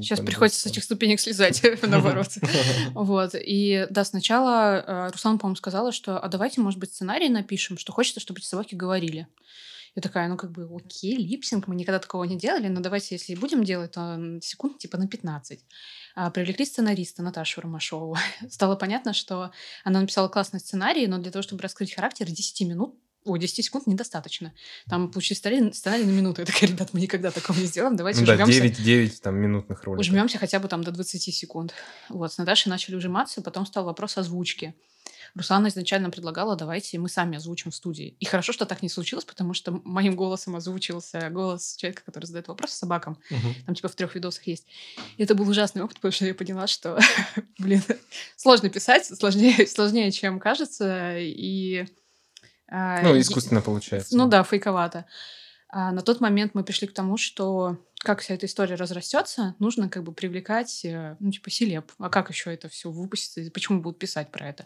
Сейчас 0.01 0.19
приходится 0.19 0.59
с 0.59 0.65
этих 0.65 0.83
ступенек 0.83 1.19
слезать, 1.19 1.61
наоборот. 1.81 2.27
Вот. 2.93 3.31
И 3.35 3.87
да, 3.89 4.03
сначала 4.03 4.83
э, 4.85 5.11
Руслан, 5.11 5.39
по-моему, 5.39 5.55
сказала, 5.55 5.91
что 5.91 6.19
а 6.19 6.27
давайте, 6.27 6.61
может 6.61 6.79
быть, 6.79 6.93
сценарий 6.93 7.29
напишем, 7.29 7.77
что 7.77 7.91
хочется, 7.91 8.19
чтобы 8.19 8.39
эти 8.39 8.47
собаки 8.47 8.75
говорили. 8.75 9.27
Я 9.95 10.01
такая, 10.01 10.27
ну 10.27 10.37
как 10.37 10.51
бы, 10.51 10.67
окей, 10.75 11.15
липсинг, 11.17 11.67
мы 11.67 11.75
никогда 11.75 11.99
такого 11.99 12.23
не 12.23 12.37
делали, 12.37 12.67
но 12.67 12.81
давайте, 12.81 13.13
если 13.15 13.33
и 13.33 13.35
будем 13.35 13.63
делать, 13.63 13.91
то 13.91 14.39
секунд 14.41 14.79
типа 14.79 14.97
на 14.97 15.07
15. 15.07 15.59
А, 16.15 16.31
привлекли 16.31 16.65
сценариста 16.65 17.21
Наташу 17.21 17.61
Ромашову. 17.61 18.17
Стало 18.49 18.75
понятно, 18.75 19.13
что 19.13 19.51
она 19.83 20.01
написала 20.01 20.29
классный 20.29 20.59
сценарий, 20.59 21.05
но 21.05 21.19
для 21.19 21.31
того, 21.31 21.43
чтобы 21.43 21.61
раскрыть 21.61 21.93
характер, 21.93 22.25
10 22.25 22.67
минут 22.67 22.95
Ой, 23.25 23.39
10 23.39 23.65
секунд 23.65 23.87
недостаточно. 23.87 24.53
Там 24.89 25.11
получили 25.11 25.37
сценарий, 25.37 25.71
сценарий 25.73 26.03
на 26.03 26.11
минуту. 26.11 26.41
Я 26.41 26.45
такая, 26.45 26.69
ребят, 26.69 26.89
мы 26.93 27.01
никогда 27.01 27.31
такого 27.31 27.57
не 27.57 27.65
сделаем. 27.65 27.95
Давайте 27.95 28.21
Ну 28.21 28.25
да, 28.25 28.33
ужмемся. 28.33 28.59
9, 28.59 28.83
9 28.83 29.21
там 29.21 29.35
минутных 29.35 29.83
роликов. 29.83 30.01
Ужмемся 30.01 30.37
хотя 30.37 30.59
бы 30.59 30.67
там 30.67 30.83
до 30.83 30.91
20 30.91 31.33
секунд. 31.33 31.73
Вот, 32.09 32.33
с 32.33 32.37
Наташей 32.37 32.69
начали 32.69 32.95
ужиматься, 32.95 33.41
потом 33.41 33.65
стал 33.65 33.85
вопрос 33.85 34.17
озвучки. 34.17 34.73
Руслана 35.35 35.67
изначально 35.67 36.11
предлагала, 36.11 36.55
давайте 36.55 36.99
мы 36.99 37.09
сами 37.09 37.37
озвучим 37.37 37.71
в 37.71 37.75
студии. 37.75 38.15
И 38.19 38.25
хорошо, 38.25 38.53
что 38.53 38.65
так 38.65 38.83
не 38.83 38.89
случилось, 38.89 39.25
потому 39.25 39.53
что 39.53 39.81
моим 39.83 40.15
голосом 40.15 40.55
озвучился 40.55 41.29
голос 41.31 41.75
человека, 41.75 42.03
который 42.05 42.25
задает 42.25 42.47
вопросы 42.47 42.75
собакам. 42.75 43.17
Мгм. 43.31 43.55
Там 43.65 43.75
типа 43.75 43.87
в 43.87 43.95
трех 43.95 44.13
видосах 44.13 44.45
есть. 44.45 44.67
И 45.17 45.23
это 45.23 45.33
был 45.33 45.49
ужасный 45.49 45.81
опыт, 45.81 45.95
потому 45.95 46.11
что 46.11 46.25
я 46.25 46.35
поняла, 46.35 46.67
что, 46.67 46.99
блин, 47.57 47.81
сложно 48.35 48.69
писать, 48.69 49.05
сложнее, 49.05 49.65
сложнее, 49.67 50.11
чем 50.11 50.39
кажется. 50.39 51.17
И... 51.17 51.87
а, 52.73 53.01
Ну, 53.03 53.19
искусственно 53.19 53.61
получается. 53.61 54.17
ну 54.17 54.27
да, 54.27 54.43
фейковато. 54.43 55.05
А 55.69 55.91
на 55.91 56.01
тот 56.01 56.21
момент 56.21 56.55
мы 56.55 56.63
пришли 56.63 56.87
к 56.87 56.93
тому, 56.93 57.17
что 57.17 57.77
как 57.99 58.19
вся 58.19 58.33
эта 58.33 58.47
история 58.47 58.75
разрастется, 58.75 59.55
нужно 59.59 59.89
как 59.89 60.03
бы 60.03 60.11
привлекать, 60.11 60.83
э, 60.83 61.15
ну, 61.19 61.31
типа, 61.31 61.49
селеб. 61.49 61.91
А 61.99 62.09
как 62.09 62.29
еще 62.29 62.53
это 62.53 62.67
все 62.67 62.91
выпустится? 62.91 63.41
И 63.41 63.49
почему 63.49 63.81
будут 63.81 63.97
писать 63.97 64.29
про 64.31 64.49
это? 64.49 64.65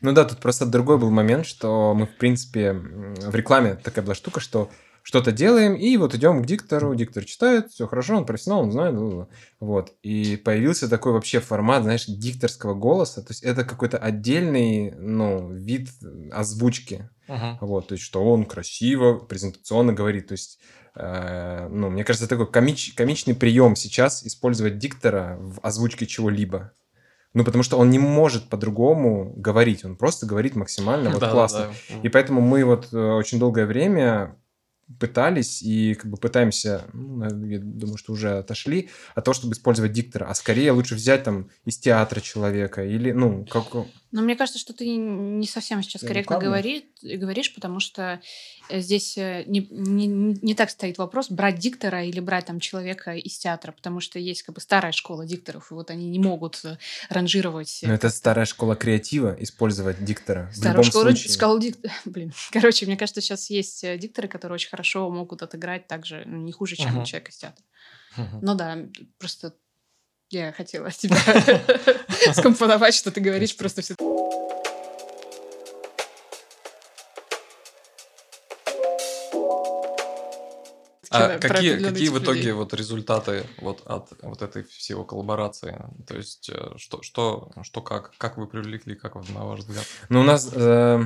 Ну 0.00 0.12
да, 0.12 0.24
тут 0.24 0.38
просто 0.38 0.64
другой 0.64 0.98
был 0.98 1.10
момент, 1.10 1.44
что 1.44 1.92
мы, 1.94 2.06
в 2.06 2.16
принципе, 2.16 2.72
в 2.72 3.34
рекламе 3.34 3.74
такая 3.74 4.04
была 4.04 4.14
штука, 4.14 4.40
что 4.40 4.70
что-то 5.02 5.32
делаем, 5.32 5.74
и 5.74 5.96
вот 5.96 6.14
идем 6.14 6.42
к 6.42 6.46
диктору, 6.46 6.94
диктор 6.94 7.24
читает, 7.24 7.70
все 7.70 7.88
хорошо, 7.88 8.16
он 8.16 8.24
профессионал, 8.24 8.62
он 8.62 8.72
знает, 8.72 8.94
вот. 9.58 9.92
И 10.02 10.36
появился 10.36 10.88
такой 10.88 11.12
вообще 11.12 11.40
формат, 11.40 11.82
знаешь, 11.82 12.06
дикторского 12.06 12.74
голоса, 12.74 13.20
то 13.20 13.30
есть 13.30 13.42
это 13.42 13.64
какой-то 13.64 13.98
отдельный, 13.98 14.92
ну, 14.92 15.52
вид 15.52 15.88
озвучки, 16.30 17.10
Мгм. 17.28 17.58
вот, 17.60 17.88
то 17.88 17.92
есть 17.94 18.04
что 18.04 18.24
он 18.24 18.44
красиво, 18.44 19.18
презентационно 19.18 19.92
говорит, 19.92 20.28
то 20.28 20.32
есть, 20.32 20.58
э, 20.94 21.68
ну, 21.68 21.90
мне 21.90 22.04
кажется, 22.04 22.28
такой 22.28 22.46
комич- 22.46 22.94
комичный 22.94 23.34
прием 23.34 23.76
сейчас 23.76 24.24
использовать 24.24 24.78
диктора 24.78 25.36
в 25.40 25.60
озвучке 25.62 26.06
чего-либо. 26.06 26.72
Ну, 27.34 27.44
потому 27.44 27.62
что 27.62 27.78
он 27.78 27.88
не 27.88 27.98
может 27.98 28.50
по-другому 28.50 29.32
говорить, 29.36 29.84
он 29.84 29.96
просто 29.96 30.26
говорит 30.26 30.54
максимально 30.54 31.10
вот 31.10 31.22
классно. 31.32 31.58
И 32.02 32.08
поэтому 32.08 32.40
мы 32.42 32.64
вот 32.64 32.92
э, 32.92 32.96
очень 32.96 33.38
долгое 33.38 33.64
время 33.66 34.36
пытались 35.00 35.62
и 35.62 35.94
как 35.94 36.10
бы 36.10 36.16
пытаемся, 36.16 36.82
ну, 36.92 37.24
я 37.46 37.58
думаю, 37.60 37.96
что 37.96 38.12
уже 38.12 38.38
отошли 38.38 38.90
от 39.14 39.24
того, 39.24 39.34
чтобы 39.34 39.54
использовать 39.54 39.92
диктора, 39.92 40.26
а 40.26 40.34
скорее 40.34 40.72
лучше 40.72 40.94
взять 40.94 41.24
там 41.24 41.48
из 41.64 41.78
театра 41.78 42.20
человека 42.20 42.84
или, 42.84 43.12
ну, 43.12 43.46
как... 43.46 43.64
Но 44.12 44.20
мне 44.22 44.36
кажется, 44.36 44.58
что 44.58 44.72
ты 44.74 44.86
не 44.86 45.46
совсем 45.46 45.82
сейчас 45.82 46.02
Я 46.02 46.08
корректно 46.08 46.36
говори- 46.38 46.84
говоришь, 47.02 47.54
потому 47.54 47.80
что 47.80 48.20
э, 48.68 48.80
здесь 48.80 49.16
э, 49.16 49.44
не, 49.46 49.66
не, 49.70 50.06
не 50.06 50.54
так 50.54 50.68
стоит 50.70 50.98
вопрос, 50.98 51.30
брать 51.30 51.58
диктора 51.58 52.04
или 52.04 52.20
брать 52.20 52.44
там 52.46 52.60
человека 52.60 53.14
из 53.14 53.38
театра, 53.38 53.72
потому 53.72 54.00
что 54.00 54.18
есть 54.18 54.42
как 54.42 54.54
бы 54.54 54.60
старая 54.60 54.92
школа 54.92 55.24
дикторов, 55.26 55.70
и 55.70 55.74
вот 55.74 55.90
они 55.90 56.10
не 56.10 56.18
могут 56.18 56.60
э, 56.64 56.76
ранжировать... 57.08 57.80
Ну, 57.82 57.92
это 57.94 58.10
старая 58.10 58.44
школа 58.44 58.76
креатива, 58.76 59.34
использовать 59.40 60.04
диктора. 60.04 60.48
в 60.52 60.56
Старая 60.56 60.72
любом 60.72 60.84
школа 60.84 61.02
случае. 61.04 61.32
сказал 61.32 61.58
диктор. 61.58 61.90
Блин, 62.04 62.32
короче, 62.50 62.84
мне 62.86 62.96
кажется, 62.98 63.22
сейчас 63.22 63.48
есть 63.50 63.82
дикторы, 63.98 64.28
которые 64.28 64.54
очень 64.56 64.68
хорошо 64.70 65.08
могут 65.10 65.42
отыграть 65.42 65.86
также 65.86 66.24
ну, 66.26 66.36
не 66.42 66.52
хуже, 66.52 66.76
чем 66.76 66.94
Мгм. 66.96 67.04
человек 67.06 67.30
из 67.30 67.36
театра. 67.38 67.64
Мгм. 68.18 68.38
Ну 68.42 68.54
да, 68.54 68.78
просто 69.18 69.54
я 70.32 70.52
хотела 70.52 70.90
тебя 70.90 71.16
скомпоновать, 72.32 72.94
что 72.94 73.10
ты 73.10 73.20
говоришь, 73.20 73.54
просто 73.56 73.82
все. 73.82 73.94
А 81.10 81.38
какие, 81.38 81.76
какие 81.76 82.08
в 82.08 82.18
итоге 82.18 82.54
вот 82.54 82.72
результаты 82.72 83.44
вот 83.58 83.82
от 83.84 84.08
вот 84.22 84.40
этой 84.40 84.64
всего 84.64 85.04
коллаборации? 85.04 85.78
То 86.06 86.16
есть 86.16 86.48
э, 86.48 86.78
что, 86.78 87.02
что, 87.02 87.52
что 87.62 87.82
как? 87.82 88.12
Как 88.16 88.38
вы 88.38 88.46
привлекли, 88.46 88.94
как 88.94 89.16
на 89.28 89.44
ваш 89.44 89.60
взгляд? 89.60 89.84
Ну, 90.08 90.22
у 90.22 90.24
нас, 90.24 90.50
э, 90.54 91.02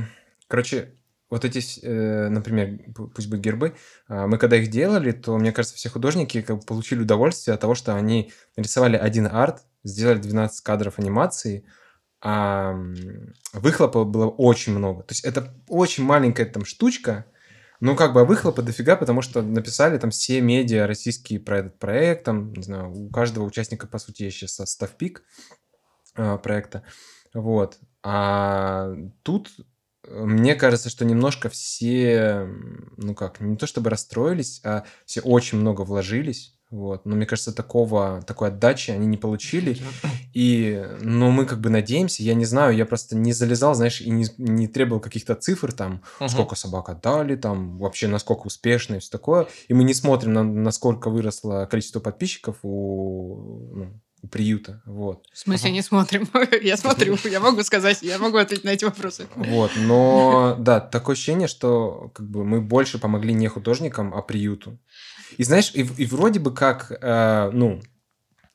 короче, 0.47 0.95
вот 1.29 1.45
эти, 1.45 1.81
э, 1.83 2.29
например, 2.29 2.79
пу- 2.95 3.09
пусть 3.09 3.29
бы 3.29 3.39
гербы, 3.39 3.75
а, 4.09 4.27
мы 4.27 4.39
когда 4.39 4.57
их 4.57 4.69
делали, 4.69 5.11
то, 5.13 5.37
мне 5.39 5.53
кажется, 5.53 5.77
все 5.77 5.89
художники 5.89 6.41
как 6.43 6.59
бы 6.59 6.63
получили 6.63 7.03
удовольствие 7.03 7.55
от 7.55 7.61
того, 7.61 7.75
что 7.75 7.95
они 7.97 8.33
нарисовали 8.57 8.97
один 8.97 9.27
арт, 9.27 9.65
сделали 9.83 10.19
12 10.19 10.61
кадров 10.63 10.99
анимации, 10.99 11.65
а 12.21 12.75
выхлопа 13.53 14.05
было 14.05 14.29
очень 14.29 14.73
много. 14.73 15.03
То 15.03 15.13
есть 15.13 15.25
это 15.25 15.55
очень 15.69 16.05
маленькая 16.05 16.47
там 16.47 16.65
штучка, 16.65 17.27
ну, 17.81 17.95
как 17.95 18.15
бы 18.15 18.23
а 18.23 18.25
выхлопа 18.25 18.63
дофига, 18.63 18.97
потому 18.97 19.21
что 19.21 19.43
написали 19.43 19.99
там 19.99 20.11
все 20.11 20.41
медиа 20.41 20.87
российские 20.87 21.41
про 21.41 21.59
этот 21.59 21.79
проект, 21.79 22.25
там, 22.25 22.53
не 22.53 22.63
знаю, 22.63 22.91
у 22.91 23.11
каждого 23.11 23.45
участника, 23.45 23.87
по 23.87 23.99
сути, 23.99 24.23
есть 24.23 24.39
сейчас 24.39 24.55
состав 24.55 24.91
пик 24.97 25.23
а, 26.15 26.39
проекта. 26.39 26.85
Вот. 27.35 27.79
А 28.03 28.95
тут 29.23 29.51
мне 30.11 30.55
кажется, 30.55 30.91
что 30.91 31.05
немножко 31.05 31.49
все, 31.49 32.49
ну 32.97 33.15
как, 33.15 33.41
не 33.41 33.57
то 33.57 33.67
чтобы 33.67 33.91
расстроились, 33.91 34.61
а 34.65 34.85
все 35.05 35.21
очень 35.21 35.59
много 35.59 35.83
вложились. 35.83 36.53
Вот. 36.69 37.07
Но 37.07 37.15
мне 37.15 37.27
кажется, 37.27 37.53
такого, 37.53 38.23
такой 38.27 38.49
отдачи 38.49 38.91
они 38.91 39.07
не 39.07 39.17
получили. 39.17 39.79
И, 40.35 40.85
ну, 41.01 41.31
мы 41.31 41.47
как 41.47 41.61
бы 41.61 41.71
надеемся, 41.71 42.25
я 42.25 42.35
не 42.35 42.45
знаю, 42.45 42.75
я 42.77 42.85
просто 42.85 43.15
не 43.17 43.33
залезал, 43.33 43.75
знаешь, 43.77 44.01
и 44.01 44.11
не, 44.11 44.27
не 44.37 44.67
требовал 44.67 45.01
каких-то 45.01 45.37
цифр, 45.37 45.73
там, 45.73 46.03
Мгм. 46.19 46.29
сколько 46.29 46.57
собак 46.57 46.89
отдали, 46.89 47.37
там, 47.37 47.79
вообще 47.79 48.09
насколько 48.09 48.47
успешно 48.49 48.97
и 48.97 48.99
все 48.99 49.11
такое. 49.11 49.47
И 49.69 49.75
мы 49.75 49.85
не 49.85 49.95
смотрим, 49.95 50.33
на, 50.33 50.43
насколько 50.43 51.09
выросло 51.09 51.67
количество 51.71 52.01
подписчиков 52.01 52.57
у, 52.65 53.71
ну, 53.73 54.01
приюта, 54.31 54.83
вот. 54.87 55.27
В 55.33 55.39
смысле 55.39 55.69
Ага. 55.69 55.75
не 55.75 55.83
смотрим? 55.83 56.29
Я 56.63 56.77
смотрю, 56.77 57.17
я 57.25 57.41
могу 57.41 57.63
сказать, 57.63 58.03
я 58.03 58.19
могу 58.19 58.39
ответить 58.39 58.65
на 58.65 58.71
эти 58.71 58.85
вопросы. 58.85 59.27
Вот, 59.37 59.71
но 59.77 60.57
да, 60.59 60.81
такое 60.81 61.15
ощущение, 61.15 61.49
что 61.49 62.11
как 62.15 62.29
бы 62.29 62.45
мы 62.45 62.61
больше 62.61 62.99
помогли 62.99 63.35
не 63.35 63.49
художникам, 63.49 64.15
а 64.15 64.23
приюту. 64.23 64.79
И 65.37 65.45
знаешь, 65.45 65.71
и, 65.75 65.83
и 65.83 66.07
вроде 66.07 66.41
бы 66.41 66.53
как, 66.55 66.91
э, 66.91 67.51
ну, 67.53 67.81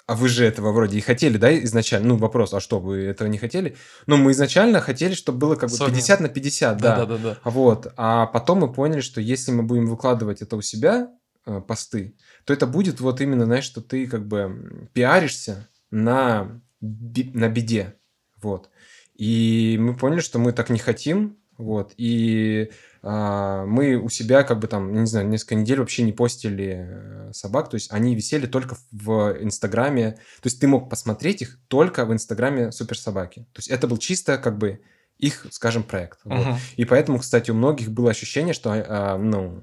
а 0.08 0.16
вы 0.16 0.28
же 0.28 0.46
этого 0.46 0.72
вроде 0.74 0.98
и 0.98 1.02
хотели, 1.02 1.38
да, 1.38 1.58
изначально? 1.64 2.10
Ну, 2.10 2.18
вопрос, 2.18 2.54
а 2.54 2.60
что, 2.60 2.80
вы 2.80 3.04
этого 3.04 3.30
не 3.30 3.38
хотели? 3.38 3.78
Ну, 4.08 4.18
мы 4.18 4.32
изначально 4.32 4.82
хотели, 4.82 5.14
чтобы 5.14 5.38
было 5.38 5.56
как 5.56 5.70
бы 5.70 5.76
Совместно. 5.76 6.18
50 6.18 6.20
на 6.20 6.30
50, 6.30 6.78
да. 6.78 6.96
Да, 6.98 7.06
да, 7.06 7.18
да. 7.18 7.38
А 7.42 7.50
Вот, 7.50 7.94
а 7.96 8.26
потом 8.28 8.60
мы 8.60 8.74
поняли, 8.74 9.00
что 9.02 9.22
если 9.22 9.52
мы 9.52 9.64
будем 9.64 9.88
выкладывать 9.88 10.42
это 10.42 10.58
у 10.58 10.62
себя, 10.62 11.08
э, 11.46 11.62
посты, 11.62 12.16
то 12.46 12.54
это 12.54 12.68
будет 12.68 13.00
вот 13.00 13.22
именно, 13.22 13.46
знаешь, 13.46 13.66
что 13.66 13.82
ты 13.82 14.08
как 14.08 14.28
бы 14.28 14.90
пиаришься 14.94 15.70
на, 15.90 16.62
на 16.80 17.50
беде, 17.50 17.96
вот. 18.42 18.70
И 19.16 19.78
мы 19.80 19.96
поняли, 19.96 20.20
что 20.20 20.40
мы 20.40 20.52
так 20.52 20.70
не 20.70 20.80
хотим, 20.80 21.38
Вот. 21.62 21.94
И 21.98 22.72
а, 23.04 23.66
мы 23.66 23.96
у 23.96 24.10
себя 24.10 24.44
как 24.44 24.60
бы 24.60 24.68
там, 24.68 24.94
не 24.94 25.06
знаю, 25.06 25.28
несколько 25.28 25.56
недель 25.56 25.80
вообще 25.80 26.04
не 26.04 26.12
постили 26.12 26.88
э, 26.88 27.32
собак. 27.34 27.70
То 27.70 27.76
есть 27.76 27.92
они 27.92 28.16
висели 28.16 28.48
только 28.48 28.78
в 28.92 29.38
Инстаграме. 29.40 30.14
То 30.42 30.48
есть 30.48 30.60
ты 30.60 30.68
мог 30.68 30.90
посмотреть 30.90 31.44
их 31.44 31.60
только 31.68 32.06
в 32.06 32.14
Инстаграме 32.14 32.72
суперсобаки. 32.72 33.42
То 33.54 33.60
есть 33.60 33.70
это 33.70 33.88
был 33.88 33.98
чисто 33.98 34.38
как 34.38 34.58
бы 34.58 34.82
их, 35.18 35.46
скажем, 35.52 35.84
проект. 35.84 36.20
Вот. 36.24 36.46
Мгм. 36.46 36.58
И 36.78 36.86
поэтому, 36.86 37.20
кстати, 37.20 37.52
у 37.52 37.54
многих 37.54 37.92
было 37.92 38.10
ощущение, 38.10 38.56
что, 38.56 38.72
а, 38.74 39.18
ну, 39.18 39.62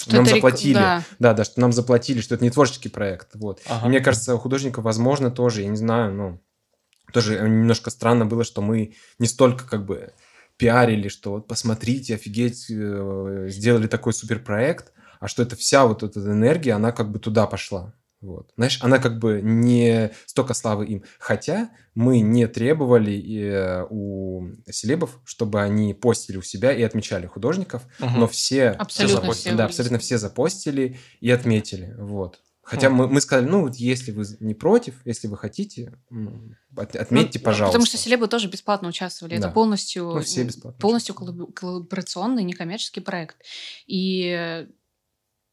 Что 0.00 0.14
нам 0.16 0.24
это 0.24 0.34
рек- 0.34 0.42
заплатили. 0.42 0.74
да. 0.74 1.04
Да, 1.18 1.34
да, 1.34 1.44
что 1.44 1.60
нам 1.60 1.72
заплатили, 1.72 2.20
что 2.20 2.34
это 2.34 2.44
не 2.44 2.50
творческий 2.50 2.88
проект. 2.88 3.34
Вот. 3.34 3.60
Ага. 3.66 3.86
И 3.86 3.88
мне 3.88 4.00
кажется, 4.00 4.34
у 4.34 4.38
художников, 4.38 4.84
возможно, 4.84 5.30
тоже, 5.30 5.62
я 5.62 5.68
не 5.68 5.76
знаю, 5.76 6.14
ну, 6.14 6.40
тоже 7.12 7.38
немножко 7.40 7.90
странно 7.90 8.24
было, 8.26 8.44
что 8.44 8.62
мы 8.62 8.94
не 9.18 9.26
столько 9.26 9.66
как 9.66 9.84
бы 9.86 10.12
пиарили, 10.56 11.08
что 11.08 11.32
вот 11.32 11.46
посмотрите, 11.48 12.14
офигеть, 12.14 12.66
э, 12.70 13.46
сделали 13.50 13.86
такой 13.86 14.12
суперпроект, 14.12 14.92
а 15.20 15.26
что 15.28 15.42
это 15.42 15.56
вся 15.56 15.86
вот 15.86 16.02
эта 16.02 16.20
энергия, 16.20 16.72
она 16.72 16.92
как 16.92 17.10
бы 17.10 17.18
туда 17.18 17.46
пошла. 17.46 17.92
Вот. 18.20 18.50
Знаешь, 18.56 18.78
она 18.82 18.98
как 18.98 19.18
бы 19.20 19.40
не 19.42 20.10
столько 20.26 20.52
славы 20.54 20.86
им. 20.86 21.04
Хотя 21.20 21.70
мы 21.94 22.20
не 22.20 22.46
требовали 22.48 23.14
э, 23.42 23.86
у 23.90 24.48
селебов, 24.70 25.20
чтобы 25.24 25.60
они 25.62 25.94
постили 25.94 26.36
у 26.36 26.42
себя 26.42 26.72
и 26.72 26.82
отмечали 26.82 27.26
художников, 27.26 27.82
Мгм. 28.00 28.20
но 28.20 28.26
все... 28.28 28.70
Абсолютно 28.70 29.20
запостили. 29.20 29.50
все. 29.50 29.56
Да, 29.56 29.64
абсолютно 29.66 29.98
все 29.98 30.18
запостили 30.18 30.98
и 31.20 31.30
отметили. 31.30 31.94
Вот. 31.98 32.40
Хотя 32.62 32.90
мы, 32.90 33.08
мы 33.08 33.22
сказали, 33.22 33.46
ну, 33.48 33.62
вот 33.62 33.76
если 33.76 34.12
вы 34.12 34.26
не 34.40 34.52
против, 34.52 35.00
если 35.06 35.26
вы 35.26 35.38
хотите, 35.38 35.94
от- 36.76 36.96
отметьте, 36.96 37.38
Ну, 37.38 37.44
пожалуйста. 37.46 37.72
Потому 37.78 37.86
что 37.86 37.96
селебы 37.96 38.28
тоже 38.28 38.48
бесплатно 38.48 38.88
участвовали. 38.88 39.36
Это 39.36 39.46
Да. 39.46 39.52
полностью, 39.54 40.04
Ну, 40.12 40.20
все 40.20 40.42
бесплатно 40.44 40.78
полностью 40.78 41.14
коллаб- 41.14 41.50
коллаборационный, 41.54 42.44
некоммерческий 42.44 43.00
проект. 43.00 43.36
И 43.86 44.66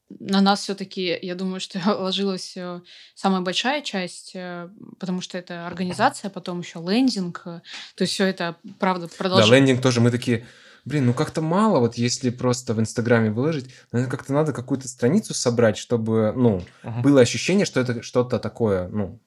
на 0.09 0.41
нас 0.41 0.61
все-таки, 0.61 1.17
я 1.21 1.35
думаю, 1.35 1.59
что 1.59 1.79
ложилась 1.99 2.53
э, 2.55 2.81
самая 3.15 3.41
большая 3.41 3.81
часть, 3.81 4.31
э, 4.35 4.69
потому 4.99 5.21
что 5.21 5.37
это 5.37 5.65
организация, 5.67 6.29
потом 6.29 6.59
еще 6.61 6.79
лендинг. 6.79 7.41
э, 7.45 7.61
То 7.95 8.01
есть 8.03 8.13
все 8.13 8.25
это, 8.25 8.55
правда, 8.79 9.07
Да, 9.07 9.13
продолжается. 9.17 9.55
лендинг 9.55 9.81
тоже 9.81 10.01
мы 10.01 10.11
такие, 10.11 10.45
блин, 10.85 11.07
ну 11.07 11.13
как-то 11.13 11.41
мало, 11.41 11.79
вот 11.79 11.95
если 11.95 12.29
просто 12.29 12.73
в 12.73 12.79
Инстаграме 12.79 13.31
выложить, 13.31 13.69
наверное, 13.91 14.11
как-то 14.11 14.33
надо 14.33 14.53
какую-то 14.53 14.87
страницу 14.87 15.33
собрать, 15.33 15.77
чтобы, 15.77 16.33
ну, 16.35 16.63
Мгм. 16.83 17.01
было 17.01 17.21
ощущение, 17.21 17.65
что 17.65 17.79
это 17.79 18.01
что-то 18.03 18.39
такое, 18.39 18.87
ну, 18.89 19.19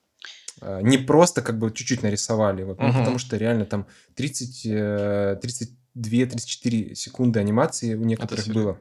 не 0.83 0.99
просто 0.99 1.41
как 1.41 1.57
бы 1.59 1.71
чуть-чуть 1.73 2.03
нарисовали, 2.03 2.65
вот, 2.65 2.81
ну, 2.81 2.93
потому 2.93 3.19
что 3.19 3.37
реально 3.37 3.65
там 3.65 3.87
30, 4.17 4.67
э, 4.67 5.39
32-34 5.41 6.95
секунды 6.97 7.39
анимации 7.39 7.95
у 7.95 8.05
некоторых 8.05 8.49
было 8.49 8.81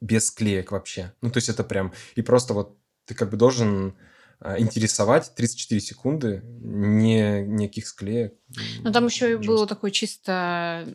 без 0.00 0.26
склеек 0.26 0.72
вообще. 0.72 1.12
Ну, 1.20 1.30
то 1.30 1.38
есть 1.38 1.48
это 1.48 1.64
прям, 1.64 1.92
и 2.14 2.22
просто 2.22 2.54
вот 2.54 2.78
ты 3.04 3.14
как 3.14 3.30
бы 3.30 3.36
должен 3.36 3.94
э, 4.40 4.58
интересовать 4.60 5.34
34 5.34 5.80
секунды, 5.80 6.42
не 6.44 7.42
никаких 7.42 7.86
склеек. 7.86 8.34
Но 8.82 8.92
там 8.92 9.06
еще 9.06 9.32
и 9.32 9.36
было 9.36 9.66
такое 9.66 9.90
чисто, 9.90 10.86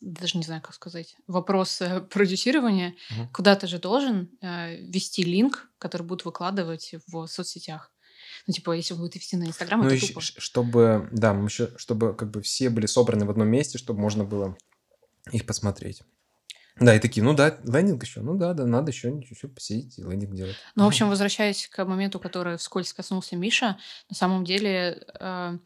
даже 0.00 0.36
не 0.36 0.44
знаю, 0.44 0.60
как 0.62 0.74
сказать, 0.74 1.16
вопрос 1.28 1.80
э, 1.80 2.00
продюсирования. 2.00 2.94
Мгм. 3.10 3.28
Куда 3.32 3.54
ты 3.56 3.66
же 3.66 3.78
должен 3.78 4.30
э, 4.40 4.76
ввести 4.76 5.22
линк, 5.22 5.68
который 5.78 6.02
будут 6.02 6.24
выкладывать 6.24 6.94
в 7.06 7.26
соцсетях. 7.28 7.92
Ну, 8.46 8.52
типа, 8.54 8.72
если 8.72 8.94
будет 8.94 9.14
вести 9.14 9.36
на 9.36 9.44
Инстаграм, 9.44 9.80
Ну, 9.80 9.86
это 9.86 9.94
ещё- 9.94 10.08
тупо. 10.08 10.20
чтобы, 10.20 11.08
да, 11.12 11.30
еще, 11.44 11.70
чтобы 11.76 12.14
как 12.14 12.30
бы 12.30 12.42
все 12.42 12.70
были 12.70 12.86
собраны 12.86 13.24
в 13.26 13.30
одном 13.30 13.48
месте, 13.48 13.78
чтобы 13.78 14.00
можно 14.00 14.24
было 14.24 14.56
их 15.30 15.46
посмотреть. 15.46 16.02
Да, 16.80 16.96
и 16.96 16.98
такие, 16.98 17.22
ну 17.22 17.34
да, 17.34 17.58
лендинг 17.64 18.02
еще, 18.02 18.20
ну 18.20 18.36
да, 18.36 18.54
да, 18.54 18.64
надо 18.64 18.90
еще, 18.90 19.10
еще 19.10 19.48
посидеть 19.48 19.98
и 19.98 20.02
лендинг 20.02 20.34
делать. 20.34 20.56
Ну, 20.74 20.84
в 20.84 20.86
общем, 20.86 21.08
возвращаясь 21.08 21.68
к 21.68 21.84
моменту, 21.84 22.18
который 22.18 22.56
вскользь 22.56 22.92
коснулся 22.92 23.36
Миша, 23.36 23.78
на 24.08 24.16
самом 24.16 24.44
деле 24.44 25.02
э, 25.20 25.58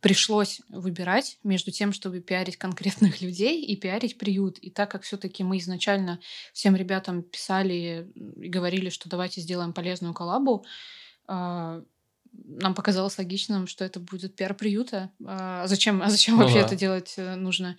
пришлось 0.00 0.60
выбирать 0.68 1.38
между 1.42 1.70
тем, 1.70 1.92
чтобы 1.92 2.20
пиарить 2.20 2.56
конкретных 2.56 3.20
людей 3.22 3.64
и 3.64 3.74
пиарить 3.76 4.18
приют. 4.18 4.58
И 4.58 4.70
так 4.70 4.90
как 4.90 5.02
все-таки 5.02 5.42
мы 5.42 5.58
изначально 5.58 6.20
всем 6.52 6.76
ребятам 6.76 7.22
писали 7.22 8.10
и 8.36 8.48
говорили, 8.48 8.90
что 8.90 9.08
давайте 9.08 9.40
сделаем 9.40 9.72
полезную 9.72 10.12
коллабу, 10.12 10.64
э, 11.28 11.82
нам 12.32 12.74
показалось 12.74 13.18
логичным, 13.18 13.66
что 13.66 13.84
это 13.84 13.98
будет 13.98 14.36
пиар 14.36 14.54
приюта. 14.54 15.10
А 15.26 15.66
зачем, 15.66 16.02
а 16.02 16.10
зачем 16.10 16.36
Ну 16.36 16.42
вообще 16.42 16.60
да. 16.60 16.66
это 16.66 16.76
делать 16.76 17.14
э, 17.16 17.34
нужно? 17.34 17.76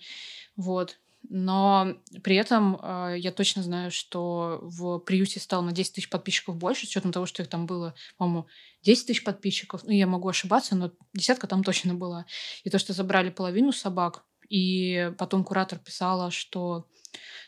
Вот. 0.56 0.98
Но 1.28 1.94
при 2.22 2.36
этом 2.36 2.78
э, 2.82 3.16
я 3.18 3.32
точно 3.32 3.62
знаю, 3.62 3.90
что 3.90 4.58
в 4.62 4.98
приюте 4.98 5.40
стало 5.40 5.62
на 5.62 5.72
10 5.72 5.94
тысяч 5.94 6.10
подписчиков 6.10 6.56
больше, 6.56 6.86
с 6.86 6.90
учетом 6.90 7.12
того, 7.12 7.26
что 7.26 7.42
их 7.42 7.48
там 7.48 7.66
было, 7.66 7.94
по-моему, 8.16 8.46
10 8.82 9.06
тысяч 9.06 9.24
подписчиков. 9.24 9.82
Ну, 9.84 9.92
я 9.92 10.06
могу 10.06 10.28
ошибаться, 10.28 10.74
но 10.74 10.90
десятка 11.14 11.46
там 11.46 11.62
точно 11.64 11.94
была. 11.94 12.26
И 12.64 12.70
то, 12.70 12.78
что 12.78 12.92
забрали 12.92 13.30
половину 13.30 13.72
собак, 13.72 14.24
и 14.48 15.12
потом 15.16 15.44
куратор 15.44 15.78
писала, 15.78 16.30
что 16.30 16.86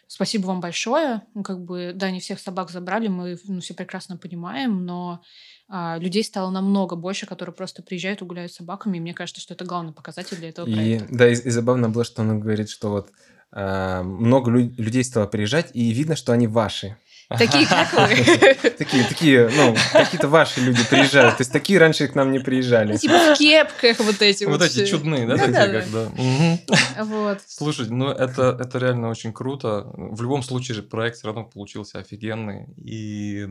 спасибо 0.07 0.47
вам 0.47 0.61
большое. 0.61 1.23
Ну, 1.35 1.43
как 1.43 1.63
бы, 1.63 1.93
да, 1.95 2.11
не 2.11 2.21
всех 2.21 2.41
собак 2.41 2.71
забрали, 2.71 3.09
мы 3.09 3.39
ну, 3.45 3.61
все 3.61 3.75
прекрасно 3.75 4.17
понимаем, 4.17 4.87
но 4.87 5.23
а, 5.69 5.99
людей 5.99 6.25
стало 6.25 6.51
намного 6.51 6.97
больше, 6.97 7.27
которые 7.27 7.55
просто 7.55 7.83
приезжают 7.83 8.23
и 8.23 8.25
гуляют 8.25 8.53
с 8.53 8.57
собаками. 8.57 8.97
И 8.97 9.01
мне 9.01 9.13
кажется, 9.15 9.43
что 9.43 9.55
это 9.55 9.65
главный 9.65 9.93
показатель 9.93 10.37
для 10.37 10.49
этого 10.51 10.67
И, 10.67 10.75
проекта. 10.75 11.09
да, 11.11 11.29
и, 11.29 11.33
и 11.33 11.51
забавно 11.51 11.89
было, 11.89 12.05
что 12.05 12.23
он 12.23 12.41
говорит, 12.41 12.71
что 12.71 12.91
вот 12.91 13.11
много 13.55 14.51
лю- 14.51 14.75
людей 14.77 15.05
стало 15.05 15.27
приезжать, 15.27 15.71
и 15.75 15.91
видно, 15.93 16.17
что 16.17 16.33
они 16.33 16.47
ваши. 16.47 16.97
Такие, 17.39 17.67
как 17.67 17.93
вы. 17.95 18.71
Такие, 18.79 19.05
такие, 19.05 19.49
ну, 19.57 19.75
какие-то 19.93 20.29
ваши 20.29 20.61
люди 20.61 20.85
приезжают. 20.85 21.39
То 21.39 21.41
есть 21.41 21.53
такие 21.53 21.79
раньше 21.79 22.07
к 22.07 22.15
нам 22.15 22.33
не 22.33 22.39
приезжали. 22.39 22.93
Ну, 22.93 22.99
Типа 22.99 23.35
в 23.35 23.39
кепках 23.39 23.99
вот 24.01 24.21
эти 24.21 24.45
Вот 24.45 24.61
эти 24.61 24.73
все. 24.73 24.87
чудные, 24.87 25.27
да, 25.27 25.37
такие, 25.39 25.55
когда... 25.81 26.11
Мгм. 26.11 26.59
Вот. 27.07 27.39
Слушай, 27.47 27.89
ну 27.89 28.09
это, 28.09 28.57
это 28.61 28.79
реально 28.79 29.09
очень 29.09 29.33
круто. 29.33 29.91
В 29.95 30.21
любом 30.21 30.43
случае 30.43 30.75
же 30.75 30.83
проект 30.83 31.17
все 31.17 31.29
равно 31.29 31.45
получился 31.45 31.99
офигенный. 31.99 32.67
И 32.77 33.49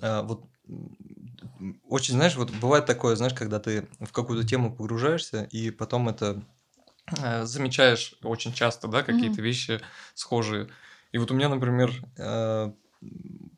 а, 0.00 0.22
вот 0.22 0.44
очень, 1.88 2.14
знаешь, 2.14 2.36
вот 2.36 2.50
бывает 2.52 2.86
такое, 2.86 3.16
знаешь, 3.16 3.34
когда 3.34 3.58
ты 3.58 3.86
в 4.00 4.12
какую-то 4.12 4.46
тему 4.48 4.74
погружаешься, 4.74 5.44
и 5.50 5.70
потом 5.70 6.08
это 6.08 6.36
э, 6.36 6.40
замечаешь 7.44 8.14
очень 8.22 8.52
часто, 8.52 8.88
да, 8.88 9.02
какие-то 9.02 9.42
вещи 9.42 9.80
схожие. 10.14 10.68
И 11.12 11.18
вот 11.18 11.30
у 11.30 11.34
меня, 11.34 11.48
например, 11.48 11.92
э, 12.18 12.72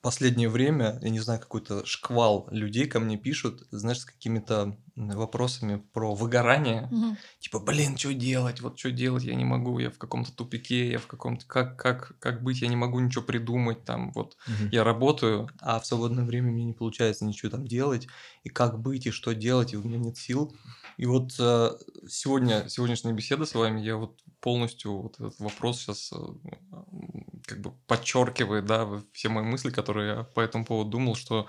последнее 0.01 0.49
время, 0.49 0.99
я 1.03 1.11
не 1.11 1.21
знаю, 1.21 1.41
какой-то 1.41 1.85
шквал 1.85 2.49
людей 2.51 2.87
ко 2.87 3.01
мне 3.01 3.17
пишут, 3.17 3.67
знаешь, 3.71 4.01
с 4.01 4.05
какими-то 4.05 4.77
вопросами 4.97 5.77
про 5.93 6.15
выгорание. 6.15 6.89
Мгм. 6.91 7.17
Типа, 7.41 7.59
блин, 7.59 7.97
что 7.97 8.13
делать? 8.13 8.61
Вот 8.61 8.79
что 8.79 8.91
делать? 8.91 9.25
Я 9.25 9.35
не 9.35 9.45
могу, 9.45 9.79
я 9.79 9.91
в 9.91 9.99
каком-то 9.99 10.33
тупике, 10.33 10.91
я 10.93 10.99
в 10.99 11.07
каком-то... 11.07 11.47
Как, 11.47 11.79
как, 11.79 12.19
как 12.19 12.43
быть? 12.43 12.63
Я 12.63 12.69
не 12.69 12.77
могу 12.77 13.01
ничего 13.01 13.25
придумать. 13.25 13.85
Там 13.85 14.13
вот 14.13 14.37
Мгм. 14.47 14.69
я 14.71 14.85
работаю, 14.85 15.49
а 15.61 15.81
в 15.81 15.87
свободное 15.87 16.25
время 16.25 16.51
мне 16.51 16.65
не 16.65 16.73
получается 16.73 17.25
ничего 17.25 17.51
там 17.51 17.67
делать. 17.67 18.07
И 18.45 18.49
как 18.49 18.81
быть, 18.81 19.07
и 19.07 19.11
что 19.11 19.35
делать, 19.35 19.73
и 19.73 19.77
у 19.77 19.83
меня 19.83 19.99
нет 19.99 20.17
сил. 20.17 20.55
И 20.97 21.07
вот 21.07 21.33
э, 21.39 21.71
сегодня, 22.09 22.69
сегодняшняя 22.69 23.13
беседа 23.13 23.45
с 23.45 23.55
вами, 23.55 23.81
я 23.81 23.97
вот 23.97 24.21
полностью 24.41 25.03
вот 25.03 25.15
этот 25.21 25.39
вопрос 25.39 25.81
сейчас 25.81 26.13
как 27.47 27.61
бы 27.61 27.73
подчеркивает, 27.87 28.67
да, 28.67 28.89
все 29.13 29.29
мои 29.29 29.45
мысли, 29.45 29.71
которые 29.71 30.17
я 30.17 30.23
по 30.25 30.41
этому 30.41 30.65
поводу 30.65 30.91
думал, 30.91 31.15
что 31.15 31.49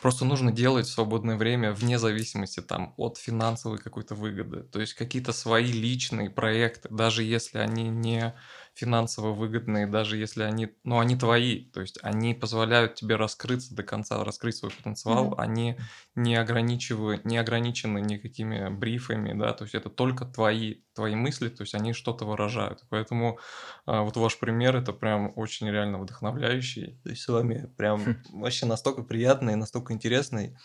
просто 0.00 0.24
нужно 0.24 0.50
делать 0.50 0.86
в 0.86 0.92
свободное 0.92 1.36
время 1.36 1.72
вне 1.72 1.98
зависимости 1.98 2.60
там 2.60 2.92
от 2.96 3.18
финансовой 3.18 3.78
какой-то 3.78 4.14
выгоды. 4.14 4.64
То 4.64 4.80
есть 4.80 4.94
какие-то 4.94 5.32
свои 5.32 5.70
личные 5.70 6.28
проекты, 6.28 6.88
даже 6.90 7.22
если 7.22 7.58
они 7.58 7.84
не 7.88 8.34
финансово 8.74 9.32
выгодные, 9.32 9.86
даже 9.86 10.16
если 10.16 10.42
они, 10.42 10.70
ну, 10.84 10.98
они 10.98 11.16
твои, 11.16 11.66
то 11.70 11.80
есть 11.80 11.98
они 12.02 12.34
позволяют 12.34 12.94
тебе 12.94 13.16
раскрыться 13.16 13.74
до 13.74 13.82
конца, 13.82 14.24
раскрыть 14.24 14.56
свой 14.56 14.70
потенциал, 14.72 15.34
Мгм. 15.34 15.38
они 15.38 15.78
не 16.14 16.36
ограничивают, 16.36 17.24
не 17.24 17.36
ограничены 17.38 17.98
никакими 18.00 18.68
брифами, 18.70 19.38
да, 19.38 19.52
то 19.52 19.64
есть 19.64 19.74
это 19.74 19.90
только 19.90 20.24
твои, 20.24 20.82
твои 20.94 21.14
мысли, 21.14 21.48
то 21.48 21.62
есть 21.62 21.74
они 21.74 21.92
что-то 21.92 22.24
выражают. 22.24 22.84
Поэтому 22.90 23.38
а, 23.86 24.02
вот 24.02 24.16
ваш 24.16 24.38
пример 24.38 24.76
это 24.76 24.92
прям 24.92 25.32
очень 25.36 25.68
реально 25.70 25.98
вдохновляющий. 25.98 27.00
То 27.02 27.10
есть 27.10 27.22
с 27.22 27.28
вами 27.28 27.72
прям 27.76 28.16
вообще 28.28 28.66
настолько 28.66 29.02
приятный, 29.02 29.56
настолько 29.56 29.92
интересный. 29.92 30.56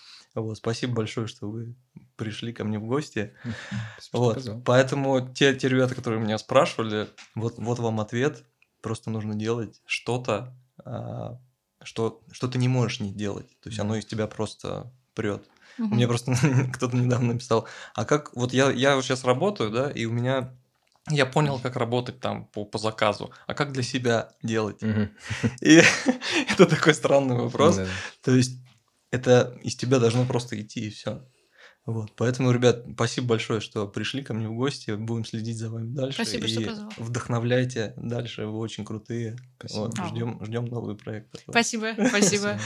Вот, 0.41 0.57
спасибо 0.57 0.93
большое, 0.93 1.27
что 1.27 1.49
вы 1.49 1.75
пришли 2.15 2.53
ко 2.53 2.63
мне 2.63 2.79
в 2.79 2.85
гости. 2.85 3.33
Спасибо, 3.97 4.17
Вот, 4.17 4.35
позвал. 4.35 4.61
поэтому 4.61 5.33
те, 5.33 5.55
те 5.55 5.67
ребята, 5.67 5.95
которые 5.95 6.21
меня 6.21 6.37
спрашивали, 6.37 7.07
вот, 7.35 7.55
вот 7.57 7.79
вам 7.79 7.99
ответ. 7.99 8.43
Просто 8.81 9.09
нужно 9.09 9.33
делать 9.33 9.81
что-то, 9.85 10.55
а, 10.85 11.39
что, 11.81 12.21
что 12.31 12.47
ты 12.47 12.59
не 12.59 12.67
можешь 12.67 12.99
не 12.99 13.11
делать. 13.11 13.49
То 13.61 13.69
есть 13.69 13.79
оно 13.79 13.95
из 13.95 14.05
тебя 14.05 14.27
просто 14.27 14.91
прет. 15.15 15.49
Мгм. 15.77 15.95
Мне 15.95 16.07
просто 16.07 16.35
кто-то 16.73 16.95
недавно 16.95 17.33
написал, 17.33 17.67
а 17.95 18.05
как, 18.05 18.35
вот 18.35 18.53
я, 18.53 18.69
я 18.69 18.95
вот 18.95 19.03
сейчас 19.03 19.23
работаю, 19.23 19.71
да, 19.71 19.89
и 19.89 20.05
у 20.05 20.11
меня 20.11 20.53
я 21.09 21.25
понял, 21.25 21.59
как 21.59 21.77
работать 21.77 22.19
там 22.19 22.45
по, 22.45 22.65
по 22.65 22.77
заказу, 22.77 23.31
а 23.47 23.53
как 23.53 23.71
для 23.71 23.83
себя 23.83 24.33
делать? 24.43 24.81
Мгм. 24.81 25.09
И 25.61 25.81
это 26.51 26.65
такой 26.65 26.93
странный 26.93 27.35
вопрос. 27.37 27.77
Да. 27.77 27.87
То 28.21 28.35
есть 28.35 28.59
это 29.11 29.57
из 29.63 29.75
тебя 29.75 29.99
должно 29.99 30.25
просто 30.25 30.59
идти 30.61 30.87
и 30.87 30.89
все. 30.89 31.25
Вот, 31.85 32.11
поэтому, 32.17 32.51
ребят, 32.51 32.83
спасибо 32.95 33.27
большое, 33.27 33.61
что 33.61 33.87
пришли 33.87 34.21
ко 34.21 34.33
мне 34.33 34.49
в 34.49 34.55
гости. 34.55 34.91
Будем 34.91 35.23
следить 35.23 35.57
за 35.57 35.69
вами 35.69 35.87
дальше. 35.95 36.15
Спасибо, 36.25 36.45
и 36.45 36.49
что 36.49 36.61
позвал. 36.61 36.91
Вдохновляйте 36.97 37.93
дальше, 37.95 38.45
вы 38.45 38.57
очень 38.57 38.83
крутые. 38.83 39.37
Спасибо. 39.57 39.79
Вот, 39.83 39.97
ждем, 40.09 40.43
ждем 40.43 40.65
новые 40.65 40.97
проекты. 40.97 41.39
Спасибо, 41.49 41.93
спасибо. 42.09 42.59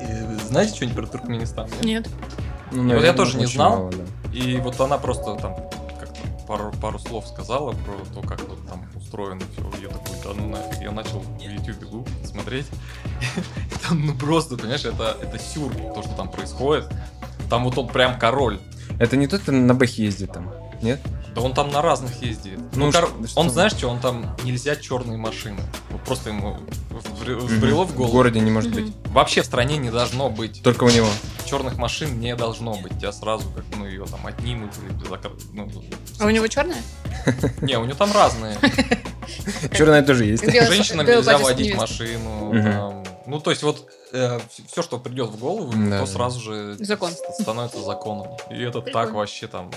И 0.00 0.46
знаете 0.46 0.74
что-нибудь 0.74 0.96
про 0.96 1.06
Туркменистан? 1.06 1.68
нет? 1.82 2.06
Нет. 2.06 2.08
Ну, 2.72 2.78
Вот 2.78 2.88
я 2.88 2.94
наверное, 2.96 3.12
тоже 3.16 3.36
не 3.36 3.46
знал. 3.46 3.70
мало, 3.76 3.92
да. 3.92 4.04
И 4.32 4.56
вот 4.58 4.80
она 4.80 4.98
просто 4.98 5.36
там 5.36 5.54
пару, 6.46 6.72
пару 6.72 6.98
слов 6.98 7.26
сказала 7.26 7.72
про 7.72 8.14
то, 8.14 8.26
как 8.26 8.38
тут 8.38 8.66
там 8.66 8.84
устроено 8.94 9.42
все. 9.52 9.82
Я 9.82 9.88
такой, 9.88 10.16
да 10.24 10.30
ну 10.34 10.48
нафиг. 10.48 10.80
Я 10.82 10.92
начал 10.92 11.20
в 11.20 11.40
YouTube 11.40 11.90
гуглить, 11.90 12.26
смотреть. 12.26 12.66
Там, 13.88 14.06
ну 14.06 14.14
просто, 14.14 14.56
понимаешь, 14.56 14.84
это, 14.84 15.16
это 15.22 15.38
сюр, 15.38 15.72
то, 15.72 16.02
что 16.02 16.12
там 16.14 16.28
происходит. 16.28 16.88
Там 17.48 17.64
вот 17.64 17.78
он 17.78 17.86
прям 17.86 18.18
король. 18.18 18.58
Это 18.98 19.16
не 19.16 19.28
тот, 19.28 19.42
кто 19.42 19.52
на 19.52 19.74
бэхе 19.74 20.04
ездит 20.04 20.32
там, 20.32 20.50
нет? 20.82 21.00
Да 21.36 21.42
он 21.42 21.52
там 21.52 21.68
на 21.70 21.82
разных 21.82 22.22
ездит. 22.22 22.58
Ну, 22.74 22.86
Ну, 22.86 22.92
кор- 22.92 23.08
что- 23.08 23.26
что- 23.28 23.40
он, 23.40 23.50
знаешь 23.50 23.72
что, 23.72 23.88
он 23.88 24.00
там 24.00 24.34
нельзя 24.42 24.74
черные 24.74 25.18
машины. 25.18 25.60
Просто 26.06 26.30
ему 26.30 26.56
взбрело 26.90 27.84
в 27.84 27.92
В 27.92 27.94
голову. 27.94 28.12
городе 28.12 28.40
не 28.40 28.50
может 28.50 28.72
быть. 28.72 28.90
Вообще 29.08 29.42
в 29.42 29.44
стране 29.44 29.76
не 29.76 29.90
должно 29.90 30.30
быть. 30.30 30.62
Только 30.62 30.84
у 30.84 30.88
него. 30.88 31.06
Черных 31.44 31.76
машин 31.76 32.18
не 32.20 32.34
должно 32.34 32.72
быть. 32.76 32.98
Тебя 32.98 33.12
сразу 33.12 33.44
как, 33.54 33.64
ну, 33.76 33.86
ее 33.86 34.06
там 34.06 34.26
отнимут 34.26 34.70
или 34.82 34.94
закр- 35.10 35.38
ну, 35.52 35.70
А 36.18 36.24
у 36.24 36.30
него 36.30 36.46
черная? 36.48 36.80
Не, 37.60 37.76
у 37.78 37.84
него 37.84 37.96
там 37.98 38.12
разные. 38.12 38.56
Черная 39.76 40.02
тоже 40.02 40.24
есть. 40.24 40.42
Женщинам 40.44 41.04
нельзя 41.06 41.36
водить 41.36 41.76
машину. 41.76 43.04
Ну, 43.26 43.40
то 43.40 43.50
есть 43.50 43.62
вот 43.62 43.86
все, 44.68 44.82
что 44.82 44.98
придет 44.98 45.30
в 45.30 45.38
голову, 45.38 45.72
Да, 45.72 45.98
то 45.98 46.06
да. 46.06 46.06
сразу 46.06 46.40
же 46.40 46.76
Закон. 46.78 47.10
становится 47.38 47.82
законом. 47.82 48.28
И 48.50 48.62
это 48.62 48.80
так 48.80 49.12
вообще 49.12 49.48
там... 49.48 49.70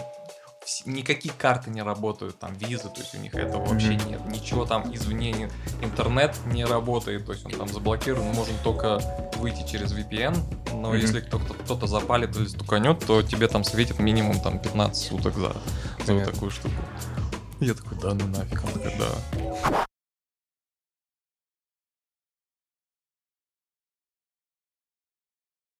Никакие 0.85 1.33
карты 1.33 1.69
не 1.69 1.81
работают, 1.81 2.37
там 2.39 2.53
визы, 2.55 2.89
то 2.89 2.99
есть 2.99 3.15
у 3.15 3.17
них 3.17 3.33
этого 3.35 3.65
вообще 3.65 3.95
нет. 3.95 4.25
Ничего 4.27 4.65
там 4.65 4.93
извне, 4.93 5.31
не- 5.31 5.49
интернет 5.81 6.35
не 6.45 6.65
работает, 6.65 7.25
то 7.25 7.33
есть 7.33 7.45
он 7.45 7.51
там 7.53 7.67
заблокирован, 7.69 8.25
можно 8.33 8.53
только 8.63 8.99
выйти 9.37 9.65
через 9.67 9.93
VPN, 9.93 10.37
но 10.73 10.89
Мгм. 10.89 10.97
если 10.97 11.21
кто-то, 11.21 11.53
кто-то 11.53 11.87
запалит 11.87 12.35
или 12.35 12.47
стуканет, 12.47 12.99
то 13.05 13.21
тебе 13.21 13.47
там 13.47 13.63
светит 13.63 13.99
минимум 13.99 14.39
там 14.41 14.59
15 14.59 15.07
суток 15.07 15.35
за, 15.35 15.55
за 16.05 16.13
вот 16.13 16.25
такую 16.25 16.51
штуку. 16.51 16.75
Я 17.59 17.73
такой, 17.73 17.97
да 17.99 18.13
ну 18.13 18.27
нафиг, 18.27 18.63
она 18.63 18.71
такая, 18.71 18.97
да. 18.99 19.85